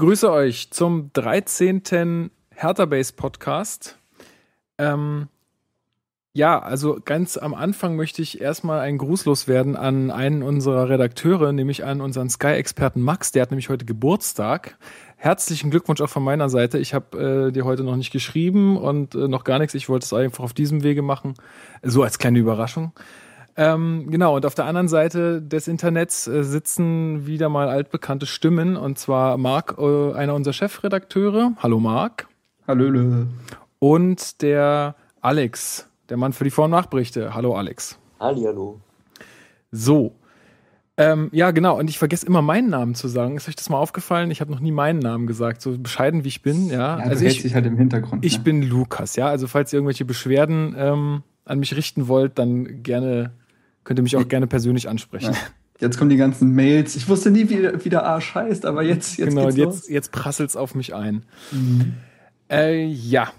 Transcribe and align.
begrüße 0.00 0.32
euch 0.32 0.70
zum 0.70 1.10
13. 1.12 2.30
Hertha 2.54 2.86
Base 2.86 3.12
Podcast. 3.12 3.98
Ähm, 4.78 5.28
ja, 6.32 6.58
also 6.58 6.98
ganz 7.04 7.36
am 7.36 7.52
Anfang 7.52 7.96
möchte 7.96 8.22
ich 8.22 8.40
erstmal 8.40 8.80
einen 8.80 8.96
Gruß 8.96 9.26
loswerden 9.26 9.76
an 9.76 10.10
einen 10.10 10.42
unserer 10.42 10.88
Redakteure, 10.88 11.52
nämlich 11.52 11.84
an 11.84 12.00
unseren 12.00 12.30
Sky-Experten 12.30 13.02
Max. 13.02 13.32
Der 13.32 13.42
hat 13.42 13.50
nämlich 13.50 13.68
heute 13.68 13.84
Geburtstag. 13.84 14.78
Herzlichen 15.16 15.70
Glückwunsch 15.70 16.00
auch 16.00 16.08
von 16.08 16.24
meiner 16.24 16.48
Seite. 16.48 16.78
Ich 16.78 16.94
habe 16.94 17.48
äh, 17.48 17.52
dir 17.52 17.66
heute 17.66 17.84
noch 17.84 17.96
nicht 17.96 18.10
geschrieben 18.10 18.78
und 18.78 19.14
äh, 19.14 19.28
noch 19.28 19.44
gar 19.44 19.58
nichts. 19.58 19.74
Ich 19.74 19.90
wollte 19.90 20.04
es 20.04 20.14
einfach 20.14 20.44
auf 20.44 20.54
diesem 20.54 20.82
Wege 20.82 21.02
machen. 21.02 21.34
So 21.82 22.02
als 22.02 22.18
kleine 22.18 22.38
Überraschung. 22.38 22.92
Ähm, 23.56 24.06
genau, 24.10 24.36
und 24.36 24.46
auf 24.46 24.54
der 24.54 24.64
anderen 24.64 24.88
Seite 24.88 25.42
des 25.42 25.68
Internets 25.68 26.26
äh, 26.26 26.44
sitzen 26.44 27.26
wieder 27.26 27.48
mal 27.48 27.68
altbekannte 27.68 28.26
Stimmen, 28.26 28.76
und 28.76 28.98
zwar 28.98 29.36
Marc, 29.38 29.76
äh, 29.78 30.12
einer 30.12 30.34
unserer 30.34 30.54
Chefredakteure. 30.54 31.52
Hallo 31.58 31.80
Marc. 31.80 32.28
Hallöle. 32.66 33.26
Und 33.78 34.42
der 34.42 34.94
Alex, 35.20 35.88
der 36.08 36.16
Mann 36.16 36.32
für 36.32 36.44
die 36.44 36.50
Vor- 36.50 36.66
und 36.66 36.70
Nachberichte. 36.70 37.34
Hallo 37.34 37.54
Alex. 37.56 37.98
Hallihallo. 38.20 38.80
So. 39.72 40.14
Ähm, 40.96 41.30
ja, 41.32 41.50
genau. 41.50 41.78
Und 41.78 41.88
ich 41.88 41.98
vergesse 41.98 42.26
immer 42.26 42.42
meinen 42.42 42.68
Namen 42.68 42.94
zu 42.94 43.08
sagen. 43.08 43.36
Ist 43.36 43.48
euch 43.48 43.56
das 43.56 43.70
mal 43.70 43.78
aufgefallen? 43.78 44.30
Ich 44.30 44.40
habe 44.42 44.50
noch 44.52 44.60
nie 44.60 44.72
meinen 44.72 44.98
Namen 44.98 45.26
gesagt, 45.26 45.62
so 45.62 45.78
bescheiden 45.78 46.24
wie 46.24 46.28
ich 46.28 46.42
bin. 46.42 46.66
Ja, 46.68 46.98
Ja, 46.98 47.04
also 47.04 47.24
ich, 47.24 47.40
dich 47.42 47.54
halt 47.54 47.64
im 47.64 47.78
Hintergrund. 47.78 48.24
ich 48.24 48.38
ne? 48.38 48.44
bin 48.44 48.62
Lukas. 48.62 49.16
Ja, 49.16 49.28
also 49.28 49.46
falls 49.46 49.72
ihr 49.72 49.78
irgendwelche 49.78 50.04
Beschwerden 50.04 50.74
ähm, 50.76 51.22
an 51.46 51.58
mich 51.58 51.74
richten 51.74 52.06
wollt, 52.08 52.38
dann 52.38 52.82
gerne 52.82 53.32
könnt 53.90 53.98
ihr 53.98 54.02
mich 54.04 54.16
auch 54.16 54.28
gerne 54.28 54.46
persönlich 54.46 54.88
ansprechen. 54.88 55.32
Ja. 55.32 55.38
Jetzt 55.80 55.98
kommen 55.98 56.10
die 56.10 56.16
ganzen 56.16 56.54
Mails. 56.54 56.94
Ich 56.94 57.08
wusste 57.08 57.32
nie, 57.32 57.50
wie, 57.50 57.84
wie 57.84 57.88
der 57.88 58.04
Arsch 58.04 58.36
heißt, 58.36 58.64
aber 58.64 58.82
jetzt, 58.82 59.16
jetzt 59.16 59.30
genau, 59.30 59.46
und 59.46 59.56
los. 59.56 59.78
jetzt, 59.78 59.88
jetzt 59.88 60.12
prasselt's 60.12 60.54
auf 60.54 60.74
mich 60.76 60.94
ein. 60.94 61.24
Mhm. 61.50 61.94
Äh, 62.48 62.84
ja. 62.84 63.32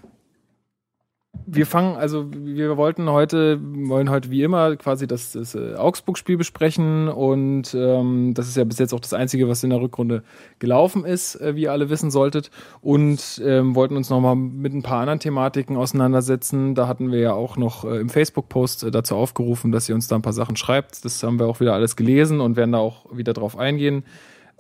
Wir 1.54 1.66
fangen, 1.66 1.98
also 1.98 2.28
wir 2.32 2.78
wollten 2.78 3.10
heute, 3.10 3.60
wollen 3.62 4.10
heute 4.10 4.32
wie 4.32 4.42
immer 4.42 4.78
quasi 4.78 5.06
das, 5.06 5.34
das 5.34 5.54
äh, 5.54 5.76
Augsburg-Spiel 5.76 6.38
besprechen 6.38 7.10
und 7.10 7.74
ähm, 7.74 8.34
das 8.34 8.48
ist 8.48 8.56
ja 8.56 8.64
bis 8.64 8.80
jetzt 8.80 8.94
auch 8.94 9.02
das 9.02 9.14
Einzige, 9.14 9.50
was 9.50 9.62
in 9.62 9.72
der 9.72 9.82
Rückrunde 9.82 10.24
gelaufen 10.60 11.04
ist, 11.04 11.36
äh, 11.36 11.54
wie 11.58 11.64
ihr 11.64 11.74
alle 11.74 11.90
wissen 11.90 12.10
solltet 12.10 12.52
und 12.80 13.42
ähm, 13.44 13.76
wollten 13.76 13.98
uns 13.98 14.10
nochmal 14.10 14.38
mit 14.38 14.74
ein 14.74 14.82
paar 14.82 15.02
anderen 15.02 15.20
Thematiken 15.20 15.76
auseinandersetzen. 15.76 16.74
Da 16.74 16.88
hatten 16.88 17.12
wir 17.12 17.20
ja 17.20 17.34
auch 17.34 17.58
noch 17.58 17.84
äh, 17.84 18.00
im 18.00 18.08
Facebook-Post 18.08 18.84
äh, 18.84 18.92
dazu 18.92 19.18
aufgerufen, 19.18 19.74
dass 19.74 19.90
ihr 19.90 19.96
uns 19.96 20.08
da 20.08 20.16
ein 20.16 20.22
paar 20.22 20.32
Sachen 20.32 20.56
schreibt. 20.56 21.04
Das 21.04 21.22
haben 21.22 21.38
wir 21.38 21.48
auch 21.48 21.60
wieder 21.60 21.74
alles 21.74 21.98
gelesen 21.98 22.40
und 22.40 22.56
werden 22.56 22.72
da 22.72 22.78
auch 22.78 23.06
wieder 23.12 23.34
drauf 23.34 23.58
eingehen. 23.58 24.06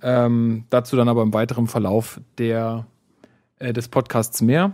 Ähm, 0.02 0.66
dazu 0.70 0.98
dann 0.98 1.08
aber 1.08 1.22
im 1.22 1.34
weiteren 1.34 1.68
Verlauf 1.68 2.20
der, 2.38 2.86
äh, 3.60 3.72
des 3.72 3.88
Podcasts 3.88 4.42
mehr. 4.42 4.74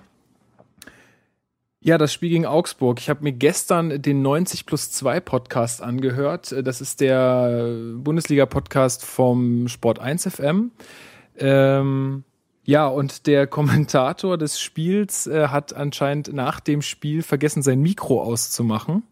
Ja, 1.88 1.98
das 1.98 2.12
Spiel 2.12 2.32
gegen 2.32 2.46
Augsburg. 2.46 3.00
Ich 3.00 3.10
habe 3.10 3.24
mir 3.24 3.32
gestern 3.32 4.02
den 4.02 4.22
90 4.22 4.66
plus 4.66 4.92
2 4.92 5.22
Podcast 5.22 5.82
angehört. 5.82 6.54
Das 6.66 6.82
ist 6.82 7.00
der 7.00 7.66
Bundesliga-Podcast 7.96 9.06
vom 9.06 9.70
Sport 9.70 10.00
1 10.00 10.28
FM. 10.28 10.72
Ähm, 11.38 12.26
ja, 12.66 12.88
und 12.88 13.26
der 13.26 13.48
Kommentator 13.48 14.38
des 14.38 14.60
Spiels 14.60 15.28
äh, 15.28 15.48
hat 15.48 15.74
anscheinend 15.74 16.34
nach 16.34 16.60
dem 16.60 16.82
Spiel 16.82 17.24
vergessen, 17.24 17.62
sein 17.62 17.80
Mikro 17.80 18.22
auszumachen. 18.22 19.04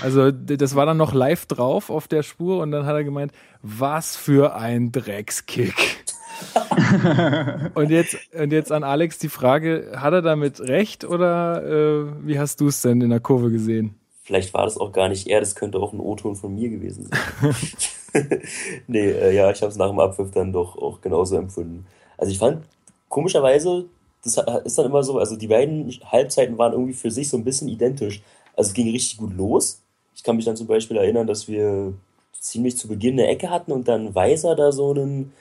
Also 0.00 0.30
das 0.30 0.76
war 0.76 0.86
dann 0.86 0.98
noch 0.98 1.14
live 1.14 1.46
drauf 1.46 1.90
auf 1.90 2.06
der 2.06 2.22
Spur 2.22 2.62
und 2.62 2.70
dann 2.70 2.86
hat 2.86 2.94
er 2.94 3.02
gemeint, 3.02 3.32
was 3.62 4.14
für 4.14 4.54
ein 4.54 4.92
Dreckskick. 4.92 6.04
und 7.74 7.90
jetzt 7.90 8.16
und 8.38 8.52
jetzt 8.52 8.72
an 8.72 8.84
Alex 8.84 9.18
die 9.18 9.28
Frage, 9.28 9.92
hat 9.96 10.12
er 10.12 10.22
damit 10.22 10.60
recht 10.60 11.04
oder 11.04 11.64
äh, 11.64 12.26
wie 12.26 12.38
hast 12.38 12.60
du 12.60 12.68
es 12.68 12.82
denn 12.82 13.00
in 13.00 13.10
der 13.10 13.20
Kurve 13.20 13.50
gesehen? 13.50 13.94
Vielleicht 14.22 14.54
war 14.54 14.64
das 14.64 14.78
auch 14.78 14.92
gar 14.92 15.08
nicht 15.08 15.26
er, 15.26 15.40
das 15.40 15.54
könnte 15.54 15.78
auch 15.78 15.92
ein 15.92 16.00
O-Ton 16.00 16.36
von 16.36 16.54
mir 16.54 16.70
gewesen 16.70 17.08
sein. 17.10 17.56
nee, 18.86 19.10
äh, 19.10 19.34
ja, 19.34 19.50
ich 19.50 19.60
habe 19.62 19.72
es 19.72 19.76
nach 19.76 19.88
dem 19.88 19.98
Abpfiff 19.98 20.30
dann 20.30 20.52
doch 20.52 20.76
auch 20.76 21.00
genauso 21.00 21.36
empfunden. 21.36 21.86
Also 22.16 22.30
ich 22.30 22.38
fand, 22.38 22.64
komischerweise, 23.08 23.86
das 24.22 24.36
ist 24.64 24.78
dann 24.78 24.86
immer 24.86 25.02
so, 25.02 25.18
also 25.18 25.36
die 25.36 25.48
beiden 25.48 25.90
Halbzeiten 26.04 26.56
waren 26.56 26.72
irgendwie 26.72 26.92
für 26.92 27.10
sich 27.10 27.28
so 27.28 27.36
ein 27.36 27.44
bisschen 27.44 27.68
identisch. 27.68 28.22
Also 28.56 28.68
es 28.68 28.74
ging 28.74 28.90
richtig 28.90 29.18
gut 29.18 29.36
los. 29.36 29.82
Ich 30.14 30.22
kann 30.22 30.36
mich 30.36 30.44
dann 30.44 30.56
zum 30.56 30.68
Beispiel 30.68 30.96
erinnern, 30.96 31.26
dass 31.26 31.48
wir 31.48 31.94
ziemlich 32.38 32.76
zu 32.76 32.88
Beginn 32.88 33.18
eine 33.18 33.28
Ecke 33.28 33.50
hatten 33.50 33.72
und 33.72 33.88
dann 33.88 34.14
Weiser 34.14 34.54
da 34.54 34.72
so 34.72 34.92
einen 34.92 35.32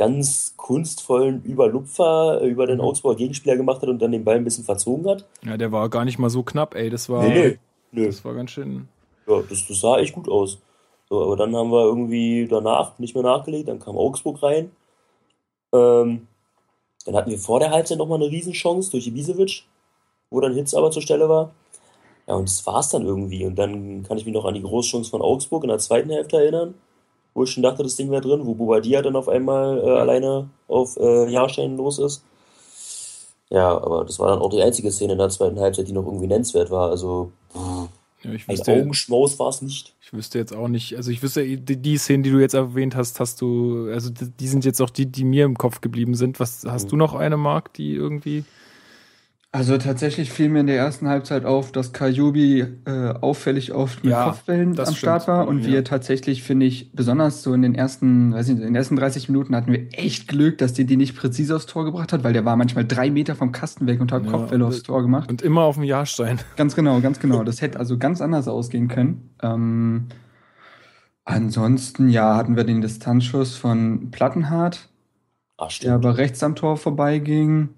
ganz 0.00 0.54
kunstvollen 0.56 1.42
Überlupfer 1.44 2.40
äh, 2.40 2.48
über 2.48 2.66
den 2.66 2.80
Augsburger 2.80 3.18
Gegenspieler 3.18 3.58
gemacht 3.58 3.82
hat 3.82 3.90
und 3.90 4.00
dann 4.00 4.12
den 4.12 4.24
Ball 4.24 4.36
ein 4.36 4.44
bisschen 4.44 4.64
verzogen 4.64 5.06
hat. 5.06 5.26
Ja, 5.44 5.58
der 5.58 5.72
war 5.72 5.90
gar 5.90 6.06
nicht 6.06 6.18
mal 6.18 6.30
so 6.30 6.42
knapp, 6.42 6.74
ey. 6.74 6.88
Das 6.88 7.10
war, 7.10 7.22
Nee, 7.22 7.58
nee. 7.92 8.06
Das 8.06 8.24
war 8.24 8.32
ganz 8.32 8.50
schön. 8.50 8.88
Ja, 9.28 9.42
das, 9.46 9.66
das 9.68 9.78
sah 9.78 9.98
echt 9.98 10.14
gut 10.14 10.26
aus. 10.26 10.58
So, 11.10 11.22
aber 11.22 11.36
dann 11.36 11.54
haben 11.54 11.70
wir 11.70 11.84
irgendwie 11.84 12.48
danach 12.48 12.98
nicht 12.98 13.14
mehr 13.14 13.24
nachgelegt, 13.24 13.68
dann 13.68 13.78
kam 13.78 13.98
Augsburg 13.98 14.42
rein. 14.42 14.70
Ähm, 15.74 16.26
dann 17.04 17.14
hatten 17.14 17.30
wir 17.30 17.38
vor 17.38 17.60
der 17.60 17.70
Halbzeit 17.70 17.98
nochmal 17.98 18.22
eine 18.22 18.30
Riesenchance 18.30 18.90
durch 18.90 19.06
Ibisevic, 19.06 19.64
wo 20.30 20.40
dann 20.40 20.54
Hitz 20.54 20.72
aber 20.72 20.90
zur 20.90 21.02
Stelle 21.02 21.28
war. 21.28 21.50
Ja, 22.26 22.36
und 22.36 22.48
das 22.48 22.64
war's 22.66 22.88
dann 22.88 23.04
irgendwie. 23.04 23.44
Und 23.44 23.56
dann 23.56 24.02
kann 24.04 24.16
ich 24.16 24.24
mich 24.24 24.32
noch 24.32 24.46
an 24.46 24.54
die 24.54 24.62
Großchance 24.62 25.10
von 25.10 25.20
Augsburg 25.20 25.62
in 25.64 25.68
der 25.68 25.78
zweiten 25.78 26.08
Hälfte 26.08 26.38
erinnern, 26.38 26.72
wo 27.34 27.44
ich 27.44 27.50
schon 27.50 27.62
dachte, 27.62 27.82
das 27.82 27.96
Ding 27.96 28.10
wäre 28.10 28.22
drin, 28.22 28.44
wo 28.44 28.54
Bobadilla 28.54 29.02
dann 29.02 29.16
auf 29.16 29.28
einmal 29.28 29.78
äh, 29.78 29.90
alleine 29.98 30.48
auf 30.68 30.96
äh, 30.96 31.28
Jahrstein 31.30 31.76
los 31.76 31.98
ist. 31.98 32.22
Ja, 33.50 33.70
aber 33.82 34.04
das 34.04 34.18
war 34.18 34.28
dann 34.28 34.38
auch 34.38 34.50
die 34.50 34.62
einzige 34.62 34.92
Szene 34.92 35.12
in 35.12 35.18
der 35.18 35.28
zweiten 35.28 35.58
Halbzeit, 35.58 35.88
die 35.88 35.92
noch 35.92 36.06
irgendwie 36.06 36.28
nennenswert 36.28 36.70
war. 36.70 36.90
Also, 36.90 37.32
Ja, 38.22 38.32
ich 38.32 38.48
ein 38.48 38.60
Augenschmaus 38.80 39.38
war 39.38 39.48
es 39.48 39.60
nicht. 39.62 39.94
ich 40.02 40.12
wüsste 40.12 40.38
jetzt 40.38 40.54
auch 40.54 40.68
nicht, 40.68 40.94
also 40.96 41.10
ich 41.10 41.22
wüsste, 41.22 41.42
die, 41.44 41.76
die 41.76 41.96
Szenen, 41.98 42.22
die 42.22 42.30
du 42.30 42.38
jetzt 42.38 42.54
erwähnt 42.54 42.94
hast, 42.94 43.18
hast 43.18 43.40
du, 43.40 43.88
also 43.92 44.10
die, 44.10 44.30
die 44.30 44.46
sind 44.46 44.64
jetzt 44.64 44.80
auch 44.80 44.90
die, 44.90 45.06
die 45.06 45.24
mir 45.24 45.46
im 45.46 45.56
Kopf 45.58 45.80
geblieben 45.80 46.14
sind. 46.14 46.38
Was 46.38 46.64
hast 46.64 46.84
Mhm. 46.84 46.88
du 46.90 46.96
noch 46.96 47.14
eine, 47.14 47.36
Mark, 47.36 47.72
die 47.74 47.92
irgendwie. 47.92 48.44
Also 49.52 49.76
tatsächlich 49.78 50.30
fiel 50.30 50.48
mir 50.48 50.60
in 50.60 50.68
der 50.68 50.76
ersten 50.76 51.08
Halbzeit 51.08 51.44
auf, 51.44 51.72
dass 51.72 51.92
Kajubi 51.92 52.66
äh, 52.84 53.08
auffällig 53.20 53.72
oft 53.74 54.04
mit 54.04 54.12
Ja, 54.12 54.26
Kopfwellen 54.26 54.74
das 54.76 54.90
am 54.90 54.94
Start 54.94 55.22
stimmt. 55.22 55.36
war 55.38 55.48
und 55.48 55.58
Ja. 55.64 55.66
wir 55.72 55.82
tatsächlich, 55.84 56.44
finde 56.44 56.66
ich, 56.66 56.92
besonders 56.92 57.42
so 57.42 57.52
in 57.52 57.62
den 57.62 57.74
ersten, 57.74 58.32
weiß 58.32 58.46
ich 58.46 58.54
nicht, 58.54 58.60
in 58.62 58.68
den 58.68 58.76
ersten 58.76 58.94
30 58.94 59.28
Minuten 59.28 59.56
hatten 59.56 59.72
wir 59.72 59.88
echt 59.90 60.28
Glück, 60.28 60.58
dass 60.58 60.72
die 60.72 60.84
die 60.84 60.96
nicht 60.96 61.16
präzise 61.16 61.56
aufs 61.56 61.66
Tor 61.66 61.84
gebracht 61.84 62.12
hat, 62.12 62.22
weil 62.22 62.32
der 62.32 62.44
war 62.44 62.54
manchmal 62.54 62.84
drei 62.84 63.10
Meter 63.10 63.34
vom 63.34 63.50
Kasten 63.50 63.88
weg 63.88 64.00
und 64.00 64.12
hat 64.12 64.24
Ja, 64.24 64.30
Kopfwelle 64.30 64.64
und- 64.64 64.70
aufs 64.70 64.84
Tor 64.84 65.02
gemacht. 65.02 65.28
Und 65.28 65.42
immer 65.42 65.62
auf 65.62 65.74
dem 65.74 65.82
Jahrstein. 65.84 66.38
Ganz 66.56 66.76
genau, 66.76 67.00
ganz 67.00 67.18
genau. 67.18 67.42
Das 67.42 67.60
hätte 67.60 67.80
also 67.80 67.98
ganz 67.98 68.20
anders 68.20 68.46
ausgehen 68.46 68.86
können. 68.86 69.30
Ähm, 69.42 70.06
ansonsten, 71.24 72.08
ja, 72.08 72.36
hatten 72.36 72.54
wir 72.56 72.62
den 72.62 72.80
Distanzschuss 72.82 73.56
von 73.56 74.12
Plattenhardt, 74.12 74.88
Ah, 75.58 75.68
der 75.82 75.94
aber 75.94 76.16
rechts 76.18 76.40
am 76.44 76.54
Tor 76.54 76.76
vorbeiging. 76.76 77.70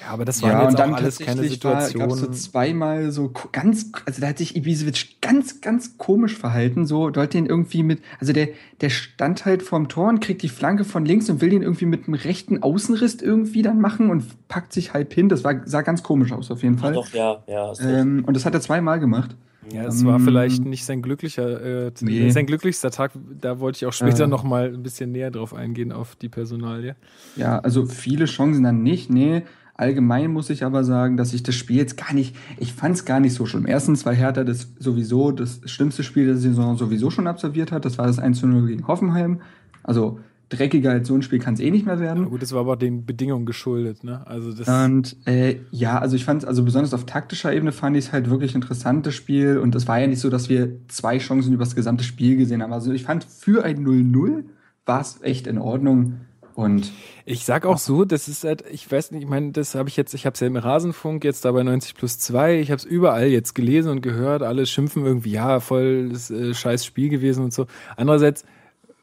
Ja, 0.00 0.08
aber 0.12 0.24
das 0.24 0.42
waren 0.42 0.62
jetzt 0.70 0.80
auch 0.80 0.92
alles 0.92 1.18
keine 1.18 1.40
tatsächlich 1.40 1.64
war- 1.64 1.90
gab's 1.92 2.18
so 2.20 2.26
zweimal 2.30 3.10
so 3.10 3.32
ganz, 3.52 3.90
also 4.06 4.20
da 4.20 4.28
hat 4.28 4.38
sich 4.38 4.54
Ibisevic 4.54 5.20
ganz, 5.20 5.60
ganz 5.60 5.98
komisch 5.98 6.36
verhalten. 6.36 6.86
So, 6.86 7.00
wollte 7.14 7.28
den 7.38 7.46
irgendwie 7.46 7.82
mit, 7.82 8.00
also 8.20 8.32
der, 8.32 8.48
der 8.80 8.90
stand 8.90 9.44
halt 9.44 9.62
vorm 9.62 9.88
Tor 9.88 10.08
und 10.08 10.20
kriegt 10.20 10.42
die 10.42 10.48
Flanke 10.48 10.84
von 10.84 11.04
links 11.04 11.28
und 11.30 11.40
will 11.40 11.50
den 11.50 11.62
irgendwie 11.62 11.86
mit 11.86 12.06
einem 12.06 12.14
rechten 12.14 12.62
Außenriss 12.62 13.16
irgendwie 13.16 13.62
dann 13.62 13.80
machen 13.80 14.10
und 14.10 14.24
packt 14.48 14.72
sich 14.72 14.94
halb 14.94 15.12
hin. 15.12 15.28
Das 15.28 15.42
war, 15.42 15.62
sah 15.66 15.82
ganz 15.82 16.02
komisch 16.04 16.30
aus 16.32 16.50
auf 16.50 16.62
jeden 16.62 16.76
Ach 16.76 16.82
Fall. 16.82 16.92
doch, 16.92 17.08
ja, 17.12 17.42
ja. 17.48 17.72
Ähm, 17.82 18.22
und 18.24 18.34
das 18.34 18.44
hat 18.46 18.54
er 18.54 18.60
zweimal 18.60 19.00
gemacht. 19.00 19.34
Ja, 19.72 19.84
es 19.84 20.02
war 20.06 20.14
Ähm, 20.16 20.24
vielleicht 20.24 20.64
nicht 20.64 20.86
sein 20.86 21.02
glücklicher, 21.02 21.86
äh, 21.88 21.92
nee. 22.00 22.30
sein 22.30 22.46
glücklichster 22.46 22.90
Tag. 22.90 23.10
Da 23.38 23.60
wollte 23.60 23.76
ich 23.76 23.86
auch 23.86 23.92
später 23.92 24.24
Äh. 24.24 24.28
noch 24.28 24.42
mal 24.44 24.72
ein 24.72 24.82
bisschen 24.82 25.12
näher 25.12 25.30
drauf 25.30 25.52
eingehen 25.52 25.92
auf 25.92 26.16
die 26.16 26.30
Personalie. 26.30 26.94
Ja, 27.36 27.58
also 27.58 27.84
viele 27.84 28.24
Chancen 28.24 28.62
dann 28.62 28.82
nicht, 28.82 29.10
nee. 29.10 29.42
Allgemein 29.78 30.32
muss 30.32 30.50
ich 30.50 30.64
aber 30.64 30.82
sagen, 30.82 31.16
dass 31.16 31.32
ich 31.32 31.44
das 31.44 31.54
Spiel 31.54 31.76
jetzt 31.76 31.96
gar 31.96 32.12
nicht, 32.12 32.34
ich 32.58 32.72
fand 32.72 32.96
es 32.96 33.04
gar 33.04 33.20
nicht 33.20 33.32
so 33.32 33.46
schlimm. 33.46 33.64
Erstens, 33.64 34.04
weil 34.04 34.16
Hertha 34.16 34.42
das 34.42 34.74
sowieso 34.80 35.30
das 35.30 35.60
schlimmste 35.66 36.02
Spiel 36.02 36.26
der 36.26 36.36
Saison 36.36 36.76
sowieso 36.76 37.10
schon 37.10 37.28
absolviert 37.28 37.70
hat. 37.70 37.84
Das 37.84 37.96
war 37.96 38.08
das 38.08 38.18
1 38.18 38.42
0 38.42 38.66
gegen 38.66 38.88
Hoffenheim. 38.88 39.40
Also 39.84 40.18
dreckiger 40.48 40.90
als 40.90 41.06
so 41.06 41.14
ein 41.14 41.22
Spiel 41.22 41.38
kann 41.38 41.54
es 41.54 41.60
eh 41.60 41.70
nicht 41.70 41.86
mehr 41.86 42.00
werden. 42.00 42.24
Ja, 42.24 42.28
gut, 42.28 42.42
das 42.42 42.52
war 42.52 42.60
aber 42.62 42.76
den 42.76 43.06
Bedingungen 43.06 43.46
geschuldet, 43.46 44.02
ne? 44.02 44.26
Also 44.26 44.52
das. 44.52 44.66
Und 44.66 45.16
äh, 45.26 45.60
ja, 45.70 46.00
also 46.00 46.16
ich 46.16 46.24
fand 46.24 46.44
also 46.44 46.64
besonders 46.64 46.92
auf 46.92 47.06
taktischer 47.06 47.52
Ebene 47.54 47.70
fand 47.70 47.96
ich 47.96 48.06
es 48.06 48.12
halt 48.12 48.30
wirklich 48.30 48.56
interessant, 48.56 49.06
das 49.06 49.14
Spiel. 49.14 49.58
Und 49.58 49.76
es 49.76 49.86
war 49.86 50.00
ja 50.00 50.08
nicht 50.08 50.20
so, 50.20 50.28
dass 50.28 50.48
wir 50.48 50.72
zwei 50.88 51.18
Chancen 51.18 51.52
über 51.52 51.62
das 51.62 51.76
gesamte 51.76 52.02
Spiel 52.02 52.36
gesehen 52.36 52.64
haben. 52.64 52.72
Also 52.72 52.90
ich 52.90 53.04
fand 53.04 53.22
für 53.22 53.64
ein 53.64 53.86
0-0 53.86 54.42
war 54.86 55.02
es 55.02 55.22
echt 55.22 55.46
in 55.46 55.58
Ordnung. 55.58 56.14
Und 56.58 56.92
ich 57.24 57.44
sag 57.44 57.64
auch 57.64 57.78
so, 57.78 58.04
das 58.04 58.26
ist 58.26 58.42
halt, 58.42 58.64
ich 58.68 58.90
weiß 58.90 59.12
nicht, 59.12 59.22
ich 59.22 59.28
meine, 59.28 59.52
das 59.52 59.76
habe 59.76 59.88
ich 59.88 59.96
jetzt, 59.96 60.12
ich 60.12 60.26
habe 60.26 60.34
es 60.34 60.40
ja 60.40 60.48
im 60.48 60.56
Rasenfunk 60.56 61.22
jetzt 61.22 61.44
da 61.44 61.52
bei 61.52 61.62
90 61.62 61.94
plus 61.94 62.18
2, 62.18 62.58
ich 62.58 62.72
habe 62.72 62.78
es 62.78 62.84
überall 62.84 63.28
jetzt 63.28 63.54
gelesen 63.54 63.92
und 63.92 64.00
gehört, 64.00 64.42
alle 64.42 64.66
schimpfen 64.66 65.06
irgendwie, 65.06 65.30
ja, 65.30 65.60
voll 65.60 66.08
das, 66.08 66.32
äh, 66.32 66.54
scheiß 66.54 66.84
Spiel 66.84 67.10
gewesen 67.10 67.44
und 67.44 67.52
so. 67.52 67.66
Andererseits, 67.96 68.44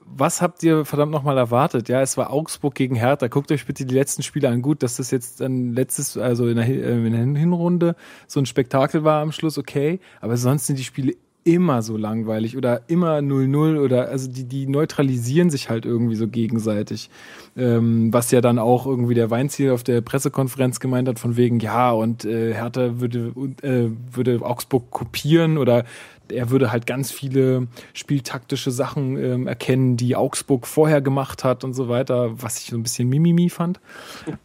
was 0.01 0.41
habt 0.41 0.63
ihr 0.63 0.83
verdammt 0.83 1.13
nochmal 1.13 1.37
erwartet? 1.37 1.87
Ja, 1.87 2.01
es 2.01 2.17
war 2.17 2.33
Augsburg 2.33 2.75
gegen 2.75 2.95
Hertha. 2.95 3.27
Guckt 3.27 3.49
euch 3.53 3.65
bitte 3.65 3.85
die 3.85 3.95
letzten 3.95 4.21
Spiele 4.21 4.49
an. 4.49 4.61
Gut, 4.61 4.83
dass 4.83 4.97
das 4.97 5.09
jetzt 5.09 5.41
ein 5.41 5.73
letztes, 5.73 6.17
also 6.17 6.49
in 6.49 6.57
der, 6.57 6.67
äh, 6.67 7.07
in 7.07 7.11
der 7.13 7.39
Hinrunde 7.39 7.95
so 8.27 8.41
ein 8.41 8.45
Spektakel 8.45 9.05
war 9.05 9.21
am 9.21 9.31
Schluss, 9.31 9.57
okay. 9.57 10.01
Aber 10.19 10.35
sonst 10.35 10.67
sind 10.67 10.77
die 10.77 10.83
Spiele 10.83 11.15
immer 11.45 11.83
so 11.83 11.95
langweilig 11.95 12.57
oder 12.57 12.81
immer 12.87 13.19
0-0 13.19 13.79
oder 13.79 14.09
also 14.09 14.29
die, 14.29 14.45
die 14.45 14.65
neutralisieren 14.65 15.51
sich 15.51 15.69
halt 15.69 15.85
irgendwie 15.85 16.15
so 16.15 16.27
gegenseitig. 16.27 17.11
Ähm, 17.55 18.11
was 18.11 18.31
ja 18.31 18.41
dann 18.41 18.57
auch 18.57 18.87
irgendwie 18.87 19.13
der 19.13 19.29
Weinziel 19.29 19.69
auf 19.69 19.83
der 19.83 20.01
Pressekonferenz 20.01 20.79
gemeint 20.79 21.07
hat, 21.07 21.19
von 21.19 21.37
wegen, 21.37 21.59
ja, 21.59 21.91
und 21.91 22.25
äh, 22.25 22.53
Hertha 22.53 22.99
würde, 22.99 23.31
äh, 23.61 23.91
würde 24.11 24.43
Augsburg 24.43 24.89
kopieren 24.89 25.59
oder 25.59 25.85
er 26.29 26.49
würde 26.49 26.71
halt 26.71 26.87
ganz 26.87 27.11
viele 27.11 27.67
spieltaktische 27.93 28.71
Sachen 28.71 29.15
ähm, 29.15 29.47
erkennen, 29.47 29.97
die 29.97 30.15
Augsburg 30.15 30.65
vorher 30.65 30.99
gemacht 31.01 31.43
hat 31.43 31.63
und 31.63 31.75
so 31.75 31.89
weiter, 31.89 32.41
was 32.41 32.59
ich 32.59 32.71
so 32.71 32.75
ein 32.75 32.83
bisschen 32.83 33.07
Mimimi 33.07 33.49
fand. 33.49 33.79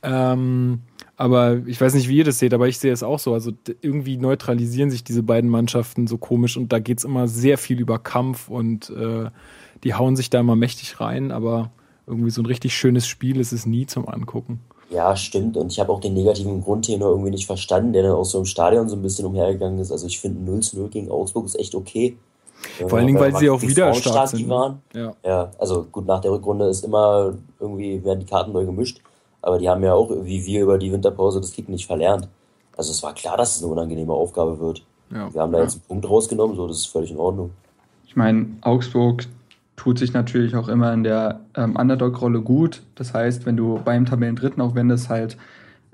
Ähm, 0.02 0.80
aber 1.20 1.58
ich 1.66 1.78
weiß 1.78 1.92
nicht, 1.92 2.08
wie 2.08 2.16
ihr 2.16 2.24
das 2.24 2.38
seht, 2.38 2.54
aber 2.54 2.66
ich 2.66 2.78
sehe 2.78 2.92
es 2.92 3.02
auch 3.02 3.18
so. 3.18 3.34
Also 3.34 3.52
irgendwie 3.82 4.16
neutralisieren 4.16 4.90
sich 4.90 5.04
diese 5.04 5.22
beiden 5.22 5.50
Mannschaften 5.50 6.06
so 6.06 6.16
komisch 6.16 6.56
und 6.56 6.72
da 6.72 6.78
geht's 6.78 7.04
immer 7.04 7.28
sehr 7.28 7.58
viel 7.58 7.78
über 7.78 7.98
Kampf 7.98 8.48
und 8.48 8.88
äh, 8.88 9.28
die 9.84 9.92
hauen 9.92 10.16
sich 10.16 10.30
da 10.30 10.40
immer 10.40 10.56
mächtig 10.56 10.98
rein, 10.98 11.30
aber 11.30 11.72
irgendwie 12.06 12.30
so 12.30 12.40
ein 12.40 12.46
richtig 12.46 12.74
schönes 12.74 13.06
Spiel 13.06 13.38
ist 13.38 13.52
es 13.52 13.66
nie 13.66 13.84
zum 13.84 14.08
Angucken. 14.08 14.60
Ja, 14.88 15.14
stimmt. 15.14 15.58
Und 15.58 15.70
ich 15.70 15.78
habe 15.78 15.92
auch 15.92 16.00
den 16.00 16.14
negativen 16.14 16.62
Grundtenor 16.62 17.10
irgendwie 17.10 17.32
nicht 17.32 17.46
verstanden, 17.46 17.92
der 17.92 18.04
dann 18.04 18.12
auch 18.12 18.24
so 18.24 18.38
im 18.38 18.46
Stadion 18.46 18.88
so 18.88 18.96
ein 18.96 19.02
bisschen 19.02 19.26
umhergegangen 19.26 19.78
ist. 19.78 19.92
Also 19.92 20.06
ich 20.06 20.18
finde 20.18 20.40
0 20.40 20.60
0 20.72 20.88
gegen 20.88 21.10
Augsburg 21.10 21.44
ist 21.44 21.58
echt 21.58 21.74
okay. 21.74 22.16
Vor 22.88 22.96
allen 22.96 23.06
Dingen, 23.06 23.20
weil 23.20 23.36
sie 23.36 23.50
auch 23.50 23.60
wieder 23.60 23.92
stark 23.92 24.30
die 24.30 24.38
sind. 24.38 24.48
waren. 24.48 24.80
Ja. 24.94 25.12
Ja, 25.22 25.50
also 25.58 25.84
gut, 25.92 26.06
nach 26.06 26.22
der 26.22 26.30
Rückrunde 26.30 26.64
ist 26.64 26.82
immer 26.82 27.34
irgendwie, 27.58 28.02
werden 28.02 28.20
die 28.20 28.26
Karten 28.26 28.52
neu 28.52 28.64
gemischt. 28.64 29.02
Aber 29.42 29.58
die 29.58 29.68
haben 29.68 29.82
ja 29.82 29.94
auch, 29.94 30.10
wie 30.22 30.44
wir 30.44 30.62
über 30.62 30.78
die 30.78 30.92
Winterpause, 30.92 31.40
das 31.40 31.52
Kicken 31.52 31.72
nicht 31.72 31.86
verlernt. 31.86 32.28
Also 32.76 32.92
es 32.92 33.02
war 33.02 33.14
klar, 33.14 33.36
dass 33.36 33.56
es 33.56 33.62
eine 33.62 33.72
unangenehme 33.72 34.12
Aufgabe 34.12 34.58
wird. 34.58 34.82
Ja. 35.10 35.32
Wir 35.32 35.40
haben 35.40 35.52
da 35.52 35.60
jetzt 35.60 35.74
einen 35.74 35.82
Punkt 35.88 36.08
rausgenommen, 36.08 36.56
so, 36.56 36.66
das 36.66 36.78
ist 36.78 36.86
völlig 36.86 37.10
in 37.10 37.18
Ordnung. 37.18 37.50
ich 38.06 38.16
meine, 38.16 38.46
Augsburg 38.62 39.26
tut 39.76 39.98
sich 39.98 40.12
natürlich 40.12 40.54
auch 40.56 40.68
immer 40.68 40.92
in 40.92 41.04
der 41.04 41.40
ähm, 41.56 41.76
Underdog-Rolle 41.76 42.42
gut. 42.42 42.82
Das 42.96 43.14
heißt, 43.14 43.46
wenn 43.46 43.56
du 43.56 43.80
beim 43.82 44.04
Tabellendritten, 44.04 44.60
auch 44.60 44.74
wenn 44.74 44.88
das 44.88 45.08
halt 45.08 45.36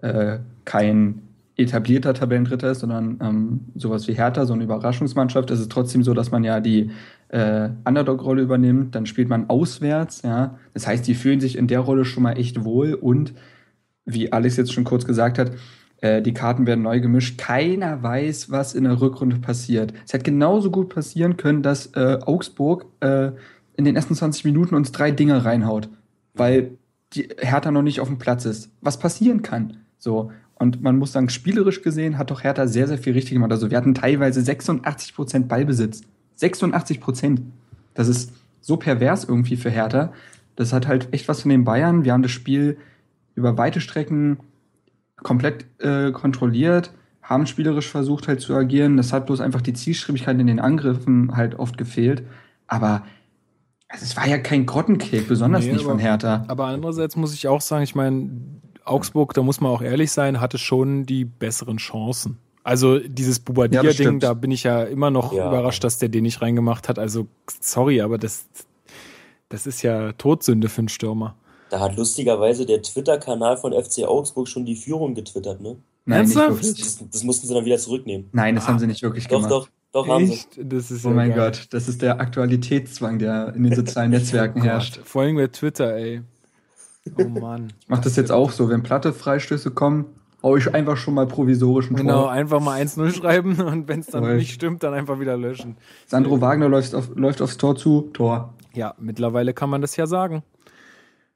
äh, 0.02 0.38
kein 0.64 1.22
etablierter 1.56 2.12
Tabellendritter 2.12 2.70
ist, 2.70 2.80
sondern 2.80 3.18
ähm, 3.22 3.60
sowas 3.74 4.06
wie 4.08 4.12
Hertha, 4.12 4.44
so 4.44 4.52
eine 4.52 4.64
Überraschungsmannschaft, 4.64 5.50
ist 5.50 5.60
es 5.60 5.68
trotzdem 5.68 6.02
so, 6.02 6.12
dass 6.12 6.30
man 6.30 6.44
ja 6.44 6.60
die 6.60 6.90
äh, 7.28 7.70
Underdog-Rolle 7.84 8.42
übernimmt, 8.42 8.94
dann 8.94 9.06
spielt 9.06 9.28
man 9.28 9.48
auswärts, 9.48 10.22
ja. 10.22 10.58
Das 10.74 10.86
heißt, 10.86 11.06
die 11.06 11.14
fühlen 11.14 11.40
sich 11.40 11.56
in 11.56 11.66
der 11.66 11.80
Rolle 11.80 12.04
schon 12.04 12.22
mal 12.22 12.38
echt 12.38 12.64
wohl 12.64 12.94
und 12.94 13.32
wie 14.04 14.32
Alex 14.32 14.56
jetzt 14.56 14.72
schon 14.72 14.84
kurz 14.84 15.06
gesagt 15.06 15.38
hat, 15.38 15.52
äh, 16.00 16.20
die 16.22 16.34
Karten 16.34 16.66
werden 16.66 16.82
neu 16.82 17.00
gemischt. 17.00 17.38
Keiner 17.38 18.02
weiß, 18.02 18.50
was 18.50 18.74
in 18.74 18.84
der 18.84 19.00
Rückrunde 19.00 19.36
passiert. 19.36 19.94
Es 20.04 20.12
hätte 20.12 20.24
genauso 20.24 20.70
gut 20.70 20.90
passieren 20.90 21.36
können, 21.36 21.62
dass 21.62 21.86
äh, 21.94 22.18
Augsburg 22.24 22.86
äh, 23.00 23.32
in 23.76 23.84
den 23.84 23.96
ersten 23.96 24.14
20 24.14 24.44
Minuten 24.44 24.74
uns 24.74 24.92
drei 24.92 25.10
Dinge 25.10 25.44
reinhaut, 25.44 25.88
weil 26.34 26.72
die 27.14 27.28
Hertha 27.38 27.70
noch 27.70 27.82
nicht 27.82 28.00
auf 28.00 28.08
dem 28.08 28.18
Platz 28.18 28.44
ist. 28.44 28.70
Was 28.80 28.98
passieren 28.98 29.42
kann. 29.42 29.78
So. 29.98 30.32
Und 30.58 30.82
man 30.82 30.96
muss 30.96 31.12
sagen, 31.12 31.28
spielerisch 31.28 31.82
gesehen 31.82 32.16
hat 32.18 32.30
doch 32.30 32.42
Hertha 32.42 32.66
sehr, 32.66 32.88
sehr 32.88 32.98
viel 32.98 33.12
richtig 33.12 33.34
gemacht. 33.34 33.50
Also 33.52 33.70
wir 33.70 33.76
hatten 33.76 33.94
teilweise 33.94 34.40
86% 34.40 35.46
Ballbesitz. 35.46 36.00
86%. 36.40 37.38
Das 37.94 38.08
ist 38.08 38.32
so 38.60 38.76
pervers 38.76 39.24
irgendwie 39.24 39.56
für 39.56 39.70
Hertha. 39.70 40.12
Das 40.56 40.72
hat 40.72 40.86
halt 40.86 41.08
echt 41.12 41.28
was 41.28 41.42
von 41.42 41.50
den 41.50 41.64
Bayern. 41.64 42.04
Wir 42.04 42.12
haben 42.12 42.22
das 42.22 42.30
Spiel 42.32 42.78
über 43.34 43.58
weite 43.58 43.80
Strecken 43.80 44.38
komplett 45.22 45.66
äh, 45.80 46.10
kontrolliert, 46.12 46.90
haben 47.22 47.46
spielerisch 47.46 47.88
versucht 47.90 48.28
halt 48.28 48.40
zu 48.40 48.54
agieren. 48.54 48.96
Das 48.96 49.12
hat 49.12 49.26
bloß 49.26 49.40
einfach 49.40 49.60
die 49.60 49.72
Zielstrebigkeit 49.74 50.38
in 50.40 50.46
den 50.46 50.60
Angriffen 50.60 51.36
halt 51.36 51.58
oft 51.58 51.76
gefehlt. 51.76 52.22
Aber 52.66 53.02
also 53.88 54.04
es 54.04 54.16
war 54.16 54.26
ja 54.26 54.38
kein 54.38 54.64
Grottenkick, 54.66 55.28
besonders 55.28 55.64
Nee, 55.64 55.72
nicht 55.72 55.82
aber- 55.82 55.90
von 55.92 55.98
Hertha. 55.98 56.44
Aber 56.48 56.66
andererseits 56.66 57.16
muss 57.16 57.34
ich 57.34 57.46
auch 57.48 57.60
sagen, 57.60 57.82
ich 57.84 57.94
meine, 57.94 58.30
Augsburg, 58.86 59.34
da 59.34 59.42
muss 59.42 59.60
man 59.60 59.70
auch 59.72 59.82
ehrlich 59.82 60.12
sein, 60.12 60.40
hatte 60.40 60.58
schon 60.58 61.04
die 61.06 61.24
besseren 61.24 61.76
Chancen. 61.78 62.38
Also 62.64 62.98
dieses 62.98 63.38
Ja, 63.38 63.42
Bubadier-Ding, 63.44 63.92
stimmt. 63.92 64.22
da 64.22 64.34
bin 64.34 64.50
ich 64.50 64.64
ja 64.64 64.82
immer 64.82 65.10
noch 65.10 65.32
Ja. 65.32 65.48
überrascht, 65.48 65.84
dass 65.84 65.98
der 65.98 66.08
den 66.08 66.22
nicht 66.24 66.42
reingemacht 66.42 66.88
hat. 66.88 66.98
Also 66.98 67.26
sorry, 67.60 68.00
aber 68.00 68.18
das, 68.18 68.46
das 69.48 69.66
ist 69.66 69.82
ja 69.82 70.12
Todsünde 70.12 70.68
für 70.68 70.80
einen 70.80 70.88
Stürmer. 70.88 71.36
Da 71.70 71.80
hat 71.80 71.96
lustigerweise 71.96 72.66
der 72.66 72.82
Twitter-Kanal 72.82 73.56
von 73.56 73.72
FC 73.72 74.04
Augsburg 74.04 74.48
schon 74.48 74.64
die 74.66 74.76
Führung 74.76 75.14
getwittert, 75.14 75.60
ne? 75.60 75.76
Nein, 76.04 76.24
nicht 76.26 76.36
Ernsthaft? 76.36 76.62
wirklich. 76.64 76.84
Das, 76.84 77.04
das 77.10 77.24
mussten 77.24 77.46
sie 77.48 77.54
dann 77.54 77.64
wieder 77.64 77.78
zurücknehmen. 77.78 78.28
Nein, 78.32 78.54
das 78.54 78.68
haben 78.68 78.78
sie 78.78 78.86
nicht 78.86 79.02
wirklich 79.02 79.26
Doch, 79.26 79.36
gemacht. 79.38 79.50
doch, 79.50 79.68
doch 79.92 80.08
haben 80.08 80.26
sie. 80.28 80.38
Das 80.56 80.90
ist 80.92 81.04
Oh 81.04 81.08
ja 81.10 81.14
mein 81.14 81.30
geil. 81.30 81.50
Gott, 81.50 81.66
das 81.70 81.88
ist 81.88 82.02
der 82.02 82.20
Aktualitätszwang, 82.20 83.18
der 83.18 83.52
in 83.54 83.64
den 83.64 83.74
sozialen 83.74 84.10
Netzwerken 84.12 84.60
Oh 84.60 84.64
herrscht. 84.64 85.00
Vor 85.04 85.22
allem 85.22 85.34
bei 85.36 85.48
Twitter, 85.48 85.94
ey. 85.96 86.22
Oh 87.18 87.24
Mann. 87.28 87.72
Ich 87.80 87.88
mach 87.88 88.00
das 88.00 88.16
jetzt 88.16 88.32
auch 88.32 88.50
so, 88.50 88.68
wenn 88.68 88.82
platte 88.82 89.12
Freistöße 89.12 89.70
kommen, 89.70 90.06
hau 90.42 90.56
ich 90.56 90.72
einfach 90.74 90.96
schon 90.96 91.14
mal 91.14 91.26
provisorisch 91.26 91.90
ein 91.90 91.96
Genau, 91.96 92.22
Tor. 92.22 92.30
einfach 92.32 92.60
mal 92.60 92.80
1-0 92.80 93.12
schreiben 93.14 93.60
und 93.60 93.88
wenn 93.88 94.00
es 94.00 94.06
dann 94.06 94.22
Jawohl. 94.24 94.36
nicht 94.36 94.52
stimmt, 94.52 94.82
dann 94.82 94.94
einfach 94.94 95.18
wieder 95.20 95.36
löschen. 95.36 95.76
Sandro 96.06 96.40
Wagner 96.40 96.68
läuft, 96.68 96.94
auf, 96.94 97.10
läuft 97.14 97.40
aufs 97.42 97.56
Tor 97.56 97.76
zu, 97.76 98.10
Tor. 98.12 98.54
Ja, 98.74 98.94
mittlerweile 98.98 99.54
kann 99.54 99.70
man 99.70 99.80
das 99.80 99.96
ja 99.96 100.06
sagen. 100.06 100.42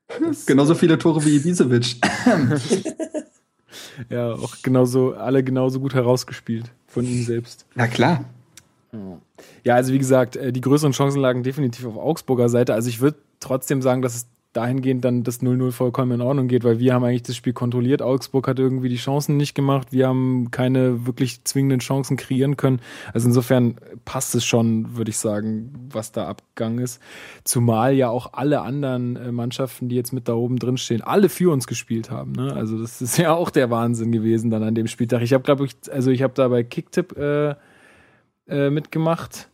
Genauso 0.46 0.74
viele 0.74 0.98
Tore 0.98 1.24
wie 1.24 1.36
Ibisevic. 1.36 1.96
Ja, 4.08 4.32
auch 4.32 4.56
genauso, 4.62 5.14
alle 5.14 5.44
genauso 5.44 5.78
gut 5.78 5.94
herausgespielt 5.94 6.70
von 6.86 7.04
ihm 7.04 7.22
selbst. 7.22 7.66
Na 7.74 7.86
klar. 7.86 8.24
Ja, 9.62 9.74
also 9.76 9.92
wie 9.92 9.98
gesagt, 9.98 10.36
äh, 10.36 10.52
die 10.52 10.60
größeren 10.60 10.92
Chancen 10.92 11.20
lagen 11.20 11.42
definitiv 11.44 11.86
auf 11.86 11.96
Augsburger 11.96 12.48
Seite. 12.48 12.74
Also 12.74 12.88
ich 12.88 13.00
würde 13.00 13.18
trotzdem 13.38 13.82
sagen, 13.82 14.02
dass 14.02 14.16
es 14.16 14.26
dahingehend 14.52 15.04
dann 15.04 15.22
das 15.22 15.42
0-0 15.42 15.70
vollkommen 15.70 16.12
in 16.12 16.20
Ordnung 16.20 16.48
geht, 16.48 16.64
weil 16.64 16.80
wir 16.80 16.92
haben 16.92 17.04
eigentlich 17.04 17.22
das 17.22 17.36
Spiel 17.36 17.52
kontrolliert. 17.52 18.02
Augsburg 18.02 18.48
hat 18.48 18.58
irgendwie 18.58 18.88
die 18.88 18.96
Chancen 18.96 19.36
nicht 19.36 19.54
gemacht. 19.54 19.92
Wir 19.92 20.08
haben 20.08 20.50
keine 20.50 21.06
wirklich 21.06 21.44
zwingenden 21.44 21.78
Chancen 21.78 22.16
kreieren 22.16 22.56
können. 22.56 22.80
Also 23.12 23.28
insofern 23.28 23.76
passt 24.04 24.34
es 24.34 24.44
schon, 24.44 24.96
würde 24.96 25.10
ich 25.10 25.18
sagen, 25.18 25.88
was 25.92 26.10
da 26.10 26.26
abgegangen 26.26 26.80
ist. 26.80 27.00
Zumal 27.44 27.94
ja 27.94 28.08
auch 28.08 28.32
alle 28.32 28.62
anderen 28.62 29.14
äh, 29.16 29.30
Mannschaften, 29.30 29.88
die 29.88 29.96
jetzt 29.96 30.12
mit 30.12 30.28
da 30.28 30.34
oben 30.34 30.58
drin 30.58 30.78
stehen, 30.78 31.02
alle 31.02 31.28
für 31.28 31.52
uns 31.52 31.68
gespielt 31.68 32.10
haben. 32.10 32.32
Ne? 32.32 32.52
Also 32.52 32.76
das 32.80 33.00
ist 33.00 33.18
ja 33.18 33.32
auch 33.32 33.50
der 33.50 33.70
Wahnsinn 33.70 34.10
gewesen 34.10 34.50
dann 34.50 34.64
an 34.64 34.74
dem 34.74 34.88
Spieltag. 34.88 35.22
Ich 35.22 35.32
habe, 35.32 35.44
glaube 35.44 35.64
ich, 35.64 35.76
also 35.92 36.10
ich 36.10 36.22
habe 36.22 36.34
da 36.34 36.48
bei 36.48 36.64
Kicktipp 36.64 37.16
äh, 37.16 37.54
äh, 38.48 38.70
mitgemacht. 38.70 39.48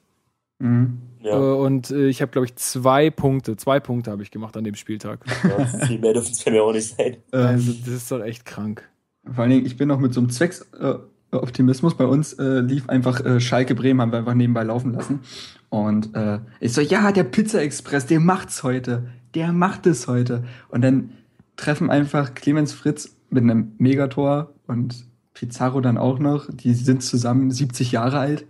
Mhm. 0.58 0.98
Äh, 1.22 1.28
Ja, 1.28 1.36
Und 1.36 1.90
äh, 1.90 2.06
ich 2.06 2.22
habe, 2.22 2.30
glaube 2.32 2.46
ich, 2.46 2.56
zwei 2.56 3.10
Punkte, 3.10 3.56
zwei 3.56 3.80
Punkte 3.80 4.10
habe 4.10 4.22
ich 4.22 4.30
gemacht 4.30 4.56
an 4.56 4.64
dem 4.64 4.74
Spieltag. 4.74 5.20
ja, 5.44 5.66
viel 5.66 5.98
mehr 5.98 6.12
dürfen 6.12 6.32
es 6.32 6.44
bei 6.44 6.50
mir 6.52 6.62
auch 6.62 6.72
nicht 6.72 6.94
sein. 6.96 7.16
Also 7.32 7.72
Ähm, 7.72 7.78
das 7.84 7.94
ist 7.94 8.10
doch 8.12 8.22
echt 8.22 8.44
krank. 8.44 8.88
vor 9.30 9.42
allen 9.42 9.50
Dingen, 9.50 9.66
ich 9.66 9.76
bin 9.76 9.88
noch 9.88 9.98
mit 9.98 10.14
so 10.14 10.20
einem 10.20 10.30
Zwecksoptimismus. 10.30 11.96
Bei 11.96 12.06
uns 12.06 12.34
äh, 12.34 12.60
lief 12.60 12.88
einfach 12.88 13.24
äh, 13.24 13.40
Schalke 13.40 13.74
Bremen, 13.74 14.00
haben 14.00 14.12
wir 14.12 14.18
einfach 14.18 14.34
nebenbei 14.34 14.62
laufen 14.62 14.92
lassen. 14.92 15.20
Und 15.68 16.14
äh, 16.14 16.38
ich 16.60 16.72
so, 16.72 16.80
ja, 16.80 17.10
der 17.12 17.24
Pizza 17.24 17.60
Express, 17.60 18.06
der 18.06 18.20
macht's 18.20 18.62
heute. 18.62 19.08
Der 19.34 19.52
macht 19.52 19.86
es 19.86 20.06
heute. 20.06 20.44
Und 20.68 20.82
dann 20.82 21.10
treffen 21.56 21.90
einfach 21.90 22.34
Clemens 22.34 22.72
Fritz 22.72 23.16
mit 23.30 23.42
einem 23.42 23.72
Megator 23.78 24.52
und 24.66 25.04
Pizarro 25.34 25.80
dann 25.80 25.98
auch 25.98 26.18
noch. 26.18 26.48
Die 26.50 26.72
sind 26.72 27.02
zusammen 27.02 27.50
70 27.50 27.92
Jahre 27.92 28.18
alt. 28.20 28.46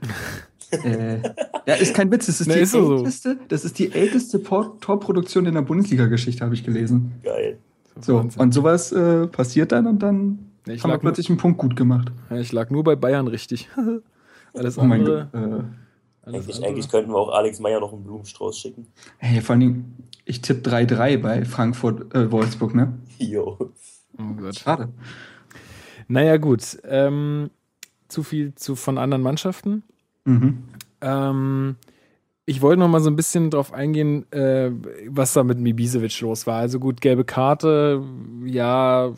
Äh, 0.72 1.18
ja, 1.66 1.74
ist 1.74 1.94
kein 1.94 2.10
Witz. 2.10 2.26
Das 2.26 2.40
ist, 2.40 2.46
Nee, 2.46 2.54
die 2.56 2.60
ist 2.60 2.72
so 2.72 2.84
so. 2.86 2.96
älteste, 2.98 3.38
das 3.48 3.64
ist 3.64 3.78
die 3.78 3.92
älteste 3.92 4.42
Torproduktion 4.42 5.46
in 5.46 5.54
der 5.54 5.62
Bundesliga-Geschichte, 5.62 6.44
habe 6.44 6.54
ich 6.54 6.64
gelesen. 6.64 7.12
Geil. 7.22 7.58
So, 8.00 8.16
Wahnsinn. 8.16 8.42
und 8.42 8.52
sowas 8.52 8.92
äh, 8.92 9.26
passiert 9.26 9.72
dann 9.72 9.86
und 9.86 10.00
dann 10.02 10.50
Ich 10.66 10.82
Haben 10.82 10.90
wir 10.90 10.98
plötzlich 10.98 11.28
einen 11.30 11.38
Punkt 11.38 11.58
gut 11.58 11.76
gemacht. 11.76 12.12
ja, 12.30 12.36
ich 12.38 12.52
lag 12.52 12.70
nur 12.70 12.84
bei 12.84 12.94
Bayern 12.96 13.26
richtig. 13.28 13.68
Alles 14.54 14.76
Oh 14.78 14.84
mein. 14.84 15.04
Gott. 15.04 15.28
Äh, 15.32 15.36
alles 15.38 15.64
Eigentlich, 16.44 16.56
andere. 16.56 16.70
eigentlich 16.70 16.88
könnten 16.88 17.10
wir 17.12 17.18
auch 17.18 17.28
Alex 17.32 17.60
Meyer 17.60 17.78
noch 17.78 17.92
einen 17.92 18.02
Blumenstrauß 18.02 18.58
schicken. 18.58 18.86
hey, 19.18 19.40
vor 19.40 19.52
allen 19.52 19.60
Dingen, 19.60 19.96
ich 20.24 20.40
tippe 20.40 20.68
3-3 20.68 21.18
bei 21.18 21.44
Frankfurt, 21.44 22.12
äh, 22.16 22.32
Wolfsburg, 22.32 22.74
ne? 22.74 22.94
Jo. 23.18 23.56
Oh 24.18 24.32
Gott. 24.40 24.58
Schade. 24.58 24.88
Naja, 26.08 26.36
gut. 26.38 26.78
Ähm, 26.84 27.50
zu 28.08 28.22
viel 28.22 28.54
zu, 28.56 28.74
von 28.76 28.98
anderen 28.98 29.22
Mannschaften. 29.22 29.82
Mhm. 30.26 30.58
Ähm, 31.00 31.76
ich 32.48 32.62
wollte 32.62 32.78
noch 32.78 32.88
mal 32.88 33.00
so 33.00 33.10
ein 33.10 33.16
bisschen 33.16 33.50
drauf 33.50 33.72
eingehen, 33.72 34.30
äh, 34.32 34.70
was 35.08 35.32
da 35.32 35.42
mit 35.42 35.58
Mibisevic 35.58 36.20
los 36.20 36.46
war. 36.46 36.58
Also 36.58 36.78
gut, 36.78 37.00
gelbe 37.00 37.24
Karte, 37.24 38.02
ja, 38.44 39.12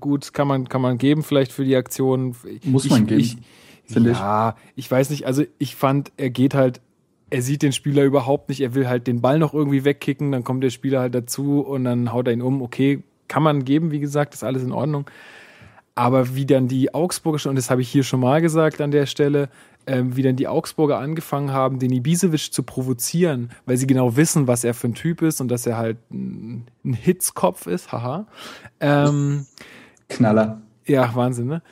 gut, 0.00 0.34
kann 0.34 0.48
man, 0.48 0.68
kann 0.68 0.82
man 0.82 0.98
geben 0.98 1.22
vielleicht 1.22 1.50
für 1.50 1.64
die 1.64 1.76
Aktion. 1.76 2.36
Muss 2.64 2.84
ich, 2.84 2.90
man 2.90 3.06
geben, 3.06 3.20
ich, 3.20 3.38
finde 3.86 4.10
ich. 4.10 4.18
ja, 4.18 4.54
ich. 4.76 4.90
weiß 4.90 5.08
nicht, 5.08 5.26
also 5.26 5.44
ich 5.58 5.76
fand, 5.76 6.12
er 6.18 6.28
geht 6.28 6.54
halt, 6.54 6.82
er 7.30 7.40
sieht 7.40 7.62
den 7.62 7.72
Spieler 7.72 8.04
überhaupt 8.04 8.50
nicht, 8.50 8.60
er 8.60 8.74
will 8.74 8.86
halt 8.86 9.06
den 9.06 9.22
Ball 9.22 9.38
noch 9.38 9.54
irgendwie 9.54 9.84
wegkicken, 9.84 10.30
dann 10.30 10.44
kommt 10.44 10.62
der 10.62 10.70
Spieler 10.70 11.00
halt 11.00 11.14
dazu 11.14 11.60
und 11.60 11.84
dann 11.84 12.12
haut 12.12 12.26
er 12.26 12.34
ihn 12.34 12.42
um. 12.42 12.60
Okay, 12.60 13.02
kann 13.28 13.42
man 13.42 13.64
geben, 13.64 13.92
wie 13.92 14.00
gesagt, 14.00 14.34
ist 14.34 14.44
alles 14.44 14.62
in 14.62 14.72
Ordnung. 14.72 15.08
Aber 15.94 16.36
wie 16.36 16.46
dann 16.46 16.68
die 16.68 16.94
Augsburger, 16.94 17.48
und 17.48 17.56
das 17.56 17.70
habe 17.70 17.80
ich 17.80 17.88
hier 17.88 18.04
schon 18.04 18.20
mal 18.20 18.40
gesagt 18.40 18.80
an 18.80 18.90
der 18.90 19.06
Stelle, 19.06 19.48
ähm, 19.88 20.16
wie 20.16 20.22
dann 20.22 20.36
die 20.36 20.46
Augsburger 20.46 20.98
angefangen 20.98 21.52
haben, 21.52 21.78
den 21.78 21.90
Ibisevic 21.90 22.52
zu 22.52 22.62
provozieren, 22.62 23.50
weil 23.66 23.76
sie 23.76 23.86
genau 23.86 24.16
wissen, 24.16 24.46
was 24.46 24.62
er 24.62 24.74
für 24.74 24.88
ein 24.88 24.94
Typ 24.94 25.22
ist 25.22 25.40
und 25.40 25.48
dass 25.48 25.66
er 25.66 25.78
halt 25.78 25.98
ein, 26.10 26.66
ein 26.84 26.92
Hitzkopf 26.92 27.66
ist, 27.66 27.90
haha. 27.90 28.26
Ähm, 28.80 29.46
Knaller. 30.08 30.60
ja, 30.86 31.14
Wahnsinn, 31.14 31.46
ne? 31.46 31.62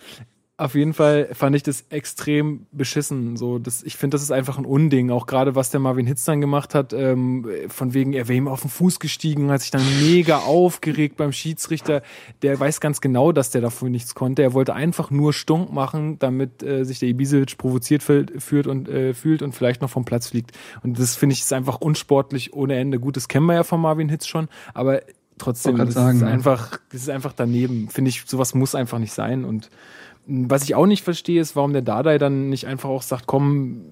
Auf 0.59 0.75
jeden 0.75 0.95
Fall 0.95 1.29
fand 1.35 1.55
ich 1.55 1.63
das 1.63 1.85
extrem 1.91 2.67
beschissen. 2.73 3.37
So, 3.37 3.59
das, 3.59 3.83
ich 3.83 3.97
finde, 3.97 4.15
das 4.15 4.23
ist 4.23 4.31
einfach 4.31 4.57
ein 4.57 4.65
Unding. 4.65 5.11
Auch 5.11 5.27
gerade 5.27 5.55
was 5.55 5.69
der 5.69 5.81
Marvin 5.81 6.07
Hitz 6.07 6.25
dann 6.25 6.41
gemacht 6.41 6.75
hat, 6.75 6.95
ähm, 6.95 7.47
von 7.69 7.93
wegen, 7.93 8.15
er 8.15 8.27
wäre 8.27 8.39
ihm 8.39 8.49
auf 8.49 8.63
den 8.63 8.71
Fuß 8.71 8.99
gestiegen, 8.99 9.51
hat 9.51 9.61
sich 9.61 9.71
dann 9.71 9.83
mega 10.01 10.39
aufgeregt 10.47 11.19
beim 11.19 11.33
Schiedsrichter. 11.33 12.01
Der 12.41 12.59
weiß 12.59 12.81
ganz 12.81 13.03
genau, 13.03 13.33
dass 13.33 13.51
der 13.51 13.61
dafür 13.61 13.91
nichts 13.91 14.15
konnte. 14.15 14.43
Er 14.43 14.55
wollte 14.55 14.73
einfach 14.73 15.11
nur 15.11 15.35
stunk 15.35 15.75
machen, 15.75 16.19
damit 16.21 16.63
äh, 16.63 16.85
sich 16.85 17.01
der 17.01 17.11
Ibisevic 17.11 17.59
provoziert 17.59 18.03
fühlt, 18.03 18.67
und 18.67 18.89
äh, 18.89 19.13
fühlt 19.13 19.43
und 19.43 19.55
vielleicht 19.55 19.83
noch 19.83 19.91
vom 19.91 20.07
Platz 20.07 20.29
fliegt. 20.29 20.53
Und 20.83 20.99
das 20.99 21.17
finde 21.17 21.35
ich 21.35 21.43
ist 21.43 21.53
einfach 21.53 21.83
unsportlich 21.83 22.55
ohne 22.55 22.77
Ende. 22.77 22.99
Gut, 22.99 23.19
das 23.19 23.29
kennen 23.29 23.45
wir 23.45 23.55
ja 23.55 23.63
von 23.63 23.81
Marvin 23.81 24.09
Hitz 24.09 24.27
schon, 24.27 24.49
aber 24.73 25.03
trotzdem, 25.37 25.77
das 25.77 25.95
sagen, 25.95 26.17
ist 26.17 26.23
ne? 26.23 26.31
einfach, 26.31 26.79
das 26.91 27.03
ist 27.03 27.11
einfach 27.11 27.35
daneben. 27.35 27.89
Finde 27.91 28.09
ich, 28.09 28.25
sowas 28.27 28.55
muss 28.55 28.75
einfach 28.75 28.99
nicht 28.99 29.13
sein. 29.13 29.45
Und 29.45 29.69
was 30.27 30.65
ich 30.65 30.75
auch 30.75 30.87
nicht 30.87 31.03
verstehe, 31.03 31.41
ist, 31.41 31.57
warum 31.57 31.73
der 31.73 31.83
Dardai 31.83 32.19
dann 32.19 32.49
nicht 32.49 32.67
einfach 32.67 32.89
auch 32.89 33.03
sagt, 33.03 33.27
komm, 33.27 33.83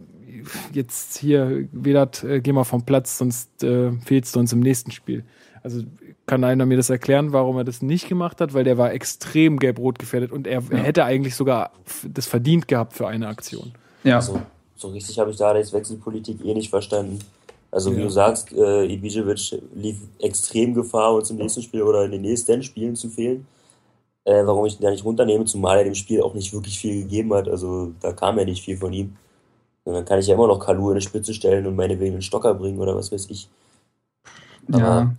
jetzt 0.72 1.18
hier, 1.18 1.68
Vedat, 1.72 2.24
äh, 2.24 2.40
geh 2.40 2.52
mal 2.52 2.64
vom 2.64 2.84
Platz, 2.84 3.18
sonst 3.18 3.62
äh, 3.62 3.92
fehlst 4.04 4.34
du 4.34 4.40
uns 4.40 4.52
im 4.52 4.60
nächsten 4.60 4.90
Spiel. 4.90 5.24
Also 5.62 5.82
kann 6.26 6.44
einer 6.44 6.66
mir 6.66 6.76
das 6.76 6.90
erklären, 6.90 7.32
warum 7.32 7.56
er 7.56 7.64
das 7.64 7.82
nicht 7.82 8.08
gemacht 8.08 8.40
hat, 8.40 8.52
weil 8.52 8.64
der 8.64 8.76
war 8.76 8.92
extrem 8.92 9.58
gelb-rot 9.58 9.98
gefährdet 9.98 10.32
und 10.32 10.46
er, 10.46 10.62
er 10.70 10.82
hätte 10.82 11.04
eigentlich 11.04 11.36
sogar 11.36 11.70
das 12.06 12.26
verdient 12.26 12.68
gehabt 12.68 12.94
für 12.94 13.06
eine 13.06 13.28
Aktion. 13.28 13.72
Ja. 14.04 14.16
Also, 14.16 14.40
so 14.76 14.88
richtig 14.88 15.18
habe 15.18 15.30
ich 15.30 15.36
da 15.36 15.56
jetzt 15.56 15.72
Wechselpolitik 15.72 16.44
eh 16.44 16.54
nicht 16.54 16.70
verstanden. 16.70 17.20
Also, 17.70 17.92
wie 17.92 17.98
Ja. 17.98 18.04
du 18.04 18.10
sagst, 18.10 18.52
äh, 18.52 18.84
Ibisevic 18.84 19.60
lief 19.74 19.96
extrem 20.20 20.74
Gefahr, 20.74 21.14
uns 21.14 21.30
im 21.30 21.36
nächsten 21.36 21.62
Spiel 21.62 21.82
oder 21.82 22.04
in 22.04 22.12
den 22.12 22.22
nächsten 22.22 22.62
Spielen 22.62 22.94
zu 22.96 23.08
fehlen. 23.08 23.46
Äh, 24.24 24.46
warum 24.46 24.64
ich 24.66 24.76
ihn 24.78 24.82
da 24.82 24.90
nicht 24.90 25.04
runternehme, 25.04 25.44
zumal 25.44 25.78
er 25.78 25.84
dem 25.84 25.94
Spiel 25.94 26.22
auch 26.22 26.34
nicht 26.34 26.52
wirklich 26.52 26.78
viel 26.78 27.02
gegeben 27.02 27.32
hat. 27.34 27.48
Also, 27.48 27.92
da 28.00 28.12
kam 28.12 28.38
ja 28.38 28.44
nicht 28.44 28.64
viel 28.64 28.76
von 28.76 28.92
ihm. 28.92 29.16
Und 29.84 29.92
dann 29.94 30.04
kann 30.06 30.18
ich 30.18 30.26
ja 30.26 30.34
immer 30.34 30.46
noch 30.46 30.58
Kalu 30.58 30.90
in 30.90 30.96
die 30.96 31.02
Spitze 31.02 31.34
stellen 31.34 31.66
und 31.66 31.76
meinetwegen 31.76 32.14
einen 32.14 32.22
Stocker 32.22 32.54
bringen 32.54 32.78
oder 32.80 32.96
was 32.96 33.12
weiß 33.12 33.28
ich. 33.30 33.48
ja. 34.68 34.78
Aber, 34.78 35.14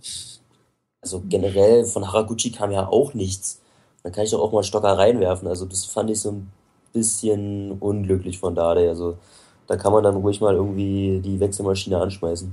also 1.00 1.22
generell 1.28 1.84
von 1.84 2.06
Haraguchi 2.06 2.50
kam 2.50 2.72
ja 2.72 2.88
auch 2.88 3.14
nichts. 3.14 3.60
Dann 4.02 4.12
kann 4.12 4.24
ich 4.24 4.30
doch 4.32 4.40
auch 4.40 4.50
mal 4.52 4.58
einen 4.58 4.64
Stocker 4.64 4.98
reinwerfen. 4.98 5.46
Also 5.46 5.66
das 5.66 5.84
fand 5.84 6.10
ich 6.10 6.20
so 6.20 6.32
ein 6.32 6.50
bisschen 6.92 7.72
unglücklich 7.78 8.38
von 8.40 8.56
Dade. 8.56 8.88
Also 8.88 9.18
da 9.68 9.76
kann 9.76 9.92
man 9.92 10.02
dann 10.02 10.16
ruhig 10.16 10.40
mal 10.40 10.54
irgendwie 10.54 11.20
die 11.24 11.38
Wechselmaschine 11.38 11.98
anschmeißen. 11.98 12.52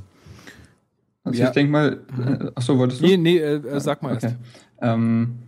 Also 1.24 1.42
Ja. 1.42 1.48
ich 1.48 1.54
denke 1.54 1.72
mal, 1.72 2.00
äh, 2.20 2.52
achso, 2.54 2.78
wolltest 2.78 3.02
du? 3.02 3.06
Nee, 3.06 3.18
nee, 3.18 3.38
äh, 3.38 3.56
äh, 3.56 3.80
sag 3.80 4.04
mal 4.04 4.16
Okay. 4.16 4.26
erst. 4.28 4.38
Ähm, 4.82 5.40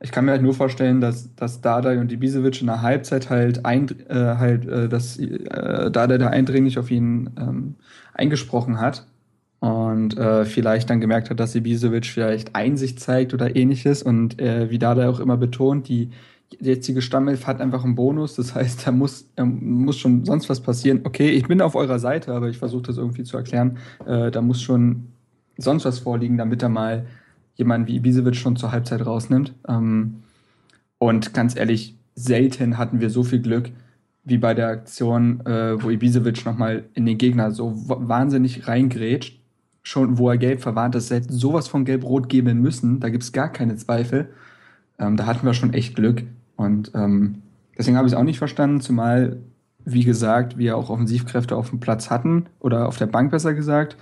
ich 0.00 0.10
kann 0.10 0.24
mir 0.24 0.32
halt 0.32 0.42
nur 0.42 0.54
vorstellen, 0.54 1.00
dass, 1.00 1.34
dass 1.34 1.60
Dardai 1.60 1.98
und 1.98 2.12
Ibisevic 2.12 2.60
in 2.60 2.66
der 2.66 2.82
Halbzeit 2.82 3.30
halt, 3.30 3.64
ein, 3.64 3.88
äh, 4.08 4.14
halt 4.14 4.66
äh, 4.66 4.88
dass 4.88 5.18
äh, 5.18 5.90
Dardai 5.90 6.18
da 6.18 6.28
eindringlich 6.28 6.78
auf 6.78 6.90
ihn 6.90 7.30
ähm, 7.38 7.74
eingesprochen 8.12 8.80
hat 8.80 9.06
und 9.60 10.18
äh, 10.18 10.44
vielleicht 10.44 10.90
dann 10.90 11.00
gemerkt 11.00 11.30
hat, 11.30 11.40
dass 11.40 11.54
Ibisevic 11.54 12.06
vielleicht 12.06 12.54
Einsicht 12.54 13.00
zeigt 13.00 13.32
oder 13.32 13.56
ähnliches 13.56 14.02
und 14.02 14.40
äh, 14.40 14.68
wie 14.70 14.78
Dardai 14.78 15.08
auch 15.08 15.20
immer 15.20 15.36
betont, 15.36 15.88
die 15.88 16.10
jetzige 16.60 17.00
Stammelf 17.00 17.46
hat 17.46 17.60
einfach 17.60 17.84
einen 17.84 17.94
Bonus, 17.94 18.36
das 18.36 18.54
heißt, 18.54 18.86
da 18.86 18.92
muss, 18.92 19.26
da 19.36 19.44
muss 19.44 19.98
schon 19.98 20.24
sonst 20.24 20.48
was 20.48 20.60
passieren. 20.60 21.00
Okay, 21.04 21.30
ich 21.30 21.48
bin 21.48 21.60
auf 21.62 21.74
eurer 21.74 21.98
Seite, 21.98 22.32
aber 22.32 22.48
ich 22.48 22.58
versuche 22.58 22.82
das 22.82 22.98
irgendwie 22.98 23.24
zu 23.24 23.36
erklären. 23.36 23.78
Äh, 24.06 24.30
da 24.30 24.42
muss 24.42 24.60
schon 24.62 25.08
sonst 25.56 25.84
was 25.84 25.98
vorliegen, 25.98 26.36
damit 26.36 26.62
er 26.62 26.68
mal 26.68 27.06
jemanden 27.56 27.88
wie 27.88 27.96
Ibisevic 27.96 28.36
schon 28.36 28.56
zur 28.56 28.72
Halbzeit 28.72 29.04
rausnimmt. 29.04 29.54
Ähm, 29.68 30.22
und 30.98 31.34
ganz 31.34 31.56
ehrlich, 31.56 31.96
selten 32.14 32.78
hatten 32.78 33.00
wir 33.00 33.10
so 33.10 33.24
viel 33.24 33.40
Glück 33.40 33.70
wie 34.24 34.38
bei 34.38 34.54
der 34.54 34.68
Aktion, 34.68 35.44
äh, 35.44 35.82
wo 35.82 35.90
Ibisevic 35.90 36.44
nochmal 36.46 36.84
in 36.94 37.04
den 37.06 37.18
Gegner 37.18 37.50
so 37.50 37.72
wahnsinnig 37.74 38.66
reingrätscht, 38.66 39.38
schon 39.82 40.16
wo 40.18 40.30
er 40.30 40.38
gelb 40.38 40.62
verwarnt 40.62 40.94
ist. 40.94 41.10
Hätte 41.10 41.32
sowas 41.32 41.68
von 41.68 41.84
gelb-rot 41.84 42.28
geben 42.28 42.60
müssen, 42.60 43.00
da 43.00 43.10
gibt 43.10 43.22
es 43.22 43.32
gar 43.32 43.52
keine 43.52 43.76
Zweifel. 43.76 44.30
Ähm, 44.98 45.16
da 45.16 45.26
hatten 45.26 45.46
wir 45.46 45.52
schon 45.52 45.74
echt 45.74 45.94
Glück. 45.94 46.22
Und 46.56 46.92
ähm, 46.94 47.42
deswegen 47.76 47.96
habe 47.96 48.06
ich 48.06 48.14
es 48.14 48.18
auch 48.18 48.24
nicht 48.24 48.38
verstanden, 48.38 48.80
zumal, 48.80 49.38
wie 49.84 50.04
gesagt, 50.04 50.56
wir 50.56 50.76
auch 50.76 50.88
Offensivkräfte 50.88 51.54
auf 51.54 51.68
dem 51.68 51.80
Platz 51.80 52.08
hatten 52.08 52.46
oder 52.60 52.88
auf 52.88 52.96
der 52.96 53.06
Bank 53.06 53.30
besser 53.30 53.52
gesagt. 53.52 53.96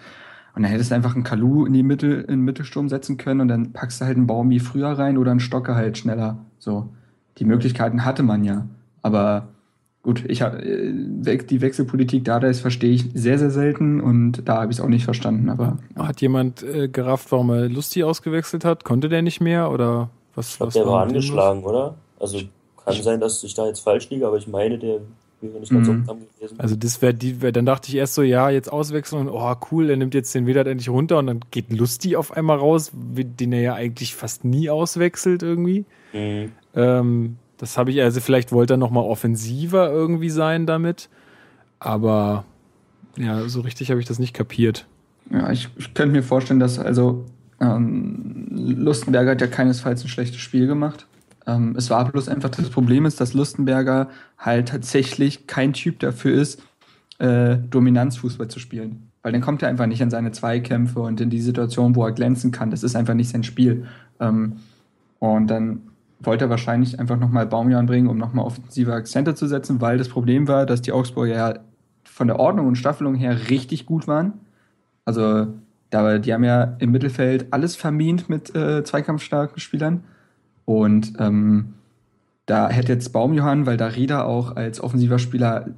Und 0.55 0.63
dann 0.63 0.71
hättest 0.71 0.91
du 0.91 0.95
einfach 0.95 1.15
einen 1.15 1.25
Kalu 1.25 1.65
in 1.65 1.73
die 1.73 1.83
Mitte, 1.83 2.07
in 2.07 2.27
den 2.27 2.41
Mittelsturm 2.41 2.89
setzen 2.89 3.17
können 3.17 3.41
und 3.41 3.49
dann 3.49 3.73
packst 3.73 4.01
du 4.01 4.05
halt 4.05 4.17
einen 4.17 4.27
Baumi 4.27 4.61
früher 4.61 4.91
rein 4.91 5.17
oder 5.17 5.31
einen 5.31 5.41
Stocker 5.41 5.75
halt 5.75 5.97
schneller. 5.97 6.39
So. 6.59 6.91
Die 7.39 7.45
Möglichkeiten 7.45 8.05
hatte 8.05 8.23
man 8.23 8.45
ja. 8.45 8.67
Aber 9.01 9.49
gut, 10.03 10.25
ich 10.29 10.43
hab, 10.43 10.55
äh, 10.61 10.93
die 10.93 11.61
Wechselpolitik 11.61 12.25
da, 12.25 12.39
das 12.39 12.61
verstehe 12.61 12.93
ich 12.93 13.07
sehr, 13.15 13.39
sehr 13.39 13.51
selten 13.51 14.01
und 14.01 14.47
da 14.47 14.61
habe 14.61 14.73
ich 14.73 14.79
es 14.79 14.85
auch 14.85 14.89
nicht 14.89 15.05
verstanden. 15.05 15.49
Aber 15.49 15.79
Hat 15.97 16.21
jemand 16.21 16.63
äh, 16.63 16.89
gerafft, 16.89 17.33
warum 17.33 17.51
er 17.51 17.69
Lustig 17.69 18.05
ausgewechselt 18.05 18.65
hat? 18.65 18.85
Konnte 18.85 19.09
der 19.09 19.23
nicht 19.23 19.41
mehr 19.41 19.71
oder 19.71 20.11
was? 20.35 20.53
Ich 20.53 20.57
glaube, 20.59 20.69
was 20.69 20.75
der 20.75 20.87
war 20.87 21.05
los? 21.05 21.09
angeschlagen, 21.09 21.65
oder? 21.65 21.95
Also 22.21 22.41
kann 22.85 22.95
sein, 22.95 23.21
dass 23.21 23.43
ich 23.43 23.55
da 23.55 23.67
jetzt 23.67 23.81
falsch 23.81 24.11
liege, 24.11 24.27
aber 24.27 24.37
ich 24.37 24.49
meine, 24.49 24.79
der 24.79 25.01
wäre 25.51 25.61
nicht 25.61 25.73
ganz 25.73 25.89
Mhm. 25.89 26.05
gewesen. 26.07 26.59
Also 26.59 26.77
das 26.77 27.03
wäre 27.03 27.15
die, 27.15 27.43
wär, 27.43 27.53
dann 27.53 27.67
dachte 27.67 27.89
ich 27.89 27.97
erst 27.97 28.15
so, 28.15 28.23
ja, 28.23 28.51
jetzt 28.51 28.71
auswechseln 28.73 29.23
und 29.27 29.29
oh 29.35 29.55
cool, 29.71 29.91
er 29.91 29.97
nimmt 29.97 30.15
jetzt 30.15 30.35
den 30.35 30.47
Vedat 30.47 30.67
endlich 30.67 30.89
runter 30.89 31.19
und 31.19 31.27
dann 31.27 31.41
geht 31.51 31.73
Lustig 31.73 32.17
auf 32.17 32.37
einmal 32.37 32.59
raus, 32.59 32.93
wie- 32.95 33.25
den 33.25 33.53
er 33.53 33.61
ja 33.61 33.75
eigentlich 33.75 34.15
fast 34.15 34.45
nie 34.45 34.71
auswechselt 34.71 35.43
irgendwie. 35.43 35.85
Mhm. 36.13 36.53
Ähm, 36.75 37.37
das 37.59 37.79
habe 37.79 37.91
ich, 37.91 38.03
also 38.03 38.21
vielleicht 38.21 38.53
wollte 38.53 38.75
er 38.75 38.77
nochmal 38.79 39.05
offensiver 39.05 39.91
irgendwie 39.91 40.31
sein 40.31 40.67
damit, 40.67 41.09
aber 41.79 42.45
ja, 43.17 43.49
so 43.49 43.61
richtig 43.61 43.91
habe 43.91 44.01
ich 44.01 44.07
das 44.07 44.19
nicht 44.19 44.35
kapiert. 44.35 44.87
ja, 45.31 45.51
ich, 45.51 45.69
ich 45.79 45.95
könnte 45.95 46.13
mir 46.17 46.23
vorstellen, 46.23 46.61
dass 46.61 46.79
also 46.79 47.25
ähm, 47.61 48.47
Lustenberger 48.51 49.33
hat 49.33 49.41
ja 49.41 49.47
keinesfalls 49.47 50.03
ein 50.05 50.09
schlechtes 50.09 50.41
Spiel 50.41 50.67
gemacht. 50.67 51.07
Ähm, 51.47 51.75
es 51.77 51.91
war 51.91 52.11
bloß 52.11 52.29
einfach 52.29 52.51
das 52.51 52.71
Problem 52.71 53.07
ist, 53.07 53.21
dass 53.21 53.35
Lustenberger 53.35 54.09
halt 54.39 54.69
tatsächlich 54.69 55.47
kein 55.47 55.73
Typ 55.73 55.99
dafür 55.99 56.41
ist, 56.41 56.63
äh, 57.19 57.57
Dominanzfußball 57.57 58.49
zu 58.49 58.59
spielen. 58.59 59.11
Weil 59.23 59.33
dann 59.33 59.41
kommt 59.41 59.63
er 59.63 59.69
einfach 59.69 59.87
nicht 59.87 60.01
in 60.01 60.11
seine 60.11 60.33
Zweikämpfe 60.33 61.01
und 61.01 61.21
in 61.21 61.31
die 61.31 61.41
Situation, 61.41 61.95
wo 61.95 62.05
er 62.05 62.13
glänzen 62.13 62.51
kann. 62.51 62.71
Das 62.71 62.83
ist 62.83 62.97
einfach 62.97 63.15
nicht 63.15 63.31
sein 63.31 63.45
Spiel. 63.45 63.87
Ähm, 64.21 64.55
und 65.19 65.47
dann 65.49 65.83
wollte 66.21 66.47
er 66.47 66.51
wahrscheinlich 66.51 66.99
einfach 66.99 67.19
nochmal 67.19 67.47
Baumjahren 67.47 67.87
bringen, 67.87 68.09
um 68.09 68.19
nochmal 68.19 68.45
offensive 68.45 68.93
Akzente 68.93 69.35
zu 69.35 69.47
setzen, 69.47 69.81
weil 69.81 69.99
das 69.99 70.09
Problem 70.09 70.49
war, 70.49 70.67
dass 70.67 70.83
die 70.83 70.93
Augsburger 70.93 71.35
ja 71.35 71.55
von 72.05 72.27
der 72.27 72.39
Ordnung 72.39 72.67
und 72.67 72.77
Staffelung 72.77 73.15
her 73.15 73.49
richtig 73.51 73.87
gut 73.87 74.07
waren. 74.07 74.35
Also, 75.05 75.47
die 75.93 76.33
haben 76.33 76.45
ja 76.45 76.77
im 76.79 76.91
Mittelfeld 76.91 77.53
alles 77.53 77.77
vermint 77.77 78.29
mit 78.29 78.55
äh, 78.55 78.83
zweikampfstarken 78.83 79.61
Spielern. 79.61 80.05
Und 80.65 81.15
ähm, 81.19 81.75
da 82.47 82.69
hätte 82.69 82.93
jetzt 82.93 83.13
Baumjohann, 83.13 83.67
weil 83.67 83.77
da 83.77 83.87
Rieder 83.87 84.27
auch 84.27 84.57
als 84.57 84.81
offensiver 84.81 85.19
Spieler 85.19 85.69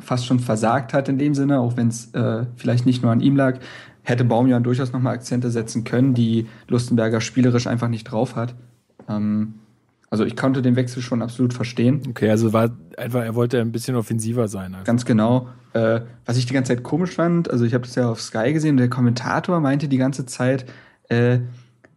fast 0.00 0.26
schon 0.26 0.40
versagt 0.40 0.92
hat 0.92 1.08
in 1.08 1.18
dem 1.18 1.34
Sinne, 1.34 1.60
auch 1.60 1.76
wenn 1.76 1.88
es 1.88 2.12
äh, 2.14 2.46
vielleicht 2.56 2.86
nicht 2.86 3.02
nur 3.02 3.12
an 3.12 3.20
ihm 3.20 3.36
lag, 3.36 3.58
hätte 4.02 4.24
Baumjohann 4.24 4.64
durchaus 4.64 4.92
nochmal 4.92 5.14
Akzente 5.14 5.50
setzen 5.50 5.84
können, 5.84 6.14
die 6.14 6.46
Lustenberger 6.68 7.20
spielerisch 7.20 7.66
einfach 7.66 7.88
nicht 7.88 8.04
drauf 8.04 8.36
hat. 8.36 8.54
Ähm, 9.08 9.54
Also 10.10 10.24
ich 10.24 10.36
konnte 10.36 10.62
den 10.62 10.76
Wechsel 10.76 11.02
schon 11.02 11.22
absolut 11.22 11.52
verstehen. 11.54 12.02
Okay, 12.08 12.30
also 12.30 12.52
war 12.52 12.70
einfach, 12.96 13.22
er 13.22 13.34
wollte 13.34 13.60
ein 13.60 13.72
bisschen 13.72 13.96
offensiver 13.96 14.46
sein. 14.46 14.74
Also. 14.74 14.84
Ganz 14.84 15.04
genau. 15.04 15.48
Äh, 15.72 16.02
was 16.24 16.36
ich 16.36 16.46
die 16.46 16.54
ganze 16.54 16.74
Zeit 16.74 16.84
komisch 16.84 17.12
fand, 17.12 17.50
also 17.50 17.64
ich 17.64 17.74
habe 17.74 17.84
das 17.84 17.96
ja 17.96 18.08
auf 18.08 18.20
Sky 18.20 18.52
gesehen, 18.52 18.72
und 18.72 18.76
der 18.76 18.90
Kommentator 18.90 19.58
meinte 19.58 19.88
die 19.88 19.98
ganze 19.98 20.24
Zeit, 20.24 20.66
äh, 21.08 21.40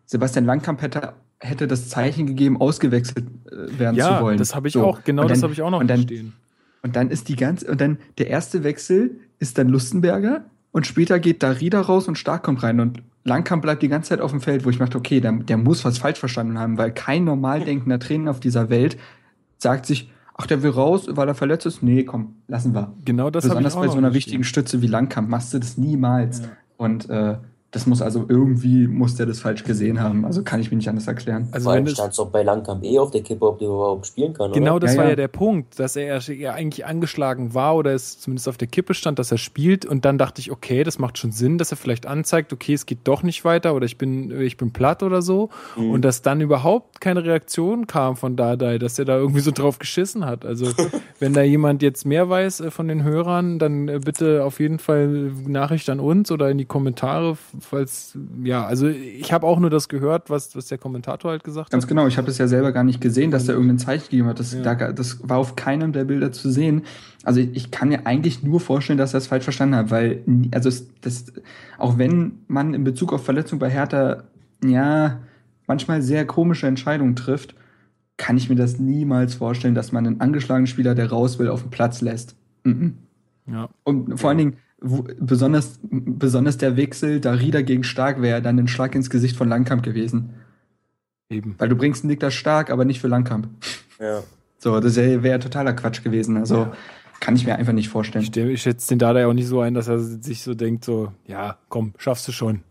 Sebastian 0.06 0.46
Langkamp 0.46 0.82
hätte, 0.82 1.14
hätte 1.40 1.68
das 1.68 1.90
Zeichen 1.90 2.26
gegeben, 2.28 2.60
ausgewechselt 2.60 3.26
äh, 3.52 3.80
werden 3.80 3.96
ja, 3.96 4.18
zu 4.18 4.24
wollen. 4.24 4.38
das 4.38 4.56
habe 4.56 4.68
ich 4.68 4.74
So. 4.74 4.84
auch, 4.86 5.04
genau 5.04 5.24
Und 5.24 5.30
das 5.32 5.40
dann- 5.40 5.44
habe 5.44 5.54
ich 5.54 5.62
auch 5.62 5.70
noch 5.70 5.80
und 5.80 5.88
dann, 5.88 6.02
stehen. 6.02 6.34
Und 6.84 6.96
dann 6.96 7.10
ist 7.10 7.28
die 7.30 7.36
ganze, 7.36 7.70
und 7.70 7.82
dann 7.82 7.98
der 8.18 8.28
erste 8.28 8.64
Wechsel 8.64 9.20
ist 9.40 9.58
dann 9.58 9.70
Lustenberger 9.70 10.46
und 10.72 10.88
später 10.88 11.20
geht 11.20 11.44
Darida 11.44 11.82
raus 11.82 12.08
und 12.08 12.18
Stark 12.18 12.44
kommt 12.44 12.64
rein 12.64 12.80
und 12.80 13.02
Langkamp 13.24 13.62
bleibt 13.62 13.82
die 13.84 13.90
ganze 13.90 14.10
Zeit 14.10 14.22
auf 14.22 14.32
dem 14.32 14.40
Feld, 14.42 14.64
wo 14.66 14.70
ich 14.70 14.78
dachte, 14.78 14.98
okay, 14.98 15.20
der, 15.20 15.34
der 15.34 15.58
muss 15.58 15.84
was 15.84 15.98
falsch 15.98 16.18
verstanden 16.20 16.58
haben, 16.58 16.78
weil 16.78 16.92
kein 16.92 17.26
normal 17.26 17.60
denkender 17.62 18.00
Trainer 18.00 18.32
auf 18.32 18.40
dieser 18.40 18.70
Welt 18.70 18.98
sagt 19.58 19.86
sich, 19.86 20.10
ach, 20.36 20.46
der 20.48 20.64
will 20.64 20.70
raus, 20.72 21.08
weil 21.10 21.28
er 21.28 21.36
verletzt 21.36 21.66
ist. 21.66 21.84
Nee, 21.84 22.04
komm, 22.04 22.36
lassen 22.48 22.74
wir. 22.74 22.94
Genau 23.04 23.30
das 23.30 23.44
habe 23.50 23.56
ich 23.60 23.66
Besonders 23.66 23.76
auch 23.76 23.82
bei 23.82 23.88
so 23.92 23.98
einer 23.98 24.14
wichtigen 24.14 24.44
Stütze 24.46 24.82
wie 24.82 24.88
Langkamp 24.88 25.28
machst 25.30 25.54
du 25.54 25.60
das 25.60 25.78
niemals. 25.78 26.40
Ja. 26.40 26.46
Und 26.78 27.10
äh, 27.10 27.38
das 27.72 27.86
muss 27.86 28.02
also 28.02 28.26
irgendwie, 28.30 28.88
muss 28.88 29.16
der 29.16 29.26
das 29.26 29.42
falsch 29.42 29.64
gesehen 29.66 30.00
haben. 30.02 30.24
Also 30.26 30.42
kann 30.44 30.62
ich 30.62 30.72
mir 30.72 30.78
nicht 30.78 30.88
anders 30.90 31.06
erklären. 31.08 31.50
Also 31.52 31.66
Vor 31.66 31.74
wenn 31.74 31.84
allem 31.86 31.94
stand 31.94 32.12
es 32.12 32.16
doch 32.18 32.30
bei 32.30 32.42
Langkamp 32.42 32.84
eh 32.84 32.98
auf 32.98 33.12
der 33.12 33.22
Kippe, 33.22 33.46
ob 33.46 33.60
der 33.60 33.68
überhaupt 33.68 34.08
spielen 34.08 34.34
kann, 34.34 34.54
Genau, 34.54 34.76
oder? 34.78 34.82
das 34.88 34.94
Ja, 34.94 34.98
war 35.00 35.04
ja. 35.06 35.10
ja 35.12 35.16
der 35.18 35.28
Punkt, 35.28 35.78
dass 35.78 35.96
er 35.98 36.18
ja 36.20 36.54
eigentlich 36.54 36.86
angeschlagen 36.86 37.54
war 37.54 37.76
oder 37.76 37.94
es 37.94 38.20
zumindest 38.20 38.48
auf 38.48 38.58
der 38.58 38.70
Kippe 38.70 38.94
stand, 38.94 39.20
dass 39.20 39.32
er 39.34 39.38
spielt 39.38 39.86
und 39.86 40.06
dann 40.06 40.18
dachte 40.18 40.40
ich, 40.40 40.50
okay, 40.52 40.84
das 40.86 40.98
macht 40.98 41.18
schon 41.18 41.32
Sinn, 41.34 41.58
dass 41.58 41.72
er 41.72 41.78
vielleicht 41.78 42.06
anzeigt, 42.06 42.54
okay, 42.54 42.74
es 42.74 42.86
geht 42.86 43.00
doch 43.04 43.22
nicht 43.22 43.44
weiter 43.44 43.76
oder 43.76 43.86
ich 43.86 43.98
bin 43.98 44.32
ich 44.40 44.56
bin 44.58 44.72
platt 44.72 45.04
oder 45.04 45.22
so 45.22 45.50
Mhm. 45.76 45.92
und 45.92 46.02
dass 46.04 46.22
dann 46.22 46.40
überhaupt 46.40 47.02
keine 47.02 47.26
Reaktion 47.26 47.86
kam 47.86 48.16
von 48.16 48.38
Dardai, 48.38 48.78
dass 48.80 48.98
er 48.98 49.04
da 49.06 49.18
irgendwie 49.18 49.42
so 49.42 49.52
drauf 49.52 49.78
geschissen 49.78 50.26
hat. 50.26 50.46
Also, 50.46 50.66
wenn 51.20 51.34
da 51.34 51.42
jemand 51.42 51.82
jetzt 51.82 52.06
mehr 52.06 52.30
weiß 52.30 52.62
äh, 52.62 52.72
von 52.72 52.88
den 52.88 53.04
Hörern, 53.04 53.60
dann 53.60 53.88
äh, 53.90 54.00
bitte 54.04 54.46
auf 54.46 54.60
jeden 54.62 54.80
Fall 54.80 55.08
Nachricht 55.48 55.90
an 55.90 56.00
uns 56.00 56.32
oder 56.32 56.50
in 56.50 56.58
die 56.58 56.66
Kommentare, 56.66 57.38
falls 57.60 58.18
ja, 58.44 58.66
also 58.66 58.88
ich 58.88 59.32
habe 59.34 59.46
auch 59.46 59.60
nur 59.60 59.70
das 59.70 59.90
gehört, 59.90 60.30
was 60.30 60.56
was 60.56 60.68
der 60.68 60.78
Kommentator 60.78 61.32
halt 61.32 61.44
gesagt 61.44 61.72
Ganz 61.72 61.84
hat. 61.84 61.90
genau, 61.90 62.08
ich 62.08 62.18
habe 62.18 62.28
das 62.28 62.38
ja 62.38 62.48
selber 62.48 62.72
gar 62.72 62.84
nicht 62.84 63.02
gesehen, 63.02 63.32
dass 63.32 63.48
er 63.48 63.54
irgendein 63.56 63.80
Zeichen 63.80 64.04
gegeben 64.10 64.28
hat. 64.28 64.40
Das, 64.40 64.54
Ja. 64.54 64.62
da, 64.76 64.92
das 64.92 65.20
war 65.28 65.38
auf 65.38 65.56
keinem 65.56 65.94
der 65.94 66.06
Bilder 66.06 66.32
zu 66.32 66.50
sehen. 66.52 66.84
Also 67.24 67.40
ich, 67.40 67.56
ich 67.56 67.72
kann 67.72 67.90
mir 67.90 68.06
eigentlich 68.06 68.44
nur 68.44 68.60
vorstellen, 68.60 68.98
dass 68.98 69.14
er 69.14 69.20
es 69.20 69.28
falsch 69.28 69.44
verstanden 69.44 69.76
hat, 69.76 69.92
weil, 69.92 70.24
also 70.54 70.70
es, 70.70 70.88
das, 71.02 71.26
auch 71.78 71.98
wenn 71.98 72.40
man 72.48 72.74
in 72.74 72.84
Bezug 72.84 73.14
auf 73.14 73.24
Verletzung 73.26 73.60
bei 73.60 73.70
Hertha, 73.70 74.24
ja, 74.64 75.20
manchmal 75.68 76.02
sehr 76.02 76.26
komische 76.26 76.68
Entscheidungen 76.68 77.16
trifft, 77.16 77.56
kann 78.18 78.38
ich 78.38 78.50
mir 78.50 78.56
das 78.56 78.80
niemals 78.80 79.36
vorstellen, 79.36 79.76
dass 79.76 79.92
man 79.92 80.08
einen 80.08 80.22
angeschlagenen 80.22 80.68
Spieler, 80.68 80.96
der 80.96 81.10
raus 81.12 81.38
will, 81.38 81.50
auf 81.50 81.62
den 81.62 81.70
Platz 81.70 82.02
lässt. 82.02 82.36
Mhm. 82.64 82.98
Ja. 83.46 83.70
Und 83.84 84.20
vor 84.20 84.30
allen 84.30 84.40
Dingen, 84.40 84.58
besonders, 84.80 85.80
besonders 85.82 86.58
der 86.58 86.78
Wechsel, 86.78 87.20
da 87.20 87.32
Rieder 87.34 87.64
gegen 87.64 87.84
Stark 87.84 88.22
wäre 88.22 88.42
dann 88.42 88.60
ein 88.60 88.68
Schlag 88.68 88.94
ins 88.96 89.10
Gesicht 89.10 89.36
von 89.36 89.50
Langkamp 89.50 89.84
gewesen. 89.84 90.34
Eben. 91.30 91.56
Weil 91.58 91.70
du 91.70 91.76
bringst 91.76 92.06
Niklas 92.06 92.34
Stark, 92.34 92.70
aber 92.70 92.86
nicht 92.86 93.02
für 93.02 93.08
Langkamp. 93.08 93.50
Ja. 94.00 94.22
So, 94.60 94.80
das 94.80 94.96
wäre 94.96 95.40
totaler 95.40 95.74
Quatsch 95.74 96.04
gewesen. 96.04 96.38
Also 96.38 96.56
Ja. 96.58 96.74
kann 97.20 97.36
ich 97.36 97.46
mir 97.46 97.56
einfach 97.56 97.74
nicht 97.74 97.86
Ich, 97.88 97.92
vorstellen. 97.92 98.24
stell- 98.26 98.50
ich 98.52 98.62
schätze 98.62 98.90
den 98.90 99.00
Dada 99.00 99.20
ja 99.20 99.28
auch 99.28 99.34
nicht 99.34 99.48
so 99.48 99.60
ein, 99.62 99.74
dass 99.74 99.88
er 99.88 100.00
sich 100.00 100.42
so 100.44 100.54
denkt, 100.54 100.86
so, 100.86 101.12
ja, 101.26 101.58
komm, 101.70 101.94
schaffst 101.98 102.28
du 102.28 102.32
schon. 102.32 102.62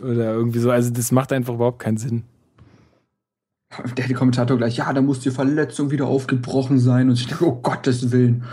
Oder 0.00 0.32
irgendwie 0.32 0.60
so. 0.60 0.70
Also 0.70 0.90
das 0.90 1.12
macht 1.12 1.32
einfach 1.32 1.54
überhaupt 1.54 1.78
keinen 1.80 1.98
Sinn. 1.98 2.22
Der 3.96 4.06
die 4.06 4.14
Kommentator 4.14 4.56
gleich, 4.56 4.76
ja, 4.76 4.92
da 4.92 5.00
muss 5.00 5.20
die 5.20 5.30
Verletzung 5.30 5.90
wieder 5.90 6.06
aufgebrochen 6.06 6.78
sein. 6.78 7.08
Und 7.08 7.14
ich 7.14 7.26
denke, 7.26 7.46
oh 7.46 7.60
Gottes 7.62 8.10
Willen. 8.10 8.44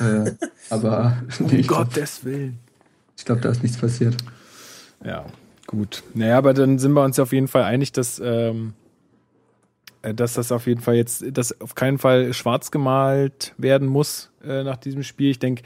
äh, 0.00 0.32
aber 0.70 1.18
nee, 1.38 1.56
ich 1.56 1.68
glaube, 1.68 1.84
Gottes 1.84 2.24
Willen. 2.24 2.58
glaub, 3.24 3.40
da 3.40 3.50
ist 3.50 3.62
nichts 3.62 3.78
passiert. 3.78 4.16
Ja, 5.04 5.26
gut. 5.66 6.02
Naja, 6.14 6.38
aber 6.38 6.54
dann 6.54 6.78
sind 6.78 6.92
wir 6.92 7.04
uns 7.04 7.16
ja 7.16 7.24
auf 7.24 7.32
jeden 7.32 7.48
Fall 7.48 7.64
einig, 7.64 7.92
dass, 7.92 8.20
ähm, 8.24 8.74
äh, 10.02 10.14
dass 10.14 10.34
das 10.34 10.52
auf 10.52 10.66
jeden 10.66 10.80
Fall 10.80 10.94
jetzt, 10.94 11.24
dass 11.32 11.60
auf 11.60 11.74
keinen 11.74 11.98
Fall 11.98 12.32
schwarz 12.32 12.70
gemalt 12.70 13.54
werden 13.58 13.88
muss 13.88 14.30
äh, 14.44 14.62
nach 14.62 14.76
diesem 14.76 15.02
Spiel. 15.02 15.30
Ich 15.30 15.38
denke, 15.38 15.62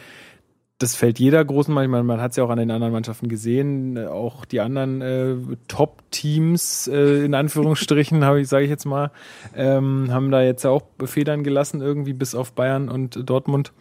das 0.78 0.94
fällt 0.94 1.18
jeder 1.18 1.42
großen 1.44 1.72
Mannschaft. 1.72 2.04
Man, 2.04 2.20
hat 2.20 2.32
es 2.32 2.36
ja 2.36 2.44
auch 2.44 2.50
an 2.50 2.58
den 2.58 2.70
anderen 2.70 2.92
Mannschaften 2.92 3.28
gesehen. 3.28 3.96
Äh, 3.96 4.06
Auch 4.06 4.44
die 4.44 4.60
anderen 4.60 5.00
äh, 5.00 5.36
Top-Teams, 5.68 6.88
äh, 6.88 7.24
in 7.24 7.34
Anführungsstrichen, 7.34 8.24
habe 8.24 8.40
ich, 8.40 8.48
sage 8.48 8.64
ich 8.64 8.70
jetzt 8.70 8.84
mal, 8.84 9.10
ähm, 9.54 10.08
haben 10.10 10.30
da 10.30 10.42
jetzt 10.42 10.66
auch 10.66 10.82
Federn 11.04 11.44
gelassen, 11.44 11.80
irgendwie 11.80 12.12
bis 12.12 12.34
auf 12.34 12.52
Bayern 12.52 12.88
und 12.88 13.28
Dortmund. 13.28 13.72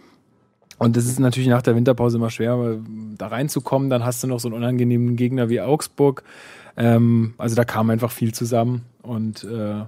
Und 0.77 0.97
das 0.97 1.05
ist 1.05 1.19
natürlich 1.19 1.49
nach 1.49 1.61
der 1.61 1.75
Winterpause 1.75 2.17
immer 2.17 2.29
schwer, 2.29 2.53
äh, 2.55 2.77
da 3.17 3.27
reinzukommen. 3.27 3.89
Dann 3.89 4.05
hast 4.05 4.23
du 4.23 4.27
noch 4.27 4.39
so 4.39 4.47
einen 4.47 4.57
unangenehmen 4.57 5.17
Gegner 5.17 5.49
wie 5.49 5.59
Augsburg. 5.61 6.23
Ähm, 6.77 7.33
also 7.37 7.55
da 7.55 7.65
kam 7.65 7.89
einfach 7.89 8.11
viel 8.11 8.33
zusammen. 8.33 8.85
Und 9.01 9.43
äh, 9.43 9.83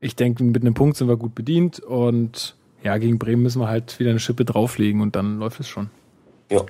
ich 0.00 0.14
denke, 0.14 0.44
mit 0.44 0.62
einem 0.62 0.74
Punkt 0.74 0.96
sind 0.96 1.08
wir 1.08 1.16
gut 1.16 1.34
bedient. 1.34 1.80
Und 1.80 2.56
ja, 2.84 2.96
gegen 2.98 3.18
Bremen 3.18 3.42
müssen 3.42 3.60
wir 3.60 3.68
halt 3.68 3.98
wieder 3.98 4.10
eine 4.10 4.20
Schippe 4.20 4.44
drauflegen 4.44 5.00
und 5.00 5.16
dann 5.16 5.38
läuft 5.38 5.58
es 5.58 5.68
schon. 5.68 5.90
Ja. 6.50 6.62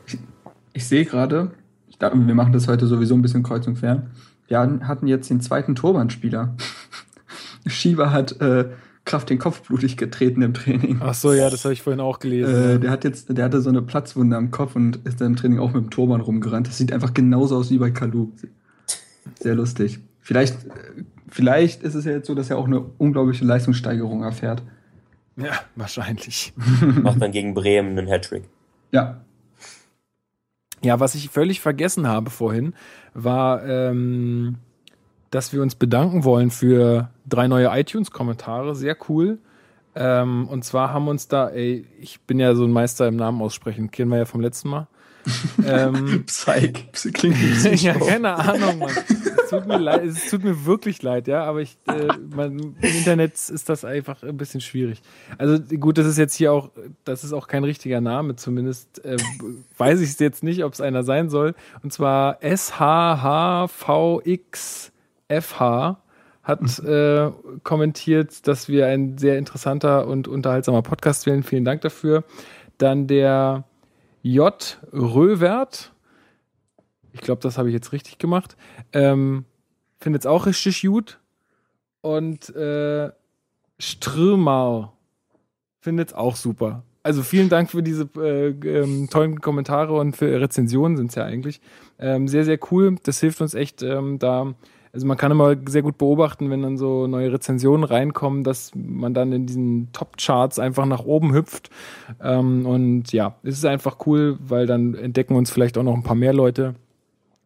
Ich 0.72 0.86
sehe 0.86 1.04
gerade, 1.04 1.52
ich 1.88 1.98
glaub, 1.98 2.14
wir 2.14 2.34
machen 2.34 2.52
das 2.52 2.68
heute 2.68 2.86
sowieso 2.86 3.14
ein 3.14 3.22
bisschen 3.22 3.42
kreuz 3.42 3.66
und 3.66 3.78
quer. 3.78 4.06
Wir 4.46 4.60
hatten 4.60 5.06
jetzt 5.06 5.30
den 5.30 5.40
zweiten 5.40 5.74
Torwandspieler. 5.74 6.56
Shiva 7.66 8.10
hat 8.10 8.40
äh, 8.40 8.70
Kraft 9.04 9.30
den 9.30 9.38
Kopf 9.38 9.62
blutig 9.62 9.96
getreten 9.96 10.42
im 10.42 10.54
Training. 10.54 10.98
Ach 11.00 11.14
so, 11.14 11.32
ja, 11.32 11.50
das 11.50 11.64
habe 11.64 11.72
ich 11.72 11.82
vorhin 11.82 12.00
auch 12.00 12.18
gelesen. 12.18 12.76
Äh, 12.76 12.78
der 12.78 12.90
hat 12.90 13.04
jetzt, 13.04 13.36
der 13.36 13.44
hatte 13.44 13.60
so 13.60 13.70
eine 13.70 13.82
Platzwunde 13.82 14.36
am 14.36 14.50
Kopf 14.50 14.76
und 14.76 14.96
ist 15.06 15.20
dann 15.20 15.28
im 15.28 15.36
Training 15.36 15.58
auch 15.58 15.72
mit 15.72 15.82
dem 15.82 15.90
Turban 15.90 16.20
rumgerannt. 16.20 16.68
Das 16.68 16.78
sieht 16.78 16.92
einfach 16.92 17.14
genauso 17.14 17.56
aus 17.56 17.70
wie 17.70 17.78
bei 17.78 17.90
Kalu. 17.90 18.28
Sehr 19.40 19.54
lustig. 19.54 20.00
Vielleicht, 20.20 20.64
äh, 20.66 21.04
vielleicht 21.28 21.82
ist 21.82 21.94
es 21.94 22.04
ja 22.04 22.12
jetzt 22.12 22.26
so, 22.26 22.34
dass 22.34 22.50
er 22.50 22.58
auch 22.58 22.66
eine 22.66 22.80
unglaubliche 22.80 23.44
Leistungssteigerung 23.44 24.22
erfährt. 24.22 24.62
ja, 25.36 25.52
wahrscheinlich. 25.74 26.52
Macht 27.02 27.20
dann 27.20 27.32
gegen 27.32 27.54
Bremen 27.54 27.98
einen 27.98 28.08
Hattrick. 28.08 28.44
Ja. 28.92 29.22
Ja, 30.82 31.00
was 31.00 31.14
ich 31.14 31.30
völlig 31.30 31.60
vergessen 31.60 32.06
habe 32.06 32.30
vorhin, 32.30 32.74
war, 33.14 33.64
ähm, 33.64 34.56
dass 35.30 35.52
wir 35.52 35.62
uns 35.62 35.74
bedanken 35.74 36.24
wollen 36.24 36.50
für 36.50 37.10
drei 37.26 37.48
neue 37.48 37.68
iTunes-Kommentare. 37.68 38.74
Sehr 38.74 38.96
cool. 39.08 39.38
Ähm, 39.94 40.46
und 40.48 40.64
zwar 40.64 40.92
haben 40.92 41.08
uns 41.08 41.28
da, 41.28 41.48
ey, 41.48 41.84
ich 42.00 42.20
bin 42.20 42.38
ja 42.38 42.54
so 42.54 42.64
ein 42.64 42.70
Meister 42.70 43.08
im 43.08 43.16
Namen 43.16 43.42
aussprechen, 43.42 43.90
kennen 43.90 44.10
wir 44.10 44.18
ja 44.18 44.24
vom 44.24 44.40
letzten 44.40 44.68
Mal. 44.68 44.86
Ähm, 45.64 46.24
Psych. 46.26 46.92
Klingt 47.12 47.36
ja, 47.82 47.94
keine 47.94 48.34
Ahnung, 48.34 48.78
Mann. 48.78 48.90
Es 49.44 49.50
tut 49.50 49.66
mir 49.66 49.78
leid, 49.78 50.04
es 50.04 50.28
tut 50.28 50.44
mir 50.44 50.66
wirklich 50.66 51.02
leid, 51.02 51.26
ja, 51.26 51.44
aber 51.44 51.62
ich, 51.62 51.78
äh, 51.86 52.08
man, 52.34 52.58
im 52.58 52.76
Internet 52.80 53.32
ist 53.32 53.68
das 53.68 53.84
einfach 53.84 54.22
ein 54.22 54.36
bisschen 54.36 54.60
schwierig. 54.60 55.00
Also 55.38 55.58
gut, 55.58 55.96
das 55.96 56.06
ist 56.06 56.18
jetzt 56.18 56.34
hier 56.34 56.52
auch, 56.52 56.70
das 57.04 57.24
ist 57.24 57.32
auch 57.32 57.48
kein 57.48 57.64
richtiger 57.64 58.00
Name, 58.00 58.36
zumindest 58.36 59.04
äh, 59.04 59.16
weiß 59.78 60.00
ich 60.00 60.10
es 60.10 60.18
jetzt 60.18 60.42
nicht, 60.42 60.64
ob 60.64 60.74
es 60.74 60.80
einer 60.80 61.02
sein 61.02 61.30
soll. 61.30 61.54
Und 61.82 61.92
zwar 61.92 62.38
SHHVXFH 62.42 63.72
hat 66.48 66.78
äh, 66.78 67.30
kommentiert, 67.62 68.46
dass 68.48 68.68
wir 68.68 68.86
ein 68.86 69.18
sehr 69.18 69.36
interessanter 69.36 70.06
und 70.06 70.28
unterhaltsamer 70.28 70.80
Podcast 70.80 71.26
wählen. 71.26 71.42
Vielen 71.42 71.64
Dank 71.66 71.82
dafür. 71.82 72.24
Dann 72.78 73.06
der 73.06 73.64
J. 74.30 74.78
Röwert, 74.92 75.92
ich 77.12 77.22
glaube, 77.22 77.40
das 77.40 77.56
habe 77.56 77.68
ich 77.68 77.74
jetzt 77.74 77.92
richtig 77.92 78.18
gemacht, 78.18 78.58
ähm, 78.92 79.46
findet 79.98 80.22
es 80.22 80.26
auch 80.26 80.44
richtig 80.44 80.82
gut. 80.82 81.18
Und 82.02 82.54
äh, 82.54 83.10
Strömer 83.78 84.92
findet 85.80 86.08
es 86.08 86.14
auch 86.14 86.36
super. 86.36 86.82
Also 87.02 87.22
vielen 87.22 87.48
Dank 87.48 87.70
für 87.70 87.82
diese 87.82 88.06
äh, 88.18 88.48
ähm, 88.48 89.08
tollen 89.10 89.40
Kommentare 89.40 89.94
und 89.94 90.14
für 90.14 90.38
Rezensionen 90.38 90.98
sind 90.98 91.08
es 91.08 91.14
ja 91.14 91.24
eigentlich. 91.24 91.62
Ähm, 91.98 92.28
sehr, 92.28 92.44
sehr 92.44 92.58
cool. 92.70 92.96
Das 93.04 93.20
hilft 93.20 93.40
uns 93.40 93.54
echt 93.54 93.82
ähm, 93.82 94.18
da. 94.18 94.54
Also 94.92 95.06
man 95.06 95.16
kann 95.16 95.30
immer 95.30 95.56
sehr 95.66 95.82
gut 95.82 95.98
beobachten, 95.98 96.50
wenn 96.50 96.62
dann 96.62 96.78
so 96.78 97.06
neue 97.06 97.32
Rezensionen 97.32 97.84
reinkommen, 97.84 98.44
dass 98.44 98.72
man 98.74 99.14
dann 99.14 99.32
in 99.32 99.46
diesen 99.46 99.92
Top-Charts 99.92 100.58
einfach 100.58 100.86
nach 100.86 101.04
oben 101.04 101.32
hüpft. 101.32 101.70
Ähm, 102.22 102.66
und 102.66 103.12
ja, 103.12 103.36
es 103.42 103.58
ist 103.58 103.64
einfach 103.64 103.98
cool, 104.06 104.38
weil 104.40 104.66
dann 104.66 104.94
entdecken 104.94 105.36
uns 105.36 105.50
vielleicht 105.50 105.78
auch 105.78 105.82
noch 105.82 105.94
ein 105.94 106.02
paar 106.02 106.16
mehr 106.16 106.32
Leute 106.32 106.74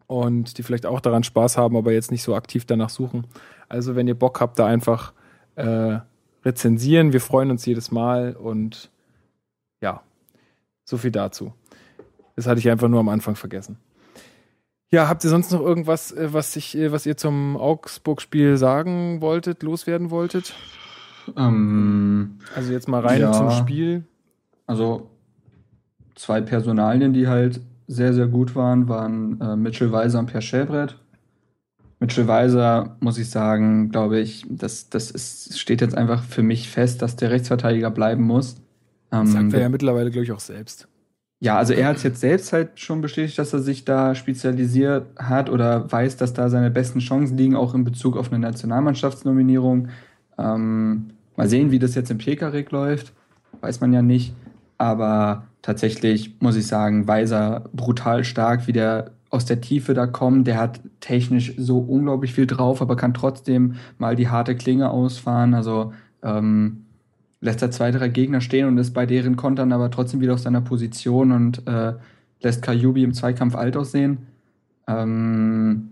und 0.07 0.59
die 0.59 0.63
vielleicht 0.63 0.87
auch 0.87 1.01
daran 1.01 1.25
Spaß 1.25 1.59
haben, 1.59 1.77
aber 1.77 1.93
jetzt 1.93 2.11
nicht 2.11 2.23
so 2.23 2.35
aktiv 2.35 2.65
danach 2.65 2.91
suchen. 2.91 3.27
Also 3.69 3.97
wenn 3.97 4.09
ihr 4.09 4.19
Bock 4.19 4.41
habt, 4.41 4.59
da 4.59 4.67
einfach 4.67 5.13
äh, 5.57 5.99
rezensieren. 6.45 7.13
Wir 7.13 7.21
freuen 7.21 7.51
uns 7.51 7.65
jedes 7.67 7.91
Mal 7.91 8.35
und 8.35 8.91
ja, 9.81 10.03
so 10.85 10.97
viel 10.97 11.11
dazu. 11.11 11.53
Das 12.37 12.47
hatte 12.47 12.61
ich 12.61 12.71
einfach 12.71 12.89
nur 12.89 13.01
am 13.01 13.09
Anfang 13.09 13.37
vergessen. 13.37 13.79
Ja, 14.93 15.09
habt 15.09 15.25
ihr 15.25 15.31
sonst 15.31 15.51
noch 15.51 15.61
irgendwas, 15.63 16.13
äh, 16.13 16.33
was 16.33 16.55
ich, 16.55 16.77
äh, 16.77 16.93
was 16.93 17.07
ihr 17.07 17.17
zum 17.17 17.57
Augsburg-Spiel 17.57 18.59
sagen 18.59 19.23
wolltet, 19.23 19.63
loswerden 19.63 20.11
wolltet? 20.11 20.55
Ähm, 21.37 22.39
Also 22.55 22.73
jetzt 22.73 22.89
mal 22.89 23.01
rein 23.01 23.21
Ja. 23.23 23.33
zum 23.33 23.51
Spiel. 23.51 24.05
also 24.67 25.09
zwei 26.15 26.41
Personalien, 26.41 27.13
die 27.15 27.27
halt 27.27 27.61
sehr, 27.89 28.13
sehr 28.15 28.27
gut 28.27 28.55
waren, 28.55 28.89
waren 28.89 29.41
äh, 29.41 29.57
Mitchell 29.57 29.93
Weiser 29.93 30.19
und 30.19 30.27
Per 30.27 30.41
Schellbrett. 30.43 30.97
Mitchell 31.99 32.27
Weiser, 32.29 32.97
muss 33.01 33.17
ich 33.19 33.31
sagen, 33.31 33.89
glaube 33.91 34.19
ich, 34.21 34.45
das, 34.49 34.91
das 34.91 35.11
ist, 35.11 35.59
steht 35.59 35.81
jetzt 35.81 35.97
einfach 35.97 36.23
für 36.23 36.43
mich 36.43 36.69
fest, 36.69 37.01
dass 37.01 37.17
der 37.17 37.31
Rechtsverteidiger 37.31 37.91
bleiben 37.91 38.25
muss. 38.25 38.57
Ähm, 39.11 39.27
Sagt 39.27 39.53
er 39.55 39.61
ja 39.61 39.69
mittlerweile, 39.69 40.11
glaube 40.11 40.25
ich, 40.25 40.33
auch 40.33 40.41
selbst. 40.41 40.89
Ja, 41.43 41.57
also 41.59 41.73
er 41.73 41.89
hat 41.89 41.97
es 41.97 42.05
jetzt 42.05 42.21
selbst 42.21 42.53
halt 42.53 42.79
schon 42.79 43.01
bestätigt, 43.01 43.37
dass 43.37 43.53
er 43.53 43.59
sich 43.59 43.85
da 43.85 44.15
spezialisiert 44.15 45.09
hat 45.19 45.51
oder 45.51 45.91
weiß, 45.91 46.17
dass 46.17 46.33
da 46.35 46.49
seine 46.49 46.71
besten 46.71 47.01
Chancen 47.01 47.37
liegen, 47.37 47.57
auch 47.57 47.75
in 47.75 47.83
Bezug 47.83 48.17
auf 48.17 48.31
eine 48.31 48.39
Nationalmannschaftsnominierung. 48.39 49.89
Ähm, 50.39 51.09
mal 51.35 51.49
sehen, 51.49 51.73
wie 51.73 51.81
das 51.81 51.97
jetzt 51.97 52.13
im 52.13 52.19
Pekarik 52.19 52.71
läuft. 52.71 53.13
Weiß 53.61 53.81
man 53.81 53.93
ja 53.93 54.03
nicht. 54.03 54.35
Aber 54.79 55.49
tatsächlich 55.63 56.37
muss 56.39 56.55
ich 56.55 56.69
sagen, 56.69 57.09
Weiser 57.09 57.65
brutal 57.73 58.23
stark, 58.23 58.69
wie 58.69 58.73
der 58.73 59.11
aus 59.29 59.45
der 59.45 59.61
Tiefe 59.61 59.95
da 59.95 60.07
kommt. 60.07 60.47
Der 60.47 60.59
hat 60.59 60.79
technisch 61.01 61.55
so 61.57 61.79
unglaublich 61.79 62.35
viel 62.35 62.47
drauf, 62.47 62.81
aber 62.81 62.95
kann 62.95 63.15
trotzdem 63.15 63.75
mal 63.99 64.15
die 64.15 64.29
harte 64.29 64.55
Klinge 64.55 64.91
ausfahren. 64.91 65.55
Also 65.55 65.93
ähm, 66.23 66.82
lässt 67.43 67.61
er 67.61 67.71
zwei, 67.71 67.91
drei 67.91 68.09
Gegner 68.09 68.41
stehen 68.41 68.67
und 68.69 68.79
ist 68.79 68.95
bei 68.95 69.05
deren 69.05 69.37
Kontern 69.37 69.73
aber 69.73 69.91
trotzdem 69.91 70.21
wieder 70.21 70.33
auf 70.33 70.39
seiner 70.39 70.61
Position 70.61 71.33
und 71.33 71.67
äh, 71.67 71.93
lässt 72.41 72.63
Kajubi 72.63 73.03
im 73.03 73.13
Zweikampf 73.13 73.57
alt 73.57 73.77
aussehen. 73.77 74.19
Ähm, 74.87 75.89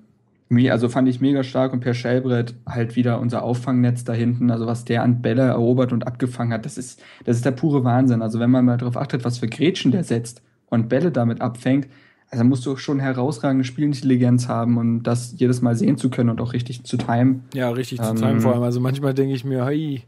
also 0.70 0.88
fand 0.88 1.08
ich 1.08 1.20
mega 1.20 1.42
stark 1.42 1.72
und 1.72 1.80
Per 1.80 1.94
Schellbrett 1.94 2.54
halt 2.66 2.96
wieder 2.96 3.20
unser 3.20 3.42
Auffangnetz 3.42 4.04
da 4.04 4.12
hinten. 4.12 4.50
Also 4.50 4.66
was 4.66 4.84
der 4.84 5.02
an 5.02 5.22
Bälle 5.22 5.42
erobert 5.42 5.92
und 5.92 6.06
abgefangen 6.06 6.52
hat, 6.52 6.64
das 6.64 6.78
ist, 6.78 7.02
das 7.24 7.36
ist 7.36 7.44
der 7.44 7.52
pure 7.52 7.84
Wahnsinn. 7.84 8.22
Also 8.22 8.40
wenn 8.40 8.50
man 8.50 8.64
mal 8.64 8.76
darauf 8.76 8.96
achtet, 8.96 9.24
was 9.24 9.38
für 9.38 9.48
Grätschen 9.48 9.90
der 9.90 10.04
setzt 10.04 10.42
und 10.66 10.88
Bälle 10.88 11.10
damit 11.10 11.40
abfängt, 11.40 11.88
also 12.30 12.44
musst 12.44 12.64
du 12.64 12.76
schon 12.76 13.00
herausragende 13.00 13.64
Spielintelligenz 13.64 14.46
haben 14.46 14.76
und 14.76 15.02
das 15.02 15.34
jedes 15.36 15.62
Mal 15.62 15.74
sehen 15.74 15.96
zu 15.96 16.10
können 16.10 16.30
und 16.30 16.40
auch 16.40 16.52
richtig 16.52 16.84
zu 16.84 16.96
timen. 16.96 17.42
Ja, 17.54 17.70
richtig 17.70 18.00
zu 18.00 18.08
Ähm, 18.08 18.16
timen 18.16 18.40
vor 18.40 18.54
allem. 18.54 18.62
Also 18.62 18.78
manchmal 18.78 19.14
denke 19.14 19.34
ich 19.34 19.44
mir, 19.44 19.64
hey, 19.66 20.04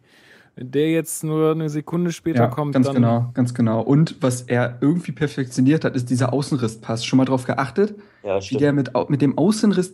wenn 0.54 0.70
der 0.70 0.90
jetzt 0.90 1.24
nur 1.24 1.52
eine 1.52 1.68
Sekunde 1.70 2.12
später 2.12 2.44
Ja, 2.44 2.46
kommt, 2.48 2.74
ganz 2.74 2.86
dann 2.86 2.96
genau, 2.96 3.30
ganz 3.34 3.54
genau. 3.54 3.80
Und 3.80 4.16
was 4.20 4.42
er 4.42 4.78
irgendwie 4.80 5.12
perfektioniert 5.12 5.84
hat, 5.84 5.96
ist 5.96 6.10
dieser 6.10 6.32
Außenrisspass. 6.32 7.04
Schon 7.04 7.16
mal 7.16 7.24
drauf 7.24 7.44
geachtet, 7.46 7.94
Ja, 8.22 8.38
wie 8.40 8.56
der 8.56 8.72
mit, 8.72 8.90
mit 9.08 9.22
dem 9.22 9.38
Außenriss 9.38 9.92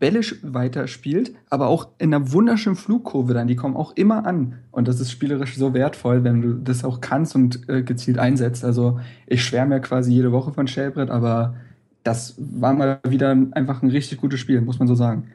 Bälle 0.00 0.20
sch- 0.20 0.38
weiterspielt, 0.42 1.32
aber 1.48 1.68
auch 1.68 1.86
in 1.98 2.12
einer 2.12 2.32
wunderschönen 2.32 2.74
Flugkurve 2.74 3.34
dann. 3.34 3.46
Die 3.46 3.54
kommen 3.54 3.76
auch 3.76 3.92
immer 3.94 4.26
an. 4.26 4.58
Und 4.72 4.88
das 4.88 4.98
ist 4.98 5.12
spielerisch 5.12 5.56
so 5.56 5.74
wertvoll, 5.74 6.24
wenn 6.24 6.42
du 6.42 6.54
das 6.54 6.82
auch 6.84 7.00
kannst 7.00 7.36
und 7.36 7.68
äh, 7.68 7.82
gezielt 7.82 8.18
einsetzt. 8.18 8.64
Also 8.64 8.98
ich 9.26 9.44
schwärme 9.44 9.76
ja 9.76 9.80
quasi 9.80 10.12
jede 10.12 10.32
Woche 10.32 10.52
von 10.52 10.66
Shellbrett, 10.66 11.10
aber 11.10 11.54
das 12.02 12.34
war 12.38 12.72
mal 12.74 12.98
wieder 13.08 13.30
einfach 13.52 13.80
ein 13.82 13.90
richtig 13.90 14.20
gutes 14.20 14.40
Spiel, 14.40 14.60
muss 14.60 14.80
man 14.80 14.88
so 14.88 14.96
sagen. 14.96 15.28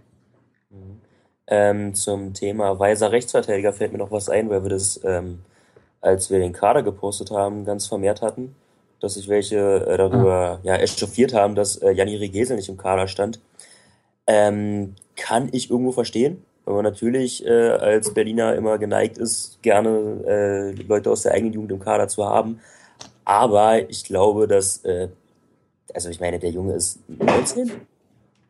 Ähm, 1.49 1.95
zum 1.95 2.33
Thema 2.33 2.77
weiser 2.77 3.12
Rechtsverteidiger 3.12 3.71
fällt 3.71 3.93
mir 3.93 3.97
noch 3.99 4.12
was 4.12 4.29
ein, 4.29 4.49
weil 4.49 4.63
wir 4.63 4.69
das, 4.69 4.99
ähm, 5.05 5.39
als 6.01 6.29
wir 6.29 6.39
den 6.39 6.51
Kader 6.51 6.83
gepostet 6.83 7.31
haben, 7.31 7.63
ganz 7.63 7.88
vermehrt 7.88 8.21
hatten, 8.21 8.53
dass 8.99 9.13
sich 9.13 9.29
welche 9.29 9.86
äh, 9.88 9.97
darüber 9.97 10.60
ja, 10.63 10.75
echauffiert 10.75 11.33
haben, 11.33 11.55
dass 11.55 11.77
äh, 11.77 11.91
Janni 11.91 12.17
Regesel 12.17 12.57
nicht 12.57 12.69
im 12.69 12.77
Kader 12.77 13.07
stand. 13.07 13.39
Ähm, 14.27 14.95
kann 15.15 15.47
ich 15.53 15.71
irgendwo 15.71 15.93
verstehen, 15.93 16.43
weil 16.65 16.75
man 16.75 16.83
natürlich 16.83 17.45
äh, 17.45 17.69
als 17.69 18.13
Berliner 18.13 18.53
immer 18.55 18.77
geneigt 18.77 19.17
ist, 19.17 19.62
gerne 19.62 20.23
äh, 20.27 20.71
Leute 20.83 21.10
aus 21.12 21.23
der 21.23 21.31
eigenen 21.31 21.53
Jugend 21.53 21.71
im 21.71 21.79
Kader 21.79 22.10
zu 22.10 22.25
haben. 22.25 22.60
Aber 23.23 23.89
ich 23.89 24.03
glaube, 24.03 24.47
dass, 24.47 24.83
äh, 24.83 25.07
also 25.93 26.10
ich 26.10 26.19
meine, 26.19 26.39
der 26.39 26.49
Junge 26.49 26.73
ist 26.73 26.99
19? 27.07 27.71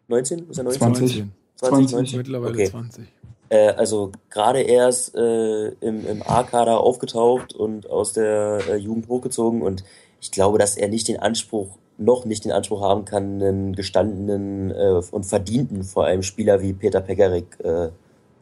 19? 0.07 0.49
Ist 0.49 0.57
er 0.57 0.63
19? 0.63 0.79
20. 0.79 1.25
20, 1.57 1.87
20. 1.89 2.17
mittlerweile 2.17 2.53
Okay. 2.53 2.69
20. 2.69 3.05
Äh, 3.49 3.69
also 3.69 4.11
gerade 4.29 4.61
erst 4.61 5.15
äh, 5.15 5.67
im, 5.79 6.05
im 6.05 6.21
A-Kader 6.23 6.79
aufgetaucht 6.79 7.53
und 7.53 7.89
aus 7.89 8.13
der 8.13 8.59
äh, 8.69 8.75
Jugend 8.75 9.07
hochgezogen 9.07 9.61
und 9.61 9.83
ich 10.19 10.31
glaube, 10.31 10.57
dass 10.57 10.75
er 10.75 10.87
nicht 10.89 11.07
den 11.07 11.19
Anspruch, 11.19 11.77
noch 11.97 12.25
nicht 12.25 12.43
den 12.45 12.51
Anspruch 12.51 12.81
haben 12.81 13.05
kann, 13.05 13.41
einen 13.41 13.75
gestandenen 13.75 14.71
äh, 14.71 15.01
und 15.11 15.25
verdienten 15.25 15.83
vor 15.83 16.05
allem 16.05 16.23
Spieler 16.23 16.61
wie 16.61 16.73
Peter 16.73 17.01
Pegarik 17.01 17.45
äh, 17.63 17.89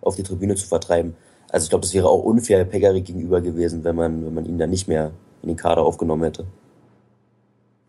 auf 0.01 0.15
die 0.15 0.23
Tribüne 0.23 0.56
zu 0.56 0.65
vertreiben. 0.67 1.15
Also 1.49 1.65
ich 1.65 1.69
glaube, 1.69 1.84
das 1.84 1.93
wäre 1.93 2.10
auch 2.10 2.23
unfair 2.23 2.65
Pegarik 2.65 3.06
gegenüber 3.06 3.41
gewesen, 3.41 3.84
wenn 3.84 3.95
man, 3.95 4.25
wenn 4.25 4.34
man 4.34 4.45
ihn 4.45 4.58
dann 4.58 4.69
nicht 4.71 4.88
mehr 4.88 5.12
in 5.41 5.49
den 5.49 5.58
Kader 5.58 5.84
aufgenommen 5.84 6.23
hätte. 6.23 6.45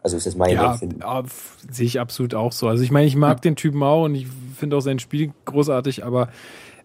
Also 0.02 0.16
ist 0.16 0.24
jetzt 0.26 0.36
mein 0.36 0.50
Ja, 0.54 0.72
Empfinden. 0.72 1.00
ja, 1.00 1.20
f- 1.20 1.56
sehe 1.70 1.86
ich 1.86 1.98
absolut 1.98 2.34
auch 2.34 2.52
so. 2.52 2.68
Also 2.68 2.84
ich 2.84 2.90
meine, 2.92 3.06
ich 3.06 3.16
mag 3.16 3.42
den 3.42 3.56
Typen 3.56 3.82
auch 3.82 4.04
und 4.04 4.14
ich 4.14 4.26
finde 4.56 4.76
auch 4.76 4.80
sein 4.80 4.98
Spiel 4.98 5.32
großartig, 5.44 6.04
aber 6.04 6.28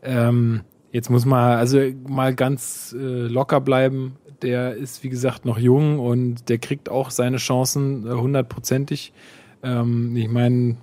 ähm, 0.03 0.61
jetzt 0.91 1.09
muss 1.09 1.25
man 1.25 1.57
also 1.57 1.79
mal 2.07 2.35
ganz 2.35 2.95
äh, 2.97 3.27
locker 3.27 3.61
bleiben. 3.61 4.17
Der 4.41 4.75
ist, 4.75 5.03
wie 5.03 5.09
gesagt, 5.09 5.45
noch 5.45 5.59
jung 5.59 5.99
und 5.99 6.49
der 6.49 6.57
kriegt 6.57 6.89
auch 6.89 7.11
seine 7.11 7.37
Chancen 7.37 8.07
äh, 8.07 8.11
hundertprozentig. 8.11 9.13
Ähm, 9.63 10.15
ich 10.15 10.29
meine, 10.29 10.77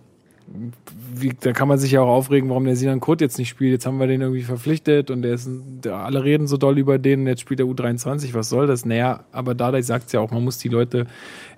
da 1.41 1.53
kann 1.53 1.69
man 1.69 1.79
sich 1.79 1.93
ja 1.93 2.01
auch 2.01 2.09
aufregen, 2.09 2.49
warum 2.49 2.65
der 2.65 2.77
Sinan 2.77 3.01
Kurt 3.01 3.21
jetzt 3.21 3.39
nicht 3.39 3.49
spielt. 3.49 3.73
Jetzt 3.73 3.87
haben 3.87 3.99
wir 3.99 4.07
den 4.07 4.21
irgendwie 4.21 4.43
verpflichtet 4.43 5.11
und 5.11 5.23
der 5.23 5.35
ist, 5.35 5.49
der, 5.51 5.97
alle 5.97 6.25
reden 6.25 6.47
so 6.47 6.57
doll 6.57 6.79
über 6.79 6.99
den 6.99 7.21
und 7.21 7.27
jetzt 7.27 7.41
spielt 7.41 7.59
der 7.59 7.67
U23. 7.67 8.33
Was 8.35 8.49
soll 8.49 8.67
das? 8.67 8.85
Naja, 8.85 9.25
aber 9.33 9.55
dadurch 9.55 9.87
sagt 9.87 10.07
es 10.07 10.13
ja 10.13 10.21
auch, 10.21 10.31
man 10.31 10.45
muss 10.45 10.59
die 10.59 10.69
Leute 10.69 11.07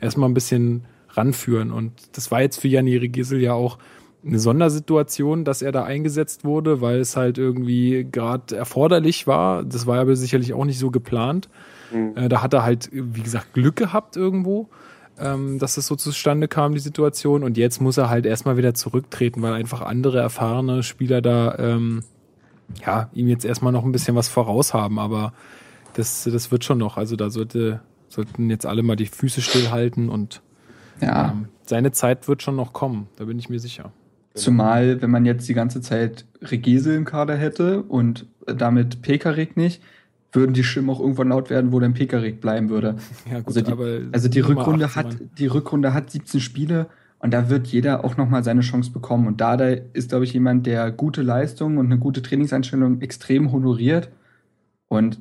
erstmal 0.00 0.28
ein 0.28 0.34
bisschen 0.34 0.84
ranführen. 1.10 1.70
Und 1.70 1.92
das 2.16 2.30
war 2.30 2.40
jetzt 2.40 2.60
für 2.60 2.68
Janni 2.68 3.08
Gisel 3.08 3.40
ja 3.40 3.52
auch 3.52 3.78
eine 4.24 4.38
Sondersituation, 4.38 5.44
dass 5.44 5.62
er 5.62 5.72
da 5.72 5.84
eingesetzt 5.84 6.44
wurde, 6.44 6.80
weil 6.80 7.00
es 7.00 7.16
halt 7.16 7.38
irgendwie 7.38 8.06
gerade 8.10 8.56
erforderlich 8.56 9.26
war. 9.26 9.64
Das 9.64 9.86
war 9.86 9.98
aber 9.98 10.14
sicherlich 10.16 10.52
auch 10.52 10.64
nicht 10.64 10.78
so 10.78 10.90
geplant. 10.90 11.48
Äh, 12.14 12.28
da 12.28 12.42
hat 12.42 12.52
er 12.54 12.62
halt, 12.62 12.88
wie 12.92 13.22
gesagt, 13.22 13.52
Glück 13.54 13.76
gehabt 13.76 14.16
irgendwo 14.16 14.68
ähm, 15.20 15.58
dass 15.58 15.74
das 15.74 15.86
so 15.86 15.96
zustande 15.96 16.48
kam, 16.48 16.72
die 16.72 16.80
Situation. 16.80 17.44
Und 17.44 17.56
jetzt 17.58 17.80
muss 17.80 17.98
er 17.98 18.08
halt 18.08 18.26
erstmal 18.26 18.56
wieder 18.56 18.74
zurücktreten, 18.74 19.42
weil 19.42 19.52
einfach 19.52 19.82
andere 19.82 20.18
erfahrene 20.18 20.82
Spieler 20.82 21.20
da 21.20 21.56
ähm, 21.58 22.02
ja, 22.86 23.10
ihm 23.12 23.28
jetzt 23.28 23.44
erstmal 23.44 23.72
noch 23.72 23.84
ein 23.84 23.92
bisschen 23.92 24.16
was 24.16 24.28
voraus 24.28 24.72
haben. 24.72 24.98
Aber 24.98 25.32
das, 25.94 26.24
das 26.24 26.50
wird 26.50 26.64
schon 26.64 26.78
noch. 26.78 26.96
Also 26.96 27.16
da 27.16 27.30
sollte, 27.30 27.80
sollten 28.08 28.48
jetzt 28.48 28.64
alle 28.66 28.82
mal 28.82 28.96
die 28.96 29.06
Füße 29.06 29.42
stillhalten 29.42 30.08
und 30.08 30.40
Ja. 31.00 31.32
ähm, 31.32 31.48
seine 31.66 31.92
Zeit 31.92 32.26
wird 32.26 32.42
schon 32.42 32.56
noch 32.56 32.72
kommen, 32.72 33.06
da 33.16 33.24
bin 33.24 33.38
ich 33.38 33.48
mir 33.48 33.60
sicher. 33.60 33.92
Zumal, 34.34 35.02
wenn 35.02 35.10
man 35.10 35.24
jetzt 35.24 35.48
die 35.48 35.54
ganze 35.54 35.80
Zeit 35.80 36.24
Regesel 36.40 36.96
im 36.96 37.04
Kader 37.04 37.36
hätte 37.36 37.82
und 37.82 38.26
damit 38.46 39.02
Pekarik 39.02 39.56
nicht, 39.56 39.82
würden 40.32 40.52
die 40.52 40.62
Stimmen 40.62 40.90
auch 40.90 41.00
irgendwann 41.00 41.28
laut 41.28 41.50
werden, 41.50 41.72
wo 41.72 41.80
dann 41.80 41.94
Pekarik 41.94 42.40
bleiben 42.40 42.68
würde. 42.70 42.96
Ja, 43.30 43.38
gut, 43.38 43.48
Also 43.48 43.60
die, 43.60 43.72
aber 43.72 44.00
also 44.12 44.28
die 44.28 44.40
Rückrunde 44.40 44.84
18 44.86 45.04
hat, 45.04 45.16
die 45.38 45.46
Rückrunde 45.46 45.92
hat 45.92 46.10
17 46.10 46.40
Spiele 46.40 46.86
und 47.18 47.32
da 47.34 47.50
wird 47.50 47.66
jeder 47.66 48.04
auch 48.04 48.16
nochmal 48.16 48.44
seine 48.44 48.62
Chance 48.62 48.92
bekommen. 48.92 49.26
Und 49.26 49.40
Dada 49.40 49.68
ist, 49.92 50.08
glaube 50.08 50.24
ich, 50.24 50.32
jemand, 50.32 50.66
der 50.66 50.90
gute 50.90 51.22
Leistung 51.22 51.76
und 51.76 51.86
eine 51.86 51.98
gute 51.98 52.22
Trainingseinstellung 52.22 53.00
extrem 53.02 53.52
honoriert. 53.52 54.10
Und 54.88 55.20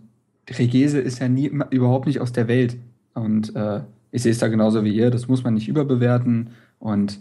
Regese 0.50 1.00
ist 1.00 1.20
ja 1.20 1.28
nie, 1.28 1.52
überhaupt 1.72 2.08
nicht 2.08 2.22
aus 2.22 2.32
der 2.32 2.48
Welt. 2.48 2.78
Und 3.16 3.56
äh, 3.56 3.82
ich 4.12 4.24
sehe 4.24 4.32
es 4.32 4.38
da 4.38 4.48
genauso 4.48 4.84
wie 4.86 4.96
ihr. 4.96 5.12
Das 5.12 5.28
muss 5.28 5.44
man 5.44 5.56
nicht 5.56 5.68
überbewerten. 5.68 6.52
Und 6.80 7.20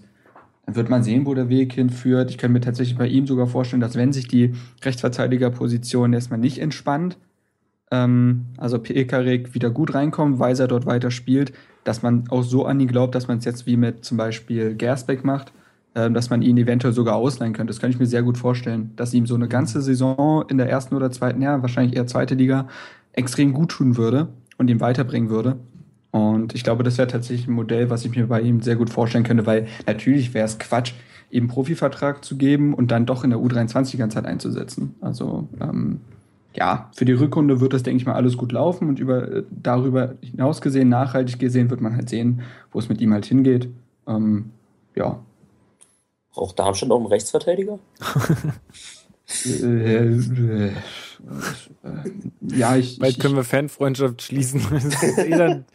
dann 0.69 0.77
wird 0.77 0.91
man 0.91 1.03
sehen, 1.03 1.25
wo 1.25 1.33
der 1.33 1.49
Weg 1.49 1.73
hinführt. 1.73 2.31
Ich 2.31 2.37
kann 2.37 2.53
mir 2.53 2.61
tatsächlich 2.61 2.99
bei 2.99 3.07
ihm 3.07 3.27
sogar 3.27 3.47
vorstellen, 3.47 3.81
dass 3.81 3.97
wenn 3.97 4.13
sich 4.13 4.29
die 4.29 4.53
Rechtsverteidigerposition 4.85 6.13
erstmal 6.13 6.39
nicht 6.39 6.59
entspannt, 6.59 7.17
ähm, 7.91 8.45
also 8.59 8.79
Pekarik 8.79 9.55
wieder 9.55 9.71
gut 9.71 9.95
reinkommt, 9.95 10.39
Weiser 10.39 10.69
dort 10.69 10.85
weiter 10.85 11.11
spielt, 11.11 11.55
dass 11.85 12.03
man 12.03 12.25
auch 12.29 12.43
so 12.43 12.67
an 12.67 12.79
ihn 12.81 12.89
glaubt, 12.89 13.15
dass 13.15 13.29
man 13.29 13.39
es 13.39 13.47
jetzt 13.47 13.67
wie 13.67 13.79
mit 13.79 14.05
zum 14.05 14.19
Beispiel 14.19 14.75
Gersbeck 14.75 15.25
macht, 15.25 15.55
ähm, 15.95 16.13
dass 16.13 16.29
man 16.29 16.43
ihn 16.43 16.59
eventuell 16.59 16.93
sogar 16.93 17.17
ausleihen 17.17 17.55
könnte. 17.55 17.71
Das 17.71 17.81
kann 17.81 17.89
ich 17.89 17.99
mir 17.99 18.05
sehr 18.05 18.23
gut 18.23 18.37
vorstellen, 18.37 18.93
dass 18.97 19.15
ihm 19.15 19.25
so 19.25 19.37
eine 19.37 19.49
ganze 19.49 19.81
Saison 19.81 20.45
in 20.51 20.59
der 20.59 20.69
ersten 20.69 20.95
oder 20.95 21.11
zweiten, 21.11 21.41
ja, 21.41 21.63
wahrscheinlich 21.63 21.97
eher 21.97 22.07
zweite 22.07 22.35
Liga, 22.35 22.69
extrem 23.15 23.55
gut 23.55 23.71
tun 23.71 23.97
würde 23.97 24.29
und 24.59 24.69
ihn 24.69 24.81
weiterbringen 24.81 25.31
würde. 25.31 25.57
Und 26.11 26.55
ich 26.55 26.65
glaube, 26.65 26.85
das 26.85 26.99
wäre 26.99 27.09
tatsächlich 27.09 27.49
ein 27.49 27.53
Modell, 27.53 27.91
was 27.91 28.05
ich 28.05 28.15
mir 28.15 28.27
bei 28.27 28.41
ihm 28.41 28.63
sehr 28.63 28.77
gut 28.77 28.91
vorstellen 28.91 29.25
könnte, 29.25 29.47
weil 29.47 29.67
natürlich 29.87 30.35
wäre 30.35 30.47
es 30.47 30.59
Quatsch, 30.59 30.93
ihm 31.31 31.45
einen 31.45 31.49
Profivertrag 31.49 32.25
zu 32.25 32.37
geben 32.37 32.73
und 32.73 32.91
dann 32.91 33.05
doch 33.05 33.25
in 33.25 33.31
der 33.31 33.39
U23 33.39 33.91
die 33.91 33.97
ganze 33.99 34.15
Zeit 34.17 34.25
einzusetzen. 34.25 34.95
Also 35.01 35.49
ähm, 35.61 36.01
ja, 36.55 36.91
für 36.95 37.05
die 37.05 37.13
Rückrunde 37.13 37.61
wird 37.61 37.75
das, 37.75 37.83
denke 37.83 38.01
ich 38.01 38.07
mal, 38.07 38.15
alles 38.15 38.39
gut 38.39 38.53
laufen 38.53 38.89
und 38.89 38.99
über, 38.99 39.31
äh, 39.31 39.43
darüber 39.51 40.15
hinaus 40.23 40.63
gesehen, 40.63 40.89
nachhaltig 40.89 41.39
gesehen, 41.39 41.69
wird 41.69 41.83
man 41.83 41.95
halt 41.95 42.09
sehen, 42.09 42.41
wo 42.73 42.79
es 42.79 42.89
mit 42.89 43.03
ihm 43.03 43.13
halt 43.13 43.27
hingeht. 43.27 43.69
Ähm, 44.07 44.51
ja, 44.97 45.21
Braucht 46.39 46.59
Darmstadt 46.59 46.91
auch 46.93 46.99
einen 46.99 47.07
Rechtsverteidiger? 47.07 47.79
Äh, 49.45 50.07
äh, 50.07 50.69
äh, 50.69 50.73
ja, 52.41 52.77
ich, 52.77 52.99
Bald 52.99 53.13
ich, 53.13 53.19
können 53.19 53.37
wir 53.37 53.45
Fanfreundschaft 53.45 54.23
schließen. 54.23 54.63
Das 54.71 55.03
ist 55.03 55.19
eh 55.19 55.37
dann 55.37 55.67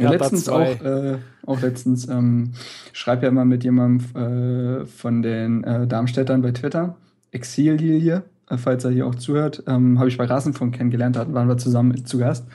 Ja, 0.00 0.10
letztens 0.10 0.44
2. 0.44 0.52
auch, 0.54 0.84
äh, 0.84 1.18
auch 1.46 1.60
letztens, 1.60 2.08
ähm, 2.08 2.52
schreibe 2.92 3.26
ja 3.26 3.32
mal 3.32 3.44
mit 3.44 3.64
jemandem 3.64 4.82
äh, 4.82 4.86
von 4.86 5.22
den 5.22 5.64
äh, 5.64 5.86
Darmstädtern 5.86 6.42
bei 6.42 6.52
Twitter, 6.52 6.96
Exillilie, 7.32 8.22
äh, 8.48 8.56
falls 8.56 8.84
er 8.84 8.90
hier 8.90 9.06
auch 9.06 9.14
zuhört, 9.14 9.62
ähm, 9.66 9.98
habe 9.98 10.08
ich 10.08 10.18
bei 10.18 10.24
Rasenfunk 10.24 10.74
kennengelernt, 10.74 11.16
da 11.16 11.32
waren 11.32 11.48
wir 11.48 11.58
zusammen 11.58 12.04
zu 12.04 12.18
Gast. 12.18 12.46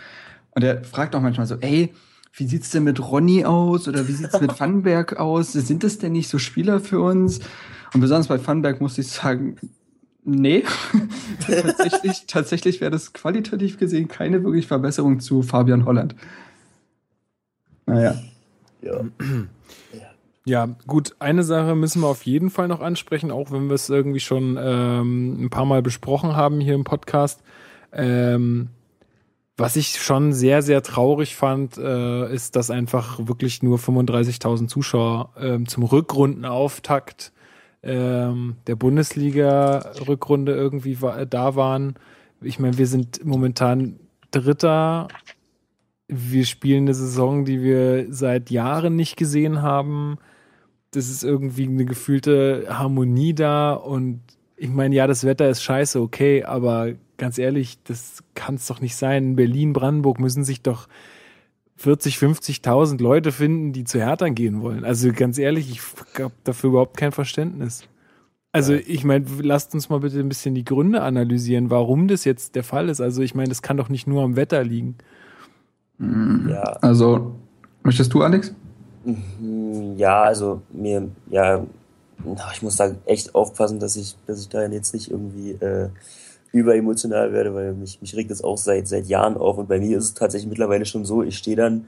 Und 0.51 0.63
der 0.63 0.83
fragt 0.83 1.15
auch 1.15 1.21
manchmal 1.21 1.47
so, 1.47 1.55
ey, 1.59 1.93
wie 2.33 2.47
sieht's 2.47 2.71
denn 2.71 2.83
mit 2.83 2.99
Ronny 2.99 3.45
aus 3.45 3.87
oder 3.87 4.07
wie 4.07 4.11
sieht's 4.11 4.39
mit 4.41 4.59
Vandenberg 4.59 5.17
aus? 5.17 5.53
Sind 5.53 5.83
das 5.83 5.99
denn 5.99 6.11
nicht 6.11 6.29
so 6.29 6.37
Spieler 6.37 6.79
für 6.79 6.99
uns? 6.99 7.39
Und 7.93 8.01
besonders 8.01 8.27
bei 8.27 8.45
Vandenberg 8.45 8.81
muss 8.81 8.97
ich 8.97 9.07
sagen, 9.07 9.55
nee. 10.25 10.63
tatsächlich 11.47 12.25
tatsächlich 12.27 12.81
wäre 12.81 12.91
das 12.91 13.13
qualitativ 13.13 13.77
gesehen 13.77 14.07
keine 14.07 14.43
wirklich 14.43 14.67
Verbesserung 14.67 15.19
zu 15.19 15.43
Fabian 15.43 15.85
Holland. 15.85 16.15
Naja. 17.85 18.15
Ja. 18.81 19.01
Ja, 20.47 20.67
gut, 20.85 21.15
eine 21.17 21.41
Sache 21.41 21.73
müssen 21.73 22.03
wir 22.03 22.07
auf 22.07 22.23
jeden 22.23 22.51
Fall 22.51 22.67
noch 22.67 22.79
ansprechen, 22.79 23.31
auch 23.31 23.49
wenn 23.49 23.67
wir 23.67 23.73
es 23.73 23.89
irgendwie 23.89 24.19
schon 24.19 24.59
ähm, 24.61 25.43
ein 25.43 25.49
paar 25.49 25.65
Mal 25.65 25.81
besprochen 25.81 26.35
haben 26.35 26.61
hier 26.61 26.75
im 26.75 26.83
Podcast. 26.83 27.41
Ähm, 27.91 28.69
was 29.57 29.75
ich 29.75 29.99
schon 29.99 30.33
sehr, 30.33 30.61
sehr 30.61 30.83
traurig 30.83 31.35
fand, 31.35 31.79
äh, 31.79 32.31
ist, 32.31 32.55
dass 32.55 32.69
einfach 32.69 33.19
wirklich 33.25 33.63
nur 33.63 33.79
35.000 33.79 34.67
Zuschauer 34.67 35.29
ähm, 35.39 35.67
zum 35.67 35.83
Rückrundenauftakt 35.83 37.31
ähm, 37.81 38.57
der 38.67 38.75
Bundesliga-Rückrunde 38.75 40.53
irgendwie 40.53 41.01
wa 41.01 41.25
da 41.25 41.55
waren. 41.55 41.95
Ich 42.41 42.59
meine, 42.59 42.77
wir 42.77 42.87
sind 42.87 43.25
momentan 43.25 43.99
Dritter. 44.29 45.07
Wir 46.07 46.45
spielen 46.45 46.83
eine 46.83 46.93
Saison, 46.93 47.45
die 47.45 47.61
wir 47.61 48.07
seit 48.13 48.51
Jahren 48.51 48.95
nicht 48.95 49.17
gesehen 49.17 49.61
haben. 49.61 50.17
Das 50.91 51.09
ist 51.09 51.23
irgendwie 51.23 51.67
eine 51.67 51.85
gefühlte 51.85 52.67
Harmonie 52.69 53.33
da 53.33 53.73
und 53.73 54.21
ich 54.57 54.69
meine, 54.69 54.95
ja, 54.95 55.07
das 55.07 55.25
Wetter 55.25 55.49
ist 55.49 55.63
scheiße, 55.63 55.99
okay, 55.99 56.43
aber 56.43 56.93
ganz 57.17 57.37
ehrlich, 57.37 57.77
das 57.83 58.23
kann 58.33 58.55
es 58.55 58.67
doch 58.67 58.79
nicht 58.79 58.95
sein. 58.95 59.23
In 59.23 59.35
Berlin, 59.35 59.73
Brandenburg 59.73 60.19
müssen 60.19 60.43
sich 60.43 60.61
doch 60.61 60.87
40, 61.77 62.15
50.000 62.15 63.01
Leute 63.01 63.31
finden, 63.31 63.73
die 63.73 63.83
zu 63.83 63.99
Hertha 63.99 64.29
gehen 64.29 64.61
wollen. 64.61 64.85
Also 64.85 65.11
ganz 65.11 65.37
ehrlich, 65.37 65.69
ich 65.69 65.81
habe 66.21 66.33
dafür 66.43 66.69
überhaupt 66.69 66.97
kein 66.97 67.11
Verständnis. 67.11 67.87
Also 68.53 68.73
ich 68.73 69.03
meine, 69.03 69.25
lasst 69.41 69.73
uns 69.73 69.89
mal 69.89 69.99
bitte 69.99 70.19
ein 70.19 70.29
bisschen 70.29 70.55
die 70.55 70.63
Gründe 70.63 71.01
analysieren, 71.01 71.69
warum 71.69 72.07
das 72.07 72.23
jetzt 72.23 72.55
der 72.55 72.63
Fall 72.63 72.87
ist. 72.87 73.01
Also 73.01 73.21
ich 73.21 73.35
meine, 73.35 73.49
das 73.49 73.61
kann 73.61 73.75
doch 73.75 73.89
nicht 73.89 74.07
nur 74.07 74.23
am 74.23 74.37
Wetter 74.37 74.63
liegen. 74.63 74.95
Ja, 75.99 76.63
Also, 76.81 77.35
möchtest 77.83 78.13
du, 78.13 78.21
Alex? 78.21 78.53
Mhm, 79.05 79.95
Ja, 79.97 80.23
also 80.23 80.61
mir, 80.71 81.09
ja, 81.29 81.65
ich 82.53 82.61
muss 82.61 82.75
da 82.75 82.91
echt 83.05 83.35
aufpassen, 83.35 83.79
dass 83.79 83.95
ich, 83.95 84.15
dass 84.25 84.39
ich 84.41 84.49
da 84.49 84.65
jetzt 84.65 84.93
nicht 84.93 85.11
irgendwie 85.11 85.51
äh, 85.51 85.89
überemotional 86.51 87.33
werde, 87.33 87.53
weil 87.53 87.73
mich, 87.73 88.01
mich 88.01 88.15
regt 88.15 88.31
das 88.31 88.43
auch 88.43 88.57
seit, 88.57 88.87
seit 88.87 89.07
Jahren 89.07 89.37
auf. 89.37 89.57
Und 89.57 89.67
bei 89.67 89.79
mir 89.79 89.97
ist 89.97 90.05
es 90.05 90.13
tatsächlich 90.13 90.49
mittlerweile 90.49 90.85
schon 90.85 91.05
so, 91.05 91.21
ich 91.23 91.37
stehe 91.37 91.57
dann 91.57 91.87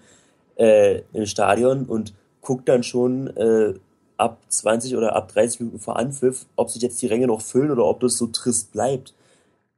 äh, 0.58 1.02
im 1.13 1.26
Stadion 1.26 1.86
und 1.86 2.13
guck 2.41 2.65
dann 2.65 2.84
schon 2.84 3.28
äh, 3.36 3.74
ab 4.17 4.39
20 4.50 4.96
oder 4.96 5.15
ab 5.15 5.32
30 5.32 5.62
Minuten 5.62 5.80
vor 5.80 5.98
Anpfiff, 5.98 6.46
ob 6.56 6.70
sich 6.70 6.82
jetzt 6.82 7.02
die 7.02 7.08
Ränge 7.08 7.28
noch 7.28 7.41
füllen 7.41 7.72
oder 7.72 7.86
ob 7.86 8.00
das 8.00 8.17
so 8.17 8.28
trist 8.28 8.72
bleibt. 8.72 9.13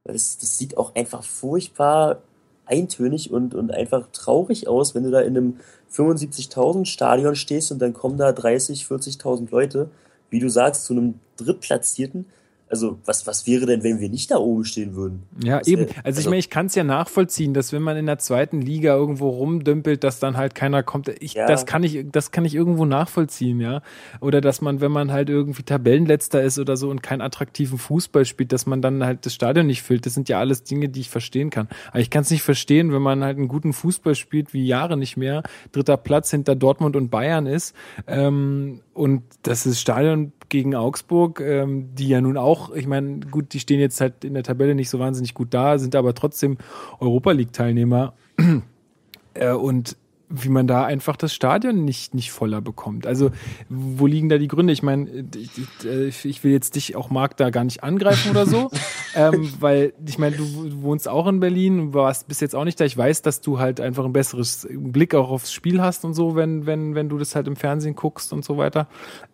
Weil 0.04 0.14
das, 0.14 0.38
das 0.38 0.58
sieht 0.58 0.78
auch 0.78 0.96
einfach 0.96 1.24
furchtbar 1.24 2.22
eintönig 2.70 3.32
und, 3.32 3.56
und 3.56 3.72
einfach 3.72 4.08
traurig 4.14 4.68
aus, 4.68 4.96
wenn 4.96 5.04
du 5.04 5.12
da 5.12 5.22
in 5.22 5.36
einem 5.36 5.58
75.000 5.92 6.86
Stadion 6.86 7.36
stehst 7.36 7.72
und 7.72 7.80
dann 7.80 7.94
kommen 7.94 8.18
da 8.18 8.32
30, 8.32 8.84
40.000 8.84 9.50
Leute, 9.52 9.90
wie 10.30 10.40
du 10.40 10.50
sagst, 10.50 10.86
zu 10.86 10.94
einem 10.94 11.16
Drittplatzierten. 11.38 12.26
Also 12.72 13.00
was, 13.06 13.26
was 13.26 13.48
wäre 13.48 13.66
denn, 13.66 13.84
wenn 13.84 14.00
wir 14.00 14.10
nicht 14.10 14.30
da 14.30 14.38
oben 14.38 14.64
stehen 14.64 14.96
würden? 14.96 15.24
Ja, 15.44 15.58
Das, 15.60 15.68
eben. 15.68 15.84
äh, 15.84 15.86
Also 15.86 15.96
ich 16.04 16.06
also- 16.18 16.30
meine, 16.30 16.40
ich 16.40 16.50
kann 16.52 16.68
es 16.68 16.76
ja 16.76 16.84
nachvollziehen, 16.84 17.54
dass 17.56 17.74
wenn 17.74 17.82
man 17.82 17.98
in 17.98 18.06
der 18.06 18.20
zweiten 18.20 18.62
Liga 18.62 18.96
irgendwo 18.96 19.30
rumdümpelt, 19.30 20.04
dass 20.04 20.20
dann 20.20 20.38
halt 20.38 20.54
keiner 20.54 20.84
kommt. 20.84 21.10
Ich, 21.20 21.34
Ja. 21.34 21.48
das 21.48 21.66
kann 21.66 21.84
ich, 21.84 22.06
das 22.12 22.32
kann 22.32 22.46
ich 22.46 22.54
irgendwo 22.54 22.86
nachvollziehen, 22.86 23.60
ja. 23.60 23.82
Oder 24.22 24.40
dass 24.40 24.62
man, 24.62 24.82
wenn 24.82 24.92
man 24.92 25.12
halt 25.12 25.30
irgendwie 25.30 25.64
Tabellenletzter 25.64 26.44
ist 26.44 26.60
oder 26.60 26.78
so 26.78 26.90
und 26.92 27.02
keinen 27.02 27.22
attraktiven 27.22 27.78
Fußball 27.80 28.26
spielt, 28.26 28.52
dass 28.54 28.68
man 28.68 28.82
dann 28.84 29.04
halt 29.04 29.26
das 29.26 29.34
Stadion 29.34 29.66
nicht 29.66 29.82
füllt. 29.82 30.06
Das 30.06 30.14
sind 30.14 30.30
ja 30.30 30.40
alles 30.40 30.64
Dinge, 30.64 30.90
die 30.90 31.00
ich 31.00 31.10
verstehen 31.10 31.50
kann. 31.50 31.68
Aber 31.90 32.00
ich 32.02 32.12
kann 32.12 32.22
es 32.22 32.30
nicht 32.30 32.44
verstehen, 32.44 32.94
wenn 32.94 33.02
man 33.02 33.24
halt 33.24 33.38
einen 33.38 33.48
guten 33.48 33.74
Fußball 33.74 34.14
spielt, 34.14 34.54
wie 34.54 34.66
Jahre 34.68 34.96
nicht 34.96 35.18
mehr, 35.18 35.42
dritter 35.72 35.98
Platz 35.98 36.30
hinter 36.30 36.56
Dortmund 36.56 36.96
und 36.96 37.10
Bayern 37.10 37.48
ist, 37.48 37.76
ähm, 38.08 38.82
und 39.00 39.24
das 39.44 39.66
ist 39.66 39.80
Stadion 39.80 40.34
gegen 40.50 40.76
Augsburg, 40.76 41.40
ähm, 41.40 41.96
die 41.96 42.10
ja 42.10 42.20
nun 42.20 42.36
auch, 42.36 42.76
ich 42.76 42.86
meine, 42.86 43.22
gut, 43.22 43.54
die 43.54 43.62
stehen 43.62 43.80
jetzt 43.80 44.02
halt 44.02 44.26
in 44.26 44.34
der 44.34 44.44
Tabelle 44.44 44.76
nicht 44.76 44.90
so 44.90 45.00
wahnsinnig 45.00 45.34
gut 45.34 45.54
da, 45.54 45.80
sind 45.80 45.96
aber 45.96 46.14
trotzdem 46.14 46.58
Europa 47.00 47.32
League-Teilnehmer. 47.32 48.14
äh, 49.36 49.54
und 49.54 49.96
wie 50.30 50.50
man 50.50 50.68
da 50.68 50.86
einfach 50.86 51.18
das 51.18 51.34
Stadion 51.34 51.84
nicht, 51.84 52.14
nicht 52.14 52.32
voller 52.32 52.62
bekommt. 52.62 53.08
Also, 53.08 53.32
wo 53.68 54.06
liegen 54.06 54.30
da 54.30 54.38
die 54.38 54.48
Gründe? 54.48 54.72
Ich 54.72 54.84
meine, 54.84 55.10
ich, 55.36 55.50
ich, 55.84 56.26
ich 56.26 56.44
will 56.44 56.52
jetzt 56.52 56.76
dich 56.76 56.96
auch 56.96 57.10
Marc 57.10 57.36
da 57.38 57.50
gar 57.50 57.64
nicht 57.64 57.84
angreifen 57.84 58.30
oder 58.32 58.46
so, 58.46 58.70
ähm, 59.16 59.52
weil 59.60 59.94
ich 60.06 60.20
meine, 60.20 60.38
du 60.38 60.82
wohnst 60.84 61.08
auch 61.08 61.28
in 61.28 61.40
Berlin, 61.40 61.94
warst 61.94 62.28
bis 62.28 62.40
jetzt 62.40 62.56
auch 62.56 62.66
nicht 62.66 62.80
da. 62.80 62.86
Ich 62.86 62.96
weiß, 62.96 63.24
dass 63.24 63.42
du 63.42 63.60
halt 63.60 63.82
einfach 63.82 64.06
ein 64.06 64.14
besseres 64.14 64.68
Blick 64.72 65.16
auch 65.16 65.32
aufs 65.32 65.52
Spiel 65.52 65.82
hast 65.82 66.06
und 66.06 66.14
so, 66.14 66.36
wenn, 66.36 66.68
wenn, 66.68 66.94
wenn 66.94 67.10
du 67.10 67.18
das 67.18 67.36
halt 67.36 67.48
im 67.48 67.56
Fernsehen 67.56 67.96
guckst 67.96 68.32
und 68.32 68.46
so 68.46 68.58
weiter. 68.58 68.88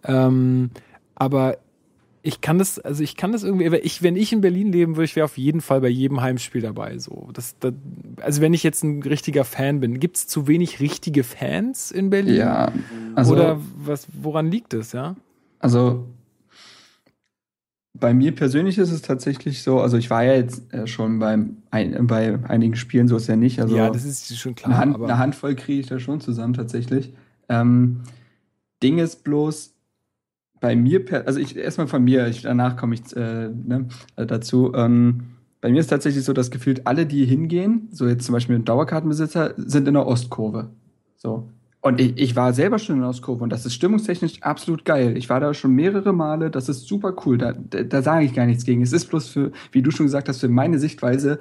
Ähm, 0.05 0.71
aber 1.15 1.57
ich 2.25 2.41
kann 2.41 2.57
das, 2.57 2.79
also 2.79 3.03
ich 3.03 3.15
kann 3.15 3.31
das 3.31 3.43
irgendwie, 3.43 3.67
ich, 3.77 4.01
wenn 4.01 4.15
ich 4.15 4.33
in 4.33 4.41
Berlin 4.41 4.71
leben 4.71 4.95
würde, 4.95 5.05
ich 5.05 5.15
wäre 5.15 5.25
auf 5.25 5.37
jeden 5.37 5.61
Fall 5.61 5.81
bei 5.81 5.89
jedem 5.89 6.21
Heimspiel 6.21 6.61
dabei. 6.61 6.97
So, 6.97 7.29
das, 7.33 7.55
das, 7.59 7.73
also 8.21 8.41
wenn 8.41 8.53
ich 8.53 8.63
jetzt 8.63 8.83
ein 8.83 9.03
richtiger 9.03 9.45
Fan 9.45 9.79
bin, 9.79 9.99
gibt 9.99 10.17
es 10.17 10.27
zu 10.27 10.47
wenig 10.47 10.79
richtige 10.79 11.23
Fans 11.23 11.91
in 11.91 12.09
Berlin? 12.09 12.37
Ja, 12.37 12.71
also, 13.13 13.33
Oder 13.33 13.59
was, 13.77 14.07
woran 14.11 14.49
liegt 14.49 14.73
es, 14.73 14.91
ja? 14.91 15.15
also 15.59 16.05
bei 17.93 18.13
mir 18.13 18.35
persönlich 18.35 18.77
ist 18.77 18.91
es 18.91 19.01
tatsächlich 19.01 19.63
so, 19.63 19.79
also 19.79 19.97
ich 19.97 20.09
war 20.09 20.23
ja 20.23 20.33
jetzt 20.33 20.73
äh, 20.73 20.85
schon 20.85 21.19
beim, 21.19 21.57
ein, 21.71 22.07
bei 22.07 22.37
einigen 22.43 22.75
Spielen, 22.75 23.07
so 23.07 23.15
ist 23.15 23.27
ja 23.27 23.35
nicht. 23.35 23.61
Also 23.61 23.77
ja, 23.77 23.89
das 23.89 24.03
ist 24.03 24.37
schon 24.37 24.55
klar. 24.55 24.71
eine, 24.71 24.79
Hand, 24.79 25.03
eine 25.03 25.17
Handvoll 25.17 25.55
kriege 25.55 25.79
ich 25.79 25.87
da 25.87 25.99
schon 25.99 26.19
zusammen 26.19 26.53
tatsächlich. 26.53 27.13
Ähm, 27.47 28.01
Ding 28.83 28.97
ist 28.97 29.23
bloß, 29.23 29.74
bei 30.65 30.75
mir, 30.75 31.05
also 31.27 31.39
ich 31.39 31.55
erstmal 31.55 31.85
von 31.85 32.03
mir, 32.03 32.25
ich, 32.25 32.41
danach 32.41 32.75
komme 32.75 32.95
ich 32.95 33.15
äh, 33.15 33.49
ne, 33.49 33.87
äh, 34.15 34.25
dazu. 34.25 34.73
Ähm, 34.73 35.25
bei 35.61 35.69
mir 35.69 35.79
ist 35.79 35.91
tatsächlich 35.91 36.23
so, 36.23 36.33
dass 36.33 36.49
gefühlt 36.49 36.87
alle, 36.87 37.05
die 37.05 37.23
hingehen, 37.23 37.87
so 37.91 38.07
jetzt 38.07 38.25
zum 38.25 38.33
Beispiel 38.33 38.55
ein 38.55 38.65
Dauerkartenbesitzer, 38.65 39.53
sind 39.57 39.87
in 39.87 39.93
der 39.93 40.07
Ostkurve. 40.07 40.71
So. 41.17 41.47
Und 41.81 42.01
ich, 42.01 42.17
ich 42.17 42.35
war 42.35 42.51
selber 42.53 42.79
schon 42.79 42.95
in 42.95 43.01
der 43.01 43.11
Ostkurve 43.11 43.43
und 43.43 43.51
das 43.51 43.67
ist 43.67 43.75
stimmungstechnisch 43.75 44.41
absolut 44.41 44.85
geil. 44.85 45.15
Ich 45.17 45.29
war 45.29 45.39
da 45.39 45.53
schon 45.53 45.73
mehrere 45.73 46.13
Male, 46.13 46.49
das 46.49 46.67
ist 46.67 46.87
super 46.87 47.13
cool. 47.27 47.37
Da, 47.37 47.53
da, 47.53 47.83
da 47.83 48.01
sage 48.01 48.25
ich 48.25 48.33
gar 48.33 48.47
nichts 48.47 48.65
gegen. 48.65 48.81
Es 48.81 48.91
ist 48.91 49.05
bloß 49.05 49.27
für, 49.27 49.51
wie 49.71 49.83
du 49.83 49.91
schon 49.91 50.07
gesagt 50.07 50.27
hast, 50.27 50.39
für 50.39 50.49
meine 50.49 50.79
Sichtweise 50.79 51.39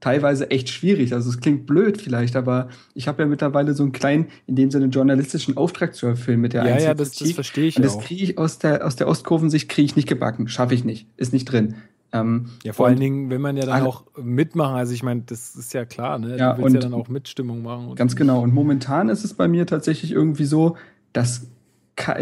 teilweise 0.00 0.50
echt 0.50 0.68
schwierig. 0.68 1.14
Also 1.14 1.30
es 1.30 1.40
klingt 1.40 1.66
blöd 1.66 2.00
vielleicht, 2.00 2.36
aber 2.36 2.68
ich 2.94 3.08
habe 3.08 3.22
ja 3.22 3.28
mittlerweile 3.28 3.72
so 3.74 3.82
einen 3.82 3.92
kleinen, 3.92 4.26
in 4.46 4.54
dem 4.56 4.70
Sinne 4.70 4.86
journalistischen 4.86 5.56
Auftrag 5.56 5.94
zu 5.94 6.06
erfüllen 6.06 6.40
mit 6.40 6.52
der 6.52 6.66
ja, 6.66 6.78
ja, 6.78 6.94
das, 6.94 7.12
das 7.12 7.32
verstehe 7.32 7.66
ich 7.66 7.76
Und 7.76 7.84
das 7.84 7.98
kriege 7.98 8.22
ich 8.22 8.38
aus 8.38 8.58
der, 8.58 8.86
aus 8.86 8.96
der 8.96 9.08
Ostkurvensicht 9.08 9.68
kriege 9.68 9.86
ich 9.86 9.96
nicht 9.96 10.08
gebacken. 10.08 10.48
Schaffe 10.48 10.74
ich 10.74 10.84
nicht. 10.84 11.06
Ist 11.16 11.32
nicht 11.32 11.46
drin. 11.46 11.76
Ähm, 12.12 12.50
Ja, 12.64 12.72
vor 12.74 12.86
allen 12.86 13.00
Dingen, 13.00 13.30
wenn 13.30 13.40
man 13.40 13.56
ja 13.56 13.64
dann 13.64 13.74
alle- 13.76 13.86
auch 13.88 14.04
mitmachen, 14.22 14.76
also 14.76 14.92
ich 14.92 15.02
meine, 15.02 15.22
das 15.26 15.56
ist 15.56 15.72
ja 15.74 15.84
klar, 15.84 16.18
ne? 16.18 16.36
Ja, 16.38 16.52
du 16.52 16.62
willst 16.62 16.74
ja 16.74 16.80
und- 16.80 16.84
dann 16.92 16.94
auch 17.00 17.08
Mitstimmung 17.08 17.62
machen. 17.62 17.94
Ganz 17.96 18.14
genau. 18.14 18.40
Und 18.42 18.52
momentan 18.54 19.08
ist 19.08 19.24
es 19.24 19.34
bei 19.34 19.48
mir 19.48 19.66
tatsächlich 19.66 20.12
irgendwie 20.12 20.44
so, 20.44 20.76
dass, 21.12 21.46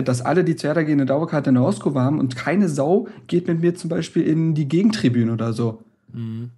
dass 0.04 0.20
alle, 0.22 0.44
die 0.44 0.54
zu 0.56 0.66
Hertha 0.68 0.82
gehen, 0.82 0.94
eine 1.00 1.06
Dauerkarte 1.06 1.50
in 1.50 1.54
der 1.56 1.64
Ostkurve 1.64 2.00
haben 2.00 2.20
und 2.20 2.36
keine 2.36 2.68
Sau 2.68 3.08
geht 3.26 3.48
mit 3.48 3.60
mir 3.60 3.74
zum 3.74 3.90
Beispiel 3.90 4.22
in 4.22 4.54
die 4.54 4.68
Gegentribüne 4.68 5.32
oder 5.32 5.52
so. 5.52 5.82
Mhm. 6.12 6.50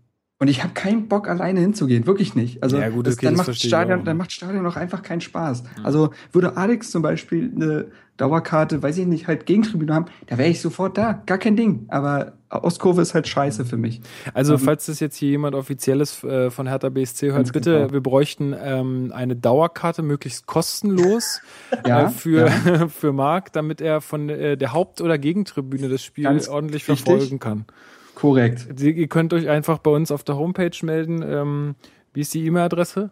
Und 0.44 0.50
ich 0.50 0.62
habe 0.62 0.74
keinen 0.74 1.08
Bock, 1.08 1.26
alleine 1.26 1.60
hinzugehen. 1.60 2.06
Wirklich 2.06 2.34
nicht. 2.34 2.62
Also 2.62 2.76
Ja, 2.76 2.90
gut, 2.90 3.06
das, 3.06 3.14
okay, 3.14 3.24
dann, 3.24 3.36
macht 3.36 3.56
Stadion, 3.56 4.00
auch, 4.00 4.04
dann 4.04 4.18
macht 4.18 4.30
Stadion 4.30 4.66
auch 4.66 4.76
einfach 4.76 5.02
keinen 5.02 5.22
Spaß. 5.22 5.64
Also 5.82 6.10
würde 6.32 6.58
Alex 6.58 6.90
zum 6.90 7.00
Beispiel 7.00 7.50
eine 7.56 7.86
Dauerkarte, 8.18 8.82
weiß 8.82 8.98
ich 8.98 9.06
nicht, 9.06 9.26
halt 9.26 9.46
Gegentribüne 9.46 9.94
haben, 9.94 10.04
da 10.26 10.36
wäre 10.36 10.50
ich 10.50 10.60
sofort 10.60 10.98
da. 10.98 11.22
Gar 11.24 11.38
kein 11.38 11.56
Ding. 11.56 11.86
Aber 11.88 12.34
Ostkurve 12.50 13.00
ist 13.00 13.14
halt 13.14 13.26
scheiße 13.26 13.64
für 13.64 13.78
mich. 13.78 14.02
Also, 14.34 14.52
Ähm, 14.52 14.60
falls 14.60 14.84
das 14.84 15.00
jetzt 15.00 15.16
hier 15.16 15.30
jemand 15.30 15.54
Offizielles 15.54 16.22
äh, 16.22 16.50
von 16.50 16.66
Hertha 16.66 16.90
BSC 16.90 17.32
hört, 17.32 17.50
bitte, 17.54 17.78
genau. 17.78 17.92
wir 17.92 18.02
bräuchten 18.02 18.54
ähm, 18.62 19.12
eine 19.14 19.36
Dauerkarte, 19.36 20.02
möglichst 20.02 20.44
kostenlos 20.44 21.40
Ja, 21.86 22.08
äh, 22.08 22.10
für, 22.10 22.48
ja. 22.48 22.88
für 22.88 23.14
Marc, 23.14 23.50
damit 23.54 23.80
er 23.80 24.02
von 24.02 24.28
äh, 24.28 24.58
der 24.58 24.74
Haupt- 24.74 25.00
oder 25.00 25.16
Gegentribüne 25.16 25.88
das 25.88 26.04
Spiel 26.04 26.24
Ganz 26.24 26.48
ordentlich 26.48 26.84
verfolgen 26.84 27.38
kann. 27.38 27.64
Korrekt. 28.24 28.66
Sie, 28.76 28.90
ihr 28.90 29.08
könnt 29.08 29.32
euch 29.34 29.48
einfach 29.48 29.78
bei 29.78 29.90
uns 29.90 30.10
auf 30.10 30.24
der 30.24 30.36
Homepage 30.36 30.70
melden. 30.82 31.22
Ähm, 31.22 31.74
wie 32.12 32.20
ist 32.22 32.32
die 32.32 32.46
E-Mail-Adresse? 32.46 33.10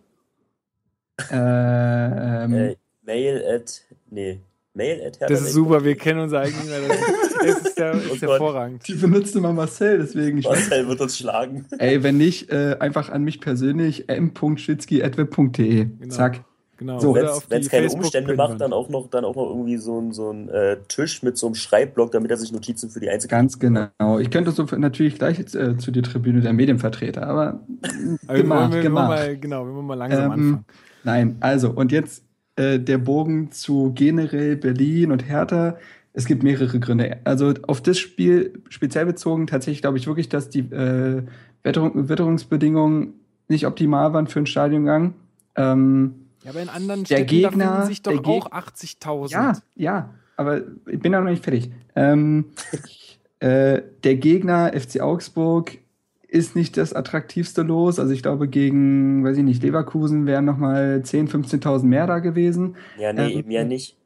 Ähm, 1.31 2.53
Äh, 2.55 2.77
Mail 3.05 3.45
at, 3.57 3.83
nee, 4.11 4.41
Mail 4.75 5.03
at 5.07 5.21
Das 5.21 5.43
ist 5.43 5.53
super, 5.53 5.85
wir 5.85 5.97
kennen 5.97 6.21
unsere 6.21 6.43
eigene 6.43 6.63
E-Mail-Adresse. 6.63 7.05
Das 7.45 7.61
ist, 7.67 7.79
der, 7.79 7.95
Oh 8.11 8.15
ist 8.15 8.21
Gott. 8.21 8.31
hervorragend. 8.31 8.89
die 8.89 8.95
benutzt 8.95 9.37
immer 9.37 9.53
Marcel, 9.53 9.99
deswegen. 9.99 10.39
Ich 10.39 10.45
weiß, 10.47 10.71
Marcel 10.71 10.89
wird 10.89 11.01
uns 11.01 11.19
schlagen. 11.19 11.67
ey, 11.79 12.03
wenn 12.03 12.17
nicht, 12.17 12.51
äh, 12.51 12.77
einfach 12.81 13.11
an 13.11 13.23
mich 13.25 13.41
persönlich 13.41 14.09
m.schitzki.web.de. 14.09 15.85
Genau. 15.85 16.15
Zack. 16.15 16.45
Genau. 16.83 16.99
So, 16.99 17.15
Wenn 17.15 17.25
es 17.25 17.69
keine 17.69 17.85
Facebook- 17.85 18.01
Umstände 18.03 18.35
macht, 18.35 18.61
dann 18.61 18.73
auch 18.73 18.89
noch, 18.89 19.09
dann 19.09 19.25
auch 19.25 19.37
noch 19.37 19.49
irgendwie 19.51 19.77
so 19.77 20.01
ein, 20.01 20.13
so 20.13 20.31
ein 20.31 20.49
äh, 20.49 20.79
Tisch 20.89 21.23
mit 21.23 21.39
so 21.39 21.47
einem 21.47 21.55
Schreibblock, 21.55 22.11
damit 22.11 22.31
er 22.31 22.37
sich 22.37 22.53
Notizen 22.53 22.91
für 22.91 22.99
die 22.99 23.09
einzelnen. 23.09 23.31
Ganz 23.31 23.59
genau. 23.59 24.19
Ich 24.19 24.31
könnte 24.31 24.51
so 24.51 24.65
natürlich 24.77 25.17
gleich 25.17 25.39
äh, 25.39 25.77
zu 25.77 25.91
der 25.93 26.03
Tribüne 26.03 26.41
der 26.41 26.53
Medienvertreter, 26.53 27.27
aber 27.27 27.61
gemacht, 28.29 28.73
wir 28.75 28.83
gemacht. 28.83 29.09
mal, 29.09 29.37
genau, 29.37 29.65
wir 29.65 29.75
wollen 29.75 29.87
mal 29.87 29.95
langsam 29.95 30.25
Ähm, 30.25 30.31
anfangen. 30.33 30.65
Nein, 31.05 31.37
also 31.41 31.71
und 31.71 31.93
jetzt 31.93 32.25
äh, 32.57 32.79
der 32.81 32.99
Bogen 32.99 33.53
zu 33.53 33.93
generell 33.95 34.57
Berlin 34.57 35.13
und 35.13 35.29
Hertha. 35.29 35.77
Es 36.15 36.27
gibt 36.27 36.43
mehrere 36.43 36.79
Gründe. 36.79 37.19
Also 37.25 37.55
auf 37.67 37.81
das 37.81 37.99
Spiel 37.99 38.61
speziell 38.69 39.07
bezogen 39.07 39.47
tatsächlich 39.47 39.81
glaube 39.81 39.97
ich 39.99 40.07
wirklich, 40.07 40.29
dass 40.29 40.51
die 40.51 40.61
äh, 40.61 41.23
Witterung, 41.63 42.09
Witterungsbedingungen 42.09 43.15
nicht 43.49 43.67
optimal 43.67 44.13
waren 44.13 44.27
für 44.27 44.41
einen 44.41 44.47
Stadiongang. 44.47 45.15
Ähm, 45.57 46.22
Ja, 46.45 46.51
aber 46.51 46.61
in 46.63 46.69
anderen 46.69 47.05
der 47.05 47.17
Städten, 47.17 47.27
Gegner- 47.29 47.87
sich 47.87 48.03
doch 48.03 48.13
der 48.13 48.21
Geg- 48.23 48.43
auch 48.43 48.51
80.000. 48.51 49.31
ja, 49.31 49.53
ja, 49.77 50.11
aber 50.37 50.63
ich 50.87 50.99
bin 51.01 51.13
da 51.13 51.21
noch 51.21 51.31
nicht 51.31 51.45
fertig. 51.45 51.71
Ähm, 51.95 52.47
äh, 53.41 53.83
der 54.05 54.17
Gegner 54.17 54.73
FC 54.79 55.01
Augsburg 55.01 55.79
ist 56.27 56.57
nicht 56.57 56.77
das 56.79 56.95
attraktivste 56.95 57.63
Los. 57.63 57.99
Also 57.99 58.13
ich 58.13 58.23
glaube, 58.23 58.49
gegen, 58.49 59.23
weiß 59.25 59.37
ich 59.37 59.45
nicht, 59.45 59.63
Leverkusen 59.63 60.27
wären 60.27 60.47
noch 60.47 60.57
mal 60.57 61.03
10.000, 61.05 61.29
15.000 61.61 61.85
mehr 61.85 62.07
da 62.07 62.21
gewesen. 62.21 62.77
Ja, 62.99 63.13
nee, 63.13 63.33
Ähm, 63.33 63.39
eben 63.39 63.51
ja 63.51 63.65
nicht. 63.65 63.97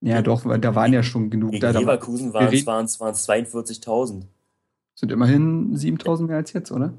Ja, 0.00 0.22
doch, 0.22 0.44
da 0.58 0.74
waren 0.74 0.94
ja 0.94 1.02
schon 1.02 1.28
genug. 1.28 1.50
Gegen 1.50 1.60
Da, 1.60 1.78
Leverkusen 1.78 2.32
waren 2.32 2.48
es 2.54 2.64
42.000. 2.64 4.22
sind 5.00 5.10
immerhin 5.10 5.74
7.000 5.74 6.26
mehr 6.26 6.36
als 6.36 6.52
jetzt, 6.52 6.70
oder? 6.70 6.92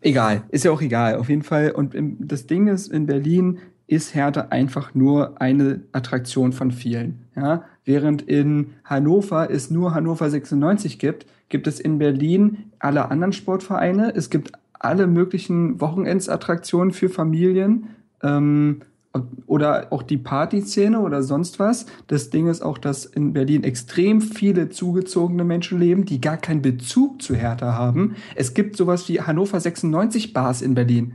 Egal, 0.00 0.44
ist 0.48 0.64
ja 0.64 0.70
auch 0.70 0.80
egal, 0.80 1.16
auf 1.16 1.28
jeden 1.28 1.42
Fall. 1.42 1.72
Und 1.72 1.94
im, 1.94 2.16
das 2.26 2.46
Ding 2.46 2.68
ist, 2.68 2.90
in 2.90 3.04
Berlin 3.04 3.58
ist 3.86 4.14
Hertha 4.14 4.46
einfach 4.48 4.94
nur 4.94 5.42
eine 5.42 5.82
Attraktion 5.92 6.54
von 6.54 6.70
vielen. 6.70 7.26
Ja? 7.36 7.64
Während 7.84 8.22
in 8.22 8.72
Hannover 8.84 9.50
es 9.50 9.70
nur 9.70 9.94
Hannover 9.94 10.30
96 10.30 10.98
gibt, 10.98 11.26
gibt 11.50 11.66
es 11.66 11.80
in 11.80 11.98
Berlin 11.98 12.70
alle 12.78 13.10
anderen 13.10 13.34
Sportvereine. 13.34 14.14
Es 14.16 14.30
gibt 14.30 14.52
alle 14.72 15.06
möglichen 15.06 15.82
Wochenendsattraktionen 15.82 16.94
für 16.94 17.10
Familien. 17.10 17.88
Ähm, 18.22 18.80
oder 19.46 19.92
auch 19.92 20.02
die 20.02 20.18
Partyszene 20.18 21.00
oder 21.00 21.22
sonst 21.22 21.58
was. 21.58 21.86
Das 22.08 22.30
Ding 22.30 22.48
ist 22.48 22.62
auch, 22.62 22.78
dass 22.78 23.04
in 23.04 23.32
Berlin 23.32 23.62
extrem 23.62 24.20
viele 24.20 24.70
zugezogene 24.70 25.44
Menschen 25.44 25.78
leben, 25.78 26.04
die 26.04 26.20
gar 26.20 26.36
keinen 26.36 26.62
Bezug 26.62 27.22
zu 27.22 27.34
Hertha 27.34 27.74
haben. 27.74 28.16
Es 28.34 28.54
gibt 28.54 28.76
sowas 28.76 29.08
wie 29.08 29.20
Hannover 29.20 29.60
96 29.60 30.32
Bars 30.32 30.62
in 30.62 30.74
Berlin. 30.74 31.14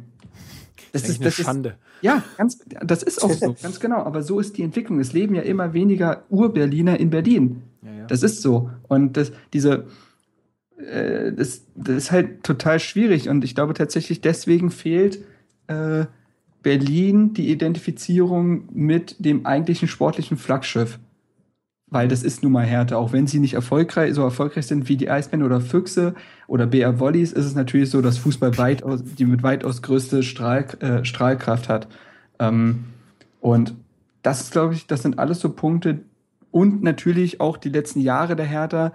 Das 0.91 1.07
ist 1.07 1.21
eine 1.21 1.31
Schande. 1.31 1.75
ja, 2.01 2.23
ganz, 2.37 2.59
das 2.83 3.03
ist 3.03 3.21
auch 3.21 3.31
so, 3.31 3.55
ganz 3.61 3.79
genau. 3.79 3.97
Aber 3.97 4.23
so 4.23 4.39
ist 4.39 4.57
die 4.57 4.63
Entwicklung. 4.63 4.99
Es 4.99 5.13
leben 5.13 5.35
ja 5.35 5.41
immer 5.41 5.73
weniger 5.73 6.23
Ur-Berliner 6.29 6.99
in 6.99 7.09
Berlin. 7.09 7.63
Ja, 7.81 7.91
ja. 7.91 8.07
Das 8.07 8.23
ist 8.23 8.41
so. 8.41 8.71
Und 8.87 9.17
das, 9.17 9.31
diese, 9.53 9.85
äh, 10.77 11.31
das, 11.33 11.65
das 11.75 11.95
ist 11.95 12.11
halt 12.11 12.43
total 12.43 12.79
schwierig. 12.79 13.29
Und 13.29 13.43
ich 13.43 13.55
glaube 13.55 13.73
tatsächlich, 13.73 14.21
deswegen 14.21 14.71
fehlt 14.71 15.19
äh, 15.67 16.05
Berlin 16.61 17.33
die 17.33 17.49
Identifizierung 17.49 18.63
mit 18.71 19.15
dem 19.19 19.45
eigentlichen 19.45 19.87
sportlichen 19.87 20.37
Flaggschiff. 20.37 20.99
Weil 21.91 22.07
das 22.07 22.21
ist 22.21 22.43
nun 22.43 22.51
mal 22.51 22.65
Härte. 22.65 22.97
Auch 22.97 23.13
wenn 23.13 23.25
sie 23.25 23.39
nicht 23.39 23.55
erfolgreich, 23.55 24.13
so 24.13 24.21
erfolgreich 24.21 24.67
sind 24.67 24.87
wie 24.89 24.97
die 24.97 25.09
Eisbären 25.09 25.43
oder 25.43 25.59
Füchse 25.59 26.13
oder 26.47 26.67
BR 26.67 26.99
Volleys, 26.99 27.31
ist 27.31 27.45
es 27.45 27.55
natürlich 27.55 27.89
so, 27.89 28.01
dass 28.01 28.19
Fußball 28.19 28.57
weitaus, 28.59 29.03
die 29.03 29.25
mit 29.25 29.41
weitaus 29.41 29.81
größte 29.81 30.21
Strahl, 30.21 30.65
äh, 30.81 31.03
Strahlkraft 31.03 31.67
hat. 31.67 31.87
Ähm, 32.37 32.85
und 33.41 33.73
das 34.21 34.41
ist, 34.41 34.51
glaube 34.51 34.75
ich, 34.75 34.85
das 34.85 35.01
sind 35.01 35.17
alles 35.17 35.39
so 35.39 35.49
Punkte, 35.49 36.01
und 36.51 36.83
natürlich 36.83 37.41
auch 37.41 37.57
die 37.57 37.69
letzten 37.69 37.99
Jahre 37.99 38.35
der 38.35 38.45
Hertha. 38.45 38.93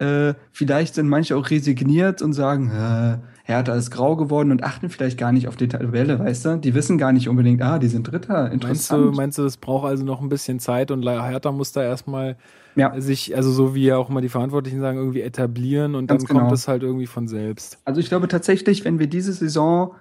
Äh, 0.00 0.34
vielleicht 0.50 0.94
sind 0.94 1.08
manche 1.08 1.36
auch 1.36 1.50
resigniert 1.50 2.22
und 2.22 2.32
sagen, 2.32 2.70
äh, 2.70 3.18
Hertha 3.44 3.74
ist 3.74 3.90
grau 3.90 4.16
geworden 4.16 4.50
und 4.50 4.64
achten 4.64 4.88
vielleicht 4.88 5.18
gar 5.18 5.30
nicht 5.30 5.46
auf 5.46 5.56
die 5.56 5.68
Tabelle, 5.68 6.18
weißt 6.18 6.44
du? 6.46 6.56
Die 6.56 6.74
wissen 6.74 6.96
gar 6.98 7.12
nicht 7.12 7.28
unbedingt, 7.28 7.60
ah, 7.62 7.78
die 7.78 7.88
sind 7.88 8.04
Dritter, 8.10 8.44
Meinst 8.48 8.62
du, 8.62 8.68
interessant. 8.68 9.16
meinst 9.16 9.38
du, 9.38 9.42
das 9.42 9.56
braucht 9.58 9.86
also 9.86 10.04
noch 10.04 10.22
ein 10.22 10.28
bisschen 10.30 10.58
Zeit 10.58 10.90
und 10.90 11.02
Hertha 11.06 11.52
muss 11.52 11.72
da 11.72 11.82
erstmal 11.82 12.36
ja, 12.76 12.98
sich, 13.00 13.36
also 13.36 13.50
so 13.50 13.74
wie 13.74 13.84
ja 13.84 13.96
auch 13.98 14.08
mal 14.08 14.20
die 14.22 14.28
Verantwortlichen 14.28 14.80
sagen, 14.80 14.96
irgendwie 14.96 15.20
etablieren 15.20 15.94
und 15.94 16.06
Ganz 16.06 16.22
dann 16.22 16.28
kommt 16.28 16.40
genau. 16.44 16.54
es 16.54 16.66
halt 16.68 16.82
irgendwie 16.82 17.06
von 17.06 17.28
selbst. 17.28 17.78
also 17.84 18.00
ich 18.00 18.08
glaube 18.08 18.28
tatsächlich, 18.28 18.84
wenn 18.84 18.98
wir 18.98 19.06
diese 19.08 19.32
Saison 19.32 19.94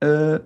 äh, 0.00 0.40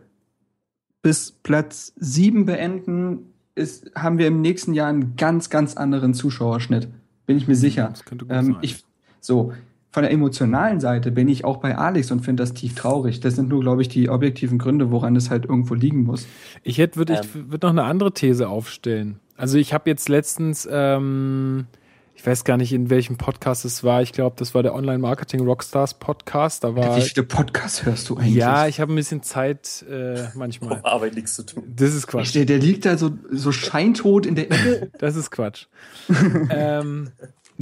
bis 1.01 1.33
Platz 1.33 1.93
sieben 1.97 2.45
beenden, 2.45 3.33
ist, 3.57 3.91
haben 3.97 4.19
wir 4.19 4.29
im 4.29 4.41
nächsten 4.41 4.75
Jahr 4.75 4.88
einen 4.88 5.17
ganz, 5.17 5.51
ganz 5.51 5.77
anderen 5.77 6.15
Zuschauerschnitt. 6.15 6.88
Bin 7.27 7.37
ich 7.37 7.49
mir 7.49 7.57
sicher. 7.57 7.88
Das 7.91 8.05
könnte 8.05 8.27
gut 8.27 8.35
Ähm, 8.37 8.45
sein. 8.53 8.57
ich, 8.62 8.85
so, 9.22 9.52
von 9.90 10.02
der 10.02 10.11
emotionalen 10.12 10.80
Seite 10.80 11.11
bin 11.11 11.28
ich 11.28 11.44
auch 11.44 11.58
bei 11.58 11.76
Alex 11.76 12.11
und 12.11 12.20
finde 12.20 12.42
das 12.42 12.54
tief 12.54 12.74
traurig. 12.74 13.20
Das 13.20 13.37
sind 13.37 13.48
nur, 13.50 13.61
glaube 13.61 13.82
ich, 13.82 13.88
die 13.88 14.08
objektiven 14.08 14.58
Gründe, 14.58 14.90
woran 14.90 15.16
es 15.16 15.28
halt 15.30 15.44
irgendwo 15.44 15.74
liegen 15.74 16.04
muss. 16.04 16.26
Ich 16.62 16.78
hätte, 16.78 16.96
würde 16.96 17.14
Ähm. 17.14 17.20
ich 17.22 17.35
würde 17.50 17.66
noch 17.66 17.72
eine 17.72 17.85
andere 17.85 18.12
These 18.12 18.48
aufstellen. 18.48 19.20
Also 19.37 19.58
ich 19.58 19.74
habe 19.74 19.90
jetzt 19.90 20.08
letztens, 20.08 20.66
ähm, 20.70 21.66
ich 22.14 22.26
weiß 22.26 22.44
gar 22.44 22.56
nicht, 22.56 22.72
in 22.72 22.88
welchem 22.88 23.16
Podcast 23.18 23.64
es 23.66 23.85
war. 23.85 24.00
Ich 24.00 24.12
glaube, 24.12 24.35
das 24.38 24.54
war 24.54 24.62
der 24.62 24.74
Online 24.74 24.98
Marketing 24.98 25.40
Rockstars 25.40 25.94
Podcast. 25.94 26.64
Da 26.64 26.74
war 26.74 26.96
Wie 26.96 27.02
viele 27.02 27.26
Podcasts 27.26 27.85
hörst 27.85 28.08
du 28.08 28.16
eigentlich? 28.16 28.35
ja, 28.35 28.66
ich 28.68 28.80
habe 28.80 28.92
ein 28.92 28.96
bisschen 28.96 29.22
Zeit 29.22 29.85
äh, 29.90 30.28
manchmal. 30.35 30.78
Auf 30.78 30.85
Arbeit 30.87 31.16
nichts 31.16 31.35
zu 31.35 31.44
tun. 31.44 31.64
Das 31.74 31.92
ist 31.94 32.06
Quatsch. 32.06 32.35
Der, 32.35 32.46
der 32.46 32.58
liegt 32.58 32.87
da 32.87 32.96
so, 32.96 33.11
so 33.30 33.52
scheintot 33.52 34.24
in 34.24 34.37
der 34.37 34.50
Ecke. 34.52 34.90
Das 34.98 35.16
ist 35.16 35.30
Quatsch. 35.30 35.66
ähm, 36.50 37.11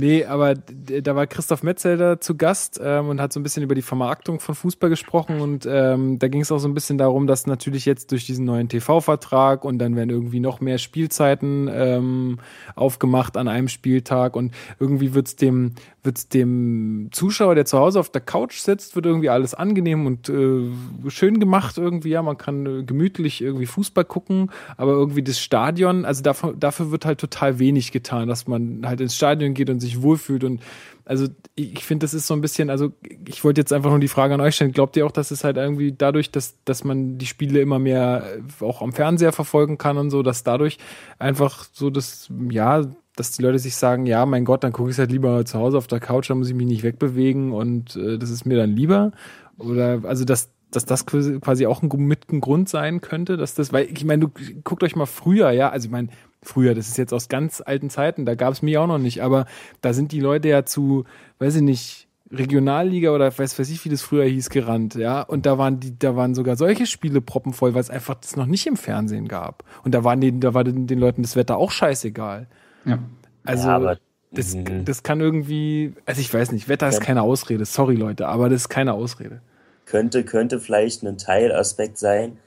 nee, 0.00 0.24
aber 0.24 0.54
da 0.54 1.14
war 1.14 1.26
Christoph 1.26 1.62
Metzelder 1.62 2.20
zu 2.20 2.36
Gast 2.36 2.80
ähm, 2.82 3.08
und 3.08 3.20
hat 3.20 3.32
so 3.32 3.40
ein 3.40 3.42
bisschen 3.42 3.62
über 3.62 3.74
die 3.74 3.82
Vermarktung 3.82 4.40
von 4.40 4.54
Fußball 4.54 4.90
gesprochen 4.90 5.40
und 5.40 5.66
ähm, 5.70 6.18
da 6.18 6.28
ging 6.28 6.40
es 6.40 6.50
auch 6.50 6.58
so 6.58 6.68
ein 6.68 6.74
bisschen 6.74 6.98
darum, 6.98 7.26
dass 7.26 7.46
natürlich 7.46 7.84
jetzt 7.84 8.10
durch 8.10 8.26
diesen 8.26 8.44
neuen 8.44 8.68
TV-Vertrag 8.68 9.64
und 9.64 9.78
dann 9.78 9.94
werden 9.96 10.10
irgendwie 10.10 10.40
noch 10.40 10.60
mehr 10.60 10.78
Spielzeiten 10.78 11.70
ähm, 11.72 12.38
aufgemacht 12.74 13.36
an 13.36 13.48
einem 13.48 13.68
Spieltag 13.68 14.34
und 14.34 14.52
irgendwie 14.78 15.14
wird's 15.14 15.36
dem 15.36 15.74
wird's 16.02 16.28
dem 16.28 17.08
Zuschauer, 17.12 17.54
der 17.54 17.66
zu 17.66 17.78
Hause 17.78 18.00
auf 18.00 18.10
der 18.10 18.20
Couch 18.20 18.58
sitzt, 18.58 18.96
wird 18.96 19.06
irgendwie 19.06 19.28
alles 19.28 19.55
angenehm 19.55 20.07
und 20.07 20.28
äh, 20.28 20.70
schön 21.09 21.40
gemacht 21.40 21.78
irgendwie. 21.78 22.11
Ja, 22.11 22.22
man 22.22 22.38
kann 22.38 22.66
äh, 22.66 22.82
gemütlich 22.82 23.42
irgendwie 23.42 23.66
Fußball 23.66 24.05
gucken, 24.05 24.51
aber 24.76 24.92
irgendwie 24.92 25.22
das 25.22 25.38
Stadion, 25.38 26.05
also 26.05 26.22
dafür, 26.22 26.55
dafür 26.59 26.90
wird 26.90 27.05
halt 27.05 27.20
total 27.20 27.59
wenig 27.59 27.92
getan, 27.92 28.28
dass 28.28 28.46
man 28.46 28.82
halt 28.86 29.01
ins 29.01 29.16
Stadion 29.16 29.55
geht 29.55 29.68
und 29.70 29.80
sich 29.80 29.89
wohlfühlt 30.03 30.45
und 30.45 30.61
also 31.05 31.26
ich, 31.57 31.72
ich 31.72 31.84
finde, 31.84 32.05
das 32.05 32.14
ist 32.14 32.28
so 32.28 32.34
ein 32.34 32.41
bisschen, 32.41 32.70
also 32.70 32.93
ich 33.26 33.43
wollte 33.43 33.61
jetzt 33.61 33.72
einfach 33.72 33.91
nur 33.91 33.99
die 33.99 34.07
Frage 34.07 34.34
an 34.34 34.41
euch 34.41 34.55
stellen, 34.55 34.70
glaubt 34.70 34.97
ihr 34.97 35.05
auch, 35.05 35.11
dass 35.11 35.32
es 35.32 35.43
halt 35.43 35.57
irgendwie 35.57 35.93
dadurch, 35.93 36.30
dass, 36.30 36.55
dass 36.64 36.84
man 36.84 37.18
die 37.18 37.26
Spiele 37.26 37.61
immer 37.61 37.80
mehr 37.80 38.24
äh, 38.61 38.64
auch 38.64 38.80
am 38.80 38.93
Fernseher 38.93 39.32
verfolgen 39.32 39.76
kann 39.76 39.99
und 39.99 40.11
so, 40.11 40.22
dass 40.22 40.45
dadurch 40.45 40.78
einfach 41.18 41.66
so 41.72 41.91
das, 41.91 42.28
ja, 42.51 42.86
dass 43.16 43.32
die 43.32 43.43
Leute 43.43 43.59
sich 43.59 43.74
sagen, 43.74 44.07
ja, 44.07 44.24
mein 44.24 44.45
Gott, 44.45 44.62
dann 44.62 44.72
gucke 44.72 44.91
ich 44.91 44.95
es 44.95 44.99
halt 45.01 45.11
lieber 45.11 45.45
zu 45.45 45.59
Hause 45.59 45.78
auf 45.78 45.88
der 45.88 46.01
Couch, 46.01 46.30
da 46.30 46.36
muss 46.36 46.49
ich 46.49 46.55
mich 46.55 46.66
nicht 46.66 46.84
wegbewegen 46.84 47.53
und 47.53 47.97
äh, 47.97 48.16
das 48.16 48.30
ist 48.30 48.47
mir 48.47 48.57
dann 48.57 48.70
lieber. 48.70 49.11
Oder 49.59 50.03
also 50.05 50.24
dass, 50.24 50.51
dass 50.70 50.84
das 50.84 51.06
quasi 51.06 51.66
auch 51.66 51.82
ein, 51.82 51.88
mit 52.06 52.32
ein 52.32 52.40
Grund 52.40 52.68
sein 52.68 53.00
könnte, 53.00 53.36
dass 53.36 53.54
das, 53.54 53.72
weil 53.72 53.86
ich 53.92 54.04
meine, 54.04 54.26
du 54.28 54.32
guckt 54.64 54.82
euch 54.82 54.96
mal 54.96 55.06
früher, 55.06 55.50
ja, 55.50 55.70
also 55.70 55.86
ich 55.86 55.90
meine, 55.92 56.08
früher, 56.42 56.74
das 56.74 56.88
ist 56.88 56.96
jetzt 56.98 57.12
aus 57.12 57.28
ganz 57.28 57.62
alten 57.64 57.90
Zeiten, 57.90 58.24
da 58.24 58.34
gab 58.34 58.52
es 58.52 58.62
mich 58.62 58.78
auch 58.78 58.86
noch 58.86 58.98
nicht, 58.98 59.22
aber 59.22 59.46
da 59.80 59.92
sind 59.92 60.12
die 60.12 60.20
Leute 60.20 60.48
ja 60.48 60.64
zu, 60.64 61.04
weiß 61.38 61.56
ich 61.56 61.62
nicht, 61.62 62.06
Regionalliga 62.32 63.10
oder 63.10 63.36
weiß 63.36 63.58
weiß 63.58 63.68
ich, 63.70 63.84
wie 63.84 63.88
das 63.88 64.02
früher 64.02 64.24
hieß, 64.24 64.50
gerannt, 64.50 64.94
ja. 64.94 65.20
Und 65.22 65.46
da 65.46 65.58
waren 65.58 65.80
die, 65.80 65.98
da 65.98 66.14
waren 66.14 66.34
sogar 66.36 66.54
solche 66.56 66.86
Spiele 66.86 67.20
proppenvoll, 67.20 67.74
weil 67.74 67.80
es 67.80 67.90
einfach 67.90 68.14
das 68.14 68.36
noch 68.36 68.46
nicht 68.46 68.66
im 68.68 68.76
Fernsehen 68.76 69.26
gab. 69.26 69.64
Und 69.82 69.94
da 69.94 70.04
waren 70.04 70.20
den, 70.20 70.38
da 70.40 70.54
war 70.54 70.62
den, 70.62 70.86
den 70.86 71.00
Leuten 71.00 71.22
das 71.22 71.34
Wetter 71.34 71.56
auch 71.56 71.72
scheißegal. 71.72 72.46
Ja. 72.84 73.00
Also 73.44 73.66
Ja, 73.68 73.76
aber- 73.76 73.98
das, 74.32 74.56
das 74.84 75.02
kann 75.02 75.18
irgendwie, 75.20 75.92
also 76.06 76.20
ich 76.20 76.32
weiß 76.32 76.52
nicht, 76.52 76.68
Wetter 76.68 76.88
ist 76.88 77.00
keine 77.00 77.22
Ausrede, 77.22 77.64
sorry 77.64 77.96
Leute, 77.96 78.28
aber 78.28 78.48
das 78.48 78.62
ist 78.62 78.68
keine 78.68 78.92
Ausrede. 78.94 79.40
Könnte, 79.91 80.24
könnte 80.24 80.61
vielleicht 80.61 81.03
ein 81.03 81.18
Teilaspekt 81.18 81.99
sein. 81.99 82.38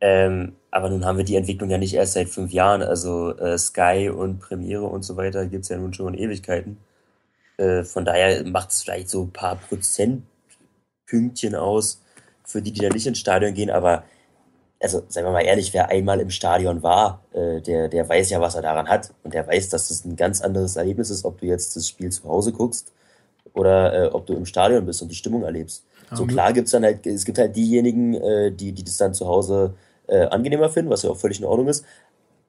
Ähm, 0.00 0.56
aber 0.72 0.90
nun 0.90 1.04
haben 1.04 1.16
wir 1.16 1.24
die 1.24 1.36
Entwicklung 1.36 1.70
ja 1.70 1.78
nicht 1.78 1.94
erst 1.94 2.14
seit 2.14 2.28
fünf 2.28 2.50
Jahren. 2.50 2.82
Also 2.82 3.36
äh, 3.38 3.56
Sky 3.56 4.10
und 4.12 4.40
Premiere 4.40 4.86
und 4.86 5.04
so 5.04 5.16
weiter 5.16 5.46
gibt's 5.46 5.68
ja 5.68 5.76
nun 5.76 5.94
schon 5.94 6.14
Ewigkeiten. 6.14 6.78
Äh, 7.56 7.84
von 7.84 8.04
daher 8.04 8.44
macht 8.44 8.72
es 8.72 8.82
vielleicht 8.82 9.10
so 9.10 9.22
ein 9.22 9.32
paar 9.32 9.54
Prozentpünktchen 9.56 11.54
aus, 11.54 12.02
für 12.42 12.60
die, 12.60 12.72
die 12.72 12.80
da 12.80 12.88
nicht 12.88 13.06
ins 13.06 13.20
Stadion 13.20 13.54
gehen, 13.54 13.70
aber 13.70 14.02
also 14.80 15.04
seien 15.06 15.24
wir 15.24 15.30
mal 15.30 15.44
ehrlich, 15.44 15.72
wer 15.72 15.88
einmal 15.88 16.18
im 16.18 16.30
Stadion 16.30 16.82
war, 16.82 17.22
äh, 17.32 17.60
der, 17.60 17.88
der 17.88 18.08
weiß 18.08 18.30
ja, 18.30 18.40
was 18.40 18.56
er 18.56 18.62
daran 18.62 18.88
hat. 18.88 19.14
Und 19.22 19.34
der 19.34 19.46
weiß, 19.46 19.68
dass 19.68 19.86
das 19.86 20.04
ein 20.04 20.16
ganz 20.16 20.40
anderes 20.40 20.74
Erlebnis 20.74 21.10
ist, 21.10 21.24
ob 21.24 21.38
du 21.38 21.46
jetzt 21.46 21.76
das 21.76 21.88
Spiel 21.88 22.10
zu 22.10 22.24
Hause 22.24 22.50
guckst 22.50 22.92
oder 23.54 24.06
äh, 24.06 24.06
ob 24.08 24.26
du 24.26 24.34
im 24.34 24.46
Stadion 24.46 24.84
bist 24.84 25.00
und 25.00 25.08
die 25.10 25.14
Stimmung 25.14 25.44
erlebst. 25.44 25.84
So 26.14 26.26
klar 26.26 26.52
gibt's 26.52 26.72
dann 26.72 26.84
halt, 26.84 27.06
es 27.06 27.24
gibt 27.24 27.38
halt 27.38 27.56
diejenigen, 27.56 28.14
äh, 28.14 28.52
die, 28.52 28.72
die 28.72 28.84
das 28.84 28.96
dann 28.96 29.14
zu 29.14 29.26
Hause 29.26 29.74
äh, 30.06 30.26
angenehmer 30.26 30.68
finden, 30.70 30.90
was 30.90 31.02
ja 31.02 31.10
auch 31.10 31.16
völlig 31.16 31.40
in 31.40 31.46
Ordnung 31.46 31.68
ist. 31.68 31.84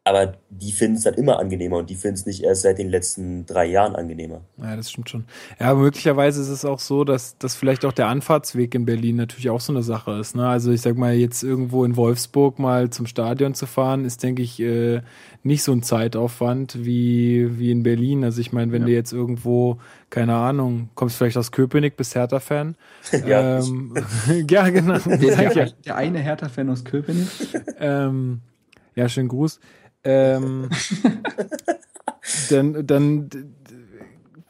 Aber 0.06 0.34
die 0.50 0.74
finden 0.74 0.98
es 0.98 1.04
dann 1.04 1.14
immer 1.14 1.40
angenehmer 1.40 1.78
und 1.78 1.90
die 1.90 1.96
finden 1.96 2.16
es 2.16 2.26
nicht 2.26 2.44
erst 2.44 2.64
seit 2.64 2.78
den 2.78 2.90
letzten 2.90 3.46
drei 3.46 3.66
Jahren 3.68 3.96
angenehmer. 3.96 4.42
Ja, 4.58 4.76
das 4.76 4.92
stimmt 4.92 5.10
schon. 5.10 5.24
Ja, 5.62 5.74
möglicherweise 5.76 6.42
ist 6.42 6.50
es 6.50 6.66
auch 6.66 6.80
so, 6.80 7.06
dass, 7.06 7.38
dass 7.38 7.56
vielleicht 7.56 7.86
auch 7.86 7.94
der 7.94 8.08
Anfahrtsweg 8.08 8.76
in 8.76 8.84
Berlin 8.86 9.16
natürlich 9.16 9.50
auch 9.50 9.62
so 9.62 9.72
eine 9.72 9.82
Sache 9.82 10.12
ist. 10.20 10.36
Ne? 10.36 10.46
Also 10.46 10.74
ich 10.74 10.82
sag 10.82 10.98
mal, 10.98 11.14
jetzt 11.14 11.42
irgendwo 11.42 11.86
in 11.86 11.96
Wolfsburg 11.96 12.60
mal 12.60 12.90
zum 12.90 13.06
Stadion 13.08 13.54
zu 13.54 13.66
fahren, 13.66 14.04
ist, 14.04 14.24
denke 14.24 14.42
ich, 14.42 14.60
äh, 14.60 15.00
nicht 15.42 15.64
so 15.64 15.72
ein 15.72 15.84
Zeitaufwand 15.84 16.84
wie, 16.84 17.58
wie 17.58 17.72
in 17.72 17.84
Berlin. 17.84 18.26
Also 18.26 18.42
ich 18.42 18.52
meine, 18.52 18.74
wenn 18.74 18.82
Ja. 18.82 18.88
du 18.88 18.94
jetzt 18.94 19.14
irgendwo, 19.14 19.78
keine 20.10 20.36
Ahnung, 20.36 20.90
kommst 20.96 21.16
vielleicht 21.16 21.38
aus 21.38 21.54
Köpenick, 21.54 21.96
bist 21.96 22.14
Hertha-Fan. 22.16 22.76
Ja, 23.26 23.60
ähm, 23.60 23.94
ja, 24.50 24.68
genau. 24.68 24.98
Der, 25.00 25.50
der, 25.50 25.72
der 25.86 25.96
eine 25.96 26.20
Hertha-Fan 26.20 26.70
aus 26.70 26.84
Köpenick. 26.84 27.28
Ähm, 27.80 28.42
ja, 28.96 29.08
schönen 29.08 29.30
Gruß. 29.30 29.60
Ähm, 30.04 30.70
dann, 32.50 32.86
dann, 32.86 33.30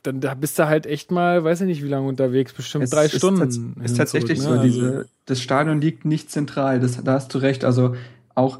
dann 0.03 0.19
da 0.19 0.33
bist 0.33 0.57
du 0.59 0.67
halt 0.67 0.85
echt 0.85 1.11
mal, 1.11 1.43
weiß 1.43 1.61
ich 1.61 1.67
nicht, 1.67 1.83
wie 1.83 1.87
lange 1.87 2.07
unterwegs, 2.07 2.53
bestimmt 2.53 2.85
Es 2.85 2.89
drei 2.89 3.05
ist 3.05 3.17
Stunden. 3.17 3.41
tats- 3.41 3.55
hin 3.55 3.83
Ist 3.83 3.97
tatsächlich 3.97 4.39
zurück, 4.39 4.55
so. 4.55 4.61
ne? 4.61 4.67
Diese, 4.67 5.05
das 5.25 5.41
Stadion 5.41 5.81
liegt 5.81 6.05
nicht 6.05 6.29
zentral. 6.31 6.79
Das, 6.79 7.01
da 7.03 7.13
hast 7.13 7.33
du 7.33 7.37
recht. 7.37 7.63
Also 7.65 7.95
auch, 8.35 8.59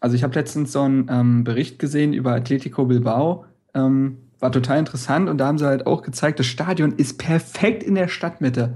also 0.00 0.16
ich 0.16 0.22
habe 0.22 0.34
letztens 0.34 0.72
so 0.72 0.82
einen 0.82 1.06
ähm, 1.10 1.44
Bericht 1.44 1.78
gesehen 1.78 2.12
über 2.12 2.32
Atletico 2.32 2.84
Bilbao. 2.84 3.44
Ähm, 3.74 4.18
war 4.40 4.52
total 4.52 4.78
interessant 4.78 5.30
und 5.30 5.38
da 5.38 5.46
haben 5.46 5.58
sie 5.58 5.64
halt 5.66 5.86
auch 5.86 6.02
gezeigt, 6.02 6.38
das 6.38 6.46
Stadion 6.46 6.92
ist 6.92 7.18
perfekt 7.18 7.82
in 7.82 7.94
der 7.94 8.08
Stadtmitte. 8.08 8.74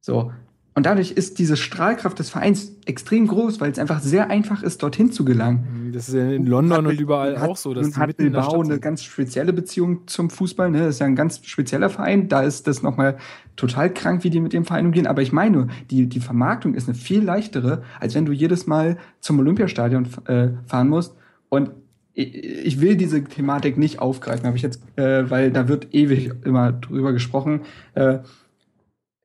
So. 0.00 0.32
Und 0.80 0.84
dadurch 0.84 1.10
ist 1.10 1.38
diese 1.38 1.58
Strahlkraft 1.58 2.18
des 2.20 2.30
Vereins 2.30 2.72
extrem 2.86 3.26
groß, 3.26 3.60
weil 3.60 3.70
es 3.70 3.78
einfach 3.78 4.00
sehr 4.00 4.30
einfach 4.30 4.62
ist, 4.62 4.82
dorthin 4.82 5.12
zu 5.12 5.26
gelangen. 5.26 5.90
Das 5.92 6.08
ist 6.08 6.14
ja 6.14 6.30
in 6.30 6.46
London 6.46 6.78
Hat- 6.78 6.92
und 6.92 6.98
überall 6.98 7.38
hat, 7.38 7.50
auch 7.50 7.58
so, 7.58 7.74
dass 7.74 7.82
nun 7.82 7.92
die 7.92 8.00
hat 8.00 8.16
Bilbao 8.16 8.62
eine 8.62 8.80
ganz 8.80 9.02
spezielle 9.02 9.52
Beziehung 9.52 10.06
zum 10.06 10.30
Fußball. 10.30 10.70
Ne? 10.70 10.78
Das 10.78 10.94
ist 10.94 11.00
ja 11.00 11.06
ein 11.06 11.16
ganz 11.16 11.44
spezieller 11.44 11.90
Verein. 11.90 12.28
Da 12.28 12.40
ist 12.40 12.66
das 12.66 12.82
nochmal 12.82 13.18
total 13.56 13.92
krank, 13.92 14.24
wie 14.24 14.30
die 14.30 14.40
mit 14.40 14.54
dem 14.54 14.64
Verein 14.64 14.86
umgehen. 14.86 15.06
Aber 15.06 15.20
ich 15.20 15.32
meine, 15.32 15.68
die, 15.90 16.06
die 16.06 16.20
Vermarktung 16.20 16.72
ist 16.72 16.88
eine 16.88 16.96
viel 16.96 17.22
leichtere, 17.22 17.82
als 18.00 18.14
wenn 18.14 18.24
du 18.24 18.32
jedes 18.32 18.66
Mal 18.66 18.96
zum 19.20 19.38
Olympiastadion 19.38 20.08
äh, 20.28 20.48
fahren 20.64 20.88
musst. 20.88 21.14
Und 21.50 21.72
ich, 22.14 22.34
ich 22.34 22.80
will 22.80 22.96
diese 22.96 23.22
Thematik 23.22 23.76
nicht 23.76 23.98
aufgreifen, 23.98 24.46
habe 24.46 24.56
ich 24.56 24.62
jetzt, 24.62 24.80
äh, 24.96 25.28
weil 25.28 25.50
da 25.50 25.68
wird 25.68 25.92
ewig 25.92 26.30
immer 26.42 26.72
drüber 26.72 27.12
gesprochen. 27.12 27.60
Äh, 27.92 28.20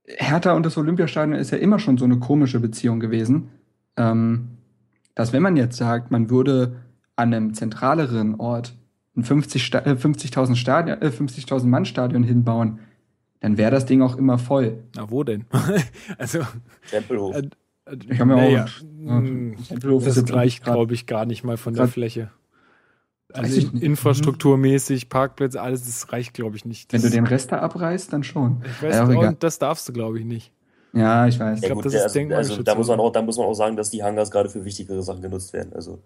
Hertha 0.07 0.53
und 0.53 0.65
das 0.65 0.77
Olympiastadion 0.77 1.37
ist 1.37 1.51
ja 1.51 1.57
immer 1.57 1.79
schon 1.79 1.97
so 1.97 2.05
eine 2.05 2.19
komische 2.19 2.59
Beziehung 2.59 2.99
gewesen. 2.99 3.49
Ähm, 3.97 4.49
dass 5.15 5.33
wenn 5.33 5.41
man 5.41 5.55
jetzt 5.57 5.77
sagt, 5.77 6.11
man 6.11 6.29
würde 6.29 6.75
an 7.15 7.33
einem 7.33 7.53
zentraleren 7.53 8.35
Ort 8.35 8.75
ein 9.15 9.23
50 9.23 9.63
Sta- 9.65 9.79
äh, 9.85 9.95
50.000 9.95 10.55
Stadion, 10.57 11.01
äh, 11.01 11.09
50.000 11.11 11.65
Mann 11.69 11.85
Stadion 11.85 12.23
hinbauen, 12.23 12.79
dann 13.39 13.57
wäre 13.57 13.71
das 13.71 13.85
Ding 13.85 14.01
auch 14.01 14.17
immer 14.17 14.37
voll. 14.37 14.83
Na, 14.95 15.09
wo 15.09 15.23
denn? 15.23 15.45
also, 16.17 16.39
Tempelhof. 16.89 17.35
äh, 17.35 17.39
äh, 17.85 17.97
Ich 18.09 18.19
hab 18.19 18.27
mir 18.27 18.35
naja, 18.35 18.65
auch- 18.65 18.83
mh, 19.21 19.55
Tempelhof 19.69 20.01
ist 20.01 20.07
das 20.09 20.15
jetzt 20.17 20.33
reicht, 20.33 20.63
grad- 20.65 20.75
glaube 20.75 20.93
ich, 20.93 21.05
gar 21.07 21.25
nicht 21.25 21.43
mal 21.43 21.55
von 21.57 21.73
der 21.73 21.85
grad- 21.85 21.93
Fläche. 21.93 22.29
Also 23.33 23.57
ich 23.57 23.71
nicht. 23.73 23.83
infrastrukturmäßig, 23.83 25.09
Parkplätze, 25.09 25.61
alles, 25.61 25.83
das 25.85 26.11
reicht, 26.11 26.33
glaube 26.33 26.55
ich, 26.57 26.65
nicht. 26.65 26.91
Wenn 26.93 27.01
Das, 27.01 27.09
du 27.09 27.15
den 27.15 27.25
Rest 27.25 27.51
da 27.51 27.59
abreißt, 27.59 28.13
dann 28.13 28.23
schon. 28.23 28.61
ich 28.65 28.83
weiß, 28.83 28.95
Ja, 28.95 29.31
das 29.33 29.59
darfst 29.59 29.87
du, 29.89 29.93
glaube 29.93 30.19
ich, 30.19 30.25
nicht. 30.25 30.51
Ja, 30.93 31.27
ich 31.27 31.37
weiß. 31.39 31.59
Ja, 31.61 31.67
glaub, 31.67 31.77
gut, 31.77 31.85
das 31.85 31.93
ja, 31.93 32.05
ist 32.05 32.15
also, 32.15 32.33
also 32.35 32.63
da 32.63 32.75
muss 32.75 32.87
man 32.87 32.99
auch, 32.99 33.11
da 33.11 33.21
muss 33.21 33.37
man 33.37 33.47
auch 33.47 33.53
sagen, 33.53 33.75
dass 33.75 33.89
die 33.89 34.01
Hangars 34.03 34.31
gerade 34.31 34.49
für 34.49 34.63
wichtigere 34.63 35.03
Sachen 35.03 35.21
genutzt 35.21 35.51
werden. 35.51 35.73
Also 35.73 35.99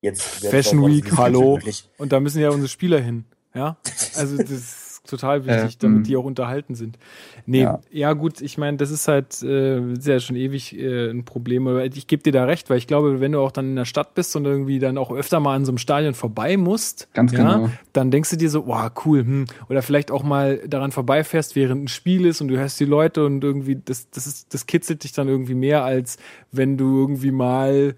jetzt 0.00 0.40
jetzt 0.42 0.50
Fashion 0.50 0.86
Week, 0.86 1.16
hallo. 1.16 1.56
wirklich- 1.56 1.88
Und 1.98 2.12
da 2.12 2.20
müssen 2.20 2.40
ja 2.40 2.50
unsere 2.50 2.68
Spieler 2.68 3.00
hin. 3.00 3.24
Ja, 3.54 3.76
also 4.16 4.36
das 4.36 4.46
total 5.06 5.46
wichtig, 5.46 5.74
Äh, 5.74 5.78
damit 5.80 5.98
mh. 6.02 6.04
die 6.04 6.16
auch 6.16 6.24
unterhalten 6.24 6.74
sind. 6.74 6.98
Nee, 7.46 7.60
ja, 7.62 7.80
Ja. 7.90 8.12
gut, 8.12 8.40
ich 8.40 8.58
meine, 8.58 8.76
das 8.76 8.90
ist 8.90 9.08
halt 9.08 9.42
äh, 9.42 9.92
ist 9.92 10.06
ja 10.06 10.20
schon 10.20 10.36
ewig 10.36 10.78
äh, 10.78 11.10
ein 11.10 11.24
Problem. 11.24 11.66
Aber 11.68 11.84
ich 11.84 12.06
gebe 12.06 12.22
dir 12.22 12.32
da 12.32 12.44
recht, 12.44 12.68
weil 12.70 12.78
ich 12.78 12.86
glaube, 12.86 13.20
wenn 13.20 13.32
du 13.32 13.40
auch 13.40 13.52
dann 13.52 13.70
in 13.70 13.76
der 13.76 13.84
Stadt 13.84 14.14
bist 14.14 14.36
und 14.36 14.44
irgendwie 14.44 14.78
dann 14.78 14.98
auch 14.98 15.10
öfter 15.12 15.40
mal 15.40 15.54
an 15.54 15.64
so 15.64 15.70
einem 15.72 15.78
Stadion 15.78 16.14
vorbei 16.14 16.56
musst, 16.56 17.08
Ganz 17.14 17.32
ja, 17.32 17.38
genau. 17.38 17.70
dann 17.92 18.10
denkst 18.10 18.30
du 18.30 18.36
dir 18.36 18.50
so, 18.50 18.66
wow, 18.66 18.90
cool, 19.04 19.20
hm. 19.20 19.46
oder 19.68 19.82
vielleicht 19.82 20.10
auch 20.10 20.22
mal 20.22 20.58
daran 20.66 20.92
vorbeifährst, 20.92 21.56
während 21.56 21.84
ein 21.84 21.88
Spiel 21.88 22.26
ist 22.26 22.40
und 22.40 22.48
du 22.48 22.56
hörst 22.58 22.78
die 22.80 22.84
Leute 22.84 23.24
und 23.24 23.42
irgendwie, 23.42 23.76
das, 23.84 24.10
das 24.10 24.26
ist, 24.26 24.52
das 24.52 24.66
kitzelt 24.66 25.04
dich 25.04 25.12
dann 25.12 25.28
irgendwie 25.28 25.54
mehr, 25.54 25.84
als 25.84 26.18
wenn 26.52 26.76
du 26.76 26.98
irgendwie 27.00 27.30
mal 27.30 27.94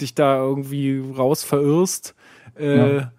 dich 0.00 0.14
da 0.14 0.36
irgendwie 0.38 1.02
raus 1.16 1.44
verirrst 1.44 2.14
äh, 2.58 2.96
Ja. 2.96 3.12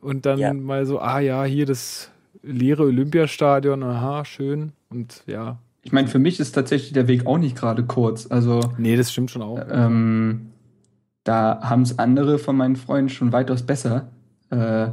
und 0.00 0.26
dann 0.26 0.38
Ja. 0.38 0.52
mal 0.54 0.86
so, 0.86 1.00
ah 1.00 1.18
ja, 1.20 1.44
hier 1.44 1.66
das 1.66 2.09
leere 2.42 2.82
Olympiastadion, 2.84 3.82
aha, 3.82 4.24
schön. 4.24 4.72
Und 4.90 5.22
ja, 5.26 5.58
Ich 5.82 5.92
meine, 5.92 6.08
für 6.08 6.18
mich 6.18 6.40
ist 6.40 6.52
tatsächlich 6.52 6.92
der 6.92 7.08
Weg 7.08 7.26
auch 7.26 7.38
nicht 7.38 7.56
gerade 7.56 7.84
kurz. 7.84 8.26
Also 8.30 8.60
nee, 8.78 8.96
das 8.96 9.12
stimmt 9.12 9.30
schon 9.30 9.42
auch. 9.42 9.60
ähm, 9.70 10.50
da 11.24 11.60
haben 11.62 11.82
es 11.82 11.98
andere 11.98 12.38
von 12.38 12.56
meinen 12.56 12.76
Freunden 12.76 13.10
schon 13.10 13.32
weitaus 13.32 13.62
besser. 13.62 14.10
Äh, 14.50 14.88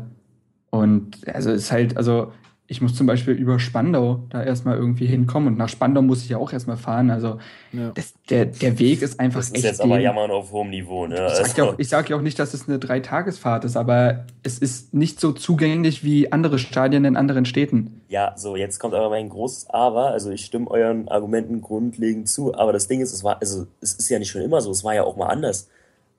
und 0.70 1.28
also 1.28 1.52
es 1.52 1.64
ist 1.64 1.72
halt, 1.72 1.98
also 1.98 2.32
ich 2.70 2.82
muss 2.82 2.96
zum 2.96 3.08
Beispiel 3.08 3.34
über 3.34 3.60
Spandau 3.60 4.24
da 4.30 4.44
erstmal 4.44 4.76
irgendwie 4.78 5.06
hinkommen 5.06 5.48
und 5.48 5.58
nach 5.58 5.70
Spandau 5.70 6.02
muss 6.02 6.24
ich 6.24 6.30
ja 6.30 6.38
auch 6.38 6.52
erstmal 6.52 6.76
fahren. 6.76 7.10
Also 7.10 7.40
Ja. 7.72 7.92
das, 7.96 8.14
der, 8.30 8.46
der 8.46 8.78
Weg 8.78 9.02
ist 9.02 9.20
einfach 9.22 9.40
Das 9.40 9.48
ist 9.50 9.56
echt. 9.56 9.64
jetzt 9.64 9.82
aber 9.82 10.00
Jammern 10.00 10.32
auf 10.32 10.52
hohem 10.52 10.70
Niveau. 10.70 11.08
Ne? 11.08 11.16
Ich 11.16 11.34
sage 11.34 11.38
ja, 11.38 11.64
Also, 11.64 11.64
auch- 11.64 11.80
ich 11.80 11.88
sag 11.88 12.10
ja 12.10 12.18
auch 12.18 12.22
nicht, 12.22 12.38
dass 12.40 12.54
es 12.54 12.68
eine 12.68 12.78
Dreitagesfahrt 12.78 13.64
ist, 13.64 13.78
aber 13.78 14.26
es 14.44 14.60
ist 14.60 14.94
nicht 14.94 15.22
so 15.22 15.32
zugänglich 15.32 16.04
wie 16.04 16.32
andere 16.34 16.60
Stadien 16.60 17.06
in 17.06 17.16
anderen 17.16 17.46
Städten. 17.46 18.02
ja, 18.10 18.34
so, 18.36 18.56
jetzt 18.58 18.80
kommt 18.80 18.94
aber 18.96 19.10
mein 19.10 19.30
großes 19.30 19.70
Aber. 19.70 20.08
Also 20.12 20.30
ich 20.32 20.44
stimme 20.44 20.70
euren 20.70 21.08
Argumenten 21.08 21.62
grundlegend 21.62 22.28
zu, 22.28 22.54
aber 22.54 22.74
das 22.74 22.88
Ding 22.90 23.00
ist, 23.00 23.14
es 23.14 23.24
war, 23.24 23.40
also 23.40 23.68
es 23.80 23.94
ist 23.94 24.10
ja 24.10 24.20
nicht 24.20 24.30
schon 24.30 24.42
immer 24.42 24.60
so, 24.60 24.72
es 24.72 24.84
war 24.84 24.94
ja 24.94 25.04
auch 25.04 25.16
mal 25.16 25.28
anders. 25.28 25.70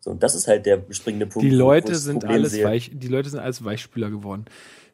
So, 0.01 0.13
und 0.13 0.23
das 0.23 0.35
ist 0.35 0.47
halt 0.49 0.65
der 0.65 0.81
springende 0.91 1.27
Punkt. 1.27 1.45
Die 1.45 1.51
Leute 1.55 1.89
ich 1.89 1.93
das 1.99 2.05
sind 2.05 2.21
Problem 2.21 2.37
alles 2.37 2.53
sehe. 2.53 2.65
weich, 2.65 2.91
die 2.95 3.09
Leute 3.09 3.29
sind 3.29 3.41
alles 3.41 3.63
Weichspüler 3.65 4.09
geworden. 4.11 4.45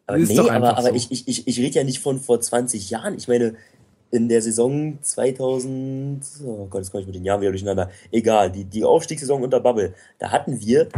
Aber 0.07 0.19
ist 0.19 0.29
nee, 0.29 0.37
doch 0.37 0.51
aber, 0.51 0.77
aber 0.77 0.89
so. 0.89 0.95
ich, 0.95 1.11
ich, 1.11 1.29
ich, 1.29 1.49
ich 1.49 1.59
rede 1.59 1.77
ja 1.77 1.85
nicht 1.85 2.01
von 2.01 2.21
vor 2.21 2.41
20 2.41 2.91
Jahren. 2.91 3.17
Ich 3.17 3.29
meine, 3.29 3.55
in 4.11 4.29
der 4.29 4.43
Saison 4.43 4.99
2000, 5.03 6.25
oh 6.45 6.67
Gott, 6.67 6.83
jetzt 6.83 6.91
komme 6.93 7.01
ich 7.01 7.07
mit 7.07 7.17
den 7.17 7.25
Jahren 7.25 7.41
wieder 7.41 7.51
durcheinander. 7.51 7.91
Egal, 8.13 8.53
die, 8.53 8.65
die 8.65 8.85
Aufstiegssaison 8.85 9.43
unter 9.43 9.61
Bubble, 9.61 9.95
da 10.19 10.31
hatten 10.31 10.61
wir 10.61 10.89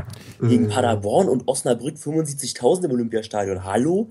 gegen 0.41 0.67
Äh. 0.67 0.69
Paderborn 0.69 1.29
und 1.29 1.49
Osnabrück 1.49 1.97
75.000 1.97 2.85
im 2.85 2.91
Olympiastadion. 2.91 3.65
Hallo? 3.65 4.09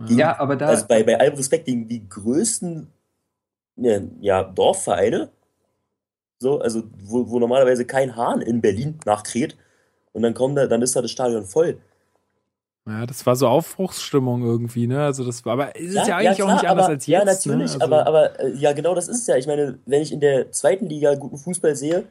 Gegen, 0.00 0.18
Ja, 0.18 0.38
aber 0.40 0.56
da. 0.56 0.66
also 0.66 0.86
bei, 0.88 1.02
bei 1.04 1.18
allem 1.20 1.34
Respekt 1.34 1.66
gegen 1.66 1.86
die 1.86 2.08
größten 2.08 2.88
ja, 4.20 4.42
Dorfvereine, 4.42 5.30
so, 6.40 6.58
also 6.58 6.82
wo, 7.04 7.28
wo 7.30 7.38
normalerweise 7.38 7.84
kein 7.84 8.16
Hahn 8.16 8.40
in 8.40 8.60
Berlin 8.60 8.98
nachkräht 9.04 9.56
und 10.12 10.22
dann 10.22 10.34
kommt 10.34 10.58
da, 10.58 10.66
dann 10.66 10.82
ist 10.82 10.96
da 10.96 11.02
das 11.02 11.12
Stadion 11.12 11.44
voll. 11.44 11.78
Ja, 12.88 13.06
das 13.06 13.24
war 13.26 13.36
so 13.36 13.46
Aufbruchsstimmung 13.48 14.42
irgendwie, 14.42 14.86
ne? 14.86 15.02
Also 15.04 15.24
das 15.24 15.44
war, 15.44 15.52
aber 15.54 15.76
es 15.76 15.94
ist 15.94 16.08
ja, 16.08 16.16
eigentlich 16.16 16.42
auch 16.42 16.46
klar, 16.46 16.54
nicht 16.54 16.68
anders 16.68 16.84
aber, 16.86 16.94
als 16.94 17.06
jetzt. 17.06 17.18
Ja, 17.18 17.24
natürlich, 17.24 17.76
ne? 17.76 17.80
also, 17.82 17.94
aber, 17.94 18.06
aber 18.06 18.40
äh, 18.40 18.54
ja, 18.56 18.72
genau 18.72 18.94
das 18.94 19.08
ist 19.08 19.20
es 19.20 19.26
ja. 19.26 19.36
Ich 19.36 19.46
meine, 19.46 19.78
wenn 19.86 20.02
ich 20.02 20.12
in 20.12 20.20
der 20.20 20.50
zweiten 20.52 20.86
Liga 20.86 21.14
guten 21.14 21.36
Fußball 21.36 21.76
sehe, 21.76 22.04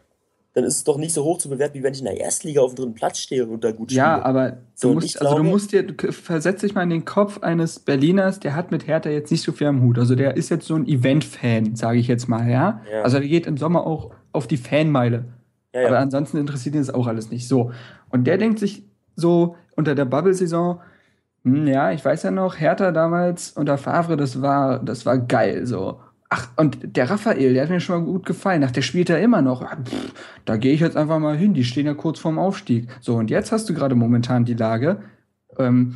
dann 0.53 0.63
ist 0.63 0.75
es 0.77 0.83
doch 0.83 0.97
nicht 0.97 1.13
so 1.13 1.23
hoch 1.23 1.37
zu 1.37 1.49
bewerten, 1.49 1.75
wie 1.75 1.83
wenn 1.83 1.93
ich 1.93 1.99
in 1.99 2.05
der 2.05 2.19
ersten 2.19 2.47
Liga 2.47 2.61
auf 2.61 2.71
dem 2.73 2.77
dritten 2.77 2.93
Platz 2.95 3.19
stehe 3.19 3.45
und 3.45 3.63
da 3.63 3.71
gut 3.71 3.91
spiele. 3.91 4.05
Ja, 4.05 4.23
aber 4.23 4.57
So, 4.73 4.89
du 4.89 4.93
musst, 4.95 5.21
also 5.21 5.35
du 5.35 5.35
glaube- 5.41 5.49
musst 5.51 5.71
dir, 5.71 5.83
du 5.83 6.11
versetz 6.11 6.61
dich 6.61 6.73
mal 6.73 6.81
in 6.83 6.89
den 6.89 7.05
Kopf 7.05 7.43
eines 7.43 7.79
Berliners, 7.79 8.39
der 8.39 8.55
hat 8.55 8.71
mit 8.71 8.87
Hertha 8.87 9.09
jetzt 9.09 9.29
nicht 9.31 9.43
so 9.43 9.51
viel 9.51 9.67
am 9.67 9.81
Hut. 9.83 9.99
Also 9.99 10.15
der 10.15 10.35
ist 10.35 10.49
jetzt 10.49 10.65
so 10.65 10.75
ein 10.75 10.87
Event-Fan, 10.87 11.75
sage 11.75 11.99
ich 11.99 12.07
jetzt 12.07 12.27
mal, 12.27 12.49
ja? 12.49 12.81
Ja. 12.91 13.01
Also 13.03 13.19
der 13.19 13.27
geht 13.27 13.45
im 13.45 13.57
Sommer 13.57 13.85
auch 13.85 14.11
auf 14.31 14.47
die 14.47 14.57
Fanmeile. 14.57 15.25
ja, 15.75 15.81
ja. 15.81 15.87
Aber 15.89 15.99
ansonsten 15.99 16.37
interessiert 16.37 16.73
ihn 16.73 16.81
das 16.81 16.89
auch 16.93 17.05
alles 17.05 17.29
nicht. 17.29 17.47
So. 17.47 17.71
Und 18.09 18.25
der 18.25 18.37
denkt 18.39 18.57
sich 18.57 18.83
so 19.15 19.55
unter 19.77 19.95
der 19.95 20.05
Bubble-Saison, 20.05 20.81
hm, 21.45 21.67
ja, 21.67 21.91
ich 21.91 22.03
weiß 22.03 22.23
ja 22.23 22.31
noch, 22.31 22.59
Hertha 22.59 22.91
damals 22.91 23.51
unter 23.51 23.77
Favre, 23.77 24.17
das 24.17 24.41
war, 24.41 24.79
das 24.79 25.05
war 25.05 25.17
geil, 25.17 25.65
so. 25.65 26.01
Ach, 26.29 26.49
und 26.57 26.79
der 26.97 27.09
Raphael, 27.09 27.53
der 27.53 27.63
hat 27.63 27.69
mir 27.69 27.79
schon 27.79 27.99
mal 27.99 28.05
gut 28.05 28.25
gefallen. 28.25 28.61
Ach, 28.65 28.71
der 28.71 28.81
spielt 28.81 29.07
ja 29.07 29.15
immer 29.17 29.41
noch. 29.41 29.61
Ah, 29.61 29.77
pff, 29.81 30.13
da 30.43 30.57
gehe 30.57 30.73
ich 30.73 30.81
jetzt 30.81 30.97
einfach 30.97 31.19
mal 31.19 31.37
hin. 31.37 31.53
Die 31.53 31.63
stehen 31.63 31.85
ja 31.85 31.93
kurz 31.93 32.19
vorm 32.19 32.37
Aufstieg. 32.37 32.89
So, 32.99 33.15
und 33.15 33.29
jetzt 33.29 33.53
hast 33.53 33.69
du 33.69 33.73
gerade 33.73 33.95
momentan 33.95 34.43
die 34.43 34.53
Lage. 34.53 34.97
Ähm, 35.57 35.95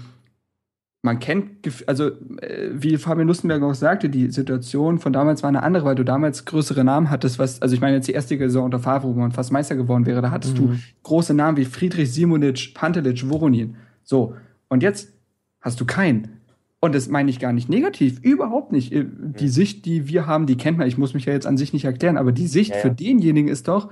man 1.03 1.19
kennt, 1.19 1.67
also 1.87 2.11
äh, 2.41 2.69
wie 2.73 2.97
Fabian 2.97 3.27
Lustenberg 3.27 3.63
auch 3.63 3.73
sagte, 3.73 4.09
die 4.09 4.29
Situation 4.29 4.99
von 4.99 5.11
damals 5.11 5.41
war 5.41 5.47
eine 5.49 5.63
andere, 5.63 5.85
weil 5.85 5.95
du 5.95 6.05
damals 6.05 6.45
größere 6.45 6.83
Namen 6.83 7.09
hattest, 7.09 7.39
was, 7.39 7.61
also 7.61 7.73
ich 7.73 7.81
meine 7.81 7.95
jetzt 7.95 8.07
die 8.07 8.11
erste 8.11 8.37
Saison 8.37 8.65
unter 8.65 8.79
Favre, 8.79 9.07
wo 9.07 9.19
man 9.19 9.31
fast 9.31 9.51
Meister 9.51 9.75
geworden 9.75 10.05
wäre, 10.05 10.21
da 10.21 10.29
hattest 10.29 10.57
du 10.57 10.75
große 11.03 11.33
Namen 11.33 11.57
wie 11.57 11.65
Friedrich 11.65 12.13
Simonic, 12.13 12.73
Pantelic, 12.75 13.27
Voronin. 13.27 13.77
So, 14.03 14.35
und 14.69 14.83
jetzt 14.83 15.11
hast 15.59 15.79
du 15.81 15.85
keinen. 15.85 16.37
Und 16.79 16.95
das 16.95 17.09
meine 17.09 17.29
ich 17.29 17.39
gar 17.39 17.53
nicht 17.53 17.69
negativ, 17.69 18.19
überhaupt 18.21 18.71
nicht. 18.71 18.91
Äh, 18.91 19.05
Die 19.07 19.49
Sicht, 19.49 19.85
die 19.85 20.07
wir 20.07 20.27
haben, 20.27 20.45
die 20.45 20.57
kennt 20.57 20.77
man. 20.77 20.87
Ich 20.87 20.97
muss 20.97 21.13
mich 21.13 21.25
ja 21.25 21.33
jetzt 21.33 21.45
an 21.47 21.57
sich 21.57 21.73
nicht 21.73 21.85
erklären, 21.85 22.17
aber 22.17 22.31
die 22.31 22.47
Sicht 22.47 22.71
Ja, 22.71 22.75
ja. 22.77 22.81
für 22.81 22.91
denjenigen 22.91 23.49
ist 23.49 23.67
doch, 23.67 23.91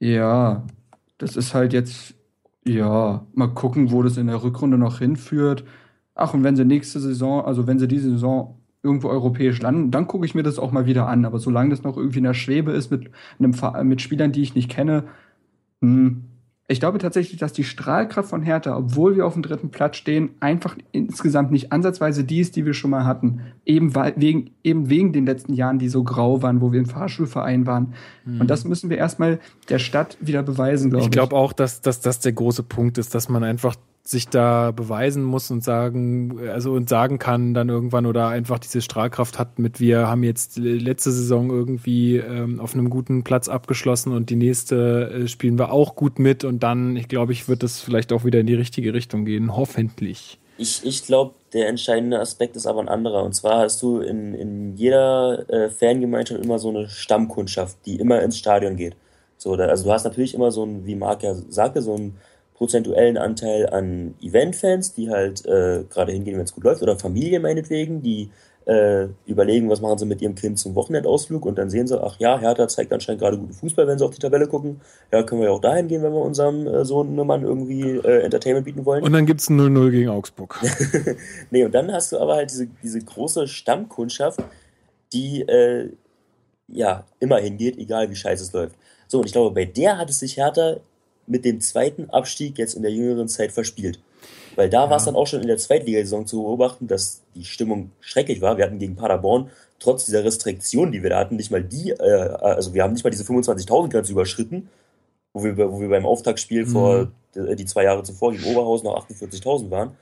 ja, 0.00 0.64
das 1.18 1.36
ist 1.36 1.54
halt 1.54 1.72
jetzt, 1.72 2.14
ja, 2.68 3.26
mal 3.34 3.48
gucken, 3.48 3.90
wo 3.90 4.02
das 4.02 4.16
in 4.16 4.26
der 4.26 4.42
Rückrunde 4.42 4.78
noch 4.78 4.98
hinführt. 4.98 5.64
Ach, 6.14 6.34
und 6.34 6.44
wenn 6.44 6.56
sie 6.56 6.64
nächste 6.64 7.00
Saison, 7.00 7.44
also 7.44 7.66
wenn 7.66 7.78
sie 7.78 7.88
diese 7.88 8.10
Saison 8.10 8.58
irgendwo 8.82 9.08
europäisch 9.08 9.60
landen, 9.60 9.90
dann 9.90 10.06
gucke 10.06 10.26
ich 10.26 10.34
mir 10.34 10.42
das 10.42 10.58
auch 10.58 10.72
mal 10.72 10.86
wieder 10.86 11.08
an. 11.08 11.24
Aber 11.24 11.38
solange 11.38 11.70
das 11.70 11.82
noch 11.82 11.96
irgendwie 11.96 12.18
in 12.18 12.24
der 12.24 12.34
Schwebe 12.34 12.72
ist 12.72 12.90
mit 12.90 13.10
einem 13.38 13.88
mit 13.88 14.02
Spielern, 14.02 14.32
die 14.32 14.42
ich 14.42 14.54
nicht 14.54 14.70
kenne, 14.70 15.04
hm, 15.80 16.24
ich 16.70 16.80
glaube 16.80 16.98
tatsächlich, 16.98 17.40
dass 17.40 17.54
die 17.54 17.64
Strahlkraft 17.64 18.28
von 18.28 18.42
Hertha, 18.42 18.76
obwohl 18.76 19.16
wir 19.16 19.26
auf 19.26 19.32
dem 19.32 19.42
dritten 19.42 19.70
Platz 19.70 19.96
stehen, 19.96 20.30
einfach 20.38 20.76
insgesamt 20.92 21.50
nicht 21.50 21.72
ansatzweise 21.72 22.24
die 22.24 22.40
ist, 22.40 22.56
die 22.56 22.66
wir 22.66 22.74
schon 22.74 22.90
mal 22.90 23.06
hatten. 23.06 23.40
Eben, 23.64 23.94
wegen, 23.94 24.50
eben 24.62 24.90
wegen 24.90 25.14
den 25.14 25.24
letzten 25.24 25.54
Jahren, 25.54 25.78
die 25.78 25.88
so 25.88 26.04
grau 26.04 26.42
waren, 26.42 26.60
wo 26.60 26.70
wir 26.70 26.80
ein 26.80 26.86
Fahrschulverein 26.86 27.66
waren. 27.66 27.94
Und 28.38 28.50
das 28.50 28.64
müssen 28.64 28.90
wir 28.90 28.98
erstmal 28.98 29.38
der 29.70 29.78
Stadt 29.78 30.18
wieder 30.20 30.42
beweisen, 30.42 30.90
glaube 30.90 31.04
ich. 31.04 31.06
Ich 31.06 31.10
glaube 31.10 31.34
auch, 31.34 31.54
dass, 31.54 31.80
dass 31.80 32.02
das 32.02 32.20
der 32.20 32.32
große 32.32 32.62
Punkt 32.62 32.98
ist, 32.98 33.14
dass 33.14 33.30
man 33.30 33.44
einfach 33.44 33.74
sich 34.08 34.28
da 34.28 34.70
beweisen 34.70 35.22
muss 35.22 35.50
und 35.50 35.62
sagen, 35.62 36.40
also 36.48 36.72
und 36.72 36.88
sagen 36.88 37.18
kann 37.18 37.52
dann 37.52 37.68
irgendwann 37.68 38.06
oder 38.06 38.28
einfach 38.28 38.58
diese 38.58 38.80
Strahlkraft 38.80 39.38
hat 39.38 39.58
mit, 39.58 39.80
wir 39.80 40.08
haben 40.08 40.22
jetzt 40.22 40.56
letzte 40.56 41.12
Saison 41.12 41.50
irgendwie 41.50 42.16
ähm, 42.16 42.58
auf 42.58 42.74
einem 42.74 42.88
guten 42.88 43.22
Platz 43.22 43.48
abgeschlossen 43.48 44.12
und 44.12 44.30
die 44.30 44.36
nächste 44.36 45.10
äh, 45.10 45.28
spielen 45.28 45.58
wir 45.58 45.72
auch 45.72 45.94
gut 45.94 46.18
mit 46.18 46.44
und 46.44 46.62
dann, 46.62 46.96
ich 46.96 47.08
glaube, 47.08 47.32
ich 47.32 47.48
wird 47.48 47.62
das 47.62 47.80
vielleicht 47.80 48.12
auch 48.12 48.24
wieder 48.24 48.40
in 48.40 48.46
die 48.46 48.54
richtige 48.54 48.94
Richtung 48.94 49.24
gehen, 49.24 49.56
hoffentlich. 49.56 50.38
Ich, 50.56 50.84
ich 50.84 51.04
glaube, 51.04 51.34
der 51.52 51.68
entscheidende 51.68 52.18
Aspekt 52.18 52.56
ist 52.56 52.66
aber 52.66 52.80
ein 52.80 52.88
anderer. 52.88 53.22
Und 53.22 53.32
zwar 53.32 53.60
hast 53.60 53.80
du 53.80 54.00
in, 54.00 54.34
in 54.34 54.74
jeder 54.76 55.48
äh, 55.48 55.70
Fangemeinschaft 55.70 56.44
immer 56.44 56.58
so 56.58 56.70
eine 56.70 56.88
Stammkundschaft, 56.88 57.76
die 57.86 57.96
immer 57.96 58.20
ins 58.22 58.38
Stadion 58.38 58.74
geht. 58.76 58.96
So, 59.36 59.54
da, 59.54 59.66
also 59.66 59.84
du 59.84 59.92
hast 59.92 60.02
natürlich 60.02 60.34
immer 60.34 60.50
so 60.50 60.64
ein, 60.64 60.84
wie 60.84 60.96
Marc 60.96 61.22
ja 61.22 61.34
sagte, 61.48 61.80
so 61.80 61.94
einen 61.94 62.16
prozentuellen 62.58 63.16
Anteil 63.16 63.68
an 63.70 64.14
Event-Fans, 64.20 64.92
die 64.92 65.10
halt 65.10 65.46
äh, 65.46 65.84
gerade 65.88 66.12
hingehen, 66.12 66.36
wenn 66.36 66.44
es 66.44 66.52
gut 66.52 66.64
läuft, 66.64 66.82
oder 66.82 66.98
Familien 66.98 67.42
meinetwegen, 67.42 68.02
die 68.02 68.30
äh, 68.66 69.06
überlegen, 69.26 69.70
was 69.70 69.80
machen 69.80 69.96
sie 69.96 70.06
mit 70.06 70.20
ihrem 70.20 70.34
Kind 70.34 70.58
zum 70.58 70.74
Wochenendausflug 70.74 71.46
und 71.46 71.56
dann 71.56 71.70
sehen 71.70 71.86
sie, 71.86 72.02
ach 72.02 72.16
ja, 72.18 72.38
Hertha 72.38 72.66
zeigt 72.66 72.92
anscheinend 72.92 73.22
gerade 73.22 73.38
guten 73.38 73.52
Fußball, 73.54 73.86
wenn 73.86 73.96
sie 73.96 74.04
auf 74.04 74.10
die 74.10 74.18
Tabelle 74.18 74.48
gucken. 74.48 74.80
Ja, 75.12 75.22
können 75.22 75.40
wir 75.40 75.48
ja 75.48 75.54
auch 75.54 75.60
dahin 75.60 75.86
gehen, 75.86 76.02
wenn 76.02 76.12
wir 76.12 76.20
unserem 76.20 76.66
äh, 76.66 76.84
Sohn 76.84 77.14
Mann 77.14 77.44
irgendwie 77.44 77.82
äh, 77.82 78.22
Entertainment 78.22 78.66
bieten 78.66 78.84
wollen. 78.84 79.04
Und 79.04 79.12
dann 79.12 79.24
gibt's 79.24 79.48
ein 79.48 79.58
0-0 79.58 79.90
gegen 79.90 80.08
Augsburg. 80.10 80.60
Nee, 81.50 81.64
und 81.64 81.74
dann 81.74 81.92
hast 81.92 82.12
du 82.12 82.18
aber 82.18 82.34
halt 82.34 82.50
diese, 82.50 82.66
diese 82.82 83.00
große 83.00 83.46
Stammkundschaft, 83.46 84.40
die 85.12 85.42
äh, 85.42 85.90
ja 86.66 87.04
immer 87.20 87.38
hingeht, 87.38 87.78
egal 87.78 88.10
wie 88.10 88.16
scheiße 88.16 88.42
es 88.42 88.52
läuft. 88.52 88.76
So, 89.06 89.20
und 89.20 89.26
ich 89.26 89.32
glaube, 89.32 89.54
bei 89.54 89.64
der 89.64 89.96
hat 89.96 90.10
es 90.10 90.18
sich 90.18 90.36
Hertha 90.36 90.76
mit 91.28 91.44
dem 91.44 91.60
zweiten 91.60 92.10
Abstieg 92.10 92.58
jetzt 92.58 92.74
in 92.74 92.82
der 92.82 92.92
jüngeren 92.92 93.28
Zeit 93.28 93.52
verspielt. 93.52 94.00
Weil 94.56 94.68
da 94.68 94.90
war 94.90 94.96
es 94.96 95.04
dann 95.04 95.14
auch 95.14 95.26
schon 95.26 95.40
in 95.40 95.46
der 95.46 95.58
Zweitligasaison 95.58 96.26
zu 96.26 96.42
beobachten, 96.42 96.88
dass 96.88 97.22
die 97.34 97.44
Stimmung 97.44 97.92
schrecklich 98.00 98.40
war. 98.40 98.56
Wir 98.56 98.64
hatten 98.64 98.78
gegen 98.78 98.96
Paderborn 98.96 99.50
trotz 99.78 100.06
dieser 100.06 100.24
Restriktionen, 100.24 100.92
die 100.92 101.02
wir 101.02 101.10
da 101.10 101.20
hatten, 101.20 101.36
nicht 101.36 101.50
mal 101.50 101.62
die, 101.62 101.90
äh, 101.90 102.02
also 102.02 102.74
wir 102.74 102.82
haben 102.82 102.92
nicht 102.92 103.04
mal 103.04 103.10
diese 103.10 103.24
25.000 103.24 103.90
Grenze 103.90 104.12
überschritten, 104.12 104.68
wo 105.32 105.44
wir, 105.44 105.56
wo 105.56 105.80
wir 105.80 105.88
beim 105.88 106.06
Auftaktspiel 106.06 106.66
vor 106.66 107.12
äh, 107.34 107.54
die 107.54 107.66
zwei 107.66 107.84
Jahre 107.84 108.02
zuvor 108.02 108.32
gegen 108.32 108.44
Oberhausen 108.44 108.86
noch 108.86 109.06
48.000 109.06 109.70
waren. 109.70 109.96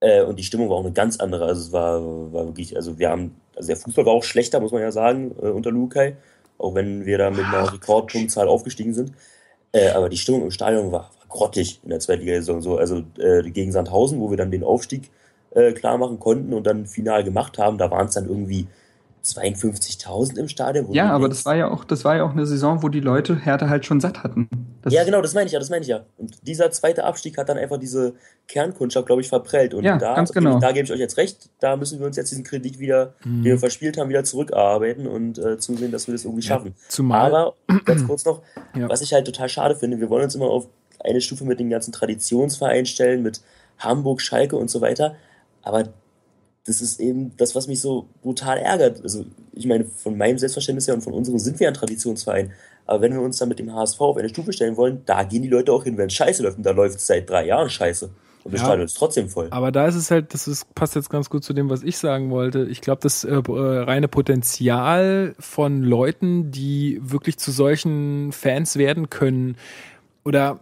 Äh, 0.00 0.22
und 0.22 0.38
die 0.38 0.44
Stimmung 0.44 0.68
war 0.68 0.76
auch 0.76 0.84
eine 0.84 0.92
ganz 0.92 1.18
andere. 1.18 1.46
Also 1.46 1.62
es 1.62 1.72
war, 1.72 2.02
war 2.32 2.46
wirklich, 2.46 2.76
also 2.76 2.98
wir 2.98 3.10
haben, 3.10 3.36
also 3.56 3.68
der 3.68 3.76
Fußball 3.76 4.06
war 4.06 4.12
auch 4.12 4.24
schlechter, 4.24 4.60
muss 4.60 4.72
man 4.72 4.82
ja 4.82 4.92
sagen, 4.92 5.34
äh, 5.40 5.46
unter 5.48 5.70
Lukai. 5.70 6.16
Auch 6.58 6.74
wenn 6.74 7.06
wir 7.06 7.18
da 7.18 7.30
mit 7.30 7.44
einer 7.44 7.72
Rekordpunktzahl 7.72 8.48
aufgestiegen 8.48 8.92
sind. 8.92 9.12
Äh, 9.72 9.90
aber 9.90 10.08
die 10.08 10.16
Stimmung 10.16 10.42
im 10.42 10.50
Stadion 10.50 10.92
war, 10.92 11.10
war 11.18 11.26
grottig 11.28 11.80
in 11.82 11.90
der 11.90 12.00
Zweitligasaison. 12.00 12.62
So, 12.62 12.78
also 12.78 13.02
äh, 13.18 13.48
gegen 13.50 13.72
Sandhausen, 13.72 14.20
wo 14.20 14.30
wir 14.30 14.36
dann 14.36 14.50
den 14.50 14.64
Aufstieg 14.64 15.10
äh, 15.50 15.72
klar 15.72 15.98
machen 15.98 16.18
konnten 16.18 16.52
und 16.54 16.66
dann 16.66 16.86
final 16.86 17.24
gemacht 17.24 17.58
haben, 17.58 17.78
da 17.78 17.90
waren 17.90 18.06
es 18.06 18.14
dann 18.14 18.28
irgendwie 18.28 18.66
52.000 19.36 20.38
im 20.38 20.48
Stadion. 20.48 20.92
Ja, 20.92 21.10
aber 21.10 21.28
denkst, 21.28 21.38
das 21.38 21.46
war 21.46 21.56
ja 21.56 21.70
auch, 21.70 21.84
das 21.84 22.04
war 22.04 22.16
ja 22.16 22.24
auch 22.24 22.32
eine 22.32 22.46
Saison, 22.46 22.82
wo 22.82 22.88
die 22.88 23.00
Leute 23.00 23.36
Hertha 23.36 23.68
halt 23.68 23.84
schon 23.86 24.00
satt 24.00 24.22
hatten. 24.22 24.48
Das 24.82 24.92
Ja, 24.92 25.04
genau, 25.04 25.20
das 25.22 25.34
meine 25.34 25.46
ich 25.46 25.52
ja, 25.52 25.58
das 25.58 25.70
meine 25.70 25.82
ich 25.82 25.88
ja. 25.88 26.04
Und 26.16 26.46
dieser 26.46 26.70
zweite 26.70 27.04
Abstieg 27.04 27.36
hat 27.38 27.48
dann 27.48 27.58
einfach 27.58 27.78
diese 27.78 28.14
Kernkundschaft, 28.46 29.06
glaube 29.06 29.22
ich, 29.22 29.28
verprellt. 29.28 29.74
Und 29.74 29.84
Ja, 29.84 29.98
da, 29.98 30.14
ganz 30.14 30.32
genau. 30.32 30.58
da 30.58 30.72
gebe 30.72 30.84
ich 30.84 30.92
euch 30.92 31.00
jetzt 31.00 31.16
recht, 31.16 31.50
da 31.60 31.76
müssen 31.76 31.98
wir 31.98 32.06
uns 32.06 32.16
jetzt 32.16 32.30
diesen 32.30 32.44
Kredit 32.44 32.78
wieder, 32.78 33.14
den 33.24 33.44
wir 33.44 33.58
verspielt 33.58 33.98
haben, 33.98 34.08
wieder 34.08 34.24
zurückarbeiten 34.24 35.06
und 35.06 35.38
äh, 35.38 35.58
zusehen, 35.58 35.92
dass 35.92 36.06
wir 36.06 36.14
das 36.14 36.24
irgendwie 36.24 36.42
schaffen. 36.42 36.74
Zumal, 36.88 37.34
Aber, 37.34 37.54
ganz 37.84 38.06
kurz 38.06 38.24
noch, 38.24 38.42
Ja. 38.74 38.88
was 38.88 39.00
ich 39.00 39.12
halt 39.12 39.26
total 39.26 39.48
schade 39.48 39.74
finde, 39.76 39.98
wir 40.00 40.08
wollen 40.10 40.24
uns 40.24 40.34
immer 40.34 40.46
auf 40.46 40.68
eine 41.00 41.20
Stufe 41.20 41.44
mit 41.44 41.58
den 41.60 41.70
ganzen 41.70 41.92
Traditionsvereinen 41.92 42.86
stellen, 42.86 43.22
mit 43.22 43.40
Hamburg, 43.78 44.20
Schalke 44.20 44.56
und 44.56 44.68
so 44.70 44.80
weiter. 44.80 45.14
Aber 45.62 45.84
das 46.66 46.80
ist 46.80 47.00
eben 47.00 47.36
das, 47.36 47.54
was 47.54 47.66
mich 47.66 47.80
so 47.80 48.08
brutal 48.22 48.58
ärgert. 48.58 49.02
Also, 49.02 49.24
ich 49.52 49.66
meine, 49.66 49.84
von 49.84 50.16
meinem 50.16 50.38
Selbstverständnis 50.38 50.86
her 50.86 50.94
und 50.94 51.02
von 51.02 51.14
unserem 51.14 51.38
sind 51.38 51.58
wir 51.60 51.68
ein 51.68 51.74
Traditionsverein. 51.74 52.52
Aber 52.86 53.02
wenn 53.02 53.12
wir 53.12 53.20
uns 53.20 53.38
dann 53.38 53.48
mit 53.48 53.58
dem 53.58 53.74
HSV 53.74 54.00
auf 54.00 54.16
eine 54.16 54.28
Stufe 54.28 54.52
stellen 54.52 54.76
wollen, 54.76 55.02
da 55.04 55.22
gehen 55.22 55.42
die 55.42 55.48
Leute 55.48 55.72
auch 55.72 55.84
hin, 55.84 55.98
wenn 55.98 56.06
es 56.06 56.14
scheiße 56.14 56.42
läuft. 56.42 56.58
Und 56.58 56.64
da 56.64 56.70
läuft 56.70 56.96
es 56.98 57.06
seit 57.06 57.28
drei 57.28 57.46
Jahren 57.46 57.68
scheiße. 57.68 58.10
Und 58.44 58.54
das 58.54 58.60
Ja. 58.60 58.66
Stadion 58.66 58.86
ist 58.86 58.96
trotzdem 58.96 59.28
voll. 59.28 59.48
Aber 59.50 59.72
da 59.72 59.86
ist 59.86 59.94
es 59.94 60.10
halt, 60.10 60.32
das 60.32 60.48
ist, 60.48 60.74
passt 60.74 60.94
jetzt 60.94 61.10
ganz 61.10 61.28
gut 61.28 61.44
zu 61.44 61.52
dem, 61.52 61.68
was 61.68 61.82
ich 61.82 61.98
sagen 61.98 62.30
wollte. 62.30 62.66
Ich 62.70 62.80
glaube, 62.80 63.00
das 63.02 63.24
äh, 63.24 63.34
äh, 63.34 63.42
reine 63.80 64.08
Potenzial 64.08 65.34
von 65.38 65.82
Leuten, 65.82 66.50
die 66.50 66.98
wirklich 67.02 67.38
zu 67.38 67.50
solchen 67.50 68.32
Fans 68.32 68.76
werden 68.76 69.10
können, 69.10 69.56
oder 70.24 70.60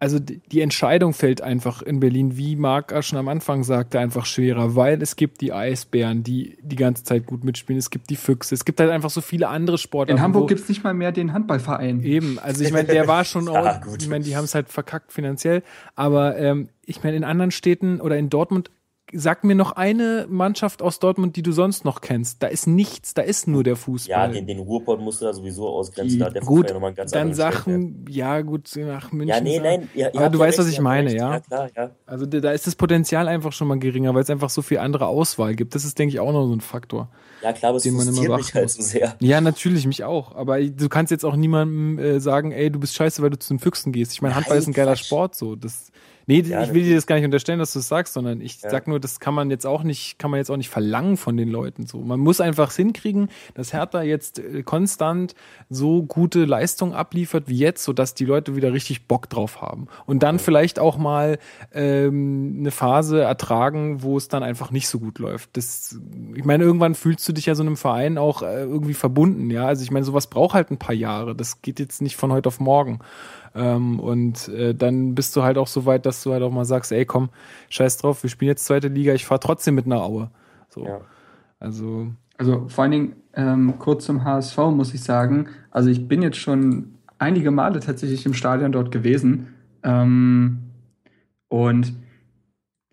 also 0.00 0.18
die 0.18 0.60
Entscheidung 0.62 1.12
fällt 1.12 1.42
einfach 1.42 1.82
in 1.82 2.00
Berlin, 2.00 2.36
wie 2.38 2.56
Marc 2.56 2.92
schon 3.04 3.18
am 3.18 3.28
Anfang 3.28 3.62
sagte, 3.64 4.00
einfach 4.00 4.24
schwerer, 4.24 4.74
weil 4.74 5.00
es 5.02 5.14
gibt 5.14 5.42
die 5.42 5.52
Eisbären, 5.52 6.22
die 6.22 6.56
die 6.62 6.76
ganze 6.76 7.04
Zeit 7.04 7.26
gut 7.26 7.44
mitspielen, 7.44 7.78
es 7.78 7.90
gibt 7.90 8.08
die 8.08 8.16
Füchse, 8.16 8.54
es 8.54 8.64
gibt 8.64 8.80
halt 8.80 8.90
einfach 8.90 9.10
so 9.10 9.20
viele 9.20 9.48
andere 9.48 9.76
Sportarten. 9.76 10.16
In 10.16 10.22
Hamburg 10.22 10.44
wo- 10.44 10.46
gibt's 10.46 10.68
nicht 10.70 10.82
mal 10.82 10.94
mehr 10.94 11.12
den 11.12 11.32
Handballverein. 11.34 12.02
Eben, 12.02 12.38
also 12.38 12.64
ich 12.64 12.72
meine, 12.72 12.88
der 12.88 13.06
war 13.08 13.24
schon 13.26 13.46
auch, 13.50 13.80
gut. 13.82 14.02
ich 14.02 14.08
meine, 14.08 14.24
die 14.24 14.34
haben 14.36 14.44
es 14.44 14.54
halt 14.54 14.70
verkackt 14.70 15.12
finanziell, 15.12 15.62
aber 15.94 16.36
ähm, 16.38 16.70
ich 16.86 17.02
meine, 17.04 17.16
in 17.18 17.24
anderen 17.24 17.50
Städten 17.50 18.00
oder 18.00 18.16
in 18.16 18.30
Dortmund, 18.30 18.70
sag 19.12 19.44
mir 19.44 19.54
noch 19.54 19.72
eine 19.72 20.26
Mannschaft 20.28 20.82
aus 20.82 20.98
Dortmund, 20.98 21.36
die 21.36 21.42
du 21.42 21.52
sonst 21.52 21.84
noch 21.84 22.00
kennst. 22.00 22.42
Da 22.42 22.46
ist 22.46 22.66
nichts, 22.66 23.14
da 23.14 23.22
ist 23.22 23.48
nur 23.48 23.64
der 23.64 23.72
Ja, 23.72 23.76
Fußball. 23.76 24.32
den, 24.32 24.46
den 24.46 24.58
Ruhrpott 24.60 25.00
musst 25.00 25.20
du 25.20 25.24
da 25.26 25.32
sowieso 25.32 25.68
ausgrenzen. 25.68 26.18
Die- 26.18 26.24
Da 26.24 26.30
der 26.30 26.42
Gut, 26.42 26.70
ja 26.70 26.90
ganz 26.90 27.10
dann. 27.10 27.34
Sachen, 27.34 28.04
ja 28.08 28.40
gut, 28.42 28.70
nach 28.76 29.12
München. 29.12 29.28
Ja, 29.28 29.40
nee, 29.40 29.58
sagen. 29.58 29.88
nein. 29.94 30.10
Aber 30.14 30.24
habt 30.24 30.34
du 30.34 30.38
ja 30.38 30.44
weißt, 30.46 30.58
was 30.58 30.66
recht, 30.66 30.72
ich 30.74 30.78
ihr 30.80 30.84
habt 30.84 30.84
meine, 30.84 31.14
ja? 31.14 31.30
Ja, 31.32 31.40
klar, 31.40 31.70
ja. 31.76 31.90
Also 32.06 32.26
da 32.26 32.50
ist 32.52 32.66
das 32.66 32.74
Potenzial 32.76 33.28
einfach 33.28 33.52
schon 33.52 33.68
mal 33.68 33.78
geringer, 33.78 34.14
weil 34.14 34.22
es 34.22 34.30
einfach 34.30 34.50
so 34.50 34.62
viel 34.62 34.78
andere 34.78 35.06
Auswahl 35.06 35.54
gibt. 35.54 35.74
Das 35.74 35.84
ist, 35.84 35.98
denke 35.98 36.14
ich, 36.14 36.20
auch 36.20 36.32
noch 36.32 36.46
so 36.46 36.54
ein 36.54 36.60
Faktor. 36.60 37.08
Ja, 37.42 37.52
klar, 37.52 37.70
aber 37.70 37.76
es 37.78 37.84
Den 37.84 37.94
man 37.94 38.02
immer 38.06 38.16
frustriert 38.16 38.36
mich 38.38 38.54
halt 38.54 38.70
so 38.70 38.82
sehr. 38.82 39.16
Ja, 39.20 39.40
natürlich, 39.40 39.86
mich 39.86 40.04
auch. 40.04 40.34
Aber 40.36 40.60
du 40.60 40.88
kannst 40.90 41.10
jetzt 41.10 41.24
auch 41.24 41.36
niemandem 41.36 41.98
äh, 41.98 42.20
sagen, 42.20 42.52
ey, 42.52 42.70
du 42.70 42.78
bist 42.78 42.94
scheiße, 42.94 43.22
weil 43.22 43.30
du 43.30 43.38
zu 43.38 43.54
den 43.54 43.58
Füchsen 43.60 43.92
gehst. 43.92 44.12
Ich 44.12 44.20
meine, 44.22 44.34
Handball 44.34 44.58
ist 44.58 44.66
ein 44.66 44.74
geiler 44.74 44.92
Quatsch. 44.92 45.06
Sport, 45.06 45.34
so. 45.36 45.56
Das, 45.56 45.90
nee, 46.30 46.40
Ja, 46.48 46.62
ich 46.62 46.72
will 46.72 46.82
dir 46.84 46.94
das 46.94 47.06
gar 47.06 47.16
nicht 47.16 47.24
unterstellen, 47.24 47.58
dass 47.58 47.72
du 47.72 47.80
es 47.80 47.88
sagst, 47.88 48.14
sondern 48.14 48.40
ich 48.40 48.62
Ja. 48.62 48.70
sag 48.70 48.86
nur, 48.88 49.00
das 49.00 49.20
kann 49.20 49.34
man 49.34 49.50
jetzt 49.50 49.66
auch 49.66 49.82
nicht, 49.82 50.18
kann 50.18 50.30
man 50.30 50.38
jetzt 50.38 50.50
auch 50.50 50.56
nicht 50.56 50.68
verlangen 50.70 51.16
von 51.16 51.36
den 51.36 51.48
Leuten, 51.48 51.86
so. 51.86 51.98
Man 52.00 52.20
muss 52.20 52.40
einfach 52.40 52.72
hinkriegen, 52.72 53.28
dass 53.54 53.72
Hertha 53.72 54.02
jetzt 54.02 54.38
äh, 54.38 54.62
konstant 54.62 55.34
so 55.68 56.02
gute 56.02 56.44
Leistung 56.44 56.94
abliefert 56.94 57.48
wie 57.48 57.58
jetzt, 57.58 57.82
sodass 57.84 58.14
die 58.14 58.24
Leute 58.24 58.54
wieder 58.56 58.72
richtig 58.72 59.06
Bock 59.08 59.28
drauf 59.28 59.60
haben. 59.60 59.88
Und 60.06 60.22
dann 60.22 60.38
vielleicht 60.38 60.78
auch 60.78 60.96
mal 60.98 61.38
ähm, 61.72 62.56
eine 62.60 62.70
Phase 62.70 63.20
ertragen, 63.22 64.02
wo 64.02 64.16
es 64.16 64.28
dann 64.28 64.42
einfach 64.42 64.70
nicht 64.70 64.88
so 64.88 64.98
gut 64.98 65.18
läuft. 65.18 65.56
Das, 65.56 65.98
ich 66.34 66.44
meine, 66.44 66.64
irgendwann 66.64 66.94
fühlst 66.94 67.28
du 67.28 67.32
dich 67.32 67.46
ja 67.46 67.54
so 67.54 67.62
einem 67.62 67.76
Verein 67.76 68.18
auch 68.18 68.42
äh, 68.42 68.62
irgendwie 68.62 68.94
verbunden, 68.94 69.50
ja. 69.50 69.66
Also 69.66 69.82
ich 69.82 69.90
meine, 69.90 70.04
sowas 70.04 70.28
braucht 70.28 70.54
halt 70.54 70.70
ein 70.70 70.78
paar 70.78 70.94
Jahre. 70.94 71.34
Das 71.34 71.62
geht 71.62 71.80
jetzt 71.80 72.02
nicht 72.02 72.16
von 72.16 72.32
heute 72.32 72.48
auf 72.48 72.60
morgen. 72.60 73.00
Ähm, 73.54 73.98
und 73.98 74.48
äh, 74.48 74.74
dann 74.74 75.14
bist 75.14 75.34
du 75.34 75.42
halt 75.42 75.58
auch 75.58 75.66
so 75.66 75.86
weit, 75.86 76.06
dass 76.06 76.22
du 76.22 76.32
halt 76.32 76.42
auch 76.42 76.52
mal 76.52 76.64
sagst, 76.64 76.92
ey, 76.92 77.04
komm, 77.04 77.30
scheiß 77.68 77.96
drauf, 77.98 78.22
wir 78.22 78.30
spielen 78.30 78.50
jetzt 78.50 78.64
zweite 78.64 78.88
Liga, 78.88 79.12
ich 79.12 79.26
fahre 79.26 79.40
trotzdem 79.40 79.74
mit 79.74 79.86
einer 79.86 80.02
Aue. 80.02 80.30
So. 80.68 80.84
Ja. 80.84 81.00
Also, 81.58 82.12
Also 82.38 82.68
vor 82.68 82.82
allen 82.82 82.92
Dingen 82.92 83.16
ähm, 83.34 83.74
kurz 83.78 84.06
zum 84.06 84.24
HSV 84.24 84.56
muss 84.72 84.94
ich 84.94 85.02
sagen, 85.02 85.48
also 85.70 85.90
ich 85.90 86.08
bin 86.08 86.22
jetzt 86.22 86.38
schon 86.38 86.94
einige 87.18 87.50
Male 87.50 87.80
tatsächlich 87.80 88.24
im 88.24 88.34
Stadion 88.34 88.72
dort 88.72 88.90
gewesen 88.90 89.54
ähm, 89.82 90.60
und 91.48 91.92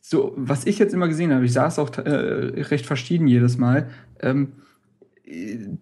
so, 0.02 0.34
was 0.38 0.66
ich 0.66 0.80
jetzt 0.80 0.94
immer 0.94 1.08
gesehen 1.08 1.34
habe, 1.34 1.46
ich 1.46 1.54
saß 1.54 1.80
auch 1.80 1.96
äh, 1.98 2.10
recht 2.62 2.86
verschieden 2.86 3.28
jedes 3.28 3.58
Mal, 3.58 3.90
ähm, 4.22 4.54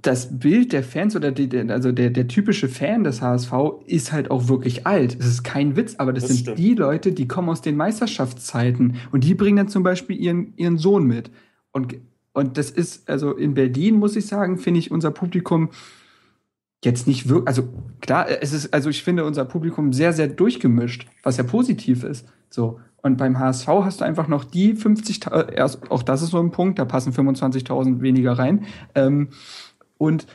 das 0.02 0.40
Bild 0.40 0.74
der 0.74 0.84
Fans 0.84 1.16
oder 1.16 1.32
die, 1.32 1.56
also 1.70 1.92
der, 1.92 2.10
der 2.10 2.28
typische 2.28 2.68
Fan 2.68 3.04
des 3.04 3.22
HSV 3.22 3.54
ist 3.86 4.12
halt 4.12 4.32
auch 4.32 4.48
wirklich 4.48 4.88
alt. 4.88 5.16
Es 5.20 5.28
ist 5.28 5.44
kein 5.44 5.76
Witz, 5.76 5.96
aber 5.98 6.14
das, 6.14 6.24
Das 6.24 6.32
sind 6.32 6.40
stimmt. 6.40 6.58
die 6.58 6.74
Leute, 6.74 7.12
die 7.12 7.28
kommen 7.28 7.50
aus 7.50 7.62
den 7.62 7.76
Meisterschaftszeiten 7.76 8.96
und 9.12 9.24
die 9.24 9.36
bringen 9.36 9.58
dann 9.58 9.68
zum 9.68 9.84
Beispiel 9.84 10.20
ihren, 10.20 10.54
ihren 10.58 10.78
Sohn 10.80 11.06
mit. 11.06 11.30
Und, 11.72 11.96
und 12.34 12.58
das 12.58 12.72
ist, 12.72 13.08
also 13.08 13.34
in 13.34 13.54
Berlin, 13.54 13.96
muss 13.96 14.16
ich 14.16 14.26
sagen, 14.26 14.58
finde 14.58 14.80
ich 14.80 14.90
unser 14.90 15.12
Publikum 15.12 15.70
jetzt 16.84 17.06
nicht 17.06 17.30
wirklich, 17.30 17.48
also 17.48 17.70
klar, 18.02 18.28
es 18.42 18.52
ist, 18.52 18.74
also 18.74 18.90
ich 18.90 19.04
finde 19.04 19.26
unser 19.26 19.46
Publikum 19.46 19.94
sehr, 19.94 20.14
sehr 20.14 20.28
durchgemischt, 20.28 21.08
was 21.22 21.38
ja 21.38 21.44
positiv 21.44 22.04
ist. 22.04 22.26
So. 22.50 22.80
Und 23.06 23.18
beim 23.18 23.38
HSV 23.38 23.68
hast 23.68 24.02
du 24.02 24.04
einfach 24.04 24.28
noch 24.28 24.44
die 24.44 24.74
50, 24.74 25.28
äh, 25.28 25.54
erst, 25.54 25.92
auch 25.92 26.02
das 26.02 26.24
ist 26.24 26.32
so 26.32 26.40
ein 26.40 26.50
Punkt, 26.50 26.80
da 26.80 26.86
passen 26.86 27.14
25.000 27.14 28.02
weniger 28.02 28.32
rein. 28.32 28.66
Ähm, 28.96 29.28
und 30.00 30.26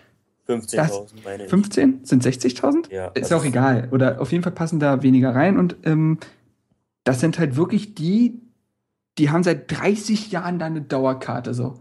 15.000 0.47 1.09
meine 1.25 1.45
ich. 1.47 1.51
15? 1.51 2.05
Sind 2.05 2.23
60.000? 2.23 2.93
Ja, 2.93 3.09
Ist 3.09 3.25
also- 3.33 3.39
auch 3.39 3.45
egal. 3.45 3.89
Oder 3.91 4.21
auf 4.21 4.31
jeden 4.31 4.45
Fall 4.45 4.53
passen 4.53 4.79
da 4.79 5.03
weniger 5.03 5.35
rein. 5.35 5.59
Und 5.59 5.79
ähm, 5.83 6.19
das 7.03 7.19
sind 7.19 7.41
halt 7.41 7.57
wirklich 7.57 7.97
die, 7.97 8.41
die 9.19 9.31
haben 9.31 9.43
seit 9.43 9.69
30 9.73 10.31
Jahren 10.31 10.61
da 10.61 10.67
eine 10.67 10.81
Dauerkarte 10.83 11.55
so. 11.55 11.75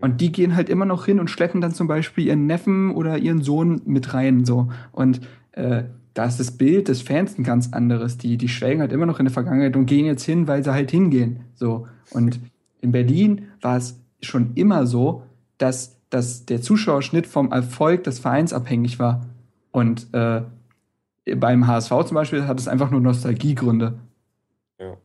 Und 0.00 0.22
die 0.22 0.32
gehen 0.32 0.56
halt 0.56 0.70
immer 0.70 0.86
noch 0.86 1.04
hin 1.04 1.20
und 1.20 1.28
schleppen 1.28 1.60
dann 1.60 1.74
zum 1.74 1.88
Beispiel 1.88 2.28
ihren 2.28 2.46
Neffen 2.46 2.94
oder 2.94 3.18
ihren 3.18 3.42
Sohn 3.42 3.82
mit 3.84 4.14
rein. 4.14 4.46
so. 4.46 4.70
Und 4.92 5.20
äh, 5.52 5.84
da 6.14 6.26
ist 6.26 6.38
das 6.38 6.50
Bild 6.52 6.88
des 6.88 7.02
Fans 7.02 7.38
ein 7.38 7.44
ganz 7.44 7.72
anderes. 7.72 8.18
Die, 8.18 8.36
die 8.36 8.48
schwelgen 8.48 8.80
halt 8.80 8.92
immer 8.92 9.06
noch 9.06 9.18
in 9.18 9.24
der 9.24 9.32
Vergangenheit 9.32 9.76
und 9.76 9.86
gehen 9.86 10.04
jetzt 10.04 10.24
hin, 10.24 10.46
weil 10.46 10.62
sie 10.62 10.72
halt 10.72 10.90
hingehen. 10.90 11.44
So. 11.54 11.86
Und 12.10 12.40
in 12.80 12.92
Berlin 12.92 13.48
war 13.60 13.76
es 13.78 13.98
schon 14.20 14.52
immer 14.54 14.86
so, 14.86 15.22
dass, 15.58 15.96
dass 16.10 16.44
der 16.44 16.60
Zuschauerschnitt 16.60 17.26
vom 17.26 17.50
Erfolg 17.50 18.04
des 18.04 18.18
Vereins 18.18 18.52
abhängig 18.52 18.98
war. 18.98 19.26
Und 19.70 20.12
äh, 20.12 20.42
beim 21.36 21.66
HSV 21.66 21.90
zum 22.06 22.14
Beispiel 22.14 22.46
hat 22.46 22.60
es 22.60 22.68
einfach 22.68 22.90
nur 22.90 23.00
Nostalgiegründe. 23.00 23.98
Ja, 24.78 24.96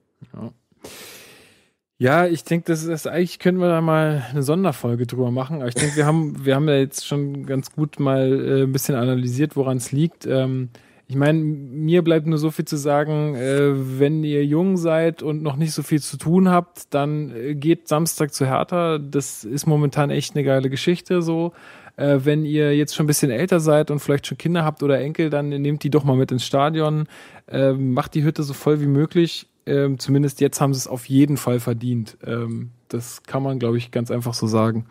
ich 1.99 2.43
denke, 2.43 2.65
das 2.71 2.83
ist 2.83 3.07
eigentlich 3.07 3.39
können 3.39 3.59
wir 3.59 3.69
da 3.69 3.81
mal 3.81 4.23
eine 4.29 4.43
Sonderfolge 4.43 5.07
drüber 5.07 5.31
machen. 5.31 5.57
Aber 5.57 5.67
ich 5.67 5.75
denke, 5.75 5.95
wir 5.95 6.05
haben, 6.05 6.45
wir 6.45 6.55
haben 6.55 6.67
ja 6.67 6.75
jetzt 6.75 7.07
schon 7.07 7.45
ganz 7.47 7.71
gut 7.71 7.99
mal 7.99 8.31
äh, 8.31 8.63
ein 8.63 8.71
bisschen 8.71 8.95
analysiert, 8.95 9.55
woran 9.55 9.77
es 9.77 9.91
liegt. 9.91 10.27
Ähm, 10.27 10.69
ich 11.09 11.15
meine, 11.15 11.39
mir 11.39 12.03
bleibt 12.03 12.27
nur 12.27 12.37
so 12.37 12.51
viel 12.51 12.65
zu 12.65 12.75
sagen, 12.75 13.35
äh, 13.35 13.99
wenn 13.99 14.23
ihr 14.23 14.45
jung 14.45 14.77
seid 14.77 15.23
und 15.23 15.41
noch 15.41 15.55
nicht 15.55 15.71
so 15.71 15.81
viel 15.81 16.01
zu 16.01 16.17
tun 16.17 16.49
habt, 16.49 16.93
dann 16.93 17.31
äh, 17.35 17.55
geht 17.55 17.87
Samstag 17.87 18.33
zu 18.33 18.45
Hertha. 18.45 18.97
Das 18.99 19.43
ist 19.43 19.65
momentan 19.65 20.09
echt 20.09 20.35
eine 20.35 20.43
geile 20.43 20.69
Geschichte 20.69 21.21
so. 21.21 21.53
Äh, 21.95 22.19
wenn 22.23 22.45
ihr 22.45 22.75
jetzt 22.75 22.93
schon 22.93 23.05
ein 23.05 23.07
bisschen 23.07 23.31
älter 23.31 23.59
seid 23.59 23.89
und 23.89 23.99
vielleicht 23.99 24.27
schon 24.27 24.37
Kinder 24.37 24.65
habt 24.65 24.83
oder 24.83 24.99
Enkel, 24.99 25.29
dann 25.29 25.49
nehmt 25.49 25.83
die 25.83 25.89
doch 25.89 26.03
mal 26.03 26.17
mit 26.17 26.31
ins 26.31 26.45
Stadion. 26.45 27.07
Ähm, 27.47 27.93
macht 27.93 28.13
die 28.13 28.23
Hütte 28.23 28.43
so 28.43 28.53
voll 28.53 28.81
wie 28.81 28.87
möglich. 28.87 29.47
Ähm, 29.67 29.99
zumindest 29.99 30.41
jetzt 30.41 30.61
haben 30.61 30.73
sie 30.73 30.79
es 30.79 30.87
auf 30.87 31.05
jeden 31.05 31.37
Fall 31.37 31.59
verdient. 31.59 32.17
Ähm, 32.25 32.71
das 32.87 33.23
kann 33.23 33.43
man, 33.43 33.59
glaube 33.59 33.77
ich, 33.77 33.91
ganz 33.91 34.11
einfach 34.11 34.33
so 34.33 34.47
sagen. 34.47 34.85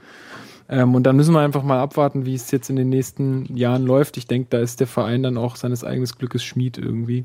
Ähm, 0.68 0.94
und 0.94 1.04
dann 1.04 1.16
müssen 1.16 1.32
wir 1.32 1.40
einfach 1.40 1.62
mal 1.62 1.80
abwarten, 1.80 2.26
wie 2.26 2.34
es 2.34 2.50
jetzt 2.50 2.70
in 2.70 2.76
den 2.76 2.88
nächsten 2.88 3.56
Jahren 3.56 3.84
läuft. 3.84 4.16
Ich 4.16 4.26
denke, 4.26 4.48
da 4.50 4.58
ist 4.58 4.80
der 4.80 4.86
Verein 4.86 5.22
dann 5.22 5.38
auch 5.38 5.56
seines 5.56 5.84
eigenen 5.84 6.08
Glückes 6.18 6.44
Schmied 6.44 6.78
irgendwie. 6.78 7.24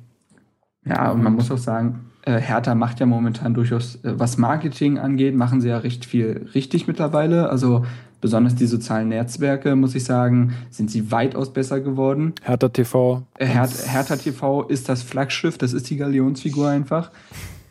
Ja, 0.85 1.11
und 1.11 1.23
man 1.23 1.33
muss 1.33 1.51
auch 1.51 1.57
sagen, 1.57 2.11
äh, 2.23 2.39
Hertha 2.39 2.75
macht 2.75 2.99
ja 2.99 3.05
momentan 3.05 3.53
durchaus, 3.53 3.95
äh, 4.03 4.13
was 4.17 4.37
Marketing 4.37 4.99
angeht, 4.99 5.35
machen 5.35 5.61
sie 5.61 5.69
ja 5.69 5.77
recht 5.77 6.05
viel 6.05 6.49
richtig 6.53 6.87
mittlerweile. 6.87 7.49
Also 7.49 7.85
besonders 8.22 8.55
die 8.55 8.67
sozialen 8.67 9.09
Netzwerke, 9.09 9.76
muss 9.76 9.95
ich 9.95 10.03
sagen, 10.03 10.53
sind 10.69 10.89
sie 10.91 11.11
weitaus 11.11 11.51
besser 11.51 11.80
geworden. 11.82 12.34
Hertha 12.43 12.69
TV. 12.69 13.24
Äh, 13.38 13.47
Her 13.47 13.67
Hertha 13.88 14.15
TV 14.15 14.63
ist 14.63 14.88
das 14.89 15.01
Flaggschiff, 15.01 15.57
das 15.57 15.74
ist 15.74 15.89
die 15.89 15.97
Galionsfigur 15.97 16.69
einfach. 16.69 17.11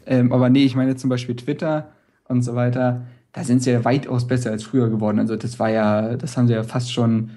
Ähm, 0.07 0.33
aber 0.33 0.51
nee, 0.51 0.65
ich 0.65 0.75
meine 0.77 0.97
zum 0.97 1.09
Beispiel 1.09 1.37
Twitter 1.37 1.91
und 2.29 2.43
so 2.43 2.55
weiter, 2.57 3.03
da 3.33 3.45
sind 3.45 3.63
sie 3.63 3.71
ja 3.71 3.85
weitaus 3.85 4.27
besser 4.27 4.51
als 4.51 4.65
früher 4.65 4.89
geworden. 4.91 5.21
Also 5.21 5.37
das 5.37 5.59
war 5.61 5.71
ja, 5.71 6.17
das 6.17 6.37
haben 6.37 6.49
sie 6.49 6.55
ja 6.55 6.65
fast 6.65 6.93
schon 6.93 7.31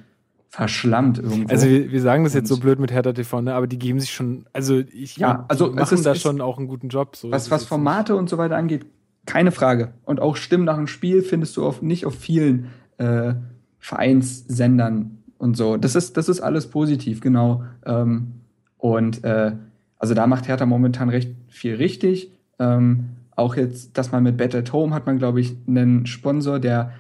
verschlammt 0.50 1.18
irgendwo. 1.20 1.50
Also 1.52 1.68
wir, 1.68 1.92
wir 1.92 2.02
sagen 2.02 2.24
das 2.24 2.34
jetzt 2.34 2.48
so 2.48 2.56
Und- 2.56 2.62
blöd 2.62 2.80
mit 2.80 2.92
Hertha 2.92 3.12
TV, 3.14 3.42
ne? 3.42 3.54
aber 3.56 3.68
die 3.68 3.80
geben 3.80 4.00
sich 4.00 4.12
schon, 4.12 4.46
also 4.54 4.80
ich 4.92 5.18
Ja, 5.18 5.46
also 5.48 5.66
die 5.68 5.72
es 5.74 5.80
machen 5.80 5.98
ist- 5.98 6.06
da 6.06 6.16
schon 6.16 6.42
auch 6.42 6.58
einen 6.58 6.68
guten 6.68 6.90
Job. 6.90 7.16
So. 7.16 7.32
was, 7.32 7.50
was 7.52 7.66
Formate 7.66 8.16
und 8.16 8.30
so 8.30 8.38
weiter 8.38 8.56
angeht, 8.56 8.86
keine 9.26 9.52
Frage. 9.52 9.94
Und 10.06 10.20
auch 10.20 10.36
Stimmen 10.36 10.66
nach 10.66 10.76
dem 10.76 10.88
Spiel 10.88 11.22
findest 11.22 11.58
du 11.58 11.66
auf, 11.66 11.82
nicht 11.82 12.06
auf 12.06 12.16
vielen 12.16 12.68
äh, 12.98 13.34
Vereinssendern 13.80 15.18
und 15.38 15.58
so. 15.58 15.78
Das 15.78 15.96
ist, 15.96 16.18
das 16.18 16.30
ist 16.30 16.42
alles 16.42 16.68
positiv, 16.68 17.22
genau. 17.22 17.64
Ähm, 17.86 18.34
und 18.78 19.24
äh, 19.24 19.54
also 19.98 20.14
da 20.14 20.28
macht 20.28 20.48
Hertha 20.48 20.66
momentan 20.66 21.10
recht 21.10 21.34
viel 21.48 21.76
richtig. 21.76 22.32
Ähm, 22.60 23.10
auch 23.36 23.56
jetzt, 23.56 23.98
dass 23.98 24.12
man 24.12 24.24
mit 24.24 24.38
Bet 24.38 24.54
at 24.56 24.72
Home 24.74 24.94
hat 24.94 25.06
man, 25.06 25.18
glaube 25.18 25.42
ich, 25.42 25.56
einen 25.68 26.06
Sponsor, 26.06 26.60
der 26.60 26.92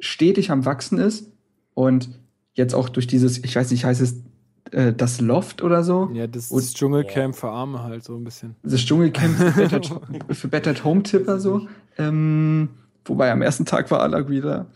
stetig 0.00 0.50
am 0.50 0.64
Wachsen 0.64 0.98
ist 0.98 1.30
und 1.74 2.08
jetzt 2.54 2.74
auch 2.74 2.88
durch 2.88 3.06
dieses, 3.06 3.42
ich 3.44 3.54
weiß 3.56 3.70
nicht, 3.70 3.84
heißt 3.84 4.00
es 4.00 4.22
äh, 4.70 4.92
das 4.92 5.20
Loft 5.20 5.62
oder 5.62 5.82
so? 5.84 6.10
Ja, 6.14 6.26
das 6.26 6.50
Und- 6.50 6.60
ist 6.60 6.76
Dschungelcamp 6.76 7.34
für 7.36 7.50
Arme 7.50 7.82
halt 7.82 8.02
so 8.04 8.16
ein 8.16 8.24
bisschen. 8.24 8.54
das 8.62 8.80
Dschungelcamp 8.80 9.36
für 9.36 9.50
Better, 9.52 10.00
für 10.34 10.48
Better 10.48 10.84
Home 10.84 11.02
Tipper 11.02 11.38
so. 11.38 11.66
Ähm, 11.98 12.68
wobei 13.04 13.30
am 13.30 13.42
ersten 13.42 13.64
Tag 13.64 13.90
war 13.90 14.00
Alak 14.00 14.28
wieder. 14.28 14.66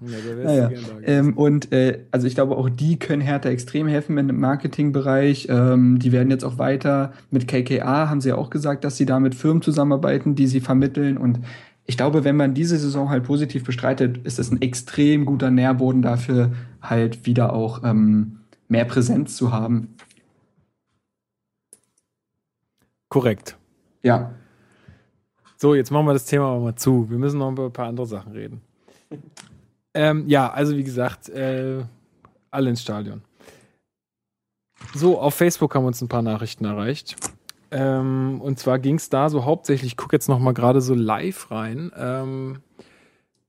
Ja, 0.00 0.44
Naja. 0.44 0.70
Ähm, 1.02 1.36
und 1.36 1.72
äh, 1.72 2.04
also 2.12 2.26
ich 2.26 2.34
glaube, 2.34 2.56
auch 2.56 2.68
die 2.68 2.98
können 2.98 3.20
Hertha 3.20 3.48
extrem 3.48 3.88
helfen 3.88 4.16
im 4.16 4.38
Marketingbereich. 4.38 5.48
Ähm, 5.50 5.98
die 5.98 6.12
werden 6.12 6.30
jetzt 6.30 6.44
auch 6.44 6.58
weiter 6.58 7.12
mit 7.30 7.48
KKA, 7.48 8.08
haben 8.08 8.20
sie 8.20 8.28
ja 8.28 8.36
auch 8.36 8.50
gesagt, 8.50 8.84
dass 8.84 8.96
sie 8.96 9.06
da 9.06 9.18
mit 9.18 9.34
Firmen 9.34 9.60
zusammenarbeiten, 9.60 10.36
die 10.36 10.46
sie 10.46 10.60
vermitteln. 10.60 11.18
Und 11.18 11.40
ich 11.84 11.96
glaube, 11.96 12.22
wenn 12.22 12.36
man 12.36 12.54
diese 12.54 12.78
Saison 12.78 13.10
halt 13.10 13.24
positiv 13.24 13.64
bestreitet, 13.64 14.18
ist 14.18 14.38
es 14.38 14.52
ein 14.52 14.62
extrem 14.62 15.24
guter 15.24 15.50
Nährboden 15.50 16.02
dafür, 16.02 16.52
halt 16.80 17.26
wieder 17.26 17.52
auch 17.52 17.82
ähm, 17.82 18.40
mehr 18.68 18.84
Präsenz 18.84 19.36
zu 19.36 19.52
haben. 19.52 19.96
Korrekt. 23.08 23.56
Ja. 24.02 24.34
So, 25.60 25.74
jetzt 25.74 25.90
machen 25.90 26.06
wir 26.06 26.12
das 26.12 26.24
Thema 26.24 26.46
aber 26.52 26.60
mal 26.60 26.76
zu. 26.76 27.10
Wir 27.10 27.18
müssen 27.18 27.38
noch 27.38 27.50
über 27.50 27.64
ein 27.66 27.72
paar 27.72 27.88
andere 27.88 28.06
Sachen 28.06 28.32
reden. 28.32 28.60
Ähm, 29.92 30.24
ja, 30.28 30.48
also 30.50 30.76
wie 30.76 30.84
gesagt, 30.84 31.28
äh, 31.28 31.82
alle 32.52 32.70
ins 32.70 32.80
Stadion. 32.80 33.22
So, 34.94 35.18
auf 35.18 35.34
Facebook 35.34 35.74
haben 35.74 35.84
uns 35.84 36.00
ein 36.00 36.08
paar 36.08 36.22
Nachrichten 36.22 36.64
erreicht. 36.64 37.16
Ähm, 37.72 38.40
und 38.40 38.60
zwar 38.60 38.78
ging 38.78 38.94
es 38.94 39.10
da 39.10 39.28
so 39.28 39.44
hauptsächlich, 39.44 39.92
ich 39.92 39.96
gucke 39.96 40.14
jetzt 40.14 40.28
noch 40.28 40.38
mal 40.38 40.54
gerade 40.54 40.80
so 40.80 40.94
live 40.94 41.50
rein, 41.50 41.90
ähm, 41.96 42.58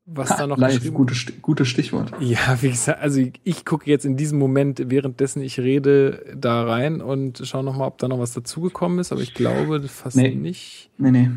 was 0.05 0.29
da 0.35 0.47
noch 0.47 0.57
Live, 0.57 0.91
gutes, 0.91 1.27
gutes 1.43 1.67
Stichwort. 1.67 2.11
Ja, 2.19 2.57
wie 2.61 2.71
gesagt, 2.71 2.99
also 2.99 3.19
ich, 3.19 3.39
ich 3.43 3.63
gucke 3.63 3.87
jetzt 3.87 4.05
in 4.05 4.17
diesem 4.17 4.39
Moment, 4.39 4.81
währenddessen 4.89 5.43
ich 5.43 5.59
rede, 5.59 6.25
da 6.35 6.63
rein 6.63 7.01
und 7.01 7.43
schaue 7.45 7.63
noch 7.63 7.77
mal, 7.77 7.85
ob 7.85 7.99
da 7.99 8.07
noch 8.07 8.17
was 8.17 8.33
dazugekommen 8.33 8.97
ist, 8.97 9.11
aber 9.11 9.21
ich 9.21 9.35
glaube 9.35 9.87
fast 9.87 10.17
Nee. 10.17 10.33
nicht. 10.33 10.89
Nee, 10.97 11.11
nee. 11.11 11.29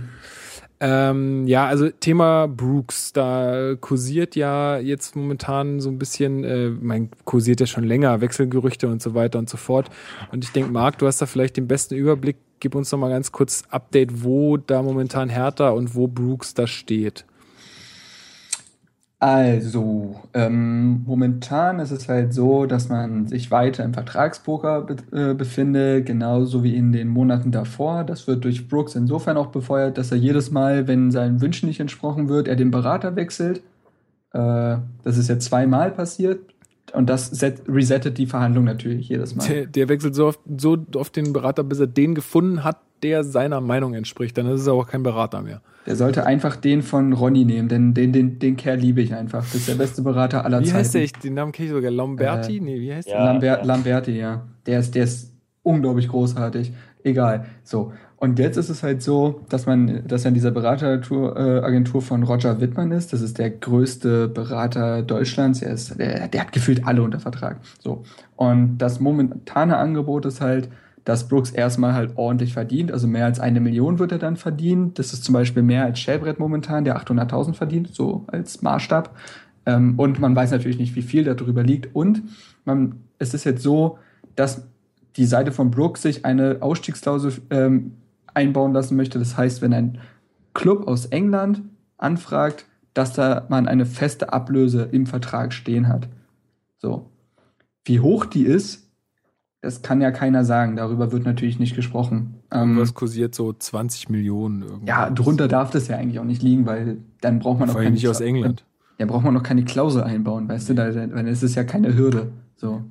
Ähm, 0.85 1.47
ja, 1.47 1.67
also 1.67 1.91
Thema 1.91 2.49
Brooks, 2.49 3.13
da 3.13 3.77
kursiert 3.81 4.35
ja 4.35 4.79
jetzt 4.79 5.15
momentan 5.15 5.79
so 5.79 5.89
ein 5.89 5.97
bisschen, 5.97 6.43
äh, 6.43 6.71
mein 6.71 7.09
kursiert 7.25 7.61
ja 7.61 7.67
schon 7.67 7.85
länger, 7.85 8.21
Wechselgerüchte 8.21 8.89
und 8.89 9.01
so 9.01 9.15
weiter 9.15 9.39
und 9.39 9.49
so 9.49 9.57
fort. 9.57 9.91
Und 10.33 10.43
ich 10.43 10.51
denke, 10.51 10.73
Marc, 10.73 10.99
du 10.99 11.07
hast 11.07 11.23
da 11.23 11.27
vielleicht 11.27 11.57
den 11.57 11.69
besten 11.69 11.95
Überblick. 11.95 12.37
Gib 12.59 12.75
uns 12.75 12.91
noch 12.91 12.99
mal 12.99 13.11
ganz 13.11 13.31
kurz 13.31 13.63
Update, 13.71 14.25
wo 14.25 14.57
da 14.57 14.83
momentan 14.83 15.29
Hertha 15.29 15.71
und 15.71 15.95
wo 15.95 16.09
Brooks 16.09 16.55
da 16.55 16.67
steht. 16.67 17.27
Also, 19.25 20.21
ähm, 20.35 21.05
momentan 21.07 21.79
ist 21.79 21.93
es 21.93 22.09
halt 22.09 22.35
so, 22.35 22.67
dass 22.67 22.89
man 22.89 23.29
sich 23.29 23.53
weiter 23.53 23.85
im 23.85 23.95
Vertragspoker 23.95 24.81
be 24.83 24.97
äh, 25.13 25.35
befindet, 25.35 26.07
genauso 26.07 26.65
wie 26.65 26.75
in 26.75 26.91
den 26.91 27.07
Monaten 27.07 27.53
davor. 27.53 28.03
Das 28.03 28.27
wird 28.27 28.43
durch 28.43 28.67
Brooks 28.69 28.97
insofern 28.97 29.37
auch 29.37 29.47
befeuert, 29.53 29.97
dass 29.97 30.11
er 30.11 30.19
jedes 30.19 30.51
Mal, 30.51 30.89
wenn 30.89 31.13
seinen 31.13 31.41
Wünschen 31.41 31.69
nicht 31.69 31.79
entsprochen 31.79 32.29
wird, 32.29 32.49
er 32.49 32.57
den 32.57 32.73
Berater 32.73 33.15
wechselt. 33.15 33.59
Äh, 34.33 34.79
das 35.05 35.17
ist 35.19 35.29
jetzt 35.29 35.45
zweimal 35.47 35.93
passiert. 35.93 36.52
Und 36.93 37.09
das 37.09 37.31
set 37.31 37.63
resettet 37.69 38.19
die 38.19 38.27
Verhandlung 38.27 38.65
natürlich 38.65 39.09
jedes 39.09 39.35
Mal. 39.35 39.47
Der, 39.47 39.67
der 39.67 39.89
wechselt 39.89 40.15
so 40.15 40.27
oft, 40.27 40.41
so 40.59 40.77
oft 40.95 41.17
den 41.17 41.33
Berater, 41.33 41.65
bis 41.65 41.81
er 41.81 41.87
den 41.87 42.15
gefunden 42.15 42.65
hat, 42.65 42.79
der 43.03 43.25
seiner 43.25 43.61
Meinung 43.61 43.95
entspricht. 43.95 44.37
Dann 44.37 44.47
ist 44.47 44.61
es 44.61 44.69
auch 44.69 44.87
kein 44.87 45.03
Berater 45.03 45.43
mehr. 45.43 45.63
Der 45.87 45.97
sollte 45.97 46.27
einfach 46.27 46.55
den 46.55 46.83
von 46.83 47.13
Ronny 47.13 47.45
nehmen, 47.45 47.69
denn 47.69 47.95
den, 47.95 48.13
den, 48.13 48.39
den 48.39 48.57
Kerl 48.57 48.79
liebe 48.79 49.01
ich 49.01 49.15
einfach. 49.15 49.41
Das 49.41 49.55
ist 49.55 49.69
der 49.69 49.75
beste 49.75 50.03
Berater 50.03 50.45
aller 50.45 50.61
Wie 50.61 50.65
Zeiten. 50.67 50.79
heißt 50.79 50.95
der? 50.95 51.03
Ich, 51.03 51.13
den 51.13 51.35
Namen 51.35 51.51
kenne 51.51 51.69
ich 51.69 51.75
sogar. 51.75 51.91
Lamberti? 51.91 52.59
Äh, 52.59 52.61
nee, 52.61 52.81
wie 52.81 52.95
heißt 52.95 53.09
ja. 53.09 53.17
der? 53.17 53.25
Lambert, 53.25 53.61
ja. 53.61 53.67
Lamberti, 53.67 54.13
ja. 54.13 54.47
Der 54.67 54.79
ist, 54.79 54.95
der 54.95 55.05
ist 55.05 55.33
unglaublich 55.63 56.09
großartig. 56.09 56.73
Egal. 57.03 57.47
So. 57.65 57.93
Und 58.23 58.39
jetzt 58.39 58.57
ist 58.57 58.69
es 58.69 58.85
halt 58.85 59.03
so, 59.03 59.41
dass 59.49 59.67
man, 59.67 60.07
dass 60.07 60.25
er 60.25 60.29
in 60.29 60.35
dieser 60.35 60.53
Berateragentur 60.53 61.37
äh, 61.37 62.01
von 62.01 62.23
Roger 62.23 62.61
Wittmann 62.61 62.93
ist. 62.93 63.13
Das 63.13 63.21
ist 63.21 63.37
der 63.37 63.51
größte 63.51 64.29
Berater 64.29 65.03
Deutschlands. 65.03 65.61
Er 65.61 65.73
ist, 65.73 65.99
der, 65.99 66.29
der 66.29 66.43
hat 66.43 66.53
gefühlt 66.53 66.87
alle 66.87 67.03
unter 67.03 67.19
Vertrag. 67.19 67.57
So. 67.81 68.05
Und 68.37 68.79
das 68.79 69.01
momentane 69.01 69.77
Angebot 69.77 70.25
ist 70.25 70.41
halt, 70.41 70.69
dass 71.05 71.27
Brooks 71.27 71.51
erstmal 71.51 71.95
halt 71.95 72.13
ordentlich 72.15 72.53
verdient. 72.53 72.93
Also 72.93 73.09
mehr 73.09 73.25
als 73.25 73.41
eine 73.41 73.59
Million 73.59 73.99
wird 73.99 74.13
er 74.13 74.19
dann 74.19 74.37
verdienen. 74.37 74.95
Das 74.95 75.13
ist 75.13 75.25
zum 75.25 75.33
Beispiel 75.33 75.65
mehr 75.65 75.83
als 75.83 75.99
Shellbrett 75.99 76.39
momentan, 76.39 76.85
der 76.85 77.03
800.000 77.03 77.55
verdient, 77.55 77.93
so 77.93 78.23
als 78.29 78.63
Maßstab. 78.63 79.17
Ähm, 79.67 79.95
und 79.97 80.21
man 80.21 80.37
weiß 80.37 80.53
natürlich 80.53 80.79
nicht, 80.79 80.95
wie 80.95 81.03
viel 81.03 81.25
darüber 81.25 81.65
liegt. 81.65 81.93
Und 81.93 82.23
man, 82.65 83.01
es 83.19 83.35
ist 83.35 83.43
jetzt 83.43 83.65
so, 83.65 83.99
dass 84.37 84.69
die 85.17 85.27
Seite 85.27 85.51
von 85.51 85.73
Brooks 85.73 86.03
sich 86.03 86.25
eine 86.25 86.59
Ausstiegsklausel 86.61 87.33
ähm, 87.51 87.95
einbauen 88.35 88.73
lassen 88.73 88.97
möchte. 88.97 89.19
Das 89.19 89.37
heißt, 89.37 89.63
wenn 89.63 89.73
ein 89.73 89.99
Club 90.55 90.87
aus 90.87 91.07
England 91.07 91.63
anfragt, 91.97 92.67
dass 92.95 93.13
da 93.15 93.47
man 93.49 93.69
eine 93.69 93.87
feste 93.87 94.33
Ablöse 94.33 94.89
im 94.91 95.07
Vertrag 95.07 95.53
stehen 95.53 95.89
hat. 95.89 96.09
So. 96.79 97.07
Wie 97.85 98.01
hoch 98.01 98.27
die 98.27 98.45
ist, 98.45 98.91
das 99.61 99.81
kann 99.81 100.01
ja 100.01 100.11
keiner 100.11 100.45
sagen. 100.45 100.77
Darüber 100.77 101.13
wird 101.13 101.25
natürlich 101.25 101.59
nicht 101.59 101.75
gesprochen. 101.75 102.35
Ähm, 102.51 102.77
Was 102.77 102.95
kursiert 102.95 103.35
so 103.35 103.53
20 103.53 104.09
Millionen 104.11 104.63
irgendwie. 104.63 104.89
Ja, 104.89 105.09
drunter 105.09 105.49
darf 105.49 105.71
das 105.71 105.89
ja 105.89 105.97
eigentlich 105.97 106.19
auch 106.19 106.25
nicht 106.25 106.43
liegen, 106.43 106.67
weil 106.67 106.99
dann 107.21 107.39
braucht 107.39 107.61
man 107.61 107.71
auch 107.71 107.75
keine 107.75 107.93
nicht 107.93 108.09
aus 108.09 108.21
England. 108.21 108.65
Ja, 108.99 109.07
braucht 109.07 109.25
man 109.25 109.35
noch 109.35 109.43
keine 109.43 109.65
Klausel 109.65 110.03
einbauen, 110.03 110.49
weißt 110.49 110.71
du, 110.71 110.75
da, 110.75 110.91
dann 110.91 111.27
ist 111.27 111.43
es 111.43 111.55
ja 111.55 111.65
keine 111.65 111.97
Hürde. 111.97 112.33
So. 112.57 112.83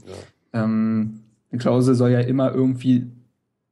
Ja. 0.53 0.63
Ähm, 0.63 1.19
eine 1.51 1.59
Klausel 1.59 1.95
soll 1.95 2.11
ja 2.11 2.21
immer 2.21 2.53
irgendwie 2.53 3.11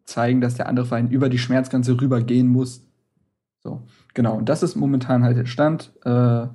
zeigen, 0.09 0.41
dass 0.41 0.55
der 0.55 0.67
andere 0.67 0.85
Verein 0.85 1.09
über 1.09 1.29
die 1.29 1.37
Schmerzgrenze 1.37 1.99
rübergehen 1.99 2.47
muss. 2.47 2.85
So, 3.59 3.83
genau. 4.13 4.35
Und 4.35 4.49
das 4.49 4.63
ist 4.63 4.75
momentan 4.75 5.23
halt 5.23 5.37
der 5.37 5.45
Stand. 5.45 5.91
Äh, 6.03 6.47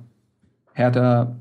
Hertha 0.73 1.35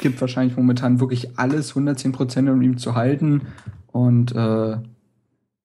gibt 0.00 0.20
wahrscheinlich 0.20 0.56
momentan 0.56 1.00
wirklich 1.00 1.38
alles, 1.38 1.70
110 1.70 2.12
Prozent, 2.12 2.48
um 2.48 2.62
ihn 2.62 2.78
zu 2.78 2.94
halten. 2.94 3.42
Und 3.88 4.34
äh, 4.34 4.78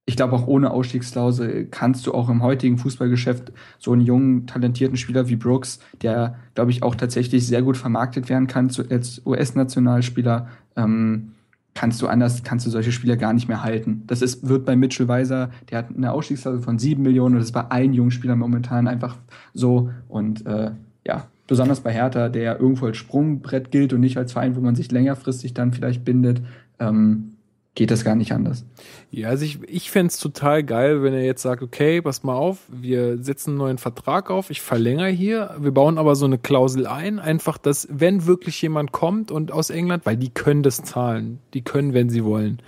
ich 0.06 0.16
glaube, 0.16 0.36
auch 0.36 0.48
ohne 0.48 0.72
Ausstiegsklausel 0.72 1.68
kannst 1.68 2.08
du 2.08 2.14
auch 2.14 2.30
im 2.30 2.42
heutigen 2.42 2.78
Fußballgeschäft 2.78 3.54
so 3.78 3.94
einen 3.94 4.02
jungen, 4.02 4.48
talentierten 4.48 4.98
Spieler 4.98 5.30
wie 5.30 5.36
Brooks, 5.36 5.80
der, 6.02 6.36
glaube 6.54 6.72
ich, 6.72 6.84
auch 6.84 6.96
tatsächlich 6.96 7.46
sehr 7.46 7.62
gut 7.62 7.78
vermarktet 7.78 8.28
werden 8.28 8.48
kann 8.48 8.72
als 8.90 9.22
US-Nationalspieler, 9.26 10.48
ähm, 10.76 11.34
kannst 11.74 12.02
du 12.02 12.08
anders, 12.08 12.44
kannst 12.44 12.66
du 12.66 12.70
solche 12.70 12.92
Spieler 12.92 13.18
gar 13.18 13.34
nicht 13.34 13.48
mehr 13.48 13.64
halten. 13.64 14.04
Das 14.08 14.22
ist, 14.22 14.48
wird 14.48 14.66
bei 14.66 14.76
Mitchell 14.76 15.08
Weiser, 15.08 15.52
der 15.70 15.80
hat 15.80 15.96
eine 15.96 16.12
Ausstiegsklausel 16.12 16.62
von 16.62 16.80
sieben 16.80 17.04
Millionen 17.04 17.36
und 17.36 17.40
das 17.40 17.48
ist 17.48 17.54
bei 17.54 17.66
allen 17.66 17.94
jungen 17.94 18.12
Spielern 18.12 18.40
momentan 18.40 18.88
einfach 18.88 19.18
so. 19.54 19.90
Und 20.10 20.46
äh, 20.46 20.72
ja, 21.06 21.28
besonders 21.48 21.82
bei 21.82 21.92
Hertha, 21.92 22.30
der 22.30 22.60
irgendwo 22.60 22.86
als 22.86 22.98
Sprungbrett 22.98 23.72
gilt 23.72 23.94
und 23.94 24.02
nicht 24.02 24.18
als 24.18 24.34
Verein, 24.34 24.56
wo 24.56 24.62
man 24.62 24.76
sich 24.76 24.92
längerfristig 24.92 25.54
dann 25.54 25.74
vielleicht 25.74 26.04
bindet, 26.04 26.42
ähm, 26.80 27.31
geht 27.74 27.90
das 27.90 28.04
gar 28.04 28.16
nicht 28.16 28.34
anders. 28.34 28.66
Ja, 29.12 29.30
also 29.30 29.46
ich, 29.46 29.60
ich 29.68 29.92
fände 29.92 30.08
es 30.08 30.20
total 30.20 30.64
geil, 30.64 31.04
wenn 31.04 31.14
er 31.14 31.24
jetzt 31.24 31.42
sagt, 31.42 31.64
okay, 31.64 32.02
pass 32.02 32.24
mal 32.24 32.36
auf, 32.36 32.60
wir 32.70 33.24
setzen 33.24 33.52
einen 33.52 33.58
neuen 33.60 33.78
Vertrag 33.78 34.30
auf, 34.30 34.50
ich 34.50 34.62
verlängere 34.62 35.10
hier, 35.10 35.56
wir 35.60 35.72
bauen 35.72 35.98
aber 35.98 36.16
so 36.16 36.26
eine 36.26 36.38
Klausel 36.38 36.86
ein, 36.86 37.20
einfach, 37.20 37.58
dass 37.58 37.88
wenn 37.90 38.26
wirklich 38.26 38.62
jemand 38.62 38.92
kommt 38.92 39.32
und 39.32 39.52
aus 39.52 39.70
England, 39.70 40.06
weil 40.06 40.18
die 40.18 40.30
können 40.30 40.64
das 40.64 40.84
zahlen, 40.84 41.40
die 41.54 41.62
können, 41.62 41.94
wenn 41.94 42.10
sie 42.10 42.26
wollen, 42.26 42.62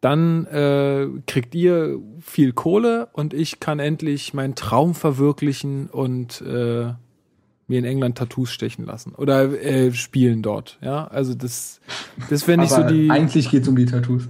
dann 0.00 0.46
äh, 0.46 1.08
kriegt 1.26 1.56
ihr 1.56 1.98
viel 2.20 2.52
Kohle 2.52 3.08
und 3.12 3.34
ich 3.34 3.58
kann 3.58 3.80
endlich 3.80 4.34
meinen 4.34 4.54
Traum 4.54 4.94
verwirklichen 4.94 5.88
und 5.88 6.40
äh, 6.42 6.92
mir 7.68 7.78
in 7.78 7.84
England 7.84 8.18
Tattoos 8.18 8.50
stechen 8.50 8.84
lassen 8.84 9.14
oder 9.14 9.62
äh, 9.62 9.92
spielen 9.92 10.42
dort. 10.42 10.78
Ja, 10.82 11.06
also 11.06 11.34
das, 11.34 11.80
das 12.30 12.48
wäre 12.48 12.58
nicht 12.58 12.72
so 12.72 12.82
die. 12.82 13.10
Eigentlich 13.10 13.50
geht's 13.50 13.68
um 13.68 13.76
die 13.76 13.86
Tattoos. 13.86 14.24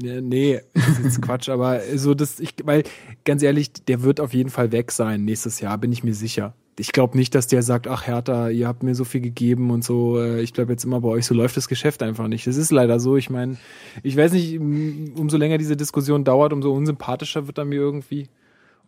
Ja, 0.00 0.20
nee, 0.20 0.60
das 0.74 0.98
ist 1.00 1.22
Quatsch, 1.22 1.48
aber 1.48 1.80
so 1.96 2.14
das, 2.14 2.40
ich, 2.40 2.54
weil 2.64 2.84
ganz 3.24 3.42
ehrlich, 3.42 3.72
der 3.72 4.02
wird 4.02 4.20
auf 4.20 4.32
jeden 4.32 4.50
Fall 4.50 4.72
weg 4.72 4.90
sein 4.92 5.24
nächstes 5.24 5.60
Jahr, 5.60 5.76
bin 5.78 5.92
ich 5.92 6.04
mir 6.04 6.14
sicher. 6.14 6.54
Ich 6.78 6.92
glaube 6.92 7.18
nicht, 7.18 7.34
dass 7.34 7.46
der 7.46 7.62
sagt, 7.62 7.86
ach 7.86 8.06
Hertha, 8.06 8.48
ihr 8.48 8.66
habt 8.66 8.82
mir 8.82 8.94
so 8.94 9.04
viel 9.04 9.20
gegeben 9.20 9.70
und 9.70 9.84
so, 9.84 10.18
äh, 10.18 10.40
ich 10.40 10.54
glaube 10.54 10.72
jetzt 10.72 10.84
immer 10.84 11.02
bei 11.02 11.08
euch, 11.08 11.26
so 11.26 11.34
läuft 11.34 11.56
das 11.58 11.68
Geschäft 11.68 12.02
einfach 12.02 12.28
nicht. 12.28 12.46
Das 12.46 12.56
ist 12.56 12.72
leider 12.72 12.98
so. 12.98 13.16
Ich 13.18 13.28
meine, 13.28 13.58
ich 14.02 14.16
weiß 14.16 14.32
nicht, 14.32 14.58
umso 14.58 15.36
länger 15.36 15.58
diese 15.58 15.76
Diskussion 15.76 16.24
dauert, 16.24 16.54
umso 16.54 16.72
unsympathischer 16.72 17.46
wird 17.46 17.58
er 17.58 17.66
mir 17.66 17.80
irgendwie. 17.80 18.28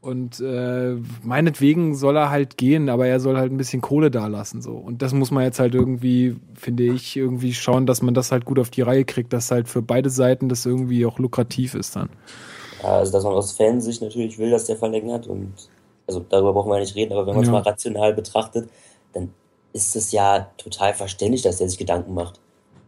Und 0.05 0.39
äh, 0.41 0.97
meinetwegen 1.23 1.95
soll 1.95 2.17
er 2.17 2.29
halt 2.29 2.59
gehen, 2.59 2.91
aber 2.91 3.07
er 3.07 3.21
soll 3.21 3.39
halt 3.39 3.51
ein 3.51 3.57
bisschen 3.57 3.81
Kohle 3.81 4.11
da 4.11 4.27
lassen. 4.27 4.61
So. 4.61 4.73
Und 4.73 5.01
das 5.01 5.15
muss 5.15 5.31
man 5.31 5.45
jetzt 5.45 5.59
halt 5.59 5.75
irgendwie, 5.75 6.37
finde 6.55 6.83
ich, 6.83 7.17
irgendwie 7.17 7.55
schauen, 7.55 7.87
dass 7.87 8.03
man 8.03 8.13
das 8.13 8.31
halt 8.31 8.45
gut 8.45 8.59
auf 8.59 8.69
die 8.69 8.83
Reihe 8.83 9.07
kriegt, 9.07 9.33
dass 9.33 9.51
halt 9.51 9.67
für 9.67 9.81
beide 9.81 10.11
Seiten 10.11 10.51
das 10.51 10.67
irgendwie 10.67 11.07
auch 11.07 11.19
lukrativ 11.19 11.75
ist 11.75 11.97
dann. 11.97 12.11
Also 12.83 13.13
dass 13.13 13.25
man 13.25 13.33
aus 13.33 13.53
Fansicht 13.53 14.03
natürlich 14.03 14.39
will, 14.39 14.51
dass 14.51 14.67
der 14.67 14.77
verlängert 14.77 15.27
und 15.27 15.55
also 16.07 16.21
darüber 16.29 16.53
brauchen 16.53 16.71
wir 16.71 16.75
ja 16.75 16.81
nicht 16.83 16.97
reden, 16.97 17.13
aber 17.13 17.27
wenn 17.27 17.35
man 17.35 17.45
es 17.45 17.49
ja. 17.49 17.53
mal 17.53 17.63
rational 17.63 18.13
betrachtet, 18.13 18.69
dann 19.15 19.31
ist 19.73 19.97
es 19.97 20.13
ja 20.13 20.51
total 20.59 20.93
verständlich, 20.93 21.41
dass 21.41 21.57
der 21.57 21.69
sich 21.71 21.79
Gedanken 21.79 22.13
macht. 22.13 22.41